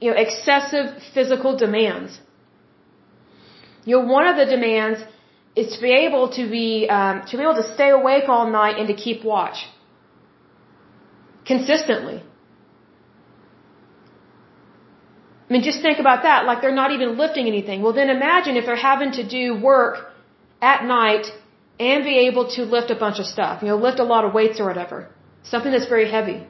you 0.00 0.10
know, 0.10 0.16
excessive 0.16 1.02
physical 1.14 1.56
demands. 1.56 2.20
You 3.84 3.96
know, 3.96 4.06
one 4.06 4.26
of 4.28 4.36
the 4.36 4.44
demands 4.44 5.00
is 5.56 5.74
to 5.74 5.82
be 5.82 5.92
able 6.06 6.30
to 6.38 6.48
be, 6.48 6.86
um, 6.88 7.22
to 7.26 7.36
be 7.36 7.42
able 7.42 7.54
to 7.54 7.74
stay 7.74 7.90
awake 7.90 8.28
all 8.28 8.48
night 8.50 8.78
and 8.78 8.88
to 8.88 8.94
keep 8.94 9.24
watch. 9.24 9.66
Consistently. 11.46 12.22
I 15.48 15.52
mean, 15.52 15.62
just 15.62 15.80
think 15.80 15.98
about 15.98 16.22
that. 16.24 16.44
Like 16.44 16.60
they're 16.60 16.74
not 16.74 16.90
even 16.90 17.16
lifting 17.16 17.46
anything. 17.46 17.82
Well, 17.82 17.92
then 17.92 18.10
imagine 18.10 18.56
if 18.56 18.66
they're 18.66 18.84
having 18.92 19.12
to 19.12 19.26
do 19.26 19.54
work 19.60 20.12
at 20.60 20.84
night 20.84 21.26
and 21.78 22.04
be 22.04 22.18
able 22.28 22.48
to 22.56 22.62
lift 22.62 22.90
a 22.90 22.96
bunch 22.96 23.18
of 23.20 23.26
stuff. 23.26 23.62
You 23.62 23.68
know, 23.68 23.76
lift 23.76 24.00
a 24.00 24.04
lot 24.04 24.24
of 24.24 24.34
weights 24.34 24.58
or 24.58 24.66
whatever. 24.66 25.08
Something 25.42 25.70
that's 25.70 25.86
very 25.88 26.10
heavy. 26.10 26.46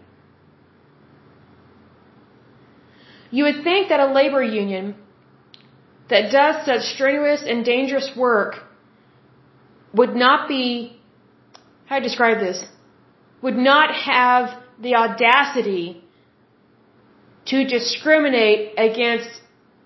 You 3.30 3.44
would 3.44 3.62
think 3.64 3.88
that 3.88 4.00
a 4.00 4.12
labor 4.12 4.42
union 4.42 4.94
that 6.08 6.30
does 6.30 6.64
such 6.64 6.82
strenuous 6.94 7.42
and 7.46 7.64
dangerous 7.64 8.10
work 8.16 8.62
would 9.92 10.14
not 10.14 10.48
be, 10.48 10.98
how 11.86 11.98
do 11.98 12.00
I 12.00 12.08
describe 12.08 12.38
this? 12.38 12.64
Would 13.42 13.56
not 13.56 13.94
have 13.94 14.56
the 14.80 14.94
audacity 14.94 16.04
to 17.46 17.64
discriminate 17.64 18.74
against 18.76 19.30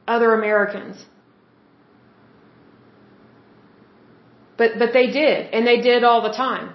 other 0.07 0.33
Americans. 0.35 1.05
But, 4.57 4.79
but 4.79 4.93
they 4.93 5.07
did, 5.11 5.55
and 5.55 5.67
they 5.67 5.81
did 5.81 6.05
all 6.05 6.23
the 6.23 6.37
time. 6.47 6.75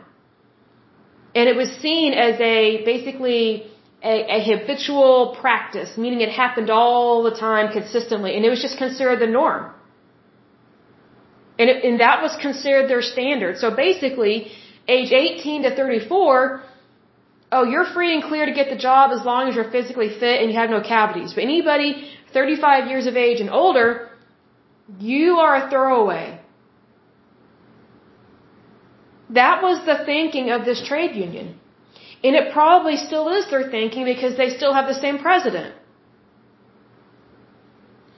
And 1.36 1.50
it 1.50 1.56
was 1.56 1.70
seen 1.86 2.14
as 2.14 2.40
a, 2.40 2.84
basically, 2.86 3.70
a, 4.04 4.38
a 4.38 4.40
habitual 4.50 5.38
practice, 5.40 5.98
meaning 5.98 6.22
it 6.22 6.30
happened 6.30 6.70
all 6.70 7.24
the 7.24 7.36
time 7.48 7.72
consistently, 7.72 8.36
and 8.36 8.46
it 8.46 8.50
was 8.50 8.62
just 8.62 8.78
considered 8.78 9.20
the 9.20 9.28
norm. 9.28 9.72
And, 11.60 11.70
it, 11.70 11.84
and 11.84 12.00
that 12.00 12.22
was 12.22 12.36
considered 12.42 12.90
their 12.90 13.02
standard. 13.02 13.58
So 13.58 13.76
basically, 13.76 14.52
age 14.88 15.12
18 15.12 15.64
to 15.64 15.76
34, 15.76 16.64
oh, 17.52 17.64
you're 17.64 17.86
free 17.86 18.14
and 18.14 18.24
clear 18.24 18.46
to 18.46 18.54
get 18.54 18.70
the 18.70 18.78
job 18.78 19.12
as 19.12 19.26
long 19.26 19.50
as 19.50 19.56
you're 19.56 19.72
physically 19.72 20.10
fit 20.10 20.42
and 20.42 20.52
you 20.52 20.58
have 20.58 20.70
no 20.70 20.82
cavities. 20.82 21.34
But 21.34 21.44
anybody 21.44 22.10
35 22.34 22.88
years 22.88 23.08
of 23.08 23.16
age 23.16 23.40
and 23.40 23.50
older, 23.50 24.10
you 25.00 25.38
are 25.38 25.56
a 25.56 25.70
throwaway. 25.70 26.40
That 29.30 29.62
was 29.64 29.86
the 29.86 30.04
thinking 30.06 30.52
of 30.52 30.66
this 30.66 30.86
trade 30.88 31.16
union. 31.16 31.60
And 32.24 32.36
it 32.36 32.54
probably 32.54 32.98
still 32.98 33.30
is 33.30 33.50
their 33.50 33.70
thinking 33.70 34.06
because 34.06 34.38
they 34.38 34.50
still 34.50 34.74
have 34.74 34.88
the 34.88 35.00
same 35.06 35.20
president. 35.20 35.76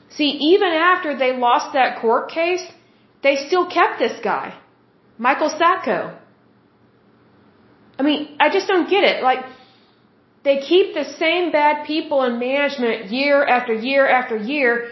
See, 0.09 0.31
even 0.51 0.69
after 0.69 1.17
they 1.17 1.31
lost 1.37 1.73
that 1.73 1.99
court 2.01 2.29
case, 2.29 2.65
they 3.21 3.35
still 3.47 3.65
kept 3.67 3.99
this 3.99 4.19
guy, 4.23 4.55
Michael 5.17 5.49
Sacco. 5.49 6.17
I 7.99 8.03
mean, 8.03 8.37
I 8.39 8.49
just 8.49 8.67
don't 8.67 8.89
get 8.89 9.03
it. 9.03 9.23
Like, 9.23 9.45
they 10.43 10.59
keep 10.59 10.93
the 10.93 11.03
same 11.03 11.51
bad 11.51 11.85
people 11.85 12.23
in 12.23 12.39
management 12.39 13.11
year 13.11 13.45
after 13.45 13.73
year 13.73 14.07
after 14.07 14.35
year, 14.35 14.91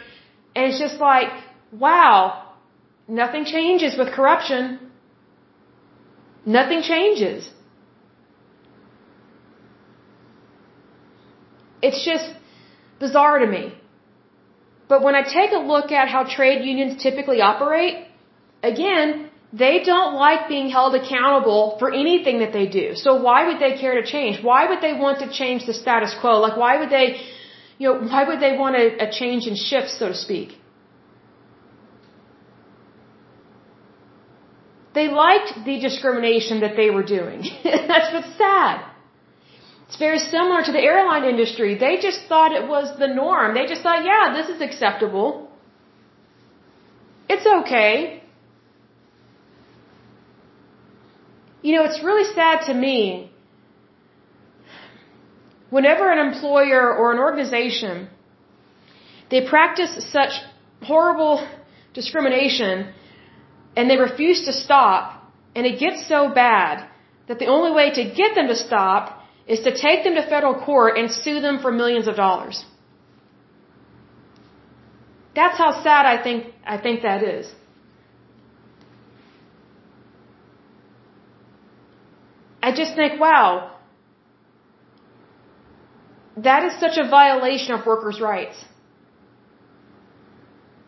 and 0.56 0.66
it's 0.66 0.80
just 0.80 1.00
like, 1.00 1.30
wow, 1.72 2.54
nothing 3.08 3.46
changes 3.46 3.98
with 3.98 4.10
corruption. 4.12 4.80
Nothing 6.46 6.82
changes. 6.82 7.50
It's 11.82 12.04
just 12.04 12.28
bizarre 13.00 13.40
to 13.40 13.48
me. 13.48 13.74
But 14.88 15.02
when 15.04 15.16
I 15.16 15.24
take 15.24 15.52
a 15.52 15.58
look 15.58 15.92
at 15.92 16.08
how 16.10 16.24
trade 16.24 16.64
unions 16.64 17.02
typically 17.02 17.42
operate, 17.42 18.08
again, 18.62 19.25
they 19.64 19.76
don't 19.92 20.16
like 20.16 20.50
being 20.50 20.70
held 20.70 20.96
accountable 20.96 21.78
for 21.80 21.88
anything 22.04 22.40
that 22.40 22.52
they 22.52 22.68
do. 22.68 22.88
So 22.96 23.22
why 23.22 23.48
would 23.48 23.60
they 23.60 23.74
care 23.78 23.96
to 24.02 24.06
change? 24.06 24.44
Why 24.44 24.62
would 24.70 24.82
they 24.82 24.94
want 24.94 25.20
to 25.20 25.32
change 25.32 25.66
the 25.66 25.74
status 25.74 26.14
quo? 26.20 26.40
Like 26.46 26.58
why 26.58 26.74
would 26.80 26.90
they, 26.90 27.22
you 27.78 27.88
know, 27.88 27.96
why 28.12 28.24
would 28.28 28.42
they 28.42 28.58
want 28.58 28.76
a, 28.76 29.08
a 29.08 29.12
change 29.12 29.48
in 29.48 29.56
shift, 29.56 29.92
so 29.92 30.10
to 30.10 30.18
speak? 30.26 30.58
They 34.94 35.08
liked 35.08 35.54
the 35.70 35.80
discrimination 35.80 36.62
that 36.62 36.76
they 36.76 36.90
were 36.90 37.04
doing. 37.04 37.44
That's 37.64 38.14
what's 38.14 38.38
sad. 38.38 38.86
It's 39.88 39.98
very 39.98 40.20
similar 40.20 40.64
to 40.64 40.72
the 40.72 40.84
airline 40.92 41.26
industry. 41.26 41.78
They 41.78 41.98
just 41.98 42.22
thought 42.28 42.52
it 42.52 42.68
was 42.68 42.98
the 42.98 43.08
norm. 43.08 43.54
They 43.54 43.66
just 43.68 43.82
thought, 43.84 44.04
yeah, 44.04 44.34
this 44.34 44.50
is 44.50 44.62
acceptable. 44.62 45.50
It's 47.30 47.46
okay. 47.46 48.24
You 51.66 51.74
know, 51.76 51.84
it's 51.90 52.02
really 52.10 52.28
sad 52.40 52.58
to 52.68 52.74
me 52.86 53.32
whenever 55.76 56.12
an 56.16 56.20
employer 56.28 56.84
or 57.00 57.06
an 57.14 57.20
organization 57.28 57.96
they 59.32 59.42
practice 59.54 59.94
such 60.18 60.34
horrible 60.90 61.36
discrimination 61.96 62.94
and 63.76 63.90
they 63.90 63.98
refuse 63.98 64.46
to 64.50 64.54
stop, 64.54 65.04
and 65.56 65.66
it 65.66 65.80
gets 65.80 66.08
so 66.08 66.20
bad 66.44 66.88
that 67.28 67.40
the 67.40 67.48
only 67.56 67.72
way 67.80 67.88
to 68.00 68.04
get 68.22 68.36
them 68.36 68.48
to 68.54 68.58
stop 68.68 69.04
is 69.48 69.62
to 69.68 69.72
take 69.86 70.04
them 70.04 70.14
to 70.20 70.24
federal 70.36 70.56
court 70.70 71.00
and 71.00 71.12
sue 71.12 71.40
them 71.48 71.58
for 71.64 71.72
millions 71.72 72.08
of 72.08 72.16
dollars. 72.16 72.64
That's 75.34 75.58
how 75.58 75.72
sad 75.84 76.06
I 76.06 76.18
think 76.26 76.54
I 76.76 76.78
think 76.78 77.02
that 77.02 77.24
is. 77.24 77.46
I 82.68 82.72
just 82.82 82.94
think, 83.00 83.20
wow, 83.26 83.48
that 86.48 86.62
is 86.68 86.74
such 86.84 86.98
a 87.04 87.08
violation 87.20 87.72
of 87.76 87.86
workers' 87.92 88.20
rights. 88.20 88.58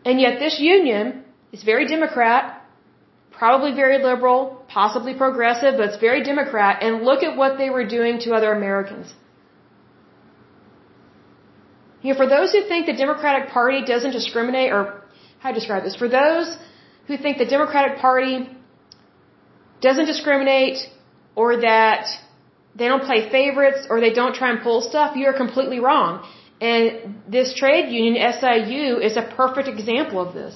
And 0.08 0.20
yet 0.24 0.40
this 0.44 0.56
union 0.58 1.04
is 1.52 1.62
very 1.62 1.86
Democrat, 1.86 2.42
probably 3.30 3.72
very 3.84 3.98
liberal, 4.10 4.40
possibly 4.78 5.14
progressive, 5.24 5.72
but 5.78 5.84
it's 5.90 6.00
very 6.08 6.22
Democrat, 6.32 6.82
and 6.82 7.04
look 7.10 7.22
at 7.28 7.36
what 7.36 7.56
they 7.60 7.70
were 7.76 7.86
doing 7.96 8.18
to 8.24 8.34
other 8.38 8.52
Americans. 8.60 9.14
You 12.02 12.12
know, 12.12 12.18
for 12.22 12.28
those 12.34 12.50
who 12.54 12.62
think 12.72 12.86
the 12.86 12.98
Democratic 13.04 13.50
Party 13.50 13.80
doesn't 13.92 14.14
discriminate, 14.20 14.72
or 14.72 14.82
how 15.38 15.50
to 15.52 15.56
describe 15.60 15.84
this, 15.84 15.96
for 16.04 16.08
those 16.20 16.56
who 17.06 17.16
think 17.16 17.38
the 17.38 17.50
Democratic 17.56 17.98
Party 17.98 18.36
doesn't 19.80 20.06
discriminate, 20.06 20.78
or 21.40 21.48
that 21.70 22.04
they 22.78 22.86
don't 22.90 23.04
play 23.10 23.20
favorites, 23.36 23.80
or 23.90 23.96
they 24.06 24.14
don't 24.20 24.34
try 24.40 24.48
and 24.52 24.60
pull 24.68 24.80
stuff, 24.92 25.16
you're 25.20 25.38
completely 25.44 25.80
wrong. 25.86 26.12
And 26.70 26.86
this 27.36 27.48
trade 27.60 27.86
union, 28.02 28.16
SIU, 28.38 28.98
is 29.08 29.16
a 29.22 29.26
perfect 29.40 29.68
example 29.74 30.18
of 30.26 30.30
this. 30.38 30.54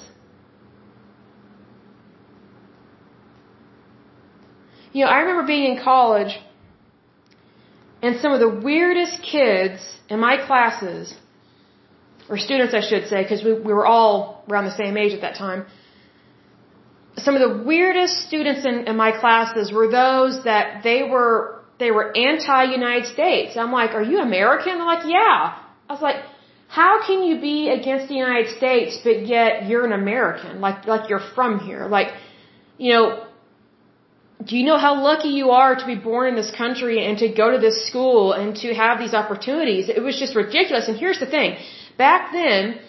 You 4.93 5.05
know, 5.05 5.11
I 5.15 5.19
remember 5.21 5.45
being 5.55 5.67
in 5.73 5.77
college 5.91 6.33
and 8.03 8.21
some 8.23 8.33
of 8.37 8.41
the 8.47 8.53
weirdest 8.71 9.23
kids 9.35 9.81
in 10.13 10.19
my 10.29 10.35
classes, 10.49 11.15
or 12.29 12.37
students 12.49 12.75
I 12.81 12.83
should 12.89 13.07
say, 13.13 13.23
because 13.23 13.43
we, 13.49 13.53
we 13.69 13.73
were 13.79 13.87
all 13.95 14.45
around 14.49 14.65
the 14.73 14.79
same 14.83 14.97
age 14.97 15.13
at 15.19 15.23
that 15.27 15.37
time. 15.47 15.61
Some 17.17 17.37
of 17.37 17.43
the 17.47 17.63
weirdest 17.65 18.27
students 18.27 18.65
in, 18.65 18.87
in 18.89 18.97
my 18.97 19.13
classes 19.13 19.73
were 19.73 19.91
those 19.91 20.45
that 20.45 20.83
they 20.83 21.03
were 21.03 21.61
they 21.79 21.91
were 21.91 22.17
anti-United 22.17 23.07
States. 23.07 23.57
I'm 23.57 23.73
like, 23.73 23.91
are 23.91 24.03
you 24.03 24.21
American? 24.21 24.79
They're 24.79 24.87
like, 24.87 25.07
yeah. 25.07 25.59
I 25.89 25.93
was 25.93 26.01
like, 26.01 26.17
how 26.69 27.05
can 27.07 27.23
you 27.23 27.41
be 27.41 27.69
against 27.69 28.09
the 28.09 28.15
United 28.15 28.57
States 28.57 28.99
but 29.05 29.27
yet 29.27 29.67
you're 29.69 29.85
an 29.85 29.93
American? 29.93 30.61
Like 30.61 30.87
like 30.87 31.11
you're 31.11 31.27
from 31.35 31.59
here. 31.61 31.87
Like, 31.87 32.09
you 32.79 32.93
know, 32.93 33.27
do 34.45 34.57
you 34.57 34.65
know 34.65 34.79
how 34.79 35.03
lucky 35.03 35.29
you 35.29 35.51
are 35.51 35.75
to 35.77 35.87
be 35.87 35.95
born 35.95 36.29
in 36.31 36.35
this 36.35 36.51
country 36.51 37.05
and 37.07 37.19
to 37.19 37.29
go 37.29 37.51
to 37.51 37.59
this 37.59 37.87
school 37.89 38.33
and 38.33 38.57
to 38.57 38.75
have 38.75 38.99
these 38.99 39.15
opportunities? 39.15 39.89
It 39.89 40.03
was 40.03 40.19
just 40.19 40.35
ridiculous. 40.35 40.89
And 40.89 40.97
here's 40.99 41.21
the 41.21 41.27
thing. 41.27 41.57
Back 41.99 42.33
then, 42.33 42.81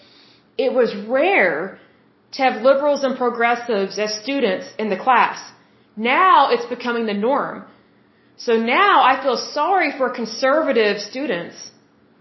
it 0.56 0.72
was 0.72 0.94
rare 0.96 1.78
to 2.34 2.42
have 2.42 2.62
liberals 2.62 3.04
and 3.04 3.16
progressives 3.16 3.98
as 3.98 4.10
students 4.24 4.66
in 4.78 4.88
the 4.90 4.96
class. 4.96 5.38
Now 5.96 6.50
it's 6.50 6.66
becoming 6.66 7.06
the 7.06 7.18
norm. 7.28 7.64
So 8.36 8.52
now 8.56 9.02
I 9.02 9.22
feel 9.22 9.36
sorry 9.36 9.90
for 9.98 10.10
conservative 10.10 11.00
students 11.00 11.56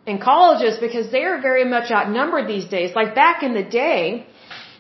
in 0.06 0.20
colleges 0.20 0.78
because 0.78 1.12
they 1.12 1.24
are 1.24 1.42
very 1.42 1.66
much 1.66 1.92
outnumbered 1.92 2.48
these 2.48 2.66
days. 2.66 2.96
Like 2.96 3.16
back 3.16 3.42
in 3.42 3.54
the 3.54 3.64
day, 3.64 4.28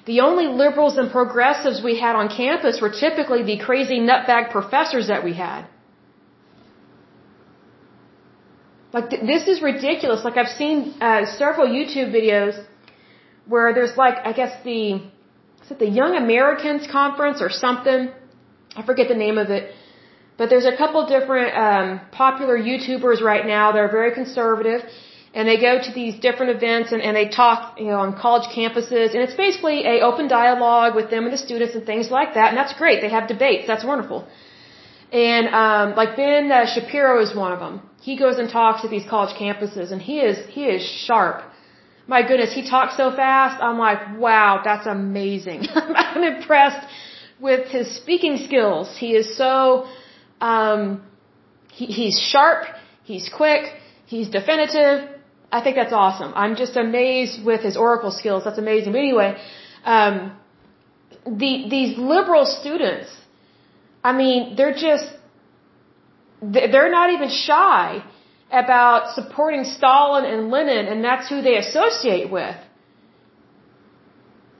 the 0.05 0.19
only 0.19 0.47
liberals 0.47 0.97
and 0.97 1.09
progressives 1.11 1.81
we 1.81 1.97
had 1.97 2.15
on 2.15 2.27
campus 2.27 2.81
were 2.81 2.91
typically 2.91 3.41
the 3.43 3.57
crazy 3.57 3.99
nutbag 3.99 4.51
professors 4.51 5.07
that 5.07 5.23
we 5.23 5.33
had. 5.33 5.65
Like, 8.95 9.09
th 9.09 9.21
this 9.31 9.43
is 9.47 9.57
ridiculous. 9.71 10.19
Like, 10.27 10.37
I've 10.41 10.55
seen 10.63 10.93
uh, 11.01 11.25
several 11.41 11.67
YouTube 11.77 12.09
videos 12.17 12.55
where 13.51 13.73
there's 13.73 13.95
like, 13.97 14.17
I 14.29 14.33
guess 14.39 14.53
the, 14.63 15.01
it 15.73 15.79
the 15.85 15.91
Young 16.01 16.13
Americans 16.25 16.83
Conference 16.99 17.39
or 17.45 17.49
something? 17.65 18.01
I 18.79 18.81
forget 18.89 19.07
the 19.15 19.21
name 19.25 19.37
of 19.43 19.49
it. 19.57 19.63
But 20.37 20.49
there's 20.51 20.69
a 20.73 20.75
couple 20.81 20.99
different 21.15 21.49
um, 21.65 21.87
popular 22.11 22.57
YouTubers 22.69 23.19
right 23.21 23.45
now 23.55 23.71
They're 23.71 23.95
very 23.99 24.13
conservative 24.21 24.81
and 25.35 25.47
they 25.47 25.59
go 25.59 25.73
to 25.87 25.91
these 25.99 26.15
different 26.25 26.51
events 26.57 26.91
and, 26.91 27.01
and 27.01 27.15
they 27.19 27.27
talk, 27.27 27.79
you 27.79 27.87
know, 27.91 27.99
on 28.05 28.15
college 28.25 28.47
campuses, 28.55 29.07
and 29.13 29.21
it's 29.25 29.37
basically 29.45 29.79
a 29.93 29.95
open 30.09 30.27
dialogue 30.27 30.93
with 30.95 31.09
them 31.09 31.23
and 31.27 31.33
the 31.33 31.43
students 31.47 31.73
and 31.73 31.85
things 31.91 32.11
like 32.11 32.35
that, 32.35 32.49
and 32.49 32.57
that's 32.57 32.75
great. 32.81 33.01
They 33.01 33.09
have 33.09 33.27
debates. 33.27 33.65
That's 33.65 33.83
wonderful. 33.83 34.27
And 35.11 35.47
um, 35.47 35.95
like 35.95 36.15
Ben 36.15 36.51
uh, 36.51 36.65
Shapiro 36.73 37.19
is 37.25 37.35
one 37.35 37.51
of 37.51 37.59
them. 37.59 37.81
He 38.01 38.17
goes 38.17 38.37
and 38.37 38.49
talks 38.49 38.83
at 38.85 38.91
these 38.91 39.07
college 39.09 39.33
campuses, 39.35 39.91
and 39.91 40.01
he 40.01 40.19
is 40.19 40.37
he 40.57 40.65
is 40.65 40.81
sharp. 41.05 41.37
My 42.07 42.21
goodness, 42.27 42.53
he 42.53 42.67
talks 42.69 42.97
so 42.97 43.15
fast. 43.15 43.61
I'm 43.61 43.77
like, 43.77 44.19
wow, 44.19 44.61
that's 44.63 44.87
amazing. 44.87 45.67
I'm 45.73 46.23
impressed 46.23 46.85
with 47.39 47.67
his 47.69 47.95
speaking 47.95 48.37
skills. 48.45 48.95
He 48.97 49.15
is 49.15 49.37
so 49.37 49.87
um, 50.41 51.03
he, 51.71 51.85
he's 51.85 52.19
sharp. 52.19 52.65
He's 53.03 53.29
quick. 53.29 53.65
He's 54.05 54.29
definitive 54.29 55.09
I 55.53 55.61
think 55.63 55.75
that's 55.75 55.93
awesome. 55.93 56.31
I'm 56.35 56.55
just 56.55 56.75
amazed 56.75 57.45
with 57.45 57.61
his 57.61 57.77
oracle 57.77 58.09
skills. 58.19 58.43
That's 58.43 58.57
amazing. 58.57 58.91
But 58.91 59.01
anyway, 59.07 59.29
um, 59.85 60.15
the 61.41 61.51
these 61.75 61.95
liberal 62.13 62.45
students, 62.47 63.09
I 64.03 64.13
mean, 64.21 64.55
they're 64.55 64.79
just 64.87 65.07
they're 66.41 66.91
not 66.99 67.11
even 67.11 67.29
shy 67.29 68.03
about 68.53 69.15
supporting 69.15 69.63
Stalin 69.77 70.25
and 70.25 70.51
Lenin, 70.51 70.85
and 70.91 71.03
that's 71.03 71.27
who 71.27 71.41
they 71.41 71.57
associate 71.57 72.29
with. 72.29 72.55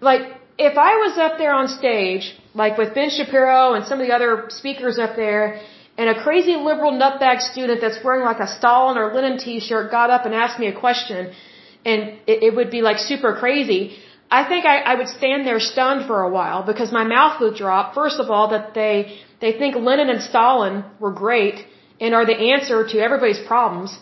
Like, 0.01 0.23
if 0.57 0.77
I 0.77 0.95
was 1.03 1.17
up 1.17 1.37
there 1.37 1.53
on 1.53 1.67
stage, 1.67 2.25
like 2.53 2.77
with 2.77 2.93
Ben 2.93 3.09
Shapiro 3.09 3.73
and 3.75 3.85
some 3.85 3.99
of 4.01 4.07
the 4.07 4.13
other 4.13 4.45
speakers 4.49 4.97
up 4.99 5.15
there, 5.15 5.61
and 5.97 6.09
a 6.09 6.17
crazy 6.23 6.55
liberal 6.69 6.91
nutbag 6.91 7.39
student 7.51 7.79
that's 7.81 7.99
wearing 8.03 8.25
like 8.31 8.39
a 8.39 8.49
Stalin 8.57 8.97
or 8.97 9.13
Lenin 9.13 9.37
t-shirt 9.37 9.91
got 9.91 10.09
up 10.09 10.25
and 10.25 10.33
asked 10.33 10.59
me 10.59 10.67
a 10.67 10.77
question 10.85 11.31
and 11.85 12.01
it, 12.27 12.43
it 12.47 12.55
would 12.55 12.71
be 12.71 12.81
like 12.81 12.97
super 12.97 13.35
crazy, 13.35 13.97
I 14.31 14.47
think 14.47 14.65
I, 14.65 14.79
I 14.79 14.95
would 14.95 15.07
stand 15.07 15.45
there 15.45 15.59
stunned 15.59 16.07
for 16.07 16.21
a 16.23 16.29
while 16.29 16.63
because 16.63 16.91
my 16.91 17.03
mouth 17.03 17.39
would 17.41 17.55
drop. 17.55 17.93
First 17.93 18.19
of 18.19 18.31
all, 18.31 18.49
that 18.49 18.73
they, 18.73 19.19
they 19.41 19.51
think 19.53 19.75
Lenin 19.75 20.09
and 20.09 20.21
Stalin 20.21 20.83
were 20.99 21.11
great 21.11 21.65
and 21.99 22.13
are 22.13 22.25
the 22.25 22.39
answer 22.53 22.87
to 22.87 22.99
everybody's 22.99 23.43
problems. 23.47 23.97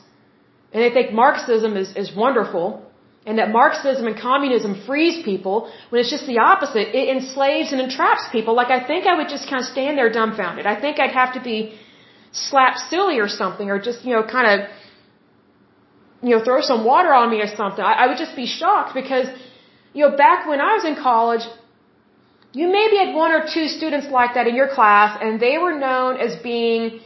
And 0.74 0.82
they 0.84 0.90
think 0.90 1.12
Marxism 1.12 1.76
is, 1.78 1.96
is 1.96 2.16
wonderful 2.16 2.86
and 3.26 3.38
that 3.38 3.52
Marxism 3.52 4.08
and 4.08 4.18
communism 4.18 4.82
frees 4.88 5.24
people 5.24 5.72
when 5.90 6.02
it's 6.02 6.10
just 6.10 6.26
the 6.26 6.40
opposite. 6.40 6.88
It 7.02 7.08
enslaves 7.16 7.72
and 7.72 7.80
entraps 7.80 8.24
people. 8.32 8.56
Like 8.56 8.72
I 8.72 8.86
think 8.88 9.06
I 9.06 9.16
would 9.18 9.30
just 9.30 9.48
kind 9.48 9.62
of 9.62 9.68
stand 9.68 9.98
there 9.98 10.12
dumbfounded. 10.12 10.66
I 10.66 10.80
think 10.80 11.00
I'd 11.00 11.12
have 11.12 11.34
to 11.36 11.42
be 11.42 11.78
slapped 12.32 12.80
silly 12.90 13.20
or 13.20 13.28
something 13.28 13.70
or 13.70 13.80
just, 13.80 14.04
you 14.04 14.14
know, 14.16 14.24
kind 14.24 14.48
of, 14.54 14.70
you 16.24 16.36
know, 16.36 16.44
throw 16.44 16.62
some 16.62 16.84
water 16.84 17.14
on 17.14 17.30
me 17.30 17.42
or 17.42 17.48
something. 17.48 17.84
I, 17.84 17.94
I 18.04 18.08
would 18.08 18.18
just 18.18 18.36
be 18.36 18.48
shocked 18.48 18.96
because, 18.96 19.28
you 19.94 20.02
know, 20.04 20.18
back 20.18 20.48
when 20.48 20.60
I 20.60 20.74
was 20.78 20.86
in 20.86 20.96
college, 20.96 21.42
you 22.54 22.68
maybe 22.68 22.98
had 22.98 23.14
one 23.14 23.32
or 23.32 23.46
two 23.54 23.68
students 23.68 24.08
like 24.08 24.34
that 24.34 24.48
in 24.48 24.56
your 24.56 24.68
class 24.68 25.20
and 25.22 25.40
they 25.40 25.58
were 25.60 25.78
known 25.78 26.18
as 26.18 26.36
being 26.42 27.02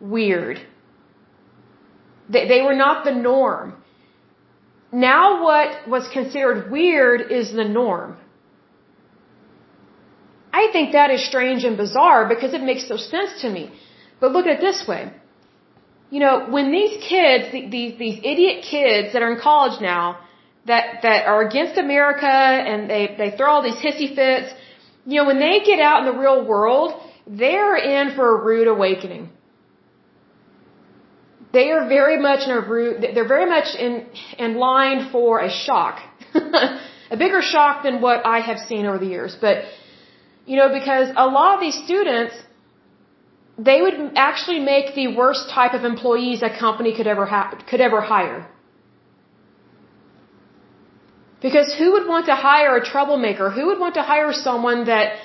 weird. 0.00 0.60
They, 2.28 2.46
they 2.48 2.60
were 2.62 2.74
not 2.74 3.04
the 3.04 3.12
norm. 3.12 3.74
Now 4.92 5.42
what 5.42 5.88
was 5.88 6.08
considered 6.12 6.70
weird 6.70 7.32
is 7.32 7.52
the 7.52 7.64
norm. 7.64 8.16
I 10.52 10.68
think 10.72 10.92
that 10.92 11.10
is 11.10 11.26
strange 11.26 11.64
and 11.64 11.76
bizarre 11.76 12.28
because 12.28 12.54
it 12.54 12.62
makes 12.62 12.88
no 12.88 12.96
sense 12.96 13.40
to 13.42 13.50
me. 13.50 13.72
But 14.20 14.32
look 14.32 14.46
at 14.46 14.52
it 14.58 14.60
this 14.60 14.86
way. 14.86 15.12
You 16.10 16.20
know, 16.20 16.46
when 16.48 16.70
these 16.70 16.94
kids, 17.02 17.50
these, 17.52 17.98
these 17.98 18.18
idiot 18.22 18.64
kids 18.70 19.12
that 19.12 19.22
are 19.22 19.32
in 19.32 19.40
college 19.40 19.80
now, 19.80 20.20
that, 20.66 21.02
that 21.02 21.26
are 21.26 21.42
against 21.46 21.76
America 21.76 22.26
and 22.26 22.88
they, 22.88 23.14
they 23.18 23.30
throw 23.36 23.50
all 23.50 23.62
these 23.62 23.80
hissy 23.86 24.14
fits, 24.14 24.54
you 25.06 25.16
know, 25.20 25.26
when 25.26 25.40
they 25.40 25.60
get 25.60 25.80
out 25.80 26.06
in 26.06 26.06
the 26.12 26.18
real 26.18 26.44
world, 26.44 26.92
they're 27.26 27.76
in 27.76 28.14
for 28.14 28.38
a 28.38 28.44
rude 28.44 28.68
awakening 28.68 29.30
they 31.56 31.66
are 31.74 31.84
very 31.88 32.18
much 32.28 32.40
in 32.46 32.52
a 32.60 32.62
root, 32.74 32.92
they're 33.14 33.32
very 33.36 33.48
much 33.56 33.68
in, 33.86 33.92
in 34.44 34.50
line 34.68 35.00
for 35.12 35.40
a 35.48 35.50
shock. 35.64 35.96
a 37.14 37.16
bigger 37.24 37.42
shock 37.54 37.84
than 37.86 38.00
what 38.06 38.26
I 38.36 38.38
have 38.48 38.58
seen 38.70 38.86
over 38.86 38.98
the 39.04 39.10
years. 39.16 39.36
But, 39.46 39.56
you 40.46 40.56
know, 40.60 40.68
because 40.80 41.06
a 41.26 41.28
lot 41.38 41.50
of 41.56 41.60
these 41.66 41.78
students, 41.86 42.34
they 43.68 43.78
would 43.84 43.98
actually 44.28 44.60
make 44.72 44.94
the 44.94 45.08
worst 45.20 45.44
type 45.58 45.74
of 45.78 45.84
employees 45.92 46.42
a 46.42 46.52
company 46.64 46.92
could 46.96 47.06
ever 47.14 47.26
have, 47.34 47.48
could 47.70 47.80
ever 47.88 48.00
hire. 48.00 48.40
Because 51.46 51.68
who 51.78 51.92
would 51.92 52.06
want 52.08 52.26
to 52.32 52.34
hire 52.34 52.74
a 52.76 52.84
troublemaker? 52.92 53.50
Who 53.50 53.66
would 53.68 53.78
want 53.78 53.94
to 54.00 54.02
hire 54.02 54.32
someone 54.32 54.86
that, 54.86 55.18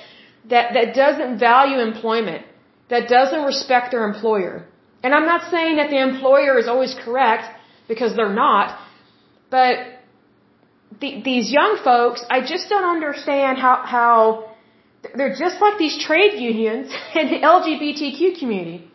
that, 0.52 0.74
that 0.74 0.94
doesn't 0.94 1.38
value 1.38 1.78
employment? 1.80 2.44
That 2.90 3.08
doesn't 3.08 3.42
respect 3.52 3.92
their 3.92 4.04
employer? 4.04 4.69
And 5.02 5.14
I'm 5.14 5.26
not 5.26 5.50
saying 5.50 5.76
that 5.76 5.90
the 5.90 6.00
employer 6.00 6.58
is 6.58 6.68
always 6.68 6.94
correct 7.04 7.44
because 7.88 8.14
they're 8.16 8.36
not, 8.46 8.78
but 9.50 9.78
the, 11.00 11.22
these 11.22 11.50
young 11.50 11.78
folks, 11.82 12.24
I 12.30 12.40
just 12.40 12.68
don't 12.68 12.84
understand 12.96 13.58
how, 13.58 13.82
how 13.84 14.50
they're 15.16 15.36
just 15.44 15.60
like 15.60 15.78
these 15.78 15.96
trade 16.06 16.34
unions 16.38 16.92
and 17.14 17.30
the 17.30 17.40
LGBTQ 17.54 18.38
community. 18.38 18.90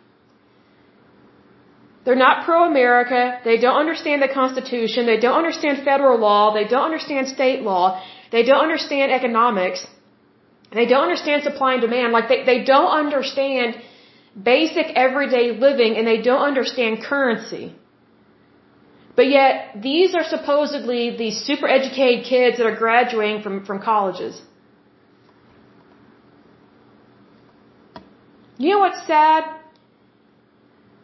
They're 2.05 2.23
not 2.27 2.45
pro-America. 2.45 3.39
They 3.43 3.57
don't 3.57 3.79
understand 3.79 4.21
the 4.21 4.27
Constitution. 4.27 5.07
They 5.07 5.19
don't 5.19 5.37
understand 5.43 5.83
federal 5.83 6.19
law. 6.19 6.53
They 6.53 6.65
don't 6.65 6.85
understand 6.91 7.27
state 7.27 7.61
law. 7.63 7.99
They 8.31 8.43
don't 8.43 8.61
understand 8.61 9.11
economics. 9.11 9.87
They 10.71 10.85
don't 10.85 11.01
understand 11.01 11.41
supply 11.43 11.73
and 11.73 11.81
demand. 11.81 12.13
Like 12.13 12.27
they, 12.29 12.43
they 12.43 12.63
don't 12.63 12.93
understand 13.03 13.81
basic 14.41 14.87
everyday 14.95 15.51
living 15.51 15.95
and 15.97 16.05
they 16.05 16.21
don't 16.21 16.41
understand 16.41 17.03
currency. 17.03 17.75
But 19.15 19.27
yet, 19.29 19.81
these 19.81 20.13
are 20.13 20.23
supposedly 20.23 21.15
the 21.15 21.31
super 21.31 21.67
educated 21.67 22.25
kids 22.25 22.57
that 22.57 22.65
are 22.65 22.75
graduating 22.75 23.43
from, 23.43 23.65
from 23.65 23.81
colleges. 23.81 24.41
You 28.57 28.71
know 28.71 28.79
what's 28.79 29.05
sad? 29.07 29.43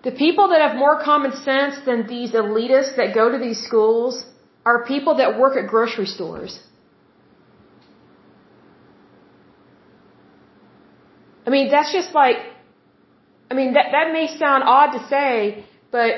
The 0.04 0.12
people 0.12 0.50
that 0.50 0.62
have 0.62 0.76
more 0.76 1.02
common 1.02 1.32
sense 1.32 1.76
than 1.86 2.08
these 2.08 2.32
elitists 2.32 2.96
that 2.98 3.14
go 3.14 3.32
to 3.32 3.38
these 3.38 3.62
schools 3.64 4.26
are 4.66 4.86
people 4.86 5.16
that 5.16 5.40
work 5.40 5.56
at 5.56 5.70
grocery 5.70 6.06
stores. 6.06 6.60
I 11.46 11.50
mean, 11.50 11.70
that's 11.70 11.92
just 11.92 12.14
like 12.14 12.38
I 13.52 13.54
mean, 13.54 13.74
that, 13.78 13.88
that 13.98 14.14
may 14.18 14.28
sound 14.44 14.64
odd 14.64 14.92
to 14.98 15.00
say, 15.14 15.66
but 15.92 16.12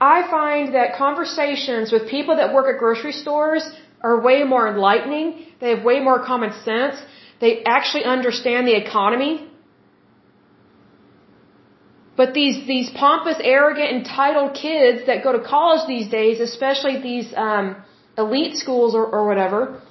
I 0.00 0.18
find 0.36 0.74
that 0.76 0.94
conversations 0.96 1.92
with 1.92 2.08
people 2.08 2.36
that 2.36 2.54
work 2.54 2.66
at 2.74 2.78
grocery 2.78 3.12
stores 3.12 3.64
are 4.00 4.16
way 4.28 4.38
more 4.44 4.66
enlightening. 4.66 5.26
They 5.60 5.70
have 5.74 5.84
way 5.84 6.00
more 6.00 6.24
common 6.24 6.52
sense. 6.70 6.96
They 7.42 7.62
actually 7.64 8.04
understand 8.04 8.66
the 8.66 8.76
economy. 8.84 9.50
But 12.16 12.32
these, 12.32 12.66
these 12.66 12.90
pompous, 12.90 13.38
arrogant, 13.40 13.90
entitled 14.00 14.54
kids 14.54 15.06
that 15.06 15.22
go 15.22 15.32
to 15.32 15.42
college 15.54 15.86
these 15.86 16.08
days, 16.08 16.40
especially 16.40 17.02
these 17.02 17.28
um, 17.36 17.76
elite 18.16 18.56
schools 18.56 18.94
or, 18.94 19.04
or 19.04 19.26
whatever, 19.26 19.82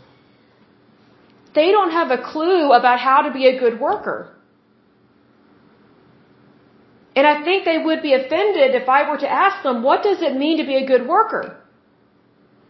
they 1.54 1.70
don't 1.70 1.92
have 1.92 2.10
a 2.10 2.18
clue 2.32 2.72
about 2.72 3.00
how 3.00 3.22
to 3.28 3.32
be 3.32 3.46
a 3.46 3.60
good 3.60 3.80
worker. 3.80 4.33
And 7.16 7.28
I 7.28 7.44
think 7.44 7.64
they 7.64 7.78
would 7.78 8.02
be 8.02 8.14
offended 8.14 8.74
if 8.82 8.90
I 8.90 9.10
were 9.10 9.18
to 9.18 9.32
ask 9.32 9.64
them, 9.64 9.84
what 9.84 10.04
does 10.04 10.22
it 10.22 10.36
mean 10.36 10.58
to 10.58 10.66
be 10.66 10.78
a 10.78 10.86
good 10.86 11.08
worker? 11.08 11.58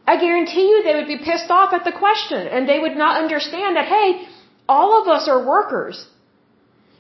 I 0.06 0.18
guarantee 0.18 0.68
you 0.72 0.84
they 0.84 0.96
would 0.96 1.08
be 1.08 1.18
pissed 1.18 1.50
off 1.50 1.74
at 1.74 1.86
the 1.86 1.94
question 1.94 2.46
and 2.48 2.68
they 2.68 2.80
would 2.80 2.98
not 2.98 3.22
understand 3.24 3.78
that, 3.78 3.86
hey, 3.86 4.28
all 4.68 5.02
of 5.02 5.08
us 5.08 5.30
are 5.30 5.46
workers. 5.46 6.06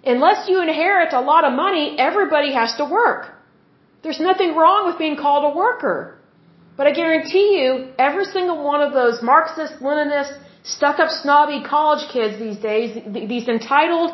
Unless 0.05 0.47
you 0.49 0.61
inherit 0.61 1.13
a 1.13 1.21
lot 1.21 1.43
of 1.43 1.53
money, 1.53 1.97
everybody 1.99 2.53
has 2.53 2.75
to 2.77 2.85
work. 2.85 3.33
There's 4.03 4.19
nothing 4.19 4.55
wrong 4.55 4.85
with 4.85 4.97
being 4.97 5.17
called 5.17 5.43
a 5.51 5.57
worker. 5.57 6.17
But 6.77 6.87
I 6.87 6.91
guarantee 6.91 7.49
you, 7.59 7.93
every 7.97 8.25
single 8.25 8.63
one 8.63 8.81
of 8.81 8.93
those 8.93 9.21
Marxist, 9.21 9.75
Leninist, 9.81 10.33
stuck 10.63 10.99
up 10.99 11.09
snobby 11.09 11.63
college 11.63 12.05
kids 12.11 12.39
these 12.39 12.57
days, 12.57 12.97
these 13.07 13.47
entitled, 13.47 14.11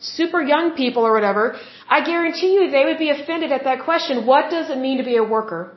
super 0.00 0.40
young 0.42 0.74
people 0.74 1.02
or 1.02 1.12
whatever, 1.12 1.56
I 1.88 2.04
guarantee 2.04 2.54
you 2.54 2.70
they 2.70 2.84
would 2.84 2.98
be 2.98 3.10
offended 3.10 3.52
at 3.52 3.64
that 3.64 3.84
question. 3.84 4.26
What 4.26 4.50
does 4.50 4.70
it 4.70 4.78
mean 4.78 4.98
to 4.98 5.04
be 5.04 5.16
a 5.16 5.24
worker? 5.24 5.76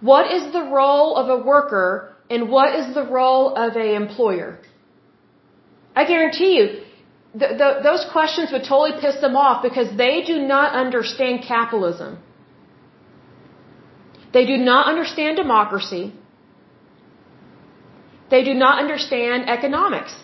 What 0.00 0.32
is 0.32 0.52
the 0.52 0.62
role 0.62 1.16
of 1.16 1.28
a 1.28 1.42
worker 1.42 2.14
and 2.30 2.48
what 2.48 2.74
is 2.74 2.94
the 2.94 3.04
role 3.04 3.54
of 3.54 3.76
an 3.76 4.02
employer? 4.02 4.58
I 5.94 6.04
guarantee 6.04 6.56
you, 6.58 6.82
the, 7.32 7.48
the, 7.60 7.80
those 7.82 8.04
questions 8.12 8.52
would 8.52 8.62
totally 8.62 9.00
piss 9.00 9.20
them 9.20 9.36
off 9.36 9.62
because 9.62 9.96
they 9.96 10.22
do 10.22 10.38
not 10.38 10.74
understand 10.74 11.44
capitalism. 11.46 12.18
They 14.32 14.44
do 14.44 14.56
not 14.56 14.86
understand 14.86 15.36
democracy. 15.36 16.12
They 18.30 18.44
do 18.44 18.54
not 18.54 18.78
understand 18.78 19.48
economics 19.48 20.14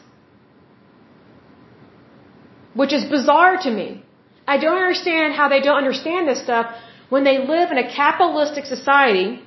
which 2.74 2.92
is 2.92 3.04
bizarre 3.04 3.56
to 3.66 3.70
me. 3.70 4.02
I 4.46 4.58
don't 4.58 4.76
understand 4.76 5.34
how 5.34 5.48
they 5.48 5.60
don't 5.60 5.76
understand 5.76 6.28
this 6.28 6.42
stuff 6.42 6.66
when 7.08 7.24
they 7.24 7.38
live 7.38 7.70
in 7.70 7.78
a 7.78 7.88
capitalistic 7.94 8.64
society. 8.64 9.40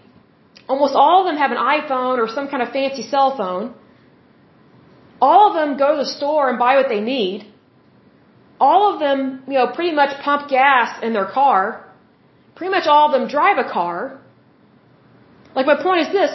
Almost 0.68 0.96
all 0.96 1.22
of 1.22 1.26
them 1.28 1.38
have 1.38 1.52
an 1.52 1.58
iPhone 1.58 2.18
or 2.18 2.28
some 2.28 2.48
kind 2.48 2.62
of 2.64 2.70
fancy 2.70 3.04
cell 3.04 3.36
phone. 3.38 3.74
All 5.22 5.50
of 5.50 5.54
them 5.56 5.78
go 5.78 5.92
to 5.94 5.98
the 6.04 6.12
store 6.18 6.50
and 6.50 6.60
buy 6.60 6.76
what 6.78 6.90
they 6.90 7.02
need. 7.02 7.52
All 8.60 8.94
of 8.94 9.00
them, 9.00 9.44
you 9.48 9.54
know, 9.54 9.68
pretty 9.68 9.94
much 9.94 10.22
pump 10.22 10.50
gas 10.50 11.02
in 11.04 11.14
their 11.14 11.26
car. 11.26 11.86
Pretty 12.56 12.72
much 12.72 12.88
all 12.88 13.08
of 13.08 13.20
them 13.20 13.28
drive 13.28 13.58
a 13.58 13.70
car. 13.70 14.22
Like 15.56 15.66
my 15.66 15.82
point 15.82 16.02
is 16.08 16.12
this, 16.12 16.32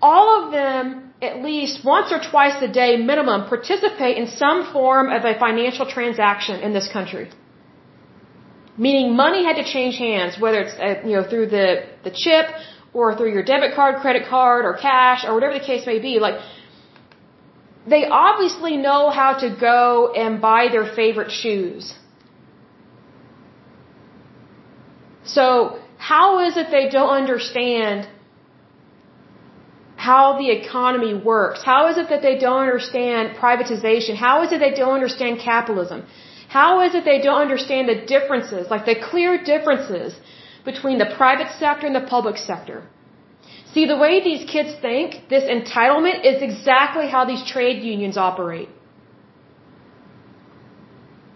all 0.00 0.44
of 0.44 0.52
them 0.52 1.03
at 1.28 1.42
least 1.48 1.84
once 1.84 2.12
or 2.14 2.20
twice 2.30 2.56
a 2.68 2.70
day 2.80 2.90
minimum 2.96 3.48
participate 3.54 4.16
in 4.22 4.26
some 4.42 4.58
form 4.72 5.10
of 5.16 5.24
a 5.24 5.34
financial 5.46 5.86
transaction 5.96 6.60
in 6.60 6.72
this 6.78 6.88
country. 6.96 7.26
Meaning 8.76 9.16
money 9.24 9.44
had 9.48 9.56
to 9.62 9.64
change 9.74 9.96
hands, 9.96 10.38
whether 10.44 10.60
it's 10.64 10.76
uh, 10.86 11.06
you 11.08 11.16
know 11.16 11.24
through 11.30 11.48
the 11.56 11.66
the 12.06 12.12
chip 12.22 12.46
or 12.92 13.16
through 13.16 13.32
your 13.36 13.44
debit 13.52 13.74
card, 13.74 14.00
credit 14.04 14.24
card, 14.28 14.64
or 14.64 14.74
cash, 14.88 15.24
or 15.24 15.34
whatever 15.34 15.54
the 15.60 15.66
case 15.72 15.86
may 15.92 15.98
be. 16.08 16.14
Like 16.26 16.40
they 17.86 18.02
obviously 18.06 18.76
know 18.76 19.10
how 19.10 19.34
to 19.44 19.48
go 19.70 20.12
and 20.24 20.40
buy 20.40 20.62
their 20.76 20.86
favorite 21.00 21.30
shoes. 21.30 21.94
So 25.24 25.78
how 25.98 26.26
is 26.46 26.56
it 26.56 26.70
they 26.70 26.88
don't 26.88 27.14
understand 27.22 28.08
how 30.08 30.24
the 30.40 30.48
economy 30.60 31.14
works. 31.32 31.60
How 31.70 31.80
is 31.90 31.96
it 32.02 32.08
that 32.12 32.22
they 32.26 32.36
don't 32.44 32.62
understand 32.66 33.36
privatization? 33.44 34.14
How 34.26 34.36
is 34.44 34.52
it 34.54 34.60
they 34.66 34.74
don't 34.80 34.96
understand 35.00 35.32
capitalism? 35.52 36.00
How 36.58 36.70
is 36.86 36.94
it 36.98 37.04
they 37.10 37.20
don't 37.26 37.42
understand 37.46 37.88
the 37.92 37.98
differences, 38.14 38.64
like 38.74 38.84
the 38.90 38.96
clear 39.10 39.32
differences 39.52 40.10
between 40.70 40.98
the 41.02 41.10
private 41.20 41.50
sector 41.62 41.86
and 41.90 41.96
the 42.00 42.06
public 42.16 42.36
sector? 42.50 42.78
See, 43.72 43.86
the 43.92 44.00
way 44.04 44.12
these 44.30 44.44
kids 44.54 44.72
think, 44.86 45.08
this 45.34 45.46
entitlement 45.56 46.18
is 46.32 46.42
exactly 46.48 47.06
how 47.14 47.22
these 47.30 47.44
trade 47.54 47.78
unions 47.94 48.16
operate. 48.28 48.68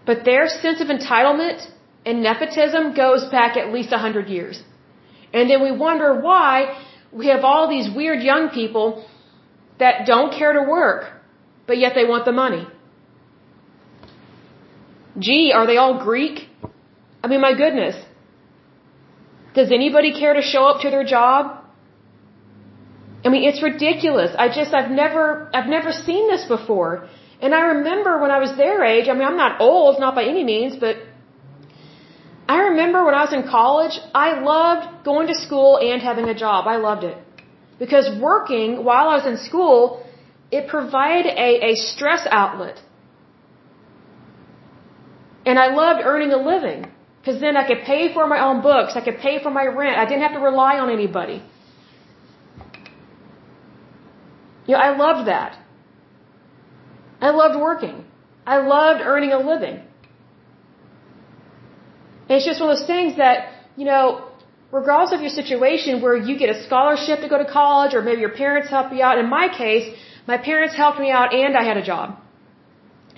But 0.09 0.23
their 0.29 0.45
sense 0.47 0.79
of 0.85 0.87
entitlement 0.97 1.65
and 2.05 2.23
nepotism 2.29 2.93
goes 2.93 3.25
back 3.37 3.57
at 3.57 3.73
least 3.73 3.91
a 3.97 3.99
hundred 4.05 4.29
years. 4.37 4.63
And 5.33 5.49
then 5.49 5.61
we 5.67 5.71
wonder 5.87 6.09
why 6.27 6.53
we 7.11 7.27
have 7.27 7.43
all 7.43 7.67
these 7.69 7.89
weird 7.93 8.21
young 8.21 8.49
people 8.49 9.05
that 9.79 10.05
don't 10.05 10.31
care 10.33 10.53
to 10.53 10.61
work, 10.61 11.11
but 11.67 11.77
yet 11.77 11.93
they 11.95 12.05
want 12.05 12.25
the 12.25 12.31
money. 12.31 12.67
Gee, 15.17 15.51
are 15.53 15.65
they 15.65 15.77
all 15.77 16.03
Greek? 16.03 16.47
I 17.23 17.27
mean, 17.27 17.41
my 17.41 17.53
goodness. 17.53 17.95
Does 19.53 19.71
anybody 19.71 20.13
care 20.13 20.33
to 20.33 20.41
show 20.41 20.65
up 20.67 20.81
to 20.81 20.89
their 20.89 21.03
job? 21.03 21.63
I 23.25 23.29
mean, 23.29 23.43
it's 23.43 23.61
ridiculous. 23.61 24.31
I 24.37 24.47
just, 24.47 24.73
I've 24.73 24.91
never, 24.91 25.49
I've 25.53 25.67
never 25.67 25.91
seen 25.91 26.29
this 26.29 26.45
before. 26.45 27.09
And 27.41 27.53
I 27.53 27.61
remember 27.77 28.19
when 28.21 28.31
I 28.31 28.39
was 28.39 28.55
their 28.55 28.83
age, 28.83 29.07
I 29.09 29.13
mean, 29.13 29.23
I'm 29.23 29.37
not 29.37 29.59
old, 29.59 29.99
not 29.99 30.15
by 30.15 30.23
any 30.23 30.43
means, 30.43 30.77
but 30.77 30.97
I 32.53 32.57
remember 32.69 33.05
when 33.05 33.13
I 33.13 33.23
was 33.27 33.33
in 33.39 33.43
college, 33.43 33.95
I 34.25 34.29
loved 34.53 35.05
going 35.05 35.27
to 35.27 35.35
school 35.45 35.77
and 35.77 36.01
having 36.01 36.27
a 36.29 36.37
job. 36.43 36.67
I 36.67 36.77
loved 36.77 37.03
it. 37.03 37.17
Because 37.77 38.05
working 38.19 38.83
while 38.83 39.07
I 39.09 39.17
was 39.19 39.27
in 39.31 39.37
school, 39.49 40.03
it 40.51 40.67
provided 40.67 41.33
a, 41.47 41.49
a 41.71 41.75
stress 41.75 42.27
outlet. 42.29 42.81
And 45.45 45.59
I 45.59 45.67
loved 45.81 46.01
earning 46.03 46.31
a 46.31 46.41
living. 46.53 46.87
Because 47.19 47.39
then 47.39 47.55
I 47.55 47.67
could 47.67 47.81
pay 47.91 48.13
for 48.15 48.25
my 48.27 48.39
own 48.47 48.61
books, 48.61 48.93
I 48.95 49.01
could 49.01 49.19
pay 49.19 49.43
for 49.43 49.51
my 49.51 49.65
rent, 49.65 49.97
I 49.97 50.05
didn't 50.05 50.23
have 50.27 50.33
to 50.33 50.39
rely 50.39 50.79
on 50.79 50.89
anybody. 50.89 51.43
You 54.65 54.73
know, 54.73 54.79
I 54.79 54.97
loved 54.97 55.27
that. 55.27 55.57
I 57.21 57.29
loved 57.29 57.59
working. 57.59 58.05
I 58.45 58.57
loved 58.75 59.01
earning 59.03 59.33
a 59.33 59.39
living. 59.51 59.81
It's 62.29 62.45
just 62.45 62.61
one 62.61 62.69
of 62.69 62.77
those 62.77 62.87
things 62.87 63.17
that, 63.17 63.37
you 63.75 63.85
know, 63.85 64.03
regardless 64.71 65.13
of 65.17 65.21
your 65.21 65.31
situation 65.41 66.01
where 66.01 66.15
you 66.15 66.37
get 66.37 66.49
a 66.55 66.63
scholarship 66.63 67.21
to 67.21 67.29
go 67.33 67.37
to 67.43 67.49
college 67.59 67.93
or 67.95 68.01
maybe 68.01 68.21
your 68.21 68.35
parents 68.43 68.69
help 68.69 68.93
you 68.93 69.01
out. 69.01 69.17
In 69.17 69.29
my 69.29 69.47
case, 69.61 69.85
my 70.27 70.37
parents 70.37 70.75
helped 70.75 70.99
me 70.99 71.09
out 71.09 71.33
and 71.33 71.57
I 71.57 71.63
had 71.63 71.77
a 71.77 71.85
job. 71.91 72.17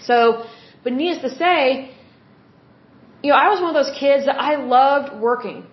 So, 0.09 0.45
but 0.83 0.93
needless 0.93 1.21
to 1.27 1.31
say, 1.43 1.91
you 3.23 3.29
know, 3.31 3.37
I 3.43 3.49
was 3.49 3.59
one 3.59 3.75
of 3.75 3.77
those 3.81 3.93
kids 3.99 4.25
that 4.25 4.39
I 4.39 4.55
loved 4.55 5.21
working. 5.21 5.67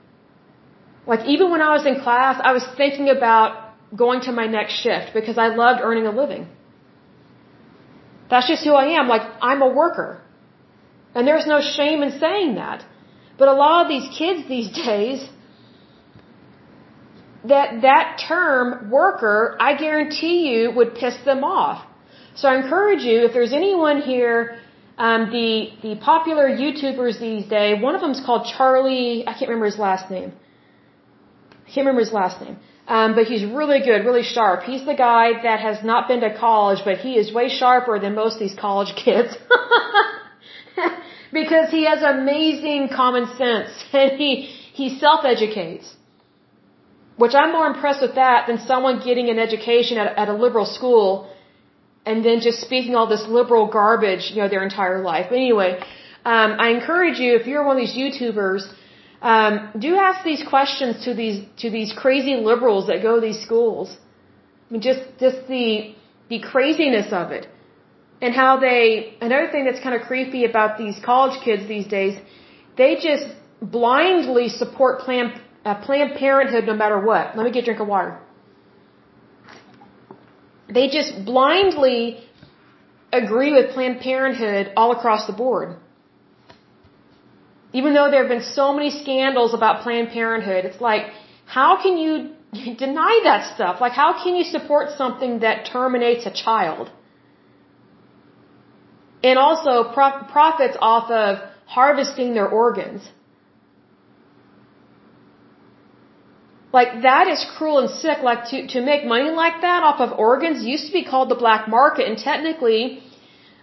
Like 1.06 1.26
even 1.26 1.50
when 1.50 1.62
I 1.62 1.72
was 1.76 1.86
in 1.86 2.00
class, 2.00 2.40
I 2.42 2.52
was 2.52 2.66
thinking 2.76 3.08
about 3.08 3.50
going 3.96 4.20
to 4.22 4.32
my 4.32 4.46
next 4.46 4.82
shift 4.82 5.14
because 5.14 5.38
I 5.38 5.48
loved 5.48 5.80
earning 5.82 6.06
a 6.06 6.10
living. 6.10 6.48
That's 8.30 8.46
just 8.46 8.64
who 8.64 8.74
I 8.74 9.00
am. 9.00 9.08
Like 9.08 9.22
I'm 9.40 9.62
a 9.62 9.68
worker. 9.82 10.20
And 11.14 11.26
there's 11.26 11.46
no 11.46 11.60
shame 11.60 12.02
in 12.02 12.18
saying 12.18 12.56
that. 12.56 12.84
But 13.38 13.48
a 13.48 13.56
lot 13.64 13.76
of 13.82 13.88
these 13.88 14.08
kids 14.18 14.48
these 14.48 14.70
days, 14.70 15.28
that 17.44 17.82
that 17.82 18.20
term 18.28 18.90
worker, 18.90 19.56
I 19.60 19.76
guarantee 19.76 20.38
you 20.50 20.72
would 20.72 20.94
piss 20.94 21.16
them 21.24 21.44
off. 21.44 21.86
So 22.34 22.48
I 22.48 22.56
encourage 22.56 23.02
you, 23.02 23.24
if 23.26 23.32
there's 23.32 23.52
anyone 23.52 24.00
here, 24.02 24.58
um, 24.98 25.30
the 25.30 25.70
the 25.82 25.94
popular 25.96 26.48
YouTubers 26.48 27.20
these 27.20 27.46
days, 27.46 27.82
one 27.82 27.94
of 27.94 28.00
them 28.00 28.10
is 28.10 28.20
called 28.20 28.46
Charlie. 28.56 29.26
I 29.26 29.32
can't 29.32 29.48
remember 29.48 29.66
his 29.66 29.78
last 29.78 30.10
name. 30.10 30.32
I 31.66 31.70
can't 31.72 31.84
remember 31.86 32.00
his 32.00 32.12
last 32.12 32.40
name. 32.40 32.56
Um, 32.88 33.14
but 33.14 33.24
he's 33.26 33.44
really 33.44 33.80
good, 33.80 34.06
really 34.06 34.22
sharp. 34.22 34.62
He's 34.62 34.84
the 34.86 34.94
guy 34.94 35.42
that 35.42 35.60
has 35.60 35.84
not 35.84 36.08
been 36.08 36.20
to 36.20 36.36
college, 36.38 36.80
but 36.84 36.96
he 36.98 37.18
is 37.18 37.32
way 37.32 37.50
sharper 37.50 37.98
than 37.98 38.14
most 38.14 38.34
of 38.36 38.40
these 38.40 38.58
college 38.58 38.94
kids. 38.96 39.36
because 41.32 41.70
he 41.70 41.84
has 41.84 42.02
amazing 42.02 42.88
common 42.88 43.26
sense 43.36 43.70
and 43.92 44.12
he 44.12 44.30
he 44.80 44.98
self-educates. 44.98 45.94
Which 47.16 47.34
I'm 47.34 47.50
more 47.50 47.66
impressed 47.66 48.00
with 48.00 48.14
that 48.14 48.46
than 48.46 48.58
someone 48.60 49.00
getting 49.04 49.28
an 49.28 49.40
education 49.40 49.98
at, 49.98 50.16
at 50.16 50.28
a 50.28 50.34
liberal 50.44 50.64
school 50.64 51.08
and 52.06 52.24
then 52.24 52.40
just 52.40 52.60
speaking 52.60 52.94
all 52.94 53.08
this 53.08 53.24
liberal 53.26 53.66
garbage, 53.66 54.30
you 54.32 54.40
know, 54.40 54.48
their 54.48 54.62
entire 54.62 55.00
life. 55.02 55.26
But 55.30 55.36
anyway, 55.36 55.70
um, 56.24 56.50
I 56.64 56.68
encourage 56.78 57.18
you 57.18 57.34
if 57.40 57.46
you're 57.48 57.64
one 57.64 57.76
of 57.76 57.82
these 57.84 57.96
YouTubers, 58.02 58.62
um, 59.20 59.70
do 59.86 59.96
ask 59.96 60.24
these 60.24 60.44
questions 60.54 61.04
to 61.06 61.14
these 61.20 61.44
to 61.62 61.70
these 61.70 61.92
crazy 61.92 62.36
liberals 62.50 62.86
that 62.86 63.02
go 63.02 63.16
to 63.16 63.20
these 63.28 63.40
schools. 63.40 63.96
I 63.96 64.72
mean, 64.72 64.82
just 64.90 65.02
just 65.18 65.48
the 65.48 65.94
the 66.28 66.38
craziness 66.52 67.12
of 67.12 67.32
it 67.32 67.48
and 68.20 68.34
how 68.34 68.58
they 68.58 69.14
another 69.20 69.48
thing 69.52 69.64
that's 69.64 69.80
kind 69.80 69.94
of 69.94 70.02
creepy 70.02 70.44
about 70.44 70.78
these 70.78 70.96
college 71.04 71.36
kids 71.44 71.68
these 71.68 71.86
days 71.86 72.18
they 72.76 72.94
just 72.96 73.26
blindly 73.60 74.48
support 74.48 75.00
planned 75.00 75.32
uh, 75.64 75.74
planned 75.86 76.14
parenthood 76.16 76.64
no 76.66 76.74
matter 76.74 76.98
what. 77.00 77.36
Let 77.36 77.44
me 77.44 77.50
get 77.50 77.62
a 77.64 77.66
drink 77.66 77.80
of 77.80 77.88
water. 77.88 78.18
They 80.72 80.88
just 80.88 81.24
blindly 81.24 82.00
agree 83.12 83.52
with 83.52 83.70
planned 83.70 84.00
parenthood 84.00 84.72
all 84.76 84.92
across 84.92 85.26
the 85.26 85.32
board. 85.32 85.76
Even 87.72 87.94
though 87.94 88.10
there 88.10 88.20
have 88.24 88.32
been 88.36 88.48
so 88.60 88.72
many 88.72 88.90
scandals 88.90 89.54
about 89.54 89.82
planned 89.82 90.10
parenthood 90.10 90.64
it's 90.64 90.80
like 90.80 91.04
how 91.46 91.70
can 91.82 91.96
you 91.98 92.12
deny 92.84 93.20
that 93.24 93.54
stuff? 93.54 93.80
Like 93.80 93.92
how 93.92 94.22
can 94.22 94.36
you 94.36 94.44
support 94.44 94.90
something 94.96 95.40
that 95.40 95.66
terminates 95.72 96.26
a 96.26 96.32
child 96.44 96.90
and 99.22 99.38
also 99.38 99.92
profits 99.92 100.76
off 100.80 101.10
of 101.10 101.38
harvesting 101.66 102.34
their 102.34 102.48
organs. 102.48 103.08
Like 106.72 107.02
that 107.02 107.28
is 107.28 107.44
cruel 107.56 107.78
and 107.78 107.90
sick. 107.90 108.18
Like 108.22 108.48
to, 108.50 108.66
to 108.74 108.80
make 108.82 109.04
money 109.04 109.30
like 109.30 109.60
that 109.62 109.82
off 109.82 110.00
of 110.00 110.18
organs 110.18 110.64
used 110.64 110.86
to 110.86 110.92
be 110.92 111.04
called 111.04 111.28
the 111.30 111.34
black 111.34 111.68
market 111.68 112.06
and 112.08 112.18
technically 112.18 113.02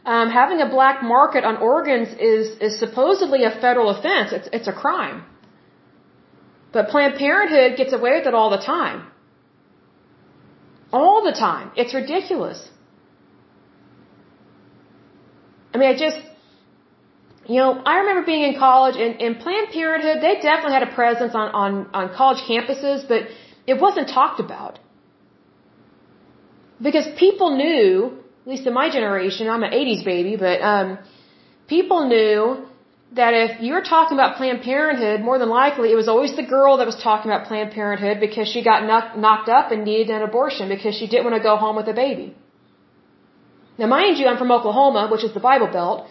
um, 0.05 0.29
having 0.29 0.61
a 0.61 0.69
black 0.69 1.03
market 1.03 1.43
on 1.43 1.57
organs 1.57 2.09
is, 2.19 2.57
is 2.59 2.79
supposedly 2.79 3.43
a 3.43 3.51
federal 3.51 3.89
offense. 3.89 4.31
It's, 4.31 4.49
it's 4.51 4.67
a 4.67 4.73
crime. 4.73 5.23
But 6.71 6.89
Planned 6.89 7.15
Parenthood 7.15 7.77
gets 7.77 7.93
away 7.93 8.17
with 8.17 8.27
it 8.27 8.33
all 8.33 8.49
the 8.49 8.63
time. 8.63 9.07
All 10.91 11.23
the 11.23 11.31
time. 11.31 11.71
It's 11.75 11.93
ridiculous. 11.93 12.69
I 15.75 15.77
mean, 15.77 15.89
I 15.93 15.97
just, 16.05 16.19
you 17.53 17.57
know, 17.61 17.71
I 17.93 17.95
remember 18.01 18.23
being 18.33 18.43
in 18.49 18.53
college 18.57 18.95
and, 19.05 19.21
and 19.25 19.39
Planned 19.45 19.69
Parenthood, 19.77 20.17
they 20.25 20.35
definitely 20.35 20.75
had 20.79 20.85
a 20.91 20.93
presence 20.99 21.33
on, 21.41 21.47
on, 21.63 21.73
on 21.99 22.05
college 22.19 22.41
campuses, 22.49 23.05
but 23.11 23.23
it 23.71 23.81
wasn't 23.85 24.07
talked 24.19 24.39
about. 24.45 24.79
Because 26.87 27.07
people 27.23 27.49
knew, 27.57 27.89
at 28.43 28.47
least 28.53 28.65
in 28.69 28.73
my 28.73 28.87
generation, 28.97 29.49
I'm 29.49 29.63
an 29.63 29.73
80s 29.81 30.05
baby, 30.13 30.37
but, 30.45 30.61
um, 30.61 30.97
people 31.67 32.07
knew 32.13 32.39
that 33.19 33.33
if 33.33 33.61
you 33.65 33.73
were 33.73 33.85
talking 33.95 34.17
about 34.17 34.37
Planned 34.37 34.61
Parenthood, 34.61 35.19
more 35.29 35.37
than 35.43 35.49
likely 35.49 35.91
it 35.91 35.99
was 36.03 36.07
always 36.07 36.35
the 36.37 36.47
girl 36.55 36.77
that 36.77 36.87
was 36.93 36.99
talking 37.09 37.29
about 37.31 37.47
Planned 37.49 37.71
Parenthood 37.71 38.19
because 38.21 38.47
she 38.53 38.63
got 38.63 38.79
knocked 39.25 39.49
up 39.49 39.71
and 39.73 39.83
needed 39.83 40.09
an 40.09 40.21
abortion 40.21 40.69
because 40.69 40.95
she 40.95 41.07
didn't 41.11 41.25
want 41.27 41.35
to 41.41 41.43
go 41.51 41.57
home 41.57 41.75
with 41.75 41.87
a 41.95 41.97
baby. 42.05 42.27
Now, 43.77 43.87
mind 43.87 44.17
you, 44.17 44.27
I'm 44.27 44.37
from 44.37 44.51
Oklahoma, 44.51 45.09
which 45.11 45.23
is 45.23 45.33
the 45.33 45.39
Bible 45.39 45.67
Belt. 45.67 46.07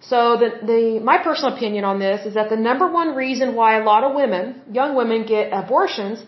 So 0.00 0.36
the, 0.36 0.50
the, 0.70 1.00
my 1.02 1.18
personal 1.18 1.54
opinion 1.56 1.84
on 1.84 1.98
this 1.98 2.24
is 2.24 2.34
that 2.34 2.50
the 2.50 2.56
number 2.56 2.86
one 2.90 3.16
reason 3.16 3.54
why 3.54 3.80
a 3.80 3.84
lot 3.84 4.04
of 4.04 4.14
women, 4.14 4.62
young 4.72 4.94
women, 4.94 5.26
get 5.26 5.52
abortions 5.52 6.22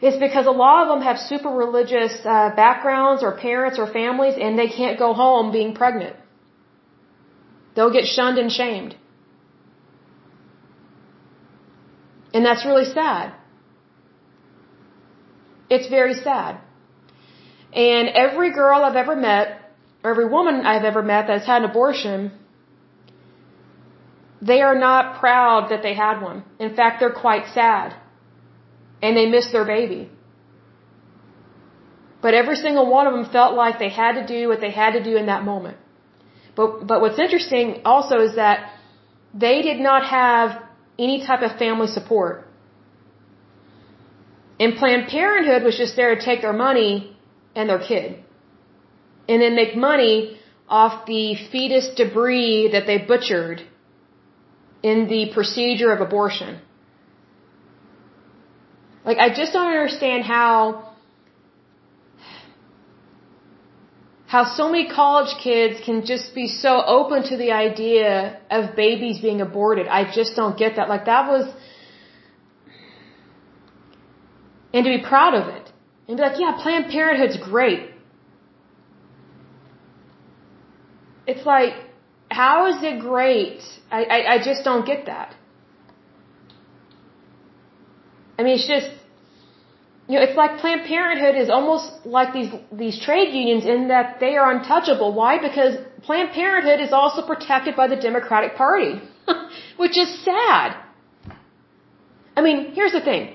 is 0.00 0.16
because 0.16 0.46
a 0.46 0.50
lot 0.50 0.82
of 0.82 0.88
them 0.88 1.02
have 1.02 1.18
super 1.18 1.48
religious 1.48 2.14
uh, 2.24 2.50
backgrounds 2.54 3.22
or 3.22 3.36
parents 3.36 3.78
or 3.78 3.86
families 3.86 4.34
and 4.40 4.58
they 4.58 4.68
can't 4.68 4.98
go 4.98 5.12
home 5.14 5.50
being 5.52 5.74
pregnant. 5.74 6.16
They'll 7.74 7.92
get 7.92 8.06
shunned 8.06 8.38
and 8.38 8.50
shamed. 8.50 8.96
And 12.32 12.44
that's 12.46 12.64
really 12.64 12.84
sad. 12.84 13.34
It's 15.68 15.88
very 15.88 16.14
sad. 16.14 16.60
And 17.72 18.08
every 18.08 18.52
girl 18.52 18.82
I've 18.84 18.96
ever 18.96 19.14
met 19.14 19.59
every 20.04 20.28
woman 20.28 20.66
I've 20.66 20.84
ever 20.84 21.02
met 21.02 21.26
that's 21.26 21.46
had 21.46 21.62
an 21.62 21.70
abortion, 21.70 22.32
they 24.40 24.60
are 24.62 24.78
not 24.78 25.20
proud 25.20 25.70
that 25.70 25.82
they 25.82 25.94
had 25.94 26.20
one. 26.22 26.44
In 26.58 26.74
fact, 26.74 27.00
they're 27.00 27.18
quite 27.26 27.46
sad. 27.52 27.94
And 29.02 29.16
they 29.16 29.26
miss 29.26 29.50
their 29.52 29.64
baby. 29.64 30.10
But 32.22 32.34
every 32.34 32.56
single 32.56 32.86
one 32.90 33.06
of 33.06 33.12
them 33.14 33.26
felt 33.30 33.54
like 33.54 33.78
they 33.78 33.88
had 33.88 34.12
to 34.20 34.26
do 34.26 34.48
what 34.48 34.60
they 34.60 34.70
had 34.70 34.92
to 34.92 35.02
do 35.02 35.16
in 35.16 35.26
that 35.26 35.44
moment. 35.44 35.78
But, 36.54 36.86
but 36.86 37.00
what's 37.00 37.18
interesting 37.18 37.82
also 37.84 38.20
is 38.20 38.36
that 38.36 38.72
they 39.32 39.62
did 39.62 39.80
not 39.80 40.04
have 40.04 40.62
any 40.98 41.24
type 41.26 41.42
of 41.42 41.58
family 41.58 41.86
support. 41.86 42.46
And 44.58 44.76
Planned 44.76 45.08
Parenthood 45.08 45.62
was 45.62 45.78
just 45.78 45.96
there 45.96 46.14
to 46.14 46.20
take 46.22 46.42
their 46.42 46.52
money 46.52 47.16
and 47.54 47.70
their 47.70 47.78
kid. 47.78 48.22
And 49.28 49.40
then 49.42 49.54
make 49.54 49.76
money 49.76 50.38
off 50.68 51.06
the 51.06 51.36
fetus 51.50 51.90
debris 51.96 52.70
that 52.72 52.86
they 52.86 52.98
butchered 52.98 53.62
in 54.82 55.08
the 55.08 55.30
procedure 55.32 55.92
of 55.92 56.00
abortion. 56.00 56.60
Like, 59.04 59.18
I 59.18 59.28
just 59.34 59.52
don't 59.52 59.66
understand 59.66 60.24
how 60.24 60.90
how 64.34 64.44
so 64.44 64.70
many 64.70 64.88
college 64.88 65.32
kids 65.42 65.80
can 65.84 66.06
just 66.06 66.32
be 66.36 66.46
so 66.46 66.80
open 66.86 67.24
to 67.30 67.36
the 67.36 67.50
idea 67.50 68.38
of 68.48 68.76
babies 68.76 69.18
being 69.20 69.40
aborted. 69.40 69.88
I 69.88 70.04
just 70.18 70.36
don't 70.36 70.56
get 70.56 70.76
that. 70.76 70.88
Like 70.88 71.06
that 71.06 71.28
was, 71.28 71.52
and 74.72 74.84
to 74.84 74.90
be 74.98 75.02
proud 75.02 75.34
of 75.34 75.48
it. 75.48 75.72
And 76.06 76.16
be 76.16 76.22
like, 76.22 76.38
yeah, 76.38 76.52
Planned 76.62 76.92
Parenthood's 76.92 77.38
great. 77.38 77.89
It's 81.26 81.44
like, 81.46 81.74
how 82.30 82.66
is 82.68 82.82
it 82.82 83.00
great? 83.00 83.60
I, 83.90 84.04
I, 84.04 84.34
I 84.34 84.38
just 84.38 84.64
don't 84.64 84.86
get 84.86 85.06
that. 85.06 85.34
I 88.38 88.42
mean, 88.42 88.54
it's 88.54 88.66
just, 88.66 88.90
you 90.08 90.14
know, 90.16 90.22
it's 90.22 90.36
like 90.36 90.58
Planned 90.60 90.86
Parenthood 90.86 91.34
is 91.36 91.50
almost 91.50 92.06
like 92.06 92.32
these 92.32 92.50
these 92.72 92.98
trade 93.06 93.34
unions 93.34 93.66
in 93.66 93.88
that 93.88 94.18
they 94.18 94.36
are 94.36 94.50
untouchable. 94.50 95.12
Why? 95.12 95.38
Because 95.38 95.74
Planned 96.02 96.30
Parenthood 96.30 96.80
is 96.80 96.92
also 96.92 97.26
protected 97.26 97.76
by 97.76 97.86
the 97.86 97.96
Democratic 97.96 98.56
Party, 98.56 99.02
which 99.76 99.98
is 99.98 100.08
sad. 100.24 100.76
I 102.36 102.40
mean, 102.40 102.72
here's 102.72 102.92
the 102.92 103.02
thing. 103.02 103.34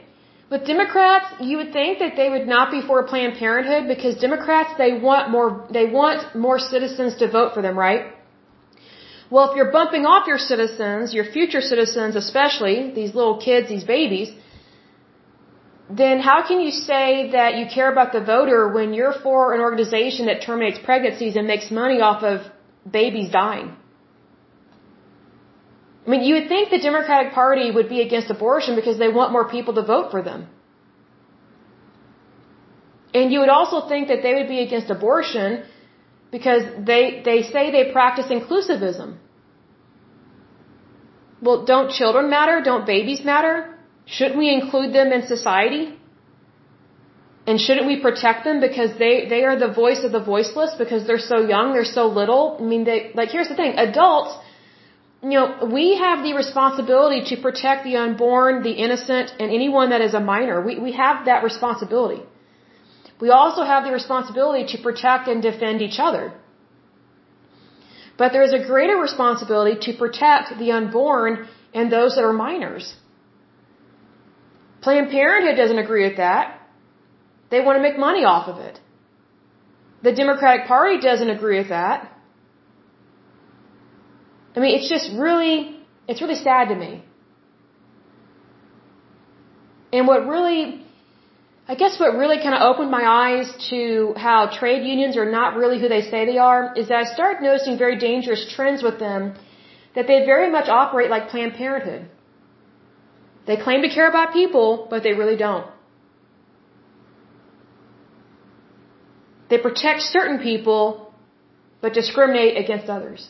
With 0.51 0.65
Democrats, 0.65 1.26
you 1.41 1.57
would 1.57 1.72
think 1.73 1.97
that 1.99 2.15
they 2.15 2.30
would 2.30 2.47
not 2.47 2.69
be 2.72 2.81
for 2.81 3.01
Planned 3.11 3.38
Parenthood 3.38 3.88
because 3.88 4.15
Democrats 4.27 4.72
they 4.77 4.93
want 4.93 5.31
more 5.35 5.65
they 5.77 5.85
want 5.85 6.35
more 6.35 6.59
citizens 6.59 7.15
to 7.22 7.27
vote 7.38 7.53
for 7.55 7.61
them, 7.63 7.77
right? 7.77 8.03
Well, 9.31 9.49
if 9.49 9.55
you're 9.55 9.72
bumping 9.72 10.05
off 10.05 10.27
your 10.27 10.38
citizens, 10.38 11.13
your 11.15 11.26
future 11.38 11.61
citizens 11.61 12.15
especially, 12.15 12.91
these 12.99 13.15
little 13.15 13.38
kids, 13.47 13.69
these 13.69 13.84
babies, 13.84 14.30
then 15.89 16.19
how 16.19 16.47
can 16.47 16.59
you 16.59 16.72
say 16.72 17.31
that 17.31 17.57
you 17.57 17.65
care 17.77 17.91
about 17.91 18.11
the 18.11 18.22
voter 18.22 18.69
when 18.77 18.93
you're 18.93 19.17
for 19.23 19.53
an 19.55 19.61
organization 19.61 20.27
that 20.27 20.43
terminates 20.43 20.80
pregnancies 20.89 21.35
and 21.35 21.47
makes 21.47 21.72
money 21.72 22.01
off 22.01 22.22
of 22.23 22.41
babies 22.99 23.31
dying? 23.31 23.76
I 26.06 26.10
mean, 26.11 26.23
you 26.23 26.36
would 26.36 26.48
think 26.48 26.69
the 26.69 26.80
Democratic 26.90 27.34
Party 27.34 27.72
would 27.72 27.90
be 27.90 28.02
against 28.02 28.30
abortion 28.30 28.76
because 28.76 28.98
they 28.99 29.07
want 29.07 29.32
more 29.32 29.48
people 29.49 29.73
to 29.80 29.82
vote 29.82 30.11
for 30.11 30.22
them. 30.22 30.48
And 33.14 33.32
you 33.32 33.40
would 33.40 33.53
also 33.57 33.88
think 33.88 34.10
that 34.10 34.22
they 34.22 34.34
would 34.38 34.48
be 34.48 34.60
against 34.60 34.90
abortion 34.90 35.64
because 36.32 36.64
they, 36.91 37.22
they 37.27 37.41
say 37.53 37.72
they 37.72 37.86
practice 37.91 38.27
inclusivism. 38.38 39.18
Well, 41.41 41.65
don't 41.65 41.91
children 41.99 42.30
matter? 42.30 42.61
Don't 42.72 42.86
babies 42.86 43.22
matter? 43.23 43.53
Shouldn't 44.06 44.38
we 44.38 44.49
include 44.53 44.94
them 44.94 45.11
in 45.11 45.26
society? 45.36 45.84
And 47.48 47.60
shouldn't 47.60 47.88
we 47.88 47.98
protect 48.07 48.44
them 48.44 48.60
because 48.60 48.98
they, 48.98 49.27
they 49.34 49.44
are 49.44 49.57
the 49.65 49.72
voice 49.84 50.03
of 50.03 50.11
the 50.11 50.23
voiceless 50.34 50.72
because 50.77 51.06
they're 51.07 51.27
so 51.34 51.40
young, 51.53 51.73
they're 51.73 51.94
so 51.99 52.07
little? 52.07 52.57
I 52.60 52.64
mean, 52.64 52.84
they, 52.84 53.11
like, 53.14 53.30
here's 53.30 53.48
the 53.48 53.56
thing. 53.56 53.73
Adults, 53.77 54.34
you 55.26 55.38
know, 55.39 55.69
we 55.77 55.85
have 56.06 56.23
the 56.23 56.34
responsibility 56.34 57.19
to 57.30 57.35
protect 57.41 57.84
the 57.84 57.95
unborn, 57.95 58.61
the 58.61 58.76
innocent, 58.85 59.31
and 59.39 59.47
anyone 59.60 59.89
that 59.89 60.02
is 60.07 60.14
a 60.14 60.19
minor. 60.19 60.57
We, 60.68 60.73
we 60.88 60.91
have 61.03 61.26
that 61.26 61.43
responsibility. 61.43 62.22
We 63.19 63.30
also 63.31 63.64
have 63.64 63.85
the 63.85 63.91
responsibility 63.91 64.65
to 64.73 64.84
protect 64.84 65.27
and 65.27 65.41
defend 65.41 65.81
each 65.81 65.99
other. 66.07 66.26
But 68.19 68.34
there 68.34 68.43
is 68.43 68.53
a 68.53 68.64
greater 68.72 68.97
responsibility 68.97 69.76
to 69.85 69.97
protect 69.97 70.60
the 70.60 70.72
unborn 70.72 71.47
and 71.73 71.91
those 71.91 72.15
that 72.15 72.23
are 72.23 72.34
minors. 72.34 72.95
Planned 74.81 75.10
Parenthood 75.10 75.57
doesn't 75.57 75.80
agree 75.80 76.07
with 76.07 76.18
that. 76.18 76.61
They 77.49 77.61
want 77.61 77.77
to 77.77 77.81
make 77.81 77.97
money 77.97 78.26
off 78.26 78.47
of 78.47 78.60
it. 78.60 78.80
The 80.03 80.14
Democratic 80.14 80.68
Party 80.68 80.99
doesn't 80.99 81.31
agree 81.31 81.57
with 81.57 81.69
that. 81.69 82.14
I 84.56 84.60
mean, 84.60 84.76
it's 84.77 84.90
just 84.90 85.11
really, 85.26 85.77
it's 86.07 86.22
really 86.22 86.36
sad 86.48 86.69
to 86.69 86.76
me. 86.76 87.03
And 89.91 90.07
what 90.07 90.26
really, 90.27 90.86
I 91.68 91.76
guess 91.76 91.99
what 91.99 92.15
really 92.15 92.38
kind 92.38 92.56
of 92.56 92.61
opened 92.69 92.91
my 92.91 93.06
eyes 93.26 93.52
to 93.69 94.14
how 94.18 94.40
trade 94.60 94.86
unions 94.86 95.18
are 95.18 95.30
not 95.30 95.56
really 95.56 95.80
who 95.82 95.90
they 95.90 96.02
say 96.02 96.26
they 96.26 96.38
are 96.38 96.73
is 96.76 96.88
that 96.90 96.98
I 96.98 97.06
started 97.14 97.41
noticing 97.44 97.77
very 97.77 97.98
dangerous 97.98 98.44
trends 98.56 98.84
with 98.84 98.99
them 98.99 99.36
that 99.95 100.07
they 100.07 100.26
very 100.26 100.49
much 100.52 100.68
operate 100.69 101.10
like 101.10 101.30
Planned 101.30 101.53
Parenthood. 101.53 102.10
They 103.48 103.57
claim 103.57 103.82
to 103.84 103.90
care 103.90 104.10
about 104.10 104.34
people, 104.34 104.88
but 104.90 105.03
they 105.03 105.14
really 105.14 105.38
don't. 105.38 105.68
They 109.49 109.60
protect 109.60 110.02
certain 110.02 110.40
people, 110.40 111.14
but 111.82 111.94
discriminate 111.94 112.57
against 112.57 112.90
others. 112.90 113.30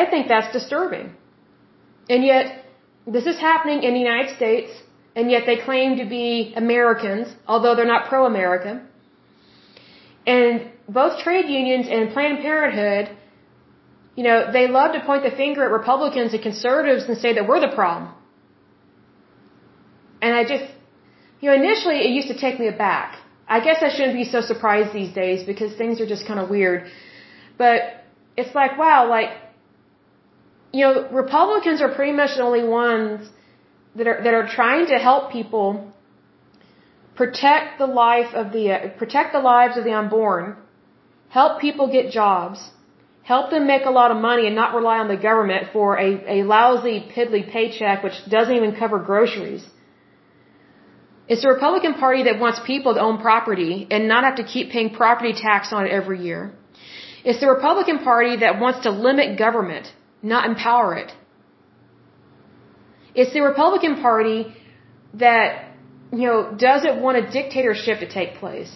I 0.00 0.02
think 0.10 0.28
that's 0.34 0.50
disturbing. 0.58 1.06
And 2.12 2.24
yet, 2.32 2.44
this 3.16 3.26
is 3.32 3.38
happening 3.50 3.82
in 3.86 3.92
the 3.98 4.04
United 4.08 4.30
States, 4.36 4.70
and 5.16 5.30
yet 5.34 5.42
they 5.48 5.58
claim 5.68 5.96
to 6.02 6.06
be 6.16 6.52
Americans, 6.64 7.26
although 7.46 7.74
they're 7.76 7.92
not 7.96 8.08
pro-American. 8.12 8.76
And 10.36 10.70
both 11.00 11.12
trade 11.24 11.48
unions 11.60 11.86
and 11.94 12.12
Planned 12.14 12.40
Parenthood 12.48 13.06
you 14.16 14.22
know, 14.22 14.52
they 14.52 14.68
love 14.68 14.92
to 14.92 15.00
point 15.04 15.24
the 15.24 15.30
finger 15.30 15.64
at 15.64 15.70
Republicans 15.70 16.32
and 16.34 16.42
conservatives 16.42 17.04
and 17.08 17.18
say 17.18 17.34
that 17.34 17.48
we're 17.48 17.60
the 17.60 17.74
problem. 17.74 18.12
And 20.22 20.34
I 20.34 20.44
just, 20.44 20.66
you 21.40 21.50
know, 21.50 21.56
initially 21.56 21.96
it 21.96 22.10
used 22.10 22.28
to 22.28 22.38
take 22.38 22.58
me 22.60 22.68
aback. 22.68 23.18
I 23.48 23.60
guess 23.60 23.78
I 23.82 23.90
shouldn't 23.94 24.14
be 24.14 24.24
so 24.24 24.40
surprised 24.40 24.92
these 24.92 25.12
days 25.12 25.44
because 25.44 25.74
things 25.74 26.00
are 26.00 26.06
just 26.06 26.26
kind 26.26 26.40
of 26.40 26.48
weird. 26.48 26.86
But 27.58 28.04
it's 28.36 28.54
like, 28.54 28.78
wow, 28.78 29.08
like, 29.08 29.30
you 30.74 30.82
know, 30.84 30.94
Republicans 31.22 31.80
are 31.84 31.92
pretty 31.98 32.14
much 32.20 32.30
the 32.36 32.44
only 32.50 32.66
ones 32.66 33.30
that 33.96 34.06
are, 34.10 34.18
that 34.24 34.34
are 34.38 34.48
trying 34.60 34.86
to 34.92 34.96
help 35.08 35.30
people 35.38 35.66
protect 37.20 37.78
the 37.82 37.90
life 38.04 38.32
of 38.40 38.52
the, 38.54 38.64
uh, 38.72 38.78
protect 39.02 39.32
the 39.32 39.44
lives 39.52 39.76
of 39.76 39.84
the 39.84 39.94
unborn, 40.00 40.56
help 41.28 41.60
people 41.60 41.86
get 41.96 42.10
jobs, 42.10 42.58
help 43.22 43.50
them 43.52 43.68
make 43.74 43.84
a 43.92 43.94
lot 44.00 44.10
of 44.14 44.18
money 44.30 44.46
and 44.48 44.56
not 44.62 44.74
rely 44.74 44.98
on 45.04 45.08
the 45.14 45.20
government 45.28 45.68
for 45.72 45.88
a, 46.06 46.08
a 46.36 46.38
lousy, 46.54 46.96
piddly 47.14 47.44
paycheck 47.56 48.02
which 48.02 48.18
doesn't 48.36 48.56
even 48.60 48.74
cover 48.82 48.98
groceries. 48.98 49.64
It's 51.28 51.42
the 51.42 51.50
Republican 51.56 51.94
Party 51.94 52.24
that 52.24 52.38
wants 52.44 52.60
people 52.72 52.94
to 52.94 53.00
own 53.00 53.18
property 53.28 53.86
and 53.90 54.08
not 54.08 54.24
have 54.24 54.36
to 54.42 54.44
keep 54.54 54.70
paying 54.70 54.90
property 55.02 55.32
tax 55.32 55.72
on 55.72 55.86
it 55.86 55.92
every 56.00 56.20
year. 56.28 56.52
It's 57.24 57.40
the 57.40 57.48
Republican 57.56 58.00
Party 58.00 58.36
that 58.38 58.60
wants 58.60 58.80
to 58.86 58.90
limit 58.90 59.38
government, 59.38 59.86
not 60.32 60.46
empower 60.50 60.96
it. 61.02 61.12
It's 63.14 63.32
the 63.32 63.42
Republican 63.42 64.00
Party 64.00 64.38
that, 65.14 65.46
you 66.12 66.26
know, 66.28 66.38
doesn't 66.68 67.00
want 67.00 67.16
a 67.18 67.30
dictatorship 67.38 68.00
to 68.00 68.08
take 68.08 68.34
place. 68.42 68.72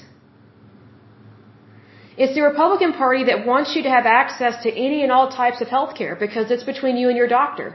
It's 2.17 2.35
the 2.35 2.43
Republican 2.43 2.93
Party 2.93 3.25
that 3.25 3.47
wants 3.47 3.75
you 3.75 3.83
to 3.85 3.91
have 3.97 4.07
access 4.07 4.63
to 4.65 4.71
any 4.87 5.03
and 5.05 5.13
all 5.13 5.29
types 5.31 5.61
of 5.61 5.69
health 5.69 5.93
care 5.97 6.15
because 6.17 6.51
it's 6.51 6.65
between 6.65 6.97
you 6.97 7.09
and 7.09 7.17
your 7.17 7.29
doctor. 7.29 7.69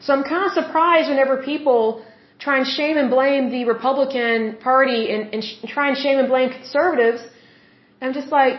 So 0.00 0.12
I'm 0.12 0.24
kind 0.24 0.44
of 0.46 0.52
surprised 0.52 1.08
whenever 1.08 1.36
people 1.52 2.04
try 2.40 2.58
and 2.58 2.66
shame 2.66 2.96
and 2.96 3.08
blame 3.08 3.50
the 3.50 3.64
Republican 3.64 4.56
Party 4.60 5.00
and, 5.12 5.32
and 5.32 5.44
try 5.68 5.88
and 5.90 5.96
shame 5.96 6.18
and 6.18 6.28
blame 6.28 6.50
conservatives. 6.50 7.22
I'm 8.02 8.12
just 8.12 8.28
like, 8.28 8.56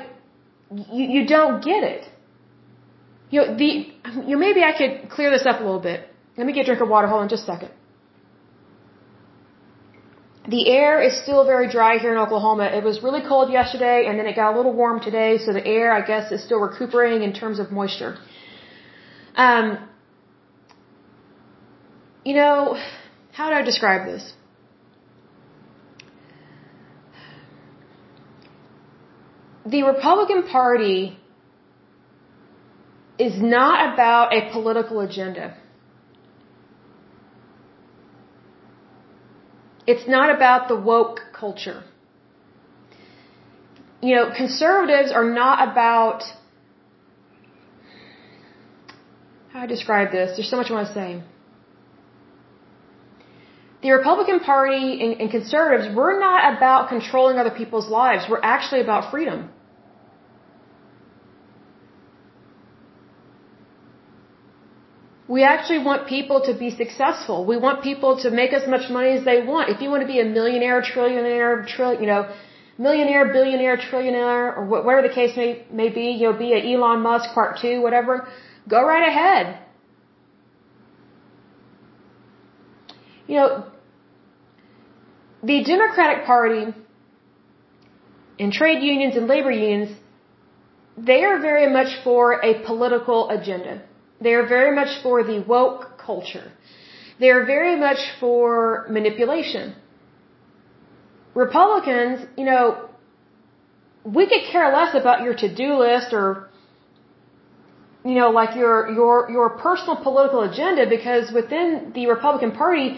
you, 0.71 1.05
you 1.15 1.27
don't 1.27 1.63
get 1.63 1.83
it. 1.83 2.09
You 3.29 3.41
know, 3.41 3.57
the, 3.57 3.71
you 4.27 4.33
know, 4.33 4.37
maybe 4.37 4.63
I 4.63 4.73
could 4.77 5.09
clear 5.09 5.29
this 5.31 5.45
up 5.45 5.59
a 5.59 5.63
little 5.63 5.85
bit. 5.91 6.07
Let 6.37 6.47
me 6.47 6.53
get 6.53 6.61
a 6.61 6.65
drink 6.65 6.81
of 6.81 6.89
water. 6.89 7.07
Hold 7.07 7.21
on 7.21 7.29
just 7.29 7.43
a 7.43 7.45
second. 7.45 7.71
The 10.47 10.69
air 10.69 11.01
is 11.01 11.21
still 11.23 11.45
very 11.45 11.69
dry 11.69 11.97
here 11.99 12.11
in 12.11 12.17
Oklahoma. 12.17 12.65
It 12.65 12.83
was 12.83 13.01
really 13.01 13.21
cold 13.21 13.51
yesterday 13.51 14.05
and 14.07 14.19
then 14.19 14.25
it 14.27 14.35
got 14.35 14.53
a 14.53 14.57
little 14.57 14.73
warm 14.73 14.99
today, 14.99 15.37
so 15.37 15.53
the 15.53 15.65
air, 15.65 15.93
I 15.93 16.05
guess, 16.05 16.31
is 16.31 16.43
still 16.43 16.59
recuperating 16.59 17.23
in 17.23 17.33
terms 17.33 17.59
of 17.59 17.71
moisture. 17.71 18.17
Um, 19.35 19.87
you 22.25 22.35
know, 22.35 22.77
how 23.31 23.49
do 23.49 23.55
I 23.55 23.61
describe 23.61 24.05
this? 24.05 24.33
The 29.65 29.83
Republican 29.83 30.43
Party 30.43 31.17
is 33.17 33.41
not 33.41 33.93
about 33.93 34.33
a 34.33 34.51
political 34.51 34.99
agenda. 34.99 35.55
It's 39.85 40.07
not 40.07 40.33
about 40.35 40.67
the 40.67 40.75
woke 40.75 41.21
culture. 41.33 41.83
You 44.01 44.15
know, 44.15 44.31
conservatives 44.35 45.11
are 45.11 45.29
not 45.29 45.71
about 45.71 46.23
how 49.51 49.61
I 49.61 49.65
describe 49.65 50.11
this? 50.11 50.35
There's 50.35 50.49
so 50.49 50.57
much 50.57 50.71
I 50.71 50.73
want 50.73 50.87
to 50.87 50.93
say. 50.93 51.23
The 53.83 53.91
Republican 53.91 54.39
Party 54.39 55.01
and, 55.03 55.19
and 55.21 55.29
conservatives, 55.29 55.93
we're 55.93 56.17
not 56.17 56.55
about 56.55 56.87
controlling 56.87 57.37
other 57.37 57.51
people's 57.51 57.89
lives. 57.89 58.25
We're 58.29 58.41
actually 58.41 58.81
about 58.81 59.11
freedom. 59.11 59.49
We 65.27 65.43
actually 65.43 65.79
want 65.79 66.07
people 66.07 66.41
to 66.47 66.53
be 66.53 66.69
successful. 66.69 67.45
We 67.45 67.57
want 67.57 67.83
people 67.83 68.19
to 68.23 68.29
make 68.29 68.53
as 68.53 68.67
much 68.67 68.89
money 68.89 69.11
as 69.17 69.25
they 69.25 69.41
want. 69.41 69.69
If 69.69 69.81
you 69.81 69.89
want 69.89 70.01
to 70.03 70.07
be 70.07 70.19
a 70.19 70.25
millionaire, 70.25 70.81
trillionaire, 70.81 71.67
trill, 71.67 71.99
you 71.99 72.07
know, 72.07 72.33
millionaire, 72.77 73.25
billionaire, 73.33 73.77
trillionaire, 73.77 74.57
or 74.57 74.65
whatever 74.65 75.07
the 75.07 75.13
case 75.13 75.35
may, 75.35 75.65
may 75.71 75.89
be, 75.89 76.11
you 76.11 76.31
know, 76.31 76.37
be 76.37 76.53
a 76.53 76.73
Elon 76.73 77.01
Musk 77.01 77.33
part 77.33 77.59
two, 77.59 77.81
whatever, 77.81 78.27
go 78.69 78.85
right 78.85 79.07
ahead. 79.07 79.59
You 83.27 83.37
know, 83.37 83.65
the 85.43 85.63
Democratic 85.63 86.25
Party 86.25 86.73
and 88.39 88.51
trade 88.51 88.81
unions 88.81 89.15
and 89.15 89.27
labor 89.27 89.51
unions, 89.51 89.97
they 90.97 91.23
are 91.23 91.39
very 91.39 91.71
much 91.71 91.91
for 92.03 92.43
a 92.43 92.63
political 92.65 93.29
agenda. 93.29 93.81
They 94.21 94.33
are 94.33 94.47
very 94.47 94.73
much 94.75 95.01
for 95.03 95.23
the 95.23 95.39
woke 95.41 95.97
culture. 95.97 96.51
They 97.19 97.29
are 97.29 97.45
very 97.45 97.75
much 97.75 97.99
for 98.19 98.87
manipulation. 98.89 99.75
Republicans, 101.35 102.25
you 102.37 102.45
know, 102.45 102.89
we 104.03 104.27
could 104.27 104.43
care 104.51 104.71
less 104.73 104.93
about 104.95 105.23
your 105.23 105.35
to-do 105.35 105.73
list 105.75 106.13
or 106.13 106.49
you 108.05 108.15
know, 108.15 108.31
like 108.31 108.55
your 108.55 108.91
your 108.91 109.31
your 109.31 109.49
personal 109.51 109.95
political 109.95 110.41
agenda 110.41 110.89
because 110.89 111.31
within 111.31 111.93
the 111.95 112.07
Republican 112.07 112.51
Party, 112.51 112.97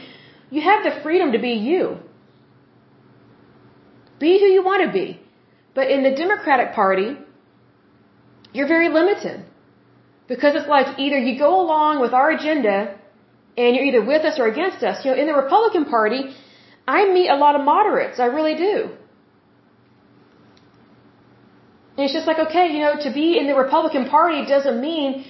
you 0.50 0.62
have 0.62 0.84
the 0.84 1.00
freedom 1.04 1.32
to 1.32 1.40
be 1.40 1.52
you. 1.52 2.00
Be 4.20 4.40
who 4.40 4.46
you 4.46 4.64
want 4.64 4.86
to 4.86 4.92
be. 4.92 5.20
But 5.74 5.92
in 5.92 6.04
the 6.04 6.12
Democratic 6.12 6.74
Party, 6.74 7.18
you're 8.54 8.68
very 8.68 8.90
limited. 8.90 9.46
Because 10.28 10.56
it's 10.56 10.68
like 10.68 10.98
either 10.98 11.18
you 11.18 11.38
go 11.38 11.62
along 11.62 12.02
with 12.02 12.14
our 12.14 12.32
agenda 12.32 12.96
and 13.58 13.76
you're 13.76 13.86
either 13.86 14.04
with 14.04 14.24
us 14.24 14.40
or 14.40 14.48
against 14.48 14.84
us. 14.84 15.04
You 15.06 15.12
know, 15.12 15.18
in 15.18 15.28
the 15.28 15.34
Republican 15.34 15.86
Party, 15.86 16.34
I 16.88 17.12
meet 17.12 17.30
a 17.30 17.36
lot 17.36 17.56
of 17.56 17.62
moderates. 17.62 18.20
I 18.20 18.26
really 18.26 18.56
do. 18.56 18.90
And 21.98 22.04
it's 22.06 22.14
just 22.14 22.28
like, 22.28 22.40
okay, 22.40 22.68
you 22.74 22.80
know, 22.80 22.96
to 23.02 23.12
be 23.14 23.38
in 23.40 23.48
the 23.48 23.56
Republican 23.56 24.10
Party 24.10 24.46
doesn't 24.46 24.82
mean 24.82 25.26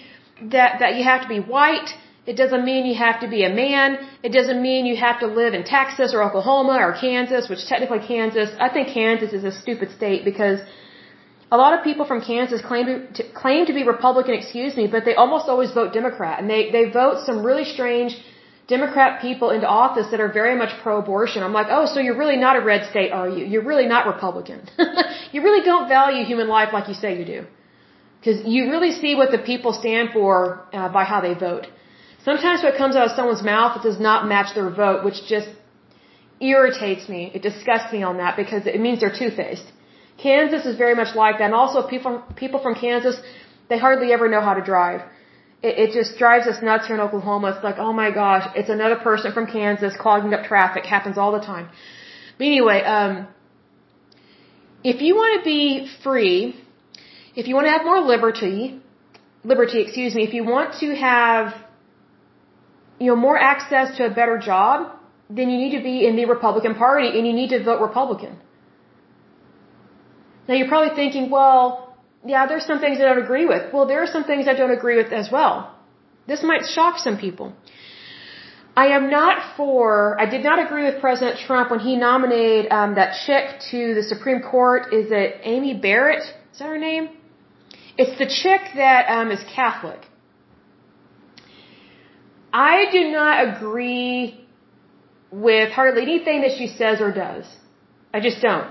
that, 0.53 0.79
that 0.79 0.95
you 0.95 1.03
have 1.03 1.21
to 1.21 1.27
be 1.27 1.39
white. 1.39 1.89
It 2.25 2.35
doesn't 2.41 2.65
mean 2.65 2.85
you 2.85 2.95
have 2.95 3.19
to 3.21 3.27
be 3.27 3.43
a 3.43 3.49
man. 3.49 3.97
It 4.23 4.31
doesn't 4.37 4.61
mean 4.61 4.85
you 4.85 4.97
have 4.97 5.19
to 5.19 5.27
live 5.27 5.53
in 5.53 5.63
Texas 5.63 6.13
or 6.13 6.23
Oklahoma 6.23 6.77
or 6.85 6.93
Kansas, 6.93 7.47
which 7.49 7.65
technically 7.67 7.99
Kansas, 7.99 8.49
I 8.59 8.69
think 8.69 8.87
Kansas 8.89 9.31
is 9.31 9.43
a 9.43 9.51
stupid 9.51 9.91
state 9.91 10.25
because 10.25 10.59
a 11.51 11.57
lot 11.57 11.77
of 11.77 11.83
people 11.83 12.05
from 12.11 12.21
Kansas 12.21 12.61
claim 12.61 12.85
to, 13.17 13.23
claim 13.41 13.65
to 13.67 13.73
be 13.73 13.83
Republican, 13.83 14.33
excuse 14.33 14.75
me, 14.75 14.87
but 14.87 15.05
they 15.05 15.15
almost 15.23 15.47
always 15.47 15.71
vote 15.71 15.93
Democrat, 15.93 16.39
and 16.39 16.49
they 16.49 16.71
they 16.71 16.85
vote 16.89 17.25
some 17.27 17.45
really 17.49 17.65
strange 17.75 18.17
Democrat 18.67 19.21
people 19.21 19.51
into 19.51 19.67
office 19.67 20.07
that 20.11 20.19
are 20.19 20.31
very 20.41 20.55
much 20.61 20.71
pro-abortion. 20.81 21.43
I'm 21.43 21.53
like, 21.53 21.67
oh, 21.69 21.85
so 21.85 21.99
you're 21.99 22.17
really 22.17 22.39
not 22.45 22.55
a 22.55 22.61
red 22.61 22.89
state, 22.89 23.11
are 23.11 23.29
you? 23.29 23.45
You're 23.45 23.67
really 23.71 23.87
not 23.93 24.07
Republican. 24.07 24.67
you 25.33 25.43
really 25.47 25.63
don't 25.63 25.87
value 25.87 26.25
human 26.25 26.47
life 26.47 26.69
like 26.73 26.87
you 26.87 26.95
say 26.95 27.19
you 27.19 27.25
do, 27.25 27.41
because 28.19 28.43
you 28.55 28.71
really 28.71 28.93
see 29.01 29.13
what 29.13 29.29
the 29.31 29.37
people 29.51 29.73
stand 29.73 30.09
for 30.17 30.33
uh, 30.73 30.89
by 30.89 31.03
how 31.03 31.21
they 31.21 31.35
vote. 31.35 31.67
Sometimes 32.27 32.63
what 32.65 32.75
comes 32.81 32.95
out 32.95 33.05
of 33.09 33.13
someone's 33.19 33.43
mouth 33.53 33.73
does 33.87 33.99
not 33.99 34.27
match 34.33 34.49
their 34.57 34.69
vote, 34.83 34.99
which 35.07 35.19
just 35.33 35.49
irritates 36.51 37.07
me. 37.07 37.31
It 37.35 37.41
disgusts 37.49 37.91
me 37.95 38.01
on 38.09 38.17
that 38.17 38.35
because 38.41 38.63
it 38.75 38.79
means 38.85 38.99
they're 39.01 39.17
two-faced. 39.23 39.67
Kansas 40.17 40.65
is 40.65 40.75
very 40.77 40.95
much 41.01 41.15
like 41.15 41.35
that. 41.39 41.45
And 41.51 41.53
also 41.53 41.87
people, 41.87 42.23
people 42.35 42.59
from 42.65 42.73
Kansas, 42.75 43.17
they 43.69 43.77
hardly 43.77 44.11
ever 44.11 44.27
know 44.33 44.41
how 44.41 44.55
to 44.59 44.63
drive. 44.73 45.01
It, 45.61 45.73
it 45.83 45.89
just 45.99 46.17
drives 46.17 46.47
us 46.47 46.61
nuts 46.63 46.87
here 46.87 46.95
in 46.95 47.01
Oklahoma. 47.01 47.51
It's 47.51 47.63
like, 47.63 47.77
oh 47.77 47.93
my 47.93 48.09
gosh, 48.11 48.45
it's 48.55 48.69
another 48.69 48.95
person 48.95 49.31
from 49.31 49.45
Kansas 49.45 49.93
clogging 50.05 50.33
up 50.33 50.45
traffic. 50.45 50.85
Happens 50.85 51.17
all 51.17 51.31
the 51.31 51.45
time. 51.53 51.69
But 52.37 52.45
anyway, 52.45 52.81
um, 52.81 53.27
if 54.83 55.01
you 55.01 55.15
want 55.15 55.39
to 55.39 55.45
be 55.45 55.87
free, 56.03 56.55
if 57.35 57.47
you 57.47 57.55
want 57.55 57.67
to 57.67 57.71
have 57.71 57.85
more 57.91 58.01
liberty, 58.01 58.81
liberty, 59.43 59.81
excuse 59.81 60.15
me, 60.15 60.23
if 60.23 60.33
you 60.33 60.43
want 60.43 60.79
to 60.79 60.95
have, 60.95 61.53
you 62.99 63.07
know, 63.07 63.15
more 63.15 63.37
access 63.37 63.97
to 63.97 64.05
a 64.05 64.09
better 64.09 64.37
job, 64.37 64.91
then 65.29 65.49
you 65.49 65.57
need 65.57 65.77
to 65.77 65.83
be 65.83 66.05
in 66.07 66.15
the 66.15 66.25
Republican 66.25 66.75
Party 66.75 67.07
and 67.17 67.27
you 67.27 67.33
need 67.33 67.49
to 67.49 67.63
vote 67.63 67.81
Republican. 67.81 68.37
Now 70.47 70.55
you're 70.55 70.67
probably 70.67 70.95
thinking, 70.95 71.29
well, 71.29 71.97
yeah, 72.25 72.45
there's 72.47 72.65
some 72.65 72.79
things 72.79 72.99
I 72.99 73.05
don't 73.05 73.23
agree 73.23 73.45
with. 73.45 73.73
Well, 73.73 73.85
there 73.87 74.01
are 74.03 74.07
some 74.07 74.23
things 74.23 74.47
I 74.47 74.53
don't 74.53 74.71
agree 74.71 74.97
with 74.97 75.11
as 75.11 75.29
well. 75.31 75.75
This 76.27 76.43
might 76.43 76.65
shock 76.65 76.97
some 76.97 77.17
people. 77.17 77.53
I 78.77 78.87
am 78.87 79.09
not 79.09 79.55
for, 79.55 80.19
I 80.19 80.25
did 80.29 80.43
not 80.43 80.59
agree 80.65 80.83
with 80.83 80.99
President 80.99 81.39
Trump 81.39 81.71
when 81.71 81.79
he 81.79 81.95
nominated 81.95 82.71
um, 82.71 82.95
that 82.95 83.15
chick 83.25 83.61
to 83.71 83.93
the 83.95 84.03
Supreme 84.03 84.41
Court. 84.41 84.93
Is 84.93 85.11
it 85.11 85.39
Amy 85.43 85.73
Barrett? 85.73 86.23
Is 86.51 86.59
that 86.59 86.67
her 86.67 86.77
name? 86.77 87.09
It's 87.97 88.17
the 88.19 88.25
chick 88.25 88.61
that 88.75 89.09
um, 89.09 89.31
is 89.31 89.41
Catholic. 89.55 90.01
I 92.55 92.89
do 92.89 93.11
not 93.11 93.35
agree 93.49 94.47
with 95.29 95.73
hardly 95.73 96.03
anything 96.03 96.39
that 96.43 96.53
she 96.57 96.67
says 96.67 97.01
or 97.01 97.11
does. 97.11 97.45
I 98.13 98.21
just 98.21 98.41
don't. 98.41 98.69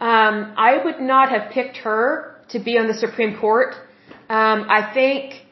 Um, 0.00 0.54
I 0.56 0.80
would 0.84 1.00
not 1.00 1.28
have 1.30 1.52
picked 1.52 1.76
her 1.88 2.40
to 2.48 2.58
be 2.58 2.76
on 2.78 2.88
the 2.88 2.94
Supreme 2.94 3.38
Court. 3.38 3.74
Um, 4.28 4.66
I 4.78 4.90
think 4.92 5.46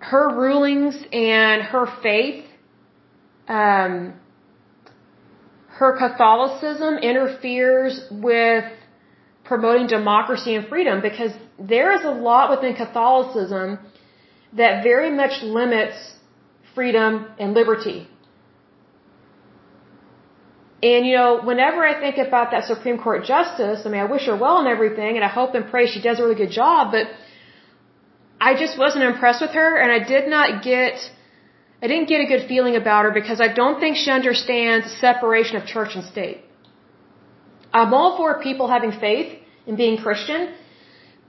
her 0.00 0.36
rulings 0.36 0.96
and 1.12 1.62
her 1.62 1.86
faith, 2.02 2.44
um, 3.48 4.12
her 5.68 5.96
Catholicism 5.96 6.98
interferes 6.98 8.06
with 8.10 8.66
promoting 9.44 9.86
democracy 9.86 10.54
and 10.56 10.68
freedom 10.68 11.00
because 11.00 11.32
there 11.58 11.94
is 11.94 12.04
a 12.04 12.10
lot 12.10 12.50
within 12.50 12.74
Catholicism 12.76 13.78
that 14.52 14.84
very 14.84 15.10
much 15.10 15.42
limits 15.42 16.14
freedom 16.74 17.26
and 17.38 17.54
liberty. 17.54 18.08
And 20.82 21.06
you 21.06 21.14
know, 21.18 21.30
whenever 21.50 21.80
I 21.90 21.94
think 21.98 22.16
about 22.28 22.50
that 22.52 22.64
Supreme 22.72 22.98
Court 23.04 23.24
justice, 23.24 23.80
I 23.86 23.88
mean, 23.92 24.02
I 24.06 24.08
wish 24.14 24.26
her 24.30 24.36
well 24.44 24.58
and 24.62 24.68
everything, 24.68 25.12
and 25.18 25.24
I 25.28 25.32
hope 25.40 25.54
and 25.54 25.66
pray 25.74 25.86
she 25.86 26.02
does 26.08 26.18
a 26.20 26.22
really 26.24 26.40
good 26.44 26.54
job, 26.62 26.92
but 26.96 27.06
I 28.48 28.50
just 28.62 28.74
wasn't 28.84 29.04
impressed 29.04 29.40
with 29.40 29.54
her, 29.60 29.70
and 29.82 29.90
I 29.98 30.00
did 30.14 30.28
not 30.28 30.62
get, 30.62 30.96
I 31.82 31.86
didn't 31.90 32.08
get 32.12 32.20
a 32.26 32.28
good 32.32 32.44
feeling 32.52 32.76
about 32.76 33.06
her 33.06 33.12
because 33.20 33.40
I 33.40 33.50
don't 33.60 33.80
think 33.80 33.96
she 33.96 34.10
understands 34.10 34.92
separation 35.06 35.56
of 35.56 35.64
church 35.74 35.92
and 35.94 36.04
state. 36.04 36.42
I'm 37.72 37.94
all 37.94 38.10
for 38.18 38.42
people 38.48 38.68
having 38.76 38.92
faith 39.06 39.30
and 39.66 39.78
being 39.78 39.96
Christian, 39.96 40.52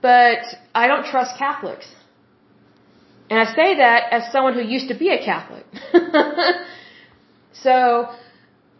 but 0.02 0.42
I 0.74 0.86
don't 0.86 1.06
trust 1.06 1.38
Catholics. 1.38 1.86
And 3.28 3.38
I 3.40 3.46
say 3.54 3.76
that 3.76 4.12
as 4.12 4.30
someone 4.32 4.54
who 4.54 4.62
used 4.62 4.88
to 4.88 4.94
be 4.94 5.08
a 5.10 5.18
Catholic. 5.24 5.66
so, 7.64 8.08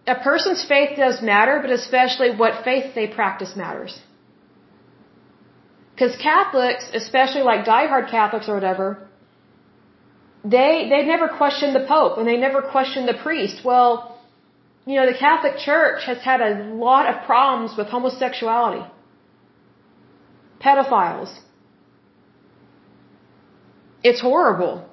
a 0.06 0.14
person's 0.14 0.64
faith 0.64 0.96
does 0.96 1.20
matter, 1.20 1.58
but 1.60 1.70
especially 1.70 2.30
what 2.30 2.64
faith 2.64 2.94
they 2.94 3.08
practice 3.08 3.56
matters. 3.56 3.98
Because 5.92 6.14
Catholics, 6.16 6.88
especially 6.94 7.42
like 7.42 7.64
diehard 7.64 8.10
Catholics 8.10 8.48
or 8.48 8.54
whatever, 8.54 9.08
they 10.44 10.86
they 10.90 11.02
never 11.04 11.28
question 11.28 11.72
the 11.74 11.84
Pope 11.88 12.18
and 12.18 12.26
they 12.28 12.36
never 12.36 12.60
question 12.62 13.06
the 13.06 13.14
priest. 13.14 13.64
Well, 13.64 14.16
you 14.86 14.94
know, 14.94 15.06
the 15.10 15.18
Catholic 15.18 15.56
Church 15.58 16.04
has 16.04 16.18
had 16.18 16.40
a 16.40 16.50
lot 16.86 17.12
of 17.12 17.24
problems 17.26 17.76
with 17.76 17.88
homosexuality, 17.88 18.84
pedophiles. 20.60 21.32
It's 24.02 24.20
horrible. 24.20 24.88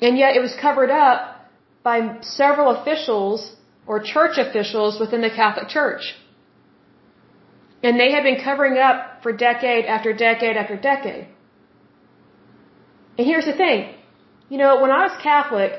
And 0.00 0.18
yet 0.18 0.36
it 0.36 0.40
was 0.40 0.54
covered 0.60 0.90
up 0.90 1.50
by 1.82 2.18
several 2.20 2.70
officials 2.76 3.54
or 3.86 4.00
church 4.00 4.38
officials 4.38 4.98
within 4.98 5.20
the 5.20 5.30
Catholic 5.30 5.68
Church. 5.68 6.14
And 7.82 8.00
they 8.00 8.10
had 8.12 8.22
been 8.22 8.40
covering 8.42 8.78
up 8.78 9.22
for 9.22 9.32
decade 9.32 9.84
after 9.84 10.12
decade 10.12 10.56
after 10.56 10.76
decade. 10.76 11.28
And 13.18 13.26
here's 13.26 13.44
the 13.44 13.52
thing. 13.52 13.94
You 14.48 14.58
know, 14.58 14.80
when 14.80 14.90
I 14.90 15.02
was 15.04 15.12
Catholic 15.22 15.72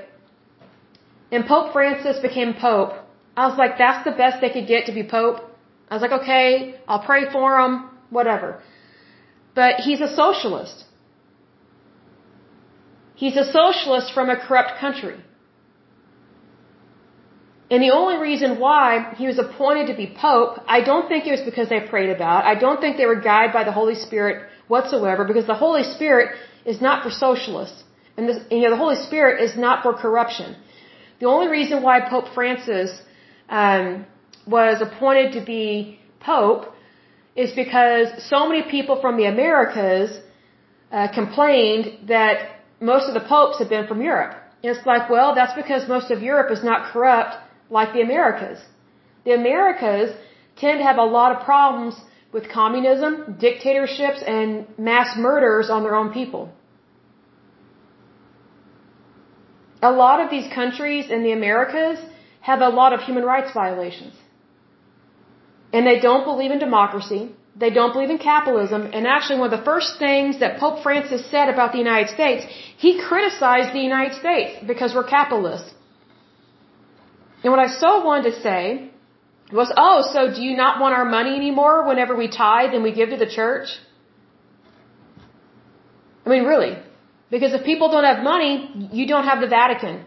and 1.32 1.46
Pope 1.46 1.74
Francis 1.74 2.20
became 2.20 2.54
Pope, 2.54 2.94
I 3.36 3.48
was 3.48 3.58
like, 3.58 3.78
that's 3.78 4.06
the 4.06 4.12
best 4.12 4.40
they 4.42 4.50
could 4.50 4.68
get 4.68 4.86
to 4.86 4.94
be 4.94 5.04
Pope. 5.04 5.42
I 5.90 5.96
was 5.96 6.02
like, 6.02 6.16
okay, 6.22 6.76
I'll 6.88 7.06
pray 7.12 7.32
for 7.32 7.60
him, 7.60 7.90
whatever. 8.10 8.62
But 9.56 9.76
he's 9.86 10.02
a 10.02 10.12
socialist. 10.24 10.84
He's 13.16 13.38
a 13.38 13.46
socialist 13.60 14.14
from 14.14 14.30
a 14.30 14.38
corrupt 14.46 14.74
country. 14.80 15.18
And 17.72 17.82
the 17.82 17.92
only 18.00 18.18
reason 18.18 18.60
why 18.60 19.14
he 19.20 19.26
was 19.26 19.40
appointed 19.40 19.88
to 19.88 19.96
be 19.96 20.08
Pope, 20.08 20.60
I 20.68 20.82
don't 20.82 21.08
think 21.08 21.26
it 21.26 21.32
was 21.32 21.42
because 21.42 21.70
they 21.70 21.80
prayed 21.80 22.10
about. 22.10 22.44
I 22.46 22.56
don't 22.56 22.80
think 22.80 22.98
they 22.98 23.08
were 23.14 23.22
guided 23.32 23.54
by 23.54 23.64
the 23.64 23.72
Holy 23.72 23.96
Spirit 23.96 24.48
whatsoever, 24.68 25.24
because 25.26 25.48
the 25.48 25.56
Holy 25.56 25.84
Spirit 25.84 26.36
is 26.66 26.80
not 26.82 27.04
for 27.04 27.10
socialists. 27.10 27.84
And, 28.18 28.30
this, 28.30 28.38
you 28.52 28.62
know, 28.62 28.70
the 28.70 28.84
Holy 28.86 29.00
Spirit 29.08 29.42
is 29.42 29.58
not 29.58 29.82
for 29.84 29.94
corruption. 29.94 30.56
The 31.20 31.28
only 31.28 31.48
reason 31.48 31.82
why 31.82 32.02
Pope 32.02 32.28
Francis 32.34 32.92
um, 33.50 34.06
was 34.46 34.82
appointed 34.82 35.34
to 35.34 35.42
be 35.44 36.00
Pope 36.20 36.75
is 37.36 37.52
because 37.52 38.08
so 38.30 38.48
many 38.48 38.64
people 38.64 39.00
from 39.02 39.18
the 39.18 39.26
Americas 39.26 40.20
uh, 40.92 41.08
complained 41.14 42.08
that 42.08 42.36
most 42.80 43.08
of 43.10 43.14
the 43.14 43.26
popes 43.28 43.60
had 43.60 43.70
been 43.70 43.88
from 43.88 44.02
Europe. 44.02 44.34
And 44.64 44.76
it's 44.76 44.86
like, 44.86 45.10
well, 45.10 45.36
that's 45.36 45.54
because 45.54 45.88
most 45.88 46.12
of 46.12 46.22
Europe 46.22 46.52
is 46.52 46.64
not 46.64 46.92
corrupt 46.92 47.36
like 47.70 47.94
the 47.94 48.02
Americas. 48.02 48.60
The 49.26 49.34
Americas 49.34 50.16
tend 50.56 50.80
to 50.80 50.84
have 50.84 50.98
a 50.98 51.04
lot 51.04 51.36
of 51.36 51.44
problems 51.44 51.96
with 52.32 52.50
communism, 52.50 53.38
dictatorships, 53.40 54.22
and 54.26 54.66
mass 54.78 55.18
murders 55.18 55.70
on 55.70 55.84
their 55.84 55.96
own 55.96 56.12
people. 56.12 56.52
A 59.82 59.92
lot 59.92 60.20
of 60.20 60.30
these 60.30 60.48
countries 60.54 61.10
in 61.10 61.24
the 61.24 61.32
Americas 61.32 62.00
have 62.42 62.62
a 62.62 62.70
lot 62.70 62.94
of 62.94 63.02
human 63.02 63.24
rights 63.24 63.52
violations. 63.54 64.14
And 65.76 65.82
they 65.90 66.00
don't 66.08 66.26
believe 66.32 66.52
in 66.56 66.60
democracy. 66.68 67.22
They 67.64 67.72
don't 67.78 67.94
believe 67.96 68.12
in 68.16 68.20
capitalism. 68.34 68.82
And 68.96 69.04
actually, 69.16 69.40
one 69.40 69.50
of 69.52 69.56
the 69.60 69.66
first 69.72 69.90
things 70.06 70.40
that 70.42 70.52
Pope 70.64 70.78
Francis 70.86 71.24
said 71.34 71.48
about 71.56 71.70
the 71.76 71.82
United 71.88 72.10
States, 72.18 72.46
he 72.86 72.92
criticized 73.08 73.70
the 73.80 73.86
United 73.92 74.14
States 74.24 74.52
because 74.72 74.96
we're 74.96 75.10
capitalists. 75.18 75.72
And 77.44 77.52
what 77.54 77.62
I 77.68 77.70
so 77.84 77.92
wanted 78.10 78.26
to 78.32 78.36
say 78.48 78.60
was, 79.60 79.72
oh, 79.86 79.98
so 80.14 80.22
do 80.36 80.42
you 80.48 80.56
not 80.64 80.80
want 80.84 80.96
our 81.00 81.08
money 81.18 81.36
anymore 81.44 81.76
whenever 81.90 82.16
we 82.24 82.28
tithe 82.44 82.74
and 82.76 82.82
we 82.88 82.94
give 83.00 83.10
to 83.16 83.20
the 83.26 83.32
church? 83.40 83.68
I 86.26 86.30
mean, 86.30 86.46
really. 86.54 86.74
Because 87.30 87.54
if 87.54 87.64
people 87.72 87.90
don't 87.96 88.10
have 88.12 88.24
money, 88.24 88.54
you 89.00 89.06
don't 89.14 89.28
have 89.32 89.40
the 89.46 89.52
Vatican. 89.60 90.06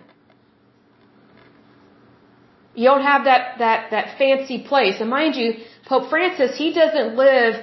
You 2.78 2.84
don't 2.92 3.06
have 3.12 3.24
that, 3.30 3.58
that, 3.58 3.90
that 3.94 4.06
fancy 4.18 4.58
place. 4.70 5.00
And 5.00 5.10
mind 5.10 5.34
you, 5.40 5.48
Pope 5.90 6.08
Francis, 6.10 6.56
he 6.56 6.68
doesn't 6.72 7.16
live 7.16 7.54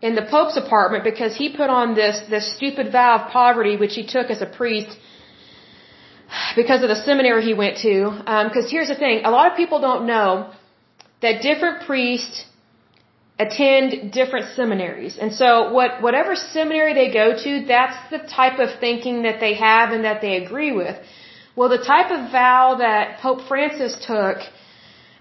in 0.00 0.14
the 0.14 0.26
Pope's 0.34 0.56
apartment 0.64 1.02
because 1.02 1.32
he 1.36 1.46
put 1.60 1.70
on 1.80 1.96
this, 2.00 2.16
this 2.34 2.46
stupid 2.56 2.92
vow 2.92 3.12
of 3.16 3.32
poverty, 3.32 3.74
which 3.76 3.94
he 4.00 4.04
took 4.06 4.30
as 4.34 4.40
a 4.42 4.50
priest 4.60 4.96
because 6.54 6.82
of 6.84 6.88
the 6.94 7.00
seminary 7.08 7.42
he 7.50 7.54
went 7.64 7.78
to. 7.78 7.96
Because 8.48 8.66
um, 8.66 8.72
here's 8.74 8.90
the 8.94 9.00
thing: 9.04 9.24
a 9.24 9.32
lot 9.38 9.50
of 9.50 9.56
people 9.56 9.80
don't 9.88 10.06
know 10.06 10.52
that 11.24 11.42
different 11.42 11.86
priests 11.88 12.46
attend 13.46 14.12
different 14.12 14.46
seminaries, 14.54 15.18
and 15.18 15.32
so 15.40 15.72
what 15.72 16.00
whatever 16.06 16.36
seminary 16.36 16.94
they 17.00 17.10
go 17.22 17.26
to, 17.44 17.64
that's 17.74 17.98
the 18.14 18.20
type 18.40 18.58
of 18.64 18.68
thinking 18.78 19.22
that 19.22 19.40
they 19.40 19.54
have 19.54 19.90
and 19.90 20.04
that 20.04 20.20
they 20.20 20.34
agree 20.44 20.72
with. 20.82 20.96
Well, 21.56 21.68
the 21.68 21.78
type 21.78 22.10
of 22.10 22.32
vow 22.32 22.76
that 22.78 23.20
Pope 23.20 23.42
Francis 23.48 23.96
took 24.06 24.38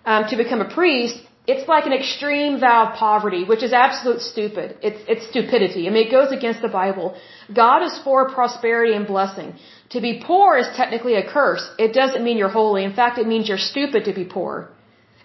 um, 0.05 0.27
to 0.29 0.35
become 0.35 0.61
a 0.61 0.69
priest 0.69 1.19
it's 1.45 1.67
like 1.67 1.85
an 1.85 1.93
extreme 1.93 2.59
vow 2.59 2.79
of 2.85 2.95
poverty, 2.95 3.43
which 3.43 3.63
is 3.63 3.73
absolute 3.73 4.21
stupid. 4.21 4.77
It's, 4.81 5.01
it's 5.09 5.27
stupidity. 5.27 5.87
I 5.87 5.89
mean, 5.91 6.07
it 6.07 6.11
goes 6.11 6.31
against 6.31 6.61
the 6.61 6.69
Bible. 6.69 7.15
God 7.53 7.83
is 7.83 7.99
for 8.05 8.29
prosperity 8.29 8.93
and 8.93 9.05
blessing. 9.05 9.55
To 9.89 9.99
be 9.99 10.21
poor 10.25 10.57
is 10.57 10.67
technically 10.77 11.15
a 11.15 11.29
curse. 11.29 11.69
It 11.77 11.93
doesn't 11.93 12.23
mean 12.23 12.37
you're 12.37 12.55
holy. 12.61 12.85
In 12.85 12.93
fact, 12.93 13.17
it 13.17 13.27
means 13.27 13.49
you're 13.49 13.65
stupid 13.73 14.05
to 14.05 14.13
be 14.13 14.23
poor. 14.23 14.69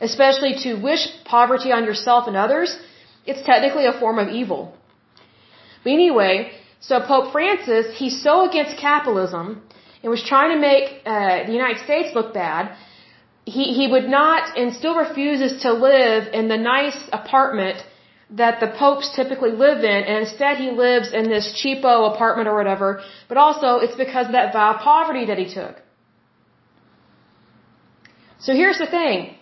Especially 0.00 0.54
to 0.64 0.74
wish 0.74 1.06
poverty 1.24 1.70
on 1.70 1.84
yourself 1.84 2.26
and 2.26 2.36
others, 2.36 2.76
it's 3.24 3.42
technically 3.42 3.86
a 3.86 3.92
form 3.92 4.18
of 4.18 4.28
evil. 4.28 4.76
But 5.84 5.90
anyway, 5.90 6.50
so 6.80 7.00
Pope 7.00 7.30
Francis, 7.32 7.96
he's 7.96 8.20
so 8.20 8.48
against 8.48 8.76
capitalism 8.76 9.62
and 10.02 10.10
was 10.10 10.22
trying 10.22 10.50
to 10.56 10.60
make 10.60 11.02
uh, 11.04 11.46
the 11.46 11.52
United 11.52 11.82
States 11.84 12.14
look 12.14 12.32
bad 12.34 12.76
he, 13.56 13.64
he 13.78 13.86
would 13.92 14.08
not 14.08 14.56
and 14.58 14.74
still 14.74 14.96
refuses 15.06 15.62
to 15.62 15.72
live 15.72 16.22
in 16.38 16.48
the 16.48 16.56
nice 16.56 16.98
apartment 17.12 17.78
that 18.42 18.60
the 18.60 18.68
popes 18.82 19.06
typically 19.16 19.52
live 19.52 19.78
in, 19.78 20.00
and 20.08 20.16
instead 20.26 20.58
he 20.58 20.70
lives 20.70 21.12
in 21.18 21.24
this 21.34 21.46
cheapo 21.58 22.14
apartment 22.14 22.46
or 22.46 22.54
whatever, 22.54 23.02
but 23.28 23.38
also 23.38 23.78
it's 23.84 23.96
because 23.96 24.26
of 24.26 24.32
that 24.32 24.52
vow 24.52 24.74
of 24.74 24.80
poverty 24.82 25.24
that 25.26 25.38
he 25.38 25.48
took. 25.60 25.76
So 28.38 28.52
here's 28.52 28.78
the 28.78 28.90
thing. 28.98 29.34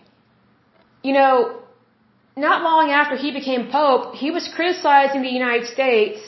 You 1.03 1.15
know, 1.15 1.63
not 2.37 2.63
long 2.63 2.91
after 2.91 3.17
he 3.17 3.33
became 3.33 3.71
pope, 3.73 4.15
he 4.15 4.31
was 4.31 4.49
criticizing 4.55 5.23
the 5.23 5.35
United 5.43 5.67
States 5.67 6.21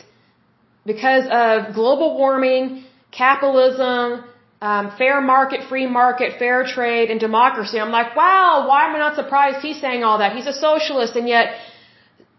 because 0.84 1.24
of 1.30 1.74
global 1.74 2.18
warming, 2.18 2.84
capitalism, 3.10 4.24
um, 4.60 4.92
fair 4.98 5.20
market, 5.20 5.68
free 5.68 5.86
market, 5.86 6.38
fair 6.38 6.64
trade, 6.64 7.10
and 7.10 7.20
democracy. 7.20 7.78
I'm 7.78 7.90
like, 7.90 8.16
wow, 8.16 8.66
why 8.68 8.88
am 8.88 8.96
I 8.96 8.98
not 8.98 9.16
surprised 9.16 9.58
he's 9.58 9.80
saying 9.80 10.02
all 10.02 10.18
that? 10.18 10.34
He's 10.34 10.46
a 10.46 10.52
socialist, 10.52 11.14
and 11.16 11.28
yet 11.28 11.54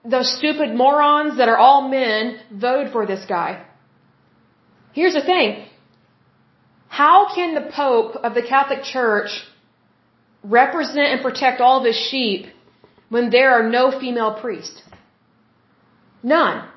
those 0.04 0.36
stupid 0.38 0.76
morons 0.76 1.38
that 1.38 1.48
are 1.50 1.58
all 1.58 1.88
men 1.90 2.40
voted 2.52 2.91
for 2.91 3.06
this 3.06 3.26
guy. 3.26 3.66
Here's 4.94 5.14
the 5.14 5.24
thing. 5.24 5.66
How 6.88 7.34
can 7.34 7.54
the 7.54 7.70
Pope 7.72 8.16
of 8.16 8.34
the 8.34 8.41
Catholic 8.41 8.84
Church 8.84 9.30
represent 10.44 11.08
and 11.14 11.22
protect 11.22 11.62
all 11.62 11.80
of 11.80 11.86
his 11.86 11.96
sheep 11.96 12.48
when 13.10 13.30
there 13.30 13.52
are 13.52 13.70
no 13.70 13.98
female 13.98 14.34
priests? 14.41 14.82
None. 16.24 16.68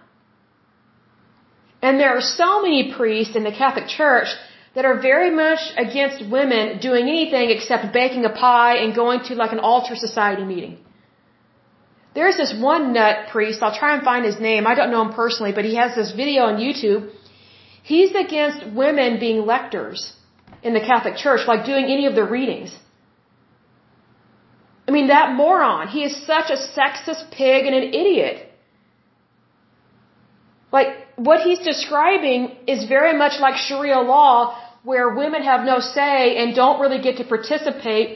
And 1.83 1.99
there 2.01 2.17
are 2.17 2.21
so 2.21 2.63
many 2.63 2.93
priests 2.97 3.35
in 3.35 3.43
the 3.43 3.51
Catholic 3.51 3.89
Church 3.89 4.29
that 4.75 4.85
are 4.85 4.99
very 5.01 5.31
much 5.31 5.63
against 5.77 6.31
women 6.37 6.79
doing 6.79 7.09
anything 7.09 7.51
except 7.51 7.93
baking 7.93 8.25
a 8.25 8.31
pie 8.31 8.77
and 8.83 8.95
going 8.95 9.21
to 9.29 9.35
like 9.35 9.53
an 9.53 9.59
altar 9.59 9.97
society 9.97 10.45
meeting. 10.45 10.79
There's 12.15 12.37
this 12.37 12.55
one 12.71 12.93
nut 12.93 13.29
priest, 13.33 13.63
I'll 13.63 13.79
try 13.79 13.95
and 13.95 14.03
find 14.05 14.25
his 14.25 14.39
name, 14.39 14.67
I 14.67 14.75
don't 14.75 14.91
know 14.91 15.03
him 15.03 15.15
personally, 15.15 15.53
but 15.53 15.65
he 15.65 15.77
has 15.77 15.95
this 15.95 16.13
video 16.13 16.43
on 16.45 16.57
YouTube. 16.57 17.11
He's 17.83 18.15
against 18.15 18.67
women 18.83 19.19
being 19.19 19.45
lectors 19.45 20.13
in 20.63 20.75
the 20.75 20.81
Catholic 20.81 21.17
Church, 21.17 21.41
like 21.47 21.65
doing 21.65 21.87
any 21.87 22.07
of 22.07 22.15
the 22.15 22.25
readings. 22.25 22.77
I 24.87 24.91
mean, 24.91 25.09
that 25.09 25.35
moron, 25.35 25.89
he 25.89 26.05
is 26.05 26.15
such 26.27 26.51
a 26.51 26.59
sexist 26.79 27.31
pig 27.31 27.67
and 27.67 27.75
an 27.75 27.95
idiot. 27.95 28.53
Like, 30.71 30.89
what 31.29 31.41
he's 31.47 31.63
describing 31.73 32.41
is 32.67 32.89
very 32.97 33.15
much 33.23 33.35
like 33.45 33.57
Sharia 33.67 34.01
law, 34.01 34.37
where 34.83 35.07
women 35.23 35.43
have 35.53 35.63
no 35.73 35.79
say 35.79 36.37
and 36.39 36.55
don't 36.63 36.81
really 36.83 37.01
get 37.07 37.19
to 37.19 37.25
participate 37.25 38.09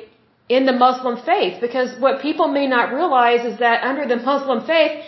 in 0.49 0.67
the 0.71 0.73
Muslim 0.73 1.15
faith. 1.25 1.61
Because 1.67 1.91
what 2.05 2.21
people 2.21 2.49
may 2.49 2.67
not 2.67 2.93
realize 2.93 3.45
is 3.51 3.59
that 3.61 3.85
under 3.91 4.05
the 4.13 4.17
Muslim 4.17 4.67
faith, 4.67 5.05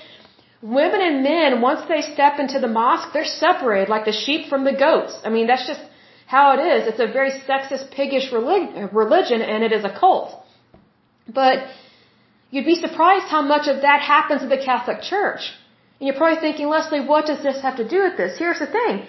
women 0.63 1.01
and 1.09 1.23
men, 1.23 1.61
once 1.61 1.83
they 1.89 2.03
step 2.15 2.39
into 2.39 2.59
the 2.61 2.73
mosque, 2.81 3.09
they're 3.13 3.33
separated 3.47 3.89
like 3.89 4.05
the 4.05 4.13
sheep 4.25 4.49
from 4.49 4.65
the 4.65 4.77
goats. 4.87 5.19
I 5.25 5.31
mean, 5.31 5.47
that's 5.47 5.67
just 5.67 5.81
how 6.27 6.45
it 6.57 6.61
is. 6.75 6.89
It's 6.91 7.01
a 7.01 7.11
very 7.19 7.33
sexist, 7.49 7.91
piggish 7.91 8.33
religion, 8.33 9.41
and 9.43 9.65
it 9.65 9.73
is 9.73 9.85
a 9.85 9.93
cult. 9.99 10.31
But 11.41 11.57
you'd 12.51 12.67
be 12.67 12.77
surprised 12.77 13.27
how 13.37 13.43
much 13.43 13.67
of 13.67 13.83
that 13.83 14.01
happens 14.03 14.43
in 14.43 14.49
the 14.49 14.63
Catholic 14.71 15.03
Church. 15.03 15.43
And 15.99 16.07
you're 16.07 16.17
probably 16.17 16.41
thinking, 16.41 16.69
Lesley, 16.69 17.01
what 17.01 17.27
does 17.27 17.43
this 17.43 17.61
have 17.63 17.77
to 17.77 17.89
do 17.89 18.03
with 18.05 18.17
this? 18.17 18.39
Here's 18.39 18.61
the 18.61 18.67
thing. 18.67 19.07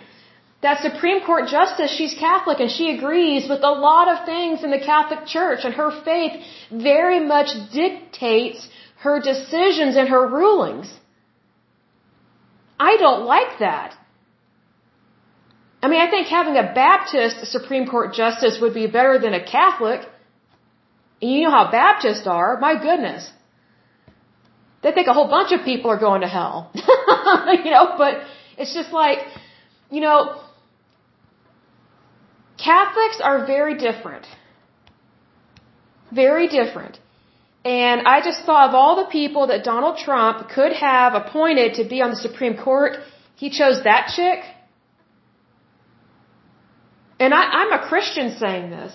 That 0.61 0.81
Supreme 0.81 1.21
Court 1.25 1.47
Justice, 1.47 1.91
she's 1.91 2.13
Catholic 2.13 2.59
and 2.59 2.69
she 2.69 2.89
agrees 2.95 3.47
with 3.47 3.61
a 3.63 3.75
lot 3.87 4.07
of 4.13 4.25
things 4.25 4.63
in 4.63 4.71
the 4.71 4.79
Catholic 4.79 5.25
Church 5.25 5.61
and 5.63 5.73
her 5.75 5.91
faith 6.03 6.33
very 6.71 7.19
much 7.19 7.49
dictates 7.71 8.67
her 9.05 9.21
decisions 9.21 9.95
and 9.95 10.09
her 10.09 10.27
rulings. 10.27 10.91
I 12.79 12.97
don't 12.97 13.23
like 13.25 13.59
that. 13.59 13.95
I 15.81 15.87
mean, 15.87 16.01
I 16.01 16.09
think 16.09 16.27
having 16.27 16.57
a 16.57 16.73
Baptist 16.73 17.45
Supreme 17.45 17.87
Court 17.87 18.13
justice 18.13 18.59
would 18.61 18.73
be 18.73 18.87
better 18.87 19.17
than 19.17 19.33
a 19.33 19.43
Catholic. 19.43 20.01
And 21.21 21.31
you 21.31 21.43
know 21.43 21.51
how 21.51 21.71
Baptists 21.71 22.27
are. 22.27 22.59
My 22.59 22.73
goodness. 22.81 23.31
They 24.81 24.91
think 24.91 25.07
a 25.07 25.13
whole 25.13 25.27
bunch 25.27 25.51
of 25.51 25.65
people 25.65 25.91
are 25.91 25.99
going 25.99 26.21
to 26.21 26.27
hell. 26.27 26.71
you 26.75 27.71
know, 27.71 27.95
but 27.97 28.21
it's 28.57 28.73
just 28.73 28.91
like, 28.93 29.19
you 29.91 29.99
know, 29.99 30.41
Catholics 32.57 33.19
are 33.21 33.45
very 33.45 33.77
different. 33.77 34.25
Very 36.11 36.47
different. 36.47 36.99
And 37.65 38.07
I 38.07 38.21
just 38.21 38.45
thought 38.45 38.69
of 38.69 38.75
all 38.75 38.95
the 38.95 39.09
people 39.11 39.47
that 39.47 39.63
Donald 39.63 39.97
Trump 39.97 40.49
could 40.49 40.73
have 40.73 41.13
appointed 41.13 41.75
to 41.75 41.83
be 41.87 42.01
on 42.01 42.09
the 42.09 42.15
Supreme 42.15 42.55
Court, 42.57 42.97
he 43.35 43.49
chose 43.49 43.83
that 43.83 44.11
chick. 44.15 44.39
And 47.19 47.33
I, 47.33 47.43
I'm 47.59 47.73
a 47.73 47.87
Christian 47.87 48.37
saying 48.37 48.69
this. 48.69 48.93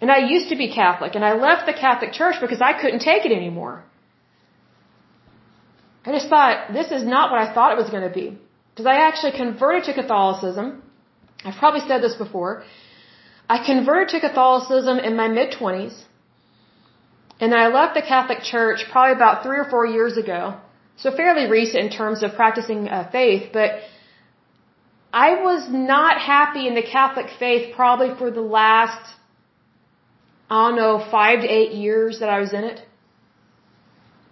And 0.00 0.10
I 0.12 0.18
used 0.18 0.50
to 0.50 0.56
be 0.56 0.72
Catholic, 0.72 1.14
and 1.14 1.24
I 1.24 1.32
left 1.34 1.64
the 1.64 1.72
Catholic 1.72 2.12
Church 2.12 2.36
because 2.40 2.60
I 2.60 2.74
couldn't 2.80 3.00
take 3.00 3.24
it 3.24 3.32
anymore. 3.32 3.82
I 6.06 6.12
just 6.12 6.28
thought, 6.28 6.72
this 6.72 6.90
is 6.92 7.02
not 7.04 7.30
what 7.30 7.40
I 7.40 7.52
thought 7.52 7.72
it 7.72 7.78
was 7.84 7.90
going 7.90 8.08
to 8.10 8.14
be. 8.22 8.38
Because 8.70 8.86
I 8.86 8.96
actually 9.08 9.32
converted 9.32 9.84
to 9.84 9.94
Catholicism. 9.94 10.82
I've 11.44 11.58
probably 11.58 11.80
said 11.88 12.02
this 12.02 12.14
before. 12.14 12.64
I 13.48 13.64
converted 13.64 14.08
to 14.14 14.20
Catholicism 14.28 14.98
in 14.98 15.16
my 15.16 15.28
mid 15.28 15.52
20s. 15.52 15.96
And 17.40 17.52
then 17.52 17.58
I 17.58 17.68
left 17.68 17.94
the 17.94 18.02
Catholic 18.02 18.40
Church 18.42 18.84
probably 18.90 19.14
about 19.14 19.42
three 19.42 19.58
or 19.58 19.68
four 19.68 19.84
years 19.84 20.16
ago. 20.16 20.56
So 20.96 21.10
fairly 21.10 21.50
recent 21.50 21.84
in 21.84 21.90
terms 21.90 22.22
of 22.22 22.34
practicing 22.34 22.88
uh, 22.88 23.10
faith, 23.10 23.50
but 23.52 23.70
I 25.12 25.42
was 25.42 25.68
not 25.70 26.18
happy 26.18 26.66
in 26.66 26.74
the 26.74 26.82
Catholic 26.82 27.26
faith 27.38 27.74
probably 27.74 28.14
for 28.18 28.30
the 28.30 28.40
last, 28.40 29.14
I 30.50 30.68
don't 30.68 30.76
know, 30.76 31.06
five 31.10 31.40
to 31.42 31.48
eight 31.48 31.72
years 31.72 32.20
that 32.20 32.30
I 32.30 32.40
was 32.40 32.52
in 32.54 32.64
it. 32.64 32.80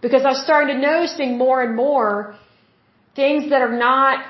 Because 0.05 0.26
I 0.26 0.35
started 0.44 0.76
noticing 0.76 1.39
more 1.39 1.62
and 1.62 1.74
more 1.74 2.36
things 3.16 3.48
that 3.48 3.62
are 3.62 3.74
not 3.74 4.22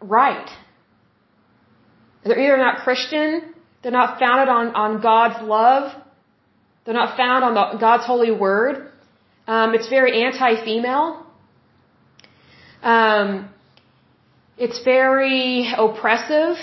right. 0.00 0.48
They're 2.22 2.38
either 2.38 2.56
not 2.56 2.84
Christian, 2.84 3.52
they're 3.82 3.90
not 3.90 4.20
founded 4.20 4.48
on, 4.48 4.66
on 4.76 5.02
God's 5.02 5.42
love, 5.42 6.00
they're 6.84 6.94
not 6.94 7.16
found 7.16 7.42
on 7.42 7.54
the, 7.54 7.78
God's 7.80 8.06
holy 8.06 8.30
word. 8.30 8.92
Um, 9.48 9.74
it's 9.74 9.88
very 9.88 10.22
anti-female. 10.22 11.26
Um, 12.84 13.48
it's 14.56 14.84
very 14.84 15.72
oppressive. 15.76 16.54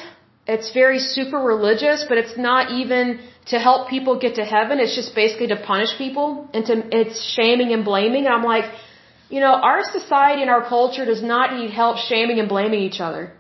It's 0.48 0.72
very 0.72 1.00
super 1.00 1.38
religious, 1.38 2.06
but 2.08 2.18
it's 2.18 2.38
not 2.38 2.72
even 2.72 3.20
to 3.48 3.60
help 3.60 3.90
people 3.90 4.18
get 4.18 4.36
to 4.36 4.46
heaven. 4.46 4.80
It's 4.80 4.96
just 4.96 5.14
basically 5.14 5.48
to 5.48 5.58
punish 5.58 5.98
people 5.98 6.50
and 6.54 6.66
to, 6.66 6.74
it's 6.92 7.22
shaming 7.36 7.74
and 7.74 7.84
blaming. 7.84 8.26
And 8.26 8.34
I'm 8.34 8.44
like, 8.44 8.66
you 9.30 9.42
know, 9.42 9.54
our 9.72 9.84
society 9.84 10.42
and 10.42 10.50
our 10.50 10.66
culture 10.68 11.06
does 11.06 11.22
not 11.22 11.54
need 11.58 11.72
help 11.72 11.98
shaming 11.98 12.40
and 12.40 12.48
blaming 12.48 12.80
each 12.80 13.02
other. 13.02 13.34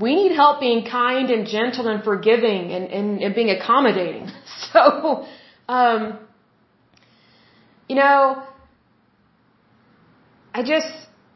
We 0.00 0.14
need 0.16 0.32
help 0.32 0.60
being 0.60 0.84
kind 0.84 1.30
and 1.30 1.46
gentle 1.46 1.86
and 1.86 2.02
forgiving 2.02 2.72
and, 2.72 2.90
and, 2.90 3.22
and 3.22 3.34
being 3.34 3.50
accommodating. 3.50 4.28
So, 4.72 5.26
um, 5.68 6.18
you 7.88 7.96
know, 7.96 8.44
I 10.54 10.62
just, 10.62 10.86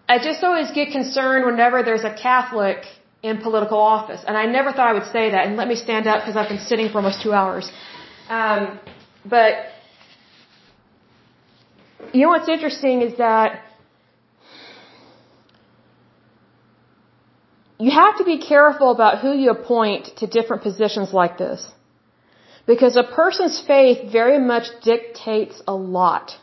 I 0.09 0.19
just 0.19 0.45
always 0.45 0.71
get 0.71 0.93
concerned 0.93 1.45
whenever 1.45 1.83
there's 1.83 2.05
a 2.05 2.15
Catholic 2.15 2.85
in 3.29 3.39
political 3.39 3.79
office. 3.79 4.23
And 4.29 4.37
I 4.43 4.45
never 4.57 4.71
thought 4.71 4.89
I 4.93 4.97
would 4.99 5.11
say 5.17 5.25
that. 5.35 5.43
And 5.47 5.57
let 5.61 5.69
me 5.73 5.77
stand 5.87 6.07
up 6.07 6.19
because 6.21 6.37
I've 6.37 6.51
been 6.55 6.65
sitting 6.71 6.89
for 6.91 6.99
almost 7.03 7.23
two 7.23 7.33
hours. 7.41 7.67
Um, 8.29 8.79
but, 9.35 9.53
you 12.13 12.21
know 12.23 12.33
what's 12.35 12.51
interesting 12.57 12.97
is 13.01 13.17
that 13.27 13.63
you 17.79 17.91
have 18.03 18.19
to 18.19 18.25
be 18.33 18.39
careful 18.53 18.91
about 18.97 19.21
who 19.23 19.33
you 19.43 19.51
appoint 19.59 20.05
to 20.19 20.27
different 20.27 20.63
positions 20.63 21.15
like 21.23 21.39
this. 21.39 21.61
Because 22.67 22.95
a 22.97 23.07
person's 23.23 23.59
faith 23.73 23.99
very 24.21 24.39
much 24.53 24.67
dictates 24.83 25.57
a 25.67 25.75
lot. 25.75 26.37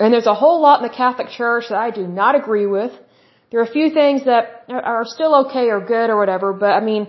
And 0.00 0.12
there's 0.12 0.30
a 0.34 0.38
whole 0.42 0.60
lot 0.60 0.80
in 0.80 0.84
the 0.88 0.96
Catholic 1.02 1.28
Church 1.28 1.64
that 1.70 1.78
I 1.78 1.90
do 1.90 2.06
not 2.06 2.34
agree 2.34 2.66
with. 2.66 2.92
There 3.50 3.60
are 3.60 3.64
a 3.64 3.70
few 3.78 3.90
things 3.90 4.24
that 4.24 4.64
are 4.68 5.04
still 5.04 5.46
okay 5.46 5.66
or 5.70 5.80
good 5.80 6.10
or 6.10 6.18
whatever, 6.18 6.52
but 6.52 6.70
I 6.70 6.80
mean, 6.80 7.08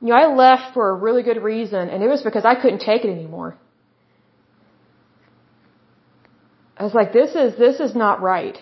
you 0.00 0.08
know, 0.08 0.14
I 0.14 0.34
left 0.34 0.72
for 0.74 0.88
a 0.90 0.94
really 0.94 1.22
good 1.22 1.42
reason, 1.42 1.88
and 1.90 2.02
it 2.02 2.08
was 2.08 2.22
because 2.22 2.44
I 2.44 2.54
couldn't 2.54 2.80
take 2.80 3.04
it 3.04 3.10
anymore. 3.10 3.56
I 6.78 6.84
was 6.84 6.94
like, 6.94 7.12
this 7.12 7.34
is, 7.34 7.58
this 7.58 7.78
is 7.78 7.94
not 7.94 8.22
right. 8.22 8.56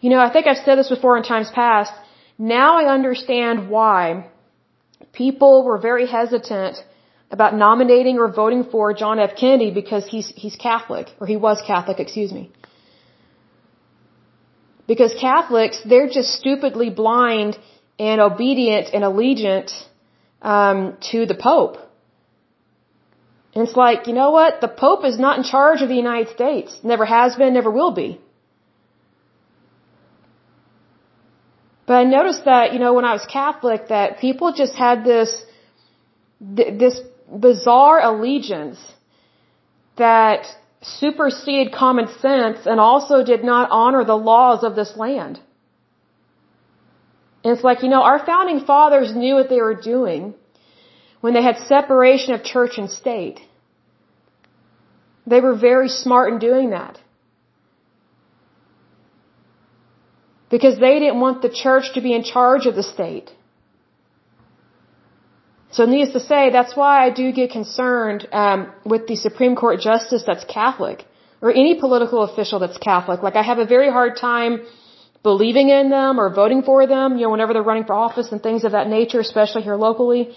You 0.00 0.08
know, 0.10 0.20
I 0.20 0.32
think 0.32 0.46
I've 0.46 0.64
said 0.64 0.76
this 0.78 0.88
before 0.88 1.18
in 1.18 1.22
times 1.22 1.50
past. 1.50 1.92
Now 2.38 2.78
I 2.78 2.92
understand 2.92 3.68
why 3.68 4.30
people 5.12 5.64
were 5.64 5.78
very 5.78 6.06
hesitant 6.06 6.82
about 7.30 7.54
nominating 7.54 8.18
or 8.18 8.32
voting 8.32 8.64
for 8.64 8.94
John 8.94 9.18
F. 9.18 9.36
Kennedy 9.36 9.70
because 9.70 10.06
he's, 10.06 10.28
he's 10.34 10.56
Catholic, 10.56 11.08
or 11.20 11.26
he 11.26 11.36
was 11.36 11.62
Catholic, 11.66 12.00
excuse 12.00 12.32
me. 12.32 12.50
Because 14.92 15.12
Catholics, 15.28 15.78
they're 15.90 16.10
just 16.18 16.30
stupidly 16.40 16.90
blind 17.02 17.52
and 17.98 18.20
obedient 18.20 18.86
and 18.94 19.02
allegiant 19.10 19.70
um, 20.54 20.78
to 21.10 21.18
the 21.30 21.38
Pope. 21.48 21.76
And 23.54 23.66
it's 23.66 23.78
like, 23.84 24.00
you 24.08 24.14
know 24.20 24.30
what? 24.38 24.60
The 24.60 24.72
Pope 24.84 25.02
is 25.10 25.18
not 25.26 25.38
in 25.38 25.44
charge 25.44 25.80
of 25.84 25.88
the 25.92 26.00
United 26.06 26.28
States. 26.38 26.70
Never 26.92 27.06
has 27.06 27.36
been, 27.36 27.54
never 27.54 27.70
will 27.70 27.94
be. 28.02 28.20
But 31.86 31.94
I 32.02 32.04
noticed 32.18 32.44
that, 32.44 32.74
you 32.74 32.80
know, 32.82 32.92
when 32.98 33.06
I 33.12 33.14
was 33.18 33.24
Catholic, 33.40 33.88
that 33.88 34.18
people 34.26 34.52
just 34.62 34.74
had 34.74 35.04
this, 35.12 35.30
this 36.40 37.00
bizarre 37.46 37.98
allegiance 38.10 38.80
that 39.96 40.42
superseded 40.82 41.72
common 41.72 42.08
sense 42.20 42.66
and 42.66 42.80
also 42.80 43.24
did 43.24 43.44
not 43.44 43.70
honor 43.70 44.04
the 44.04 44.16
laws 44.16 44.64
of 44.64 44.74
this 44.76 44.96
land. 44.96 45.40
And 47.44 47.54
it's 47.54 47.64
like, 47.64 47.82
you 47.82 47.88
know, 47.88 48.02
our 48.02 48.24
founding 48.24 48.60
fathers 48.60 49.14
knew 49.14 49.34
what 49.34 49.48
they 49.48 49.60
were 49.60 49.74
doing 49.74 50.34
when 51.20 51.34
they 51.34 51.42
had 51.42 51.58
separation 51.58 52.34
of 52.34 52.44
church 52.44 52.78
and 52.78 52.90
state. 52.90 53.40
They 55.26 55.40
were 55.40 55.56
very 55.56 55.88
smart 55.88 56.32
in 56.32 56.38
doing 56.38 56.70
that. 56.70 56.98
because 60.52 60.78
they 60.78 60.96
didn't 61.02 61.18
want 61.18 61.40
the 61.40 61.48
church 61.48 61.86
to 61.94 62.00
be 62.06 62.12
in 62.14 62.22
charge 62.22 62.66
of 62.66 62.74
the 62.74 62.82
state. 62.94 63.30
So 65.76 65.86
needless 65.86 66.12
to 66.12 66.20
say, 66.20 66.50
that's 66.50 66.76
why 66.76 66.94
I 67.06 67.08
do 67.10 67.32
get 67.32 67.50
concerned 67.50 68.28
um, 68.30 68.70
with 68.84 69.06
the 69.06 69.16
Supreme 69.16 69.56
Court 69.56 69.80
justice 69.80 70.22
that's 70.26 70.44
Catholic, 70.44 71.06
or 71.40 71.50
any 71.50 71.80
political 71.80 72.22
official 72.22 72.58
that's 72.58 72.76
Catholic. 72.76 73.22
Like 73.22 73.36
I 73.36 73.42
have 73.42 73.58
a 73.58 73.64
very 73.64 73.90
hard 73.90 74.18
time 74.18 74.60
believing 75.22 75.70
in 75.70 75.88
them 75.88 76.20
or 76.20 76.28
voting 76.34 76.62
for 76.62 76.86
them, 76.86 77.16
you 77.16 77.24
know, 77.24 77.30
whenever 77.30 77.54
they're 77.54 77.70
running 77.70 77.84
for 77.84 77.94
office 77.94 78.30
and 78.32 78.42
things 78.42 78.64
of 78.64 78.72
that 78.72 78.86
nature, 78.88 79.20
especially 79.20 79.62
here 79.62 79.76
locally, 79.76 80.36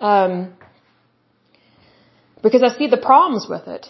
um, 0.00 0.54
because 2.42 2.64
I 2.64 2.70
see 2.76 2.88
the 2.88 3.02
problems 3.10 3.46
with 3.48 3.68
it. 3.68 3.86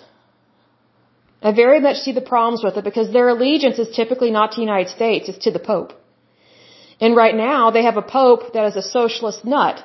I 1.43 1.53
very 1.53 1.81
much 1.81 1.97
see 1.99 2.13
the 2.13 2.27
problems 2.33 2.63
with 2.63 2.77
it 2.77 2.85
because 2.85 3.11
their 3.11 3.29
allegiance 3.29 3.79
is 3.79 3.89
typically 3.95 4.31
not 4.31 4.53
to 4.53 4.57
the 4.57 4.63
United 4.63 4.91
States, 4.91 5.29
it's 5.31 5.45
to 5.47 5.51
the 5.51 5.65
Pope. 5.73 5.93
And 7.01 7.17
right 7.17 7.35
now 7.35 7.71
they 7.71 7.85
have 7.85 7.97
a 7.97 8.03
Pope 8.03 8.53
that 8.53 8.67
is 8.67 8.77
a 8.77 8.83
socialist 8.83 9.45
nut 9.45 9.83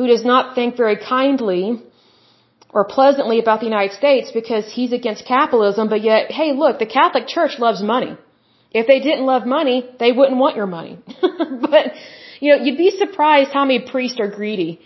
who 0.00 0.06
does 0.06 0.24
not 0.24 0.54
think 0.54 0.78
very 0.78 0.96
kindly 0.96 1.62
or 2.76 2.84
pleasantly 2.86 3.38
about 3.38 3.58
the 3.60 3.66
United 3.66 3.94
States 4.02 4.30
because 4.32 4.64
he's 4.76 4.92
against 4.98 5.26
capitalism, 5.26 5.90
but 5.94 6.00
yet, 6.10 6.30
hey, 6.38 6.52
look, 6.62 6.78
the 6.78 6.86
Catholic 6.86 7.26
Church 7.26 7.58
loves 7.58 7.82
money. 7.82 8.12
If 8.72 8.86
they 8.86 9.00
didn't 9.00 9.26
love 9.26 9.44
money, 9.58 9.76
they 10.02 10.12
wouldn't 10.12 10.38
want 10.44 10.56
your 10.60 10.70
money. 10.78 10.94
but, 11.74 11.84
you 12.40 12.48
know, 12.50 12.58
you'd 12.64 12.78
be 12.78 12.92
surprised 13.02 13.50
how 13.58 13.66
many 13.66 13.80
priests 13.94 14.18
are 14.18 14.30
greedy. 14.38 14.80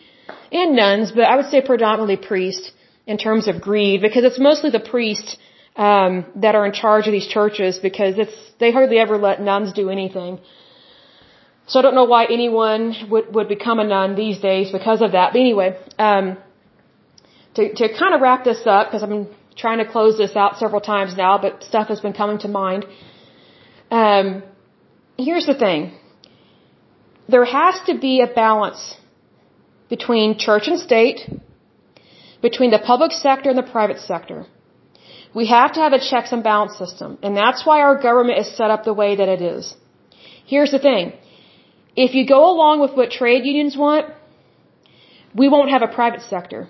And 0.50 0.74
nuns, 0.74 1.12
but 1.12 1.26
I 1.32 1.36
would 1.36 1.50
say 1.52 1.60
predominantly 1.60 2.16
priests 2.16 2.72
in 3.06 3.16
terms 3.16 3.46
of 3.46 3.60
greed 3.68 4.02
because 4.06 4.24
it's 4.24 4.40
mostly 4.40 4.70
the 4.70 4.84
priests 4.94 5.36
um, 5.76 6.24
that 6.46 6.56
are 6.56 6.66
in 6.66 6.72
charge 6.72 7.06
of 7.06 7.12
these 7.12 7.28
churches 7.28 7.78
because 7.78 8.18
it's 8.18 8.36
they 8.58 8.72
hardly 8.72 8.98
ever 8.98 9.16
let 9.16 9.40
nuns 9.40 9.72
do 9.72 9.90
anything. 9.90 10.40
So 11.66 11.78
I 11.78 11.82
don't 11.82 11.94
know 11.94 12.04
why 12.04 12.24
anyone 12.26 12.94
would 13.10 13.34
would 13.34 13.48
become 13.48 13.78
a 13.78 13.84
nun 13.84 14.14
these 14.14 14.38
days 14.38 14.70
because 14.70 15.00
of 15.00 15.12
that. 15.12 15.32
But 15.32 15.40
anyway, 15.40 15.78
um, 15.98 16.36
to 17.54 17.72
to 17.74 17.84
kind 17.98 18.14
of 18.14 18.20
wrap 18.20 18.44
this 18.44 18.62
up 18.66 18.88
because 18.88 19.02
I've 19.02 19.08
been 19.08 19.28
trying 19.56 19.78
to 19.78 19.88
close 19.90 20.18
this 20.18 20.34
out 20.36 20.58
several 20.58 20.80
times 20.80 21.16
now, 21.16 21.38
but 21.38 21.62
stuff 21.62 21.88
has 21.88 22.00
been 22.00 22.12
coming 22.12 22.38
to 22.38 22.48
mind. 22.48 22.84
Um, 23.90 24.42
here's 25.16 25.46
the 25.46 25.54
thing. 25.54 25.92
There 27.28 27.44
has 27.44 27.80
to 27.86 27.98
be 27.98 28.20
a 28.20 28.26
balance 28.26 28.96
between 29.88 30.38
church 30.38 30.68
and 30.68 30.78
state, 30.78 31.20
between 32.42 32.70
the 32.70 32.78
public 32.78 33.12
sector 33.12 33.48
and 33.48 33.58
the 33.58 33.70
private 33.76 34.00
sector. 34.00 34.46
We 35.34 35.46
have 35.46 35.72
to 35.74 35.80
have 35.80 35.92
a 35.92 36.00
checks 36.10 36.32
and 36.32 36.42
balance 36.42 36.76
system, 36.76 37.18
and 37.22 37.36
that's 37.36 37.64
why 37.66 37.80
our 37.80 37.96
government 38.00 38.38
is 38.38 38.48
set 38.56 38.70
up 38.70 38.84
the 38.84 38.96
way 39.02 39.16
that 39.16 39.28
it 39.28 39.42
is. 39.42 39.74
Here's 40.46 40.70
the 40.70 40.78
thing. 40.78 41.12
If 41.96 42.14
you 42.14 42.26
go 42.26 42.50
along 42.50 42.80
with 42.80 42.92
what 42.96 43.10
trade 43.10 43.44
unions 43.44 43.76
want, 43.76 44.06
we 45.34 45.48
won't 45.48 45.70
have 45.70 45.82
a 45.82 45.88
private 45.88 46.22
sector. 46.22 46.68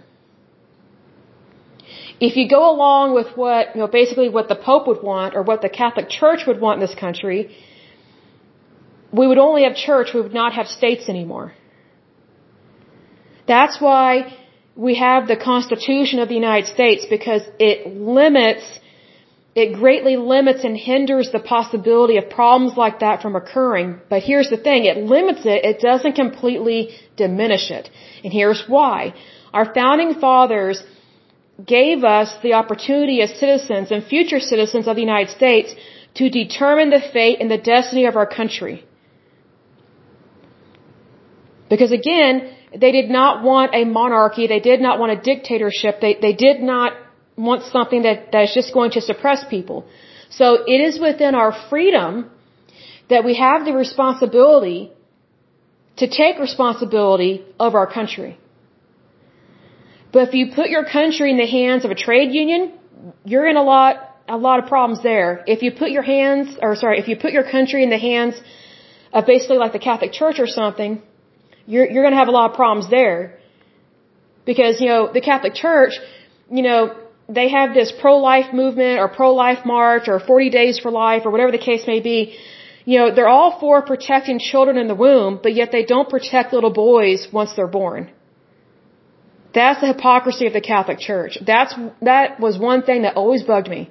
If 2.21 2.37
you 2.37 2.49
go 2.49 2.71
along 2.71 3.15
with 3.15 3.37
what, 3.37 3.75
you 3.75 3.81
know, 3.81 3.89
basically 3.89 4.29
what 4.29 4.49
the 4.49 4.55
Pope 4.55 4.87
would 4.87 5.03
want 5.03 5.35
or 5.35 5.43
what 5.43 5.63
the 5.63 5.69
Catholic 5.69 6.09
Church 6.09 6.47
would 6.47 6.61
want 6.61 6.81
in 6.81 6.87
this 6.87 6.95
country, 6.95 7.57
we 9.13 9.27
would 9.27 9.39
only 9.39 9.65
have 9.65 9.77
church, 9.77 10.09
we 10.15 10.21
would 10.21 10.35
not 10.35 10.53
have 10.55 10.67
states 10.67 11.09
anymore. 11.09 11.53
That's 13.47 13.81
why 13.81 14.35
we 14.77 14.95
have 14.97 15.29
the 15.29 15.37
Constitution 15.37 16.19
of 16.19 16.29
the 16.29 16.35
United 16.35 16.67
States 16.67 17.07
because 17.09 17.43
it 17.59 17.87
limits, 17.87 18.65
it 19.55 19.75
greatly 19.75 20.17
limits 20.17 20.65
and 20.65 20.77
hinders 20.77 21.31
the 21.31 21.39
possibility 21.39 22.17
of 22.17 22.29
problems 22.29 22.77
like 22.77 23.01
that 23.01 23.23
from 23.23 23.37
occurring. 23.37 24.01
But 24.09 24.23
here's 24.23 24.51
the 24.51 24.57
thing, 24.57 24.85
it 24.85 24.97
limits 24.97 25.43
it, 25.45 25.65
it 25.65 25.81
doesn't 25.81 26.15
completely 26.15 26.91
diminish 27.17 27.71
it. 27.71 27.89
And 28.25 28.33
here's 28.33 28.65
why. 28.67 29.15
Our 29.53 29.73
founding 29.73 30.15
fathers 30.15 30.83
gave 31.65 32.03
us 32.03 32.37
the 32.43 32.55
opportunity 32.55 33.23
as 33.23 33.39
citizens 33.39 33.93
and 33.93 34.03
future 34.03 34.41
citizens 34.41 34.89
of 34.89 34.97
the 34.97 35.03
United 35.03 35.31
States 35.31 35.73
to 36.15 36.29
determine 36.29 36.91
the 36.91 37.01
fate 37.13 37.39
and 37.41 37.49
the 37.49 37.59
destiny 37.59 38.07
of 38.07 38.17
our 38.17 38.27
country. 38.27 38.85
Because 41.71 41.93
again, 41.93 42.55
they 42.77 42.91
did 42.91 43.09
not 43.09 43.45
want 43.45 43.73
a 43.73 43.85
monarchy. 43.85 44.49
They 44.49 44.61
did 44.61 44.81
not 44.81 44.99
want 44.99 45.13
a 45.13 45.21
dictatorship. 45.21 46.01
They, 46.01 46.15
they 46.21 46.33
did 46.33 46.61
not 46.61 46.93
want 47.37 47.63
something 47.65 48.03
that, 48.03 48.33
that 48.33 48.45
is 48.45 48.55
just 48.55 48.73
going 48.73 48.93
to 48.93 49.01
suppress 49.01 49.45
people. 49.49 49.87
So 50.31 50.65
it 50.67 50.81
is 50.81 50.99
within 50.99 51.35
our 51.35 51.53
freedom 51.71 52.31
that 53.09 53.25
we 53.25 53.35
have 53.37 53.65
the 53.65 53.73
responsibility 53.73 54.93
to 55.97 56.09
take 56.09 56.39
responsibility 56.39 57.45
of 57.59 57.75
our 57.75 57.87
country. 57.87 58.39
But 60.13 60.29
if 60.29 60.35
you 60.35 60.53
put 60.55 60.69
your 60.69 60.85
country 60.85 61.31
in 61.31 61.37
the 61.37 61.47
hands 61.47 61.85
of 61.85 61.91
a 61.91 61.95
trade 61.95 62.33
union, 62.33 62.73
you're 63.25 63.49
in 63.49 63.57
a 63.57 63.63
lot, 63.63 64.17
a 64.29 64.37
lot 64.37 64.63
of 64.63 64.69
problems 64.69 65.03
there. 65.03 65.45
If 65.47 65.63
you 65.63 65.73
put 65.73 65.91
your 65.91 66.03
hands, 66.03 66.57
or 66.61 66.77
sorry, 66.77 66.99
if 66.99 67.09
you 67.09 67.17
put 67.17 67.33
your 67.33 67.49
country 67.51 67.83
in 67.83 67.91
the 67.91 67.99
hands 67.99 68.35
of 69.13 69.27
basically 69.27 69.59
like 69.59 69.73
the 69.73 69.79
Catholic 69.79 70.13
Church 70.13 70.39
or 70.39 70.47
something, 70.47 71.03
you're, 71.67 71.89
you're 71.91 72.03
going 72.03 72.13
to 72.13 72.19
have 72.19 72.29
a 72.29 72.37
lot 72.39 72.51
of 72.51 72.57
problems 72.57 72.91
there. 72.91 73.39
Because, 74.45 74.81
you 74.81 74.89
know, 74.89 75.13
the 75.13 75.21
Catholic 75.21 75.55
Church, 75.55 75.95
you 76.51 76.63
know, 76.63 76.97
they 77.35 77.49
have 77.49 77.75
this 77.75 77.93
pro-life 78.01 78.53
movement 78.53 78.99
or 79.01 79.09
pro-life 79.09 79.65
march 79.65 80.09
or 80.09 80.19
40 80.21 80.51
days 80.51 80.79
for 80.79 80.91
life 80.91 81.23
or 81.25 81.31
whatever 81.31 81.53
the 81.53 81.65
case 81.71 81.87
may 81.87 82.01
be. 82.01 82.37
You 82.85 82.99
know, 82.99 83.15
they're 83.15 83.35
all 83.39 83.59
for 83.61 83.83
protecting 83.83 84.39
children 84.39 84.77
in 84.77 84.89
the 84.89 84.95
womb, 84.95 85.41
but 85.43 85.55
yet 85.55 85.73
they 85.73 85.85
don't 85.85 86.09
protect 86.09 86.53
little 86.53 86.73
boys 86.73 87.29
once 87.33 87.55
they're 87.57 87.75
born. 87.83 88.11
That's 89.55 89.81
the 89.81 89.89
hypocrisy 89.95 90.47
of 90.47 90.53
the 90.53 90.61
Catholic 90.61 90.99
Church. 90.99 91.39
That's, 91.47 91.75
that 92.03 92.41
was 92.41 92.59
one 92.59 92.83
thing 92.83 93.03
that 93.03 93.15
always 93.17 93.43
bugged 93.43 93.69
me. 93.69 93.91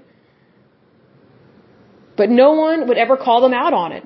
But 2.17 2.29
no 2.29 2.53
one 2.53 2.87
would 2.87 2.97
ever 2.97 3.17
call 3.17 3.41
them 3.41 3.53
out 3.53 3.73
on 3.73 3.93
it. 3.93 4.03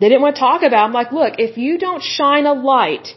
They 0.00 0.08
didn't 0.08 0.22
want 0.22 0.36
to 0.36 0.40
talk 0.40 0.62
about. 0.62 0.84
I'm 0.84 0.92
like, 0.92 1.12
look, 1.12 1.34
if 1.38 1.56
you 1.56 1.78
don't 1.78 2.02
shine 2.02 2.46
a 2.46 2.52
light 2.52 3.08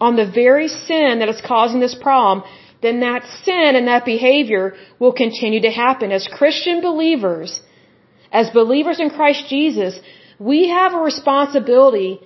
on 0.00 0.16
the 0.16 0.30
very 0.30 0.68
sin 0.68 1.18
that 1.20 1.28
is 1.28 1.40
causing 1.44 1.80
this 1.80 1.94
problem, 1.94 2.44
then 2.82 3.00
that 3.00 3.22
sin 3.44 3.76
and 3.78 3.86
that 3.88 4.04
behavior 4.04 4.74
will 4.98 5.12
continue 5.12 5.62
to 5.62 5.70
happen. 5.70 6.12
As 6.12 6.28
Christian 6.40 6.80
believers, 6.80 7.60
as 8.32 8.50
believers 8.50 8.98
in 9.00 9.10
Christ 9.10 9.44
Jesus, 9.48 9.98
we 10.38 10.68
have 10.68 10.92
a 10.94 10.98
responsibility 10.98 12.20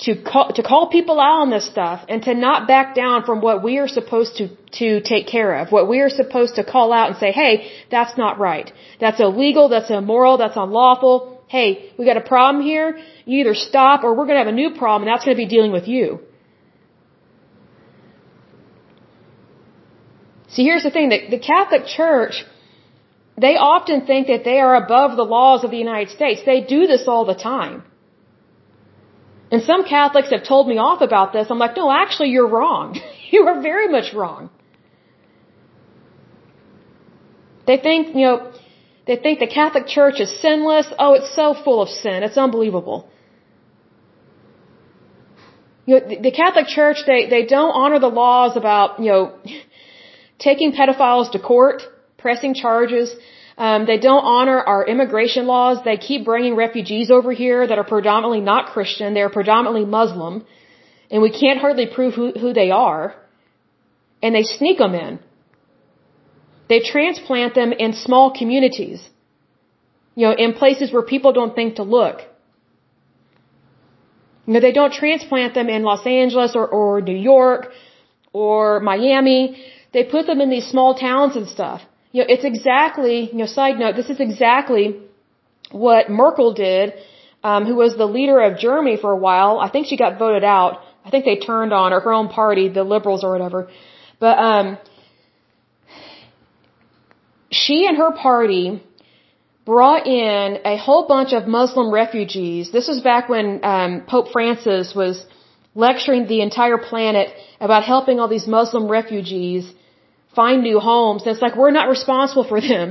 to 0.00 0.22
call, 0.22 0.52
to 0.52 0.62
call 0.62 0.88
people 0.90 1.18
out 1.18 1.40
on 1.40 1.50
this 1.50 1.66
stuff 1.66 2.04
and 2.08 2.22
to 2.22 2.34
not 2.34 2.68
back 2.68 2.94
down 2.94 3.24
from 3.24 3.40
what 3.40 3.64
we 3.64 3.78
are 3.78 3.88
supposed 3.88 4.36
to, 4.36 4.48
to 4.80 5.00
take 5.00 5.26
care 5.26 5.58
of, 5.58 5.72
what 5.72 5.88
we 5.88 5.98
are 6.00 6.08
supposed 6.08 6.54
to 6.54 6.62
call 6.64 6.92
out 6.92 7.08
and 7.10 7.16
say, 7.18 7.32
hey, 7.32 7.70
that's 7.90 8.16
not 8.16 8.38
right. 8.38 8.72
That's 9.00 9.20
illegal, 9.20 9.68
that's 9.68 9.90
immoral, 9.90 10.38
that's 10.38 10.56
unlawful, 10.56 11.42
hey, 11.48 11.92
we 11.98 12.04
got 12.04 12.16
a 12.16 12.20
problem 12.20 12.62
here, 12.62 12.98
you 13.24 13.40
either 13.40 13.54
stop 13.54 14.04
or 14.04 14.10
we're 14.14 14.26
going 14.26 14.38
to 14.38 14.44
have 14.44 14.46
a 14.46 14.52
new 14.52 14.70
problem 14.78 15.08
and 15.08 15.12
that's 15.12 15.24
going 15.24 15.36
to 15.36 15.42
be 15.42 15.48
dealing 15.48 15.72
with 15.72 15.88
you. 15.88 16.20
See, 20.48 20.64
here's 20.64 20.82
the 20.82 20.90
thing, 20.90 21.08
the, 21.10 21.20
the 21.30 21.38
Catholic 21.38 21.86
Church, 21.86 22.44
they 23.36 23.56
often 23.56 24.06
think 24.06 24.26
that 24.28 24.44
they 24.44 24.58
are 24.60 24.74
above 24.84 25.16
the 25.16 25.24
laws 25.24 25.62
of 25.64 25.70
the 25.70 25.76
United 25.76 26.10
States. 26.10 26.40
They 26.44 26.60
do 26.62 26.86
this 26.86 27.06
all 27.06 27.24
the 27.24 27.34
time. 27.34 27.84
And 29.50 29.62
some 29.62 29.84
Catholics 29.84 30.30
have 30.30 30.44
told 30.44 30.68
me 30.68 30.78
off 30.78 31.00
about 31.00 31.32
this. 31.32 31.46
I'm 31.50 31.58
like, 31.58 31.76
no, 31.76 31.90
actually, 31.90 32.30
you're 32.30 32.48
wrong. 32.48 33.00
you 33.30 33.46
are 33.46 33.60
very 33.62 33.88
much 33.88 34.12
wrong. 34.14 34.50
They 37.66 37.76
think, 37.76 38.08
you 38.16 38.24
know, 38.26 38.52
they 39.06 39.16
think 39.16 39.38
the 39.38 39.46
Catholic 39.46 39.86
Church 39.86 40.20
is 40.20 40.30
sinless. 40.40 40.86
Oh, 40.98 41.14
it's 41.14 41.34
so 41.34 41.54
full 41.54 41.80
of 41.82 41.88
sin. 41.88 42.22
It's 42.22 42.36
unbelievable. 42.36 43.10
You 45.86 46.00
know, 46.00 46.08
the 46.28 46.30
Catholic 46.30 46.66
Church, 46.66 46.98
they, 47.06 47.28
they 47.28 47.44
don't 47.46 47.70
honor 47.70 47.98
the 47.98 48.08
laws 48.22 48.56
about, 48.56 49.00
you 49.00 49.10
know, 49.12 49.38
taking 50.38 50.72
pedophiles 50.72 51.32
to 51.32 51.38
court, 51.38 51.82
pressing 52.16 52.54
charges. 52.54 53.14
Um, 53.56 53.86
they 53.86 53.98
don't 53.98 54.24
honor 54.24 54.60
our 54.60 54.86
immigration 54.86 55.46
laws. 55.46 55.78
They 55.84 55.96
keep 55.96 56.24
bringing 56.24 56.54
refugees 56.54 57.10
over 57.10 57.32
here 57.32 57.66
that 57.66 57.78
are 57.78 57.84
predominantly 57.84 58.40
not 58.40 58.72
Christian. 58.74 59.14
They're 59.14 59.30
predominantly 59.30 59.84
Muslim. 59.84 60.44
And 61.10 61.22
we 61.22 61.30
can't 61.30 61.58
hardly 61.58 61.86
prove 61.86 62.14
who, 62.14 62.32
who 62.32 62.52
they 62.52 62.70
are. 62.70 63.16
And 64.22 64.34
they 64.34 64.42
sneak 64.42 64.78
them 64.78 64.94
in. 64.94 65.18
They 66.68 66.80
transplant 66.80 67.54
them 67.54 67.72
in 67.72 67.94
small 67.94 68.30
communities, 68.38 69.00
you 70.14 70.26
know, 70.26 70.34
in 70.36 70.52
places 70.52 70.92
where 70.92 71.02
people 71.02 71.32
don't 71.32 71.54
think 71.54 71.76
to 71.76 71.82
look. 71.82 72.20
You 74.46 74.54
know, 74.54 74.60
they 74.60 74.72
don't 74.72 74.92
transplant 74.92 75.54
them 75.54 75.68
in 75.68 75.82
Los 75.82 76.06
Angeles 76.06 76.54
or, 76.54 76.66
or 76.66 77.00
New 77.00 77.16
York 77.16 77.72
or 78.32 78.80
Miami. 78.80 79.62
They 79.92 80.04
put 80.04 80.26
them 80.26 80.40
in 80.40 80.50
these 80.50 80.66
small 80.66 80.94
towns 80.94 81.36
and 81.36 81.48
stuff. 81.48 81.80
You 82.12 82.22
know, 82.22 82.26
it's 82.28 82.44
exactly, 82.44 83.30
you 83.32 83.38
know, 83.38 83.46
side 83.46 83.78
note, 83.78 83.96
this 83.96 84.10
is 84.10 84.20
exactly 84.20 85.00
what 85.70 86.10
Merkel 86.10 86.54
did, 86.54 86.94
um, 87.44 87.64
who 87.66 87.76
was 87.76 87.96
the 87.96 88.06
leader 88.06 88.40
of 88.40 88.58
Germany 88.58 88.96
for 88.96 89.12
a 89.12 89.16
while. 89.16 89.58
I 89.58 89.70
think 89.70 89.86
she 89.86 89.96
got 89.96 90.18
voted 90.18 90.44
out. 90.44 90.80
I 91.04 91.10
think 91.10 91.24
they 91.24 91.36
turned 91.36 91.72
on 91.72 91.92
her, 91.92 92.00
her 92.00 92.12
own 92.12 92.28
party, 92.28 92.68
the 92.68 92.84
liberals 92.84 93.24
or 93.24 93.32
whatever. 93.32 93.68
But, 94.18 94.38
um, 94.38 94.78
she 97.50 97.86
and 97.86 97.96
her 97.96 98.12
party 98.12 98.82
brought 99.64 100.06
in 100.06 100.58
a 100.64 100.76
whole 100.76 101.06
bunch 101.06 101.32
of 101.32 101.46
Muslim 101.46 101.92
refugees. 101.92 102.70
This 102.72 102.88
was 102.88 103.00
back 103.00 103.28
when 103.28 103.60
um, 103.62 104.02
Pope 104.06 104.28
Francis 104.32 104.94
was 104.94 105.24
lecturing 105.74 106.26
the 106.26 106.40
entire 106.40 106.78
planet 106.78 107.34
about 107.60 107.84
helping 107.84 108.18
all 108.18 108.28
these 108.28 108.46
Muslim 108.46 108.88
refugees 108.88 109.72
find 110.40 110.58
new 110.70 110.80
homes. 110.90 111.20
And 111.22 111.30
it's 111.34 111.44
like, 111.46 111.56
we're 111.62 111.76
not 111.80 111.88
responsible 111.96 112.46
for 112.52 112.60
them. 112.70 112.86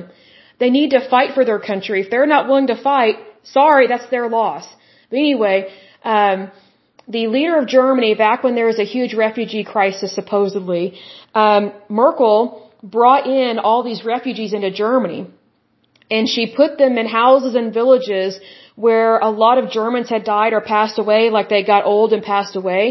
They 0.62 0.72
need 0.78 0.90
to 0.98 1.02
fight 1.14 1.30
for 1.36 1.44
their 1.50 1.62
country. 1.72 1.98
If 2.04 2.10
they're 2.12 2.32
not 2.36 2.44
willing 2.48 2.70
to 2.76 2.80
fight, 2.90 3.16
sorry, 3.58 3.86
that's 3.92 4.10
their 4.16 4.28
loss. 4.40 4.66
But 5.10 5.18
anyway, 5.26 5.58
um, 6.16 6.40
the 7.16 7.24
leader 7.36 7.56
of 7.62 7.66
Germany, 7.80 8.12
back 8.28 8.44
when 8.44 8.56
there 8.60 8.70
was 8.74 8.80
a 8.86 8.90
huge 8.96 9.14
refugee 9.26 9.66
crisis, 9.74 10.10
supposedly, 10.20 10.86
um, 11.44 11.64
Merkel 12.02 12.40
brought 12.98 13.26
in 13.42 13.60
all 13.66 13.82
these 13.90 14.02
refugees 14.14 14.52
into 14.58 14.72
Germany. 14.86 15.22
And 16.16 16.24
she 16.34 16.44
put 16.62 16.72
them 16.82 16.94
in 17.02 17.06
houses 17.22 17.54
and 17.60 17.74
villages 17.82 18.40
where 18.86 19.14
a 19.30 19.32
lot 19.44 19.58
of 19.62 19.66
Germans 19.78 20.10
had 20.16 20.24
died 20.24 20.54
or 20.58 20.62
passed 20.76 20.98
away, 21.04 21.22
like 21.38 21.48
they 21.50 21.64
got 21.74 21.86
old 21.94 22.10
and 22.16 22.24
passed 22.34 22.56
away. 22.62 22.84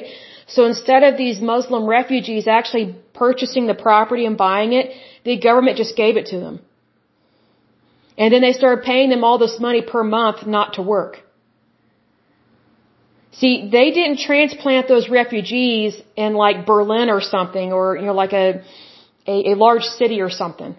So 0.46 0.64
instead 0.64 1.02
of 1.02 1.16
these 1.16 1.40
Muslim 1.40 1.86
refugees 1.86 2.46
actually 2.46 2.96
purchasing 3.14 3.66
the 3.66 3.74
property 3.74 4.24
and 4.26 4.36
buying 4.36 4.72
it, 4.72 4.92
the 5.24 5.36
government 5.38 5.76
just 5.76 5.96
gave 5.96 6.16
it 6.16 6.26
to 6.26 6.38
them. 6.38 6.60
And 8.16 8.32
then 8.32 8.42
they 8.42 8.52
started 8.52 8.84
paying 8.84 9.10
them 9.10 9.24
all 9.24 9.38
this 9.38 9.58
money 9.60 9.82
per 9.82 10.02
month 10.04 10.46
not 10.46 10.74
to 10.74 10.82
work. 10.82 11.18
See, 13.32 13.68
they 13.70 13.90
didn't 13.90 14.20
transplant 14.20 14.88
those 14.88 15.10
refugees 15.10 16.00
in 16.16 16.34
like 16.34 16.64
Berlin 16.64 17.10
or 17.10 17.20
something 17.20 17.72
or, 17.72 17.96
you 17.96 18.06
know, 18.06 18.14
like 18.14 18.32
a, 18.32 18.62
a, 19.26 19.52
a 19.52 19.54
large 19.54 19.82
city 19.82 20.22
or 20.22 20.30
something. 20.30 20.74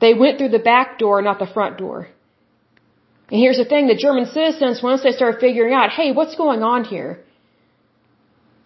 They 0.00 0.14
went 0.14 0.38
through 0.38 0.48
the 0.48 0.64
back 0.72 0.98
door, 0.98 1.22
not 1.22 1.38
the 1.38 1.46
front 1.46 1.78
door. 1.78 2.08
And 3.30 3.38
here's 3.40 3.58
the 3.58 3.64
thing, 3.64 3.86
the 3.86 3.94
German 3.94 4.26
citizens, 4.26 4.82
once 4.82 5.02
they 5.02 5.12
started 5.12 5.40
figuring 5.40 5.72
out, 5.72 5.90
hey, 5.90 6.10
what's 6.10 6.34
going 6.34 6.62
on 6.62 6.84
here? 6.84 7.20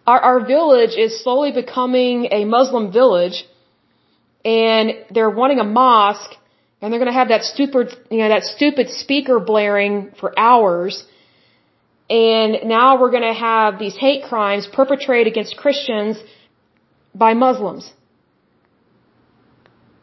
Our, 0.09 0.21
our 0.29 0.39
village 0.55 0.95
is 1.05 1.11
slowly 1.23 1.51
becoming 1.51 2.15
a 2.39 2.41
Muslim 2.57 2.85
village, 2.99 3.37
and 4.43 4.85
they're 5.13 5.35
wanting 5.41 5.59
a 5.59 5.69
mosque, 5.81 6.33
and 6.79 6.85
they're 6.89 7.03
going 7.03 7.13
to 7.15 7.19
have 7.21 7.31
that 7.35 7.43
stupid, 7.53 7.85
you 8.09 8.19
know, 8.21 8.29
that 8.35 8.43
stupid 8.55 8.89
speaker 9.03 9.37
blaring 9.51 9.95
for 10.19 10.29
hours. 10.49 10.93
And 12.09 12.51
now 12.77 12.99
we're 12.99 13.13
going 13.17 13.29
to 13.33 13.39
have 13.51 13.77
these 13.77 13.97
hate 14.05 14.23
crimes 14.31 14.67
perpetrated 14.79 15.27
against 15.33 15.57
Christians 15.63 16.15
by 17.13 17.31
Muslims. 17.45 17.85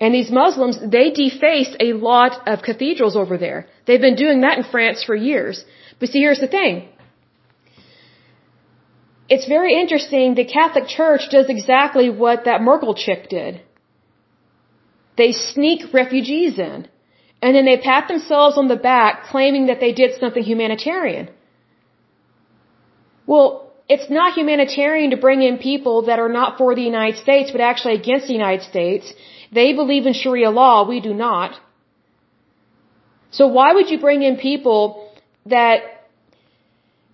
And 0.00 0.14
these 0.14 0.30
Muslims, 0.30 0.76
they 0.96 1.06
defaced 1.10 1.74
a 1.88 1.94
lot 2.10 2.32
of 2.46 2.62
cathedrals 2.62 3.16
over 3.16 3.36
there. 3.38 3.60
They've 3.86 4.06
been 4.08 4.20
doing 4.24 4.42
that 4.42 4.58
in 4.58 4.64
France 4.74 5.02
for 5.02 5.16
years. 5.16 5.64
But 5.98 6.10
see, 6.10 6.20
here's 6.20 6.42
the 6.46 6.52
thing. 6.58 6.74
It's 9.28 9.46
very 9.46 9.78
interesting. 9.80 10.34
The 10.34 10.44
Catholic 10.44 10.86
Church 10.86 11.22
does 11.30 11.48
exactly 11.48 12.10
what 12.10 12.44
that 12.44 12.62
Merkel 12.62 12.94
chick 12.94 13.28
did. 13.28 13.60
They 15.16 15.32
sneak 15.32 15.92
refugees 15.92 16.58
in. 16.58 16.88
And 17.42 17.54
then 17.54 17.64
they 17.64 17.76
pat 17.76 18.08
themselves 18.08 18.56
on 18.56 18.68
the 18.68 18.76
back 18.76 19.24
claiming 19.24 19.66
that 19.66 19.80
they 19.80 19.92
did 19.92 20.18
something 20.18 20.42
humanitarian. 20.42 21.28
Well, 23.26 23.72
it's 23.88 24.08
not 24.10 24.34
humanitarian 24.34 25.10
to 25.10 25.16
bring 25.16 25.42
in 25.42 25.58
people 25.58 26.02
that 26.06 26.18
are 26.18 26.28
not 26.28 26.58
for 26.58 26.74
the 26.74 26.82
United 26.82 27.18
States, 27.18 27.50
but 27.50 27.60
actually 27.60 27.94
against 27.94 28.26
the 28.26 28.32
United 28.32 28.64
States. 28.64 29.12
They 29.52 29.72
believe 29.74 30.06
in 30.06 30.12
Sharia 30.12 30.50
law, 30.50 30.88
we 30.88 31.00
do 31.00 31.14
not. 31.14 31.60
So 33.30 33.48
why 33.48 33.74
would 33.74 33.90
you 33.90 34.00
bring 34.00 34.22
in 34.22 34.36
people 34.36 35.12
that 35.46 35.95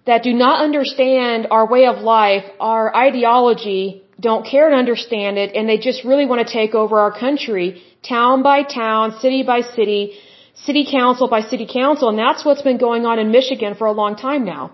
that 0.07 0.23
do 0.23 0.33
not 0.33 0.63
understand 0.63 1.47
our 1.51 1.67
way 1.67 1.87
of 1.87 1.99
life, 1.99 2.45
our 2.59 2.95
ideology, 2.95 4.03
don't 4.21 4.45
care 4.47 4.69
to 4.71 4.77
understand 4.77 5.39
it, 5.39 5.55
and 5.55 5.69
they 5.69 5.79
just 5.79 6.05
really 6.05 6.27
want 6.27 6.47
to 6.47 6.53
take 6.53 6.75
over 6.75 6.99
our 6.99 7.13
country, 7.27 7.83
town 8.09 8.43
by 8.43 8.63
town, 8.63 9.19
city 9.21 9.43
by 9.43 9.61
city, 9.61 10.19
city 10.55 10.87
council 10.91 11.29
by 11.29 11.41
city 11.41 11.67
council, 11.67 12.09
and 12.09 12.19
that's 12.19 12.45
what's 12.45 12.63
been 12.63 12.79
going 12.79 13.07
on 13.07 13.19
in 13.19 13.31
Michigan 13.31 13.75
for 13.75 13.87
a 13.87 13.93
long 13.93 14.17
time 14.17 14.45
now. 14.45 14.73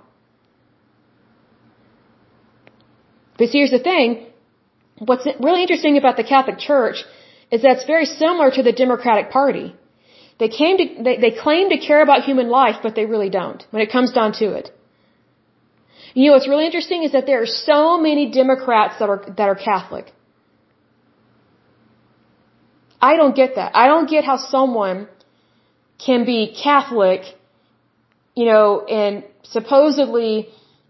But 3.39 3.49
here's 3.51 3.71
the 3.71 3.79
thing. 3.79 4.27
What's 4.99 5.27
really 5.41 5.63
interesting 5.63 5.97
about 5.97 6.17
the 6.17 6.25
Catholic 6.25 6.59
Church 6.59 7.05
is 7.51 7.63
that 7.63 7.77
it's 7.77 7.85
very 7.85 8.05
similar 8.05 8.51
to 8.51 8.63
the 8.63 8.73
Democratic 8.73 9.31
Party. 9.31 9.75
They 10.39 10.49
came 10.49 10.77
to, 10.79 11.03
they, 11.03 11.17
they 11.19 11.31
claim 11.31 11.71
to 11.71 11.79
care 11.79 12.03
about 12.03 12.25
human 12.25 12.49
life, 12.49 12.77
but 12.83 12.95
they 12.95 13.07
really 13.07 13.31
don't 13.31 13.65
when 13.71 13.83
it 13.83 13.91
comes 13.91 14.13
down 14.13 14.33
to 14.41 14.47
it. 14.53 14.71
You 16.15 16.27
know 16.27 16.33
what's 16.35 16.49
really 16.49 16.67
interesting 16.67 17.03
is 17.05 17.13
that 17.13 17.27
there 17.27 17.43
are 17.43 17.53
so 17.71 17.99
many 17.99 18.31
Democrats 18.31 18.99
that 18.99 19.09
are, 19.09 19.23
that 19.37 19.49
are 19.49 19.55
Catholic. 19.55 20.13
I 23.01 23.17
don't 23.17 23.37
get 23.37 23.55
that. 23.57 23.73
I 23.75 23.87
don't 23.87 24.09
get 24.11 24.25
how 24.25 24.37
someone 24.37 25.09
can 26.05 26.25
be 26.25 26.57
Catholic, 26.63 27.23
you 28.35 28.47
know, 28.47 28.85
and 28.87 29.25
supposedly 29.43 30.49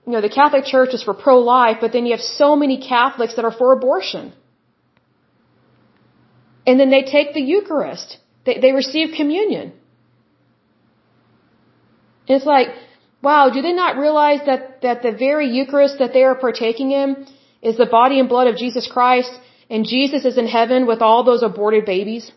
you 0.08 0.14
know, 0.14 0.22
the 0.22 0.30
Catholic 0.30 0.64
Church 0.64 0.94
is 0.94 1.02
for 1.02 1.12
pro-life, 1.12 1.78
but 1.82 1.92
then 1.92 2.06
you 2.06 2.12
have 2.12 2.22
so 2.22 2.56
many 2.56 2.76
Catholics 2.80 3.34
that 3.36 3.44
are 3.44 3.52
for 3.52 3.72
abortion. 3.74 4.32
And 6.66 6.80
then 6.80 6.88
they 6.88 7.02
take 7.02 7.34
the 7.34 7.42
Eucharist. 7.42 8.16
They, 8.46 8.58
they 8.58 8.72
receive 8.72 9.14
communion. 9.14 9.66
And 12.26 12.36
it's 12.38 12.46
like, 12.46 12.68
wow, 13.22 13.50
do 13.50 13.62
they 13.62 13.72
not 13.72 13.96
realize 13.96 14.40
that, 14.46 14.82
that 14.82 15.02
the 15.02 15.12
very 15.12 15.48
Eucharist 15.50 15.98
that 15.98 16.12
they 16.12 16.22
are 16.22 16.34
partaking 16.34 16.92
in 16.92 17.26
is 17.62 17.76
the 17.76 17.86
body 17.86 18.20
and 18.20 18.28
blood 18.28 18.46
of 18.46 18.56
Jesus 18.56 18.86
Christ, 18.86 19.32
and 19.68 19.84
Jesus 19.84 20.24
is 20.24 20.38
in 20.38 20.46
heaven 20.46 20.86
with 20.86 21.02
all 21.02 21.24
those 21.24 21.42
aborted 21.42 21.84
babies? 21.84 22.30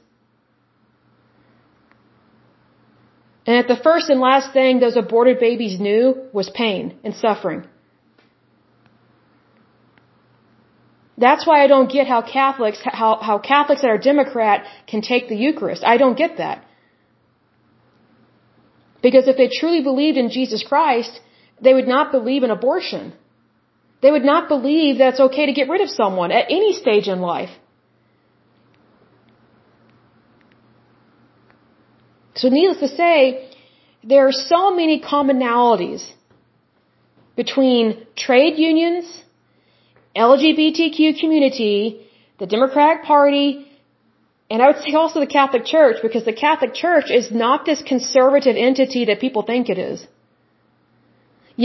And 3.45 3.58
that 3.58 3.68
the 3.68 3.82
first 3.82 4.10
and 4.10 4.20
last 4.20 4.53
thing 4.53 4.80
those 4.80 4.98
aborted 4.98 5.40
babies 5.40 5.80
knew 5.80 6.28
was 6.32 6.49
pain 6.49 6.98
and 7.03 7.16
suffering. 7.16 7.64
That's 11.18 11.45
why 11.45 11.64
I 11.64 11.68
don't 11.68 11.91
get 11.91 12.08
how 12.08 12.22
Catholics, 12.22 12.80
how, 12.84 13.20
how 13.22 13.38
Catholics 13.38 13.82
that 13.82 13.90
are 13.90 13.98
Democrat 13.98 14.66
can 14.88 15.02
take 15.02 15.28
the 15.28 15.36
Eucharist. 15.36 15.84
I 15.84 15.98
don't 15.98 16.18
get 16.18 16.38
that. 16.38 16.66
Because 19.02 19.28
if 19.28 19.38
they 19.38 19.49
truly 19.49 19.82
believed 19.82 20.18
in 20.18 20.30
Jesus 20.30 20.64
Christ, 20.64 21.19
they 21.61 21.73
would 21.73 21.88
not 21.88 22.11
believe 22.11 22.44
in 22.44 22.52
abortion. 22.52 23.14
They 24.02 24.11
would 24.11 24.26
not 24.26 24.48
believe 24.48 24.98
that 24.98 25.10
it's 25.14 25.19
okay 25.19 25.45
to 25.45 25.53
get 25.53 25.69
rid 25.69 25.82
of 25.82 25.90
someone 25.90 26.32
at 26.32 26.45
any 26.49 26.73
stage 26.73 27.07
in 27.07 27.22
life. 27.22 27.52
So 32.36 32.49
needless 32.49 32.80
to 32.80 32.88
say, 32.88 33.49
there 34.03 34.28
are 34.28 34.32
so 34.32 34.76
many 34.76 35.02
commonalities 35.02 36.03
between 37.36 38.07
trade 38.15 38.57
unions, 38.57 39.06
LGBTQ 40.15 41.19
community, 41.19 42.07
the 42.40 42.48
Democratic 42.48 43.03
Party, 43.03 43.70
and 44.52 44.61
I 44.61 44.68
would 44.69 44.82
say 44.86 44.94
also 45.02 45.19
the 45.26 45.34
Catholic 45.40 45.65
Church, 45.76 45.98
because 46.06 46.26
the 46.32 46.40
Catholic 46.45 46.73
Church 46.86 47.11
is 47.19 47.28
not 47.44 47.65
this 47.69 47.82
conservative 47.94 48.57
entity 48.69 49.03
that 49.10 49.19
people 49.26 49.44
think 49.52 49.69
it 49.76 49.80
is. 49.90 50.07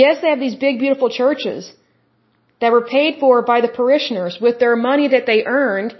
Yes, 0.03 0.21
they 0.21 0.31
have 0.35 0.45
these 0.47 0.59
big, 0.67 0.79
beautiful 0.85 1.11
churches 1.21 1.73
that 2.61 2.73
were 2.77 2.87
paid 2.97 3.19
for 3.23 3.43
by 3.53 3.59
the 3.65 3.73
parishioners 3.81 4.39
with 4.47 4.59
their 4.65 4.77
money 4.91 5.09
that 5.15 5.27
they 5.31 5.41
earned 5.61 5.97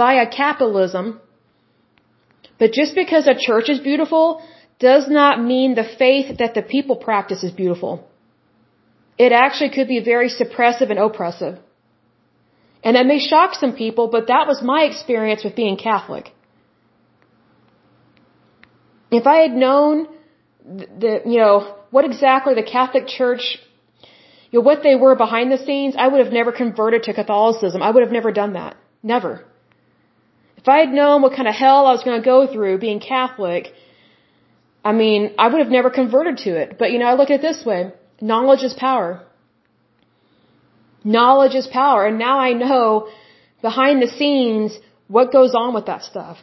via 0.00 0.26
capitalism 0.42 1.06
but 2.58 2.72
just 2.72 2.94
because 2.94 3.26
a 3.26 3.34
church 3.46 3.68
is 3.68 3.80
beautiful 3.80 4.42
does 4.78 5.08
not 5.08 5.42
mean 5.42 5.74
the 5.74 5.88
faith 5.98 6.38
that 6.38 6.54
the 6.54 6.62
people 6.62 6.96
practice 6.96 7.42
is 7.42 7.52
beautiful. 7.52 7.92
It 9.18 9.32
actually 9.32 9.70
could 9.70 9.88
be 9.88 10.00
very 10.00 10.28
suppressive 10.28 10.90
and 10.90 10.98
oppressive. 10.98 11.58
And 12.86 12.94
that 12.94 13.06
may 13.12 13.18
shock 13.18 13.54
some 13.54 13.72
people, 13.84 14.06
but 14.16 14.28
that 14.28 14.44
was 14.50 14.62
my 14.62 14.82
experience 14.90 15.42
with 15.42 15.56
being 15.56 15.76
Catholic. 15.76 16.30
If 19.10 19.26
I 19.26 19.38
had 19.44 19.54
known 19.62 20.06
the, 20.64 21.14
you 21.32 21.38
know, 21.40 21.56
what 21.90 22.04
exactly 22.04 22.54
the 22.54 22.62
Catholic 22.62 23.08
Church, 23.08 23.58
you 24.50 24.60
know, 24.60 24.64
what 24.68 24.84
they 24.84 24.94
were 24.94 25.16
behind 25.16 25.50
the 25.50 25.58
scenes, 25.58 25.96
I 25.98 26.06
would 26.06 26.22
have 26.24 26.32
never 26.32 26.52
converted 26.52 27.02
to 27.08 27.12
Catholicism. 27.12 27.82
I 27.82 27.90
would 27.90 28.04
have 28.04 28.12
never 28.12 28.30
done 28.30 28.52
that. 28.52 28.76
Never. 29.02 29.32
If 30.56 30.68
I 30.68 30.78
had 30.84 30.90
known 30.90 31.22
what 31.22 31.34
kind 31.34 31.48
of 31.48 31.56
hell 31.56 31.86
I 31.86 31.92
was 31.92 32.04
going 32.04 32.20
to 32.20 32.24
go 32.24 32.46
through 32.52 32.78
being 32.78 33.00
Catholic, 33.00 33.72
I 34.84 34.92
mean, 34.92 35.34
I 35.38 35.48
would 35.48 35.58
have 35.58 35.76
never 35.78 35.90
converted 35.90 36.36
to 36.46 36.50
it. 36.62 36.78
But 36.78 36.92
you 36.92 37.00
know, 37.00 37.06
I 37.06 37.14
look 37.14 37.30
at 37.30 37.40
it 37.40 37.42
this 37.42 37.64
way. 37.66 37.92
Knowledge 38.20 38.62
is 38.62 38.74
power. 38.74 39.25
Knowledge 41.06 41.54
is 41.54 41.66
power. 41.68 42.04
And 42.08 42.18
now 42.18 42.36
I 42.48 42.52
know 42.52 43.08
behind 43.62 44.02
the 44.02 44.12
scenes 44.18 44.76
what 45.16 45.32
goes 45.38 45.54
on 45.54 45.72
with 45.72 45.86
that 45.86 46.02
stuff. 46.02 46.38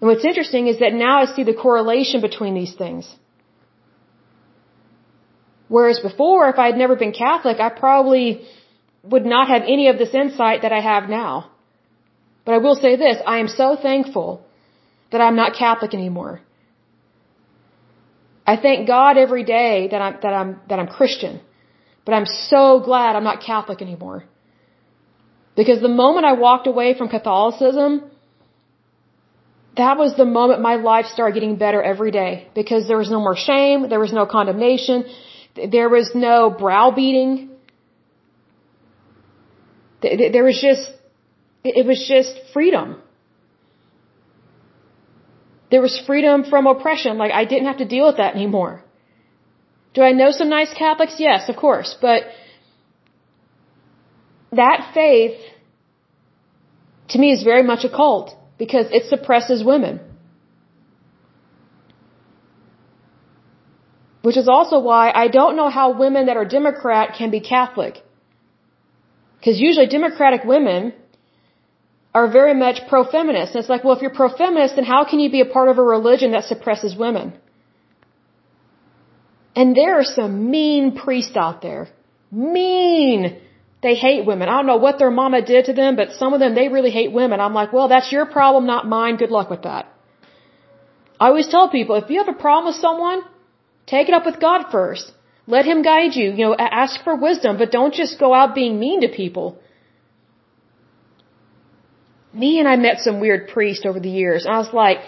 And 0.00 0.08
what's 0.08 0.24
interesting 0.24 0.68
is 0.72 0.78
that 0.78 0.94
now 0.94 1.14
I 1.22 1.26
see 1.34 1.44
the 1.44 1.58
correlation 1.66 2.20
between 2.28 2.54
these 2.54 2.74
things. 2.82 3.04
Whereas 5.68 5.98
before, 6.00 6.48
if 6.48 6.58
I 6.58 6.66
had 6.70 6.76
never 6.76 6.96
been 6.96 7.12
Catholic, 7.12 7.58
I 7.60 7.68
probably 7.68 8.26
would 9.02 9.26
not 9.34 9.48
have 9.48 9.62
any 9.62 9.88
of 9.88 9.98
this 9.98 10.14
insight 10.14 10.62
that 10.62 10.72
I 10.72 10.80
have 10.80 11.08
now. 11.08 11.50
But 12.44 12.54
I 12.54 12.58
will 12.58 12.78
say 12.84 12.96
this, 12.96 13.18
I 13.34 13.38
am 13.38 13.48
so 13.48 13.76
thankful 13.88 14.28
that 15.12 15.20
I'm 15.20 15.36
not 15.36 15.54
Catholic 15.54 15.94
anymore. 15.94 16.40
I 18.46 18.56
thank 18.56 18.86
God 18.86 19.18
every 19.18 19.44
day 19.44 19.88
that 19.90 20.00
I'm, 20.06 20.16
that 20.22 20.34
I'm, 20.40 20.60
that 20.68 20.78
I'm 20.80 20.88
Christian. 20.98 21.40
But 22.10 22.16
I'm 22.16 22.26
so 22.26 22.80
glad 22.80 23.14
I'm 23.14 23.22
not 23.22 23.40
Catholic 23.40 23.80
anymore. 23.80 24.24
Because 25.54 25.80
the 25.80 25.94
moment 26.04 26.24
I 26.26 26.32
walked 26.32 26.66
away 26.66 26.88
from 26.98 27.08
Catholicism, 27.08 28.10
that 29.76 29.96
was 29.96 30.16
the 30.16 30.24
moment 30.24 30.60
my 30.60 30.74
life 30.74 31.06
started 31.06 31.34
getting 31.34 31.54
better 31.54 31.80
every 31.80 32.10
day. 32.10 32.48
Because 32.52 32.88
there 32.88 32.98
was 32.98 33.10
no 33.16 33.20
more 33.20 33.36
shame, 33.36 33.88
there 33.88 34.00
was 34.00 34.12
no 34.12 34.26
condemnation, 34.26 35.04
there 35.76 35.88
was 35.88 36.10
no 36.16 36.50
browbeating. 36.50 37.50
There 40.02 40.46
was 40.50 40.60
just 40.60 40.84
it 41.62 41.86
was 41.86 42.04
just 42.08 42.34
freedom. 42.52 43.00
There 45.70 45.82
was 45.88 45.96
freedom 46.08 46.42
from 46.42 46.66
oppression. 46.66 47.18
Like, 47.18 47.30
I 47.30 47.44
didn't 47.44 47.66
have 47.66 47.78
to 47.84 47.84
deal 47.84 48.06
with 48.06 48.16
that 48.16 48.34
anymore. 48.34 48.82
Do 49.94 50.02
I 50.02 50.12
know 50.12 50.30
some 50.30 50.48
nice 50.48 50.72
Catholics? 50.72 51.16
Yes, 51.18 51.48
of 51.48 51.56
course. 51.56 51.96
But 52.00 52.22
that 54.52 54.90
faith, 54.94 55.38
to 57.08 57.18
me, 57.18 57.32
is 57.32 57.42
very 57.42 57.62
much 57.62 57.84
a 57.84 57.88
cult. 57.88 58.36
because 58.62 58.86
it 58.98 59.04
suppresses 59.12 59.64
women. 59.72 59.94
Which 64.26 64.38
is 64.42 64.48
also 64.54 64.80
why 64.88 65.04
I 65.24 65.26
don't 65.38 65.56
know 65.60 65.70
how 65.78 65.86
women 66.04 66.26
that 66.26 66.36
are 66.40 66.48
Democrat 66.58 67.14
can 67.18 67.30
be 67.36 67.40
Catholic. 67.40 67.94
Because 69.38 69.58
usually 69.68 69.88
Democratic 69.98 70.42
women 70.54 70.92
are 72.18 72.26
very 72.38 72.54
much 72.64 72.82
pro-feminist. 72.90 73.54
And 73.54 73.60
it's 73.62 73.72
like, 73.74 73.82
well, 73.82 73.96
if 73.96 74.02
you're 74.02 74.18
pro-feminist, 74.22 74.76
then 74.76 74.84
how 74.94 75.02
can 75.10 75.20
you 75.24 75.30
be 75.38 75.40
a 75.46 75.50
part 75.56 75.68
of 75.72 75.78
a 75.78 75.86
religion 75.96 76.32
that 76.32 76.44
suppresses 76.52 76.94
women? 77.04 77.32
And 79.54 79.76
there 79.76 79.98
are 79.98 80.04
some 80.04 80.50
mean 80.50 80.96
priests 80.96 81.36
out 81.36 81.62
there. 81.62 81.88
Mean. 82.30 83.40
They 83.82 83.94
hate 83.94 84.26
women. 84.26 84.48
I 84.48 84.56
don't 84.56 84.66
know 84.66 84.76
what 84.76 84.98
their 84.98 85.10
mama 85.10 85.40
did 85.42 85.64
to 85.66 85.72
them, 85.72 85.96
but 85.96 86.12
some 86.12 86.34
of 86.34 86.40
them, 86.40 86.54
they 86.54 86.68
really 86.68 86.90
hate 86.90 87.12
women. 87.12 87.40
I'm 87.40 87.54
like, 87.54 87.72
well, 87.72 87.88
that's 87.88 88.12
your 88.12 88.26
problem, 88.26 88.66
not 88.66 88.86
mine. 88.86 89.16
Good 89.16 89.30
luck 89.30 89.48
with 89.48 89.62
that. 89.62 89.90
I 91.18 91.28
always 91.28 91.48
tell 91.48 91.70
people, 91.70 91.96
if 91.96 92.10
you 92.10 92.18
have 92.22 92.28
a 92.28 92.38
problem 92.38 92.66
with 92.72 92.80
someone, 92.80 93.22
take 93.86 94.08
it 94.08 94.14
up 94.14 94.26
with 94.26 94.38
God 94.38 94.66
first. 94.70 95.10
Let 95.46 95.64
Him 95.64 95.82
guide 95.82 96.14
you. 96.14 96.30
You 96.30 96.44
know, 96.46 96.56
ask 96.58 97.02
for 97.04 97.16
wisdom, 97.16 97.56
but 97.56 97.70
don't 97.70 97.94
just 97.94 98.18
go 98.18 98.34
out 98.34 98.54
being 98.54 98.78
mean 98.78 99.00
to 99.00 99.08
people. 99.08 99.58
Me 102.32 102.58
and 102.60 102.68
I 102.68 102.76
met 102.76 103.00
some 103.00 103.18
weird 103.18 103.48
priest 103.48 103.86
over 103.86 103.98
the 103.98 104.10
years, 104.10 104.44
and 104.44 104.54
I 104.54 104.58
was 104.58 104.72
like, 104.72 104.98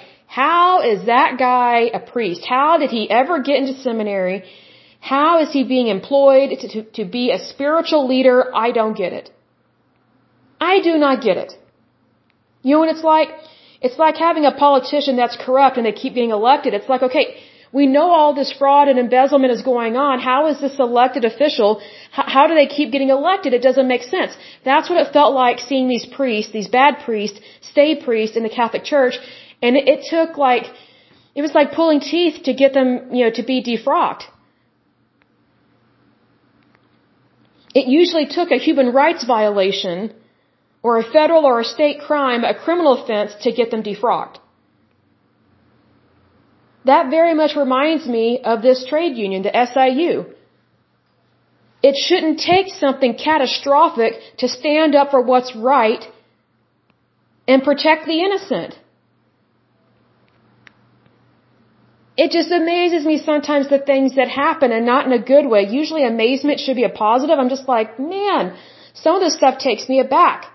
how 0.40 0.80
is 0.90 1.00
that 1.12 1.30
guy 1.38 1.90
a 1.98 2.00
priest? 2.12 2.42
How 2.48 2.78
did 2.82 2.90
he 2.98 3.02
ever 3.20 3.34
get 3.48 3.56
into 3.62 3.74
seminary? 3.86 4.38
How 4.98 5.30
is 5.42 5.50
he 5.56 5.62
being 5.62 5.88
employed 5.88 6.48
to, 6.60 6.68
to, 6.74 6.82
to 6.98 7.04
be 7.04 7.24
a 7.32 7.38
spiritual 7.50 8.09
leader? 8.12 8.38
I 8.66 8.68
don't 8.78 8.96
get 9.02 9.12
it. 9.12 9.26
I 10.59 10.80
do 10.88 10.94
not 10.96 11.22
get 11.26 11.36
it. 11.44 11.52
You 12.62 12.70
know 12.72 12.80
what 12.82 12.88
it's 12.94 13.04
like? 13.14 13.28
It's 13.82 13.98
like 13.98 14.16
having 14.16 14.46
a 14.46 14.52
politician 14.52 15.16
that's 15.16 15.36
corrupt 15.44 15.76
and 15.76 15.84
they 15.84 15.92
keep 16.02 16.14
getting 16.14 16.30
elected. 16.30 16.72
It's 16.72 16.88
like, 16.88 17.02
okay, 17.09 17.26
we 17.70 17.86
know 17.86 18.09
all 18.18 18.32
this 18.34 18.50
fraud 18.60 18.88
and 18.88 18.98
embezzlement 18.98 19.52
is 19.52 19.60
going 19.60 19.96
on. 19.96 20.18
How 20.30 20.40
is 20.46 20.59
this 20.60 20.78
elected 20.78 21.26
official, 21.26 21.82
how, 22.10 22.24
how 22.36 22.46
do 22.46 22.54
they 22.54 22.68
keep 22.78 22.90
getting 22.90 23.10
elected? 23.10 23.52
It 23.52 23.62
doesn't 23.68 23.88
make 23.94 24.04
sense. 24.16 24.32
That's 24.64 24.88
what 24.88 24.98
it 25.04 25.12
felt 25.12 25.34
like 25.34 25.59
seeing 25.59 25.88
these 25.88 26.06
priests, 26.06 26.52
these 26.52 26.68
bad 26.68 27.00
priests, 27.04 27.38
stay 27.60 27.90
priests 28.09 28.36
in 28.38 28.44
the 28.44 28.54
Catholic 28.60 28.84
Church. 28.84 29.16
And 29.62 29.76
it, 29.76 30.01
took 30.10 30.36
like, 30.36 30.64
it 31.36 31.43
was 31.43 31.55
like 31.55 31.72
pulling 31.72 32.01
teeth 32.01 32.43
to 32.44 32.52
get 32.52 32.74
them, 32.74 33.14
you 33.14 33.24
know, 33.24 33.30
to 33.30 33.44
be 33.44 33.62
defrocked. 33.62 34.24
It 37.74 37.86
usually 37.86 38.26
took 38.26 38.51
a 38.51 38.59
human 38.59 38.93
rights 38.93 39.24
violation 39.24 40.12
or 40.82 40.98
a 40.98 41.05
federal 41.05 41.44
or 41.47 41.60
a 41.60 41.64
state 41.64 42.01
crime, 42.01 42.44
a 42.44 42.55
criminal 42.55 42.93
offense 43.02 43.34
to 43.43 43.52
get 43.52 43.70
them 43.70 43.82
defrocked. 43.82 44.39
That 46.84 47.10
very 47.10 47.34
much 47.34 47.56
reminds 47.56 48.06
me 48.06 48.40
of 48.43 48.60
this 48.60 48.84
trade 48.84 49.16
union, 49.16 49.43
the 49.43 49.55
SIU. 49.72 50.26
It 51.82 51.97
shouldn't 51.97 52.40
take 52.40 52.68
something 52.68 53.14
catastrophic 53.16 54.14
to 54.39 54.48
stand 54.48 54.94
up 54.94 55.10
for 55.12 55.22
what's 55.22 55.55
right 55.55 56.05
and 57.47 57.62
protect 57.62 58.06
the 58.06 58.20
innocent. 58.26 58.78
It 62.16 62.30
just 62.30 62.51
amazes 62.51 63.06
me 63.06 63.18
sometimes 63.18 63.68
the 63.70 63.78
things 63.78 64.16
that 64.16 64.28
happen 64.28 64.70
and 64.70 64.84
not 64.84 65.06
in 65.06 65.12
a 65.12 65.18
good 65.18 65.47
way. 65.47 65.62
Usually 65.68 66.05
amazement 66.05 66.60
should 66.60 66.76
be 66.76 66.84
a 66.84 66.90
positive. 66.90 67.39
I'm 67.39 67.48
just 67.48 67.66
like, 67.66 67.98
man, 67.98 68.55
some 68.94 69.16
of 69.16 69.22
this 69.22 69.34
stuff 69.34 69.59
takes 69.59 69.89
me 69.89 69.98
aback. 70.01 70.47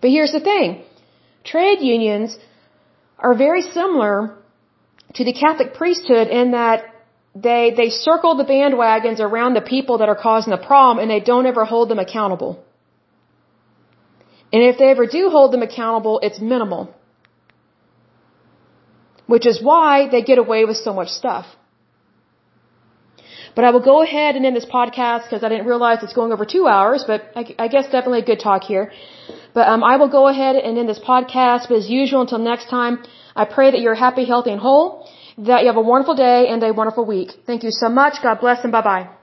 But 0.00 0.10
here's 0.10 0.32
the 0.32 0.40
thing. 0.40 0.82
Trade 1.44 1.80
unions 1.80 2.36
are 3.18 3.34
very 3.34 3.62
similar 3.62 4.36
to 5.14 5.24
the 5.24 5.32
Catholic 5.32 5.74
priesthood 5.74 6.28
in 6.28 6.52
that 6.52 6.84
they, 7.34 7.72
they 7.76 7.90
circle 7.90 8.36
the 8.36 8.44
bandwagons 8.44 9.20
around 9.20 9.54
the 9.54 9.60
people 9.60 9.98
that 9.98 10.08
are 10.08 10.16
causing 10.16 10.50
the 10.50 10.64
problem 10.70 10.98
and 10.98 11.10
they 11.10 11.20
don't 11.20 11.46
ever 11.46 11.64
hold 11.64 11.88
them 11.88 12.00
accountable. 12.00 12.64
And 14.52 14.62
if 14.62 14.78
they 14.78 14.90
ever 14.90 15.06
do 15.06 15.28
hold 15.30 15.52
them 15.52 15.62
accountable, 15.62 16.20
it's 16.22 16.40
minimal. 16.40 16.94
Which 19.34 19.46
is 19.52 19.62
why 19.68 20.08
they 20.12 20.22
get 20.30 20.38
away 20.44 20.64
with 20.64 20.78
so 20.88 20.92
much 20.98 21.10
stuff. 21.22 21.46
But 23.54 23.64
I 23.66 23.70
will 23.74 23.86
go 23.92 23.96
ahead 24.02 24.36
and 24.36 24.46
end 24.48 24.56
this 24.56 24.70
podcast 24.78 25.22
because 25.26 25.42
I 25.46 25.48
didn't 25.52 25.66
realize 25.66 26.02
it's 26.02 26.16
going 26.20 26.32
over 26.32 26.46
two 26.56 26.66
hours, 26.74 27.04
but 27.10 27.24
I, 27.40 27.42
I 27.64 27.68
guess 27.74 27.86
definitely 27.86 28.20
a 28.20 28.28
good 28.30 28.40
talk 28.40 28.62
here. 28.72 28.92
But 29.52 29.66
um, 29.72 29.82
I 29.82 29.96
will 29.96 30.12
go 30.18 30.28
ahead 30.28 30.54
and 30.56 30.78
end 30.78 30.88
this 30.88 31.00
podcast. 31.12 31.68
But 31.68 31.78
as 31.82 31.90
usual, 31.90 32.20
until 32.20 32.38
next 32.38 32.70
time, 32.70 33.02
I 33.34 33.44
pray 33.56 33.70
that 33.72 33.80
you're 33.80 34.00
happy, 34.06 34.24
healthy, 34.24 34.52
and 34.52 34.60
whole, 34.60 35.08
that 35.38 35.62
you 35.62 35.68
have 35.72 35.76
a 35.76 35.88
wonderful 35.92 36.14
day 36.14 36.46
and 36.48 36.62
a 36.62 36.72
wonderful 36.72 37.04
week. 37.04 37.30
Thank 37.46 37.64
you 37.64 37.72
so 37.72 37.88
much. 37.88 38.22
God 38.22 38.40
bless 38.40 38.62
and 38.62 38.72
bye 38.72 38.82
bye. 38.92 39.17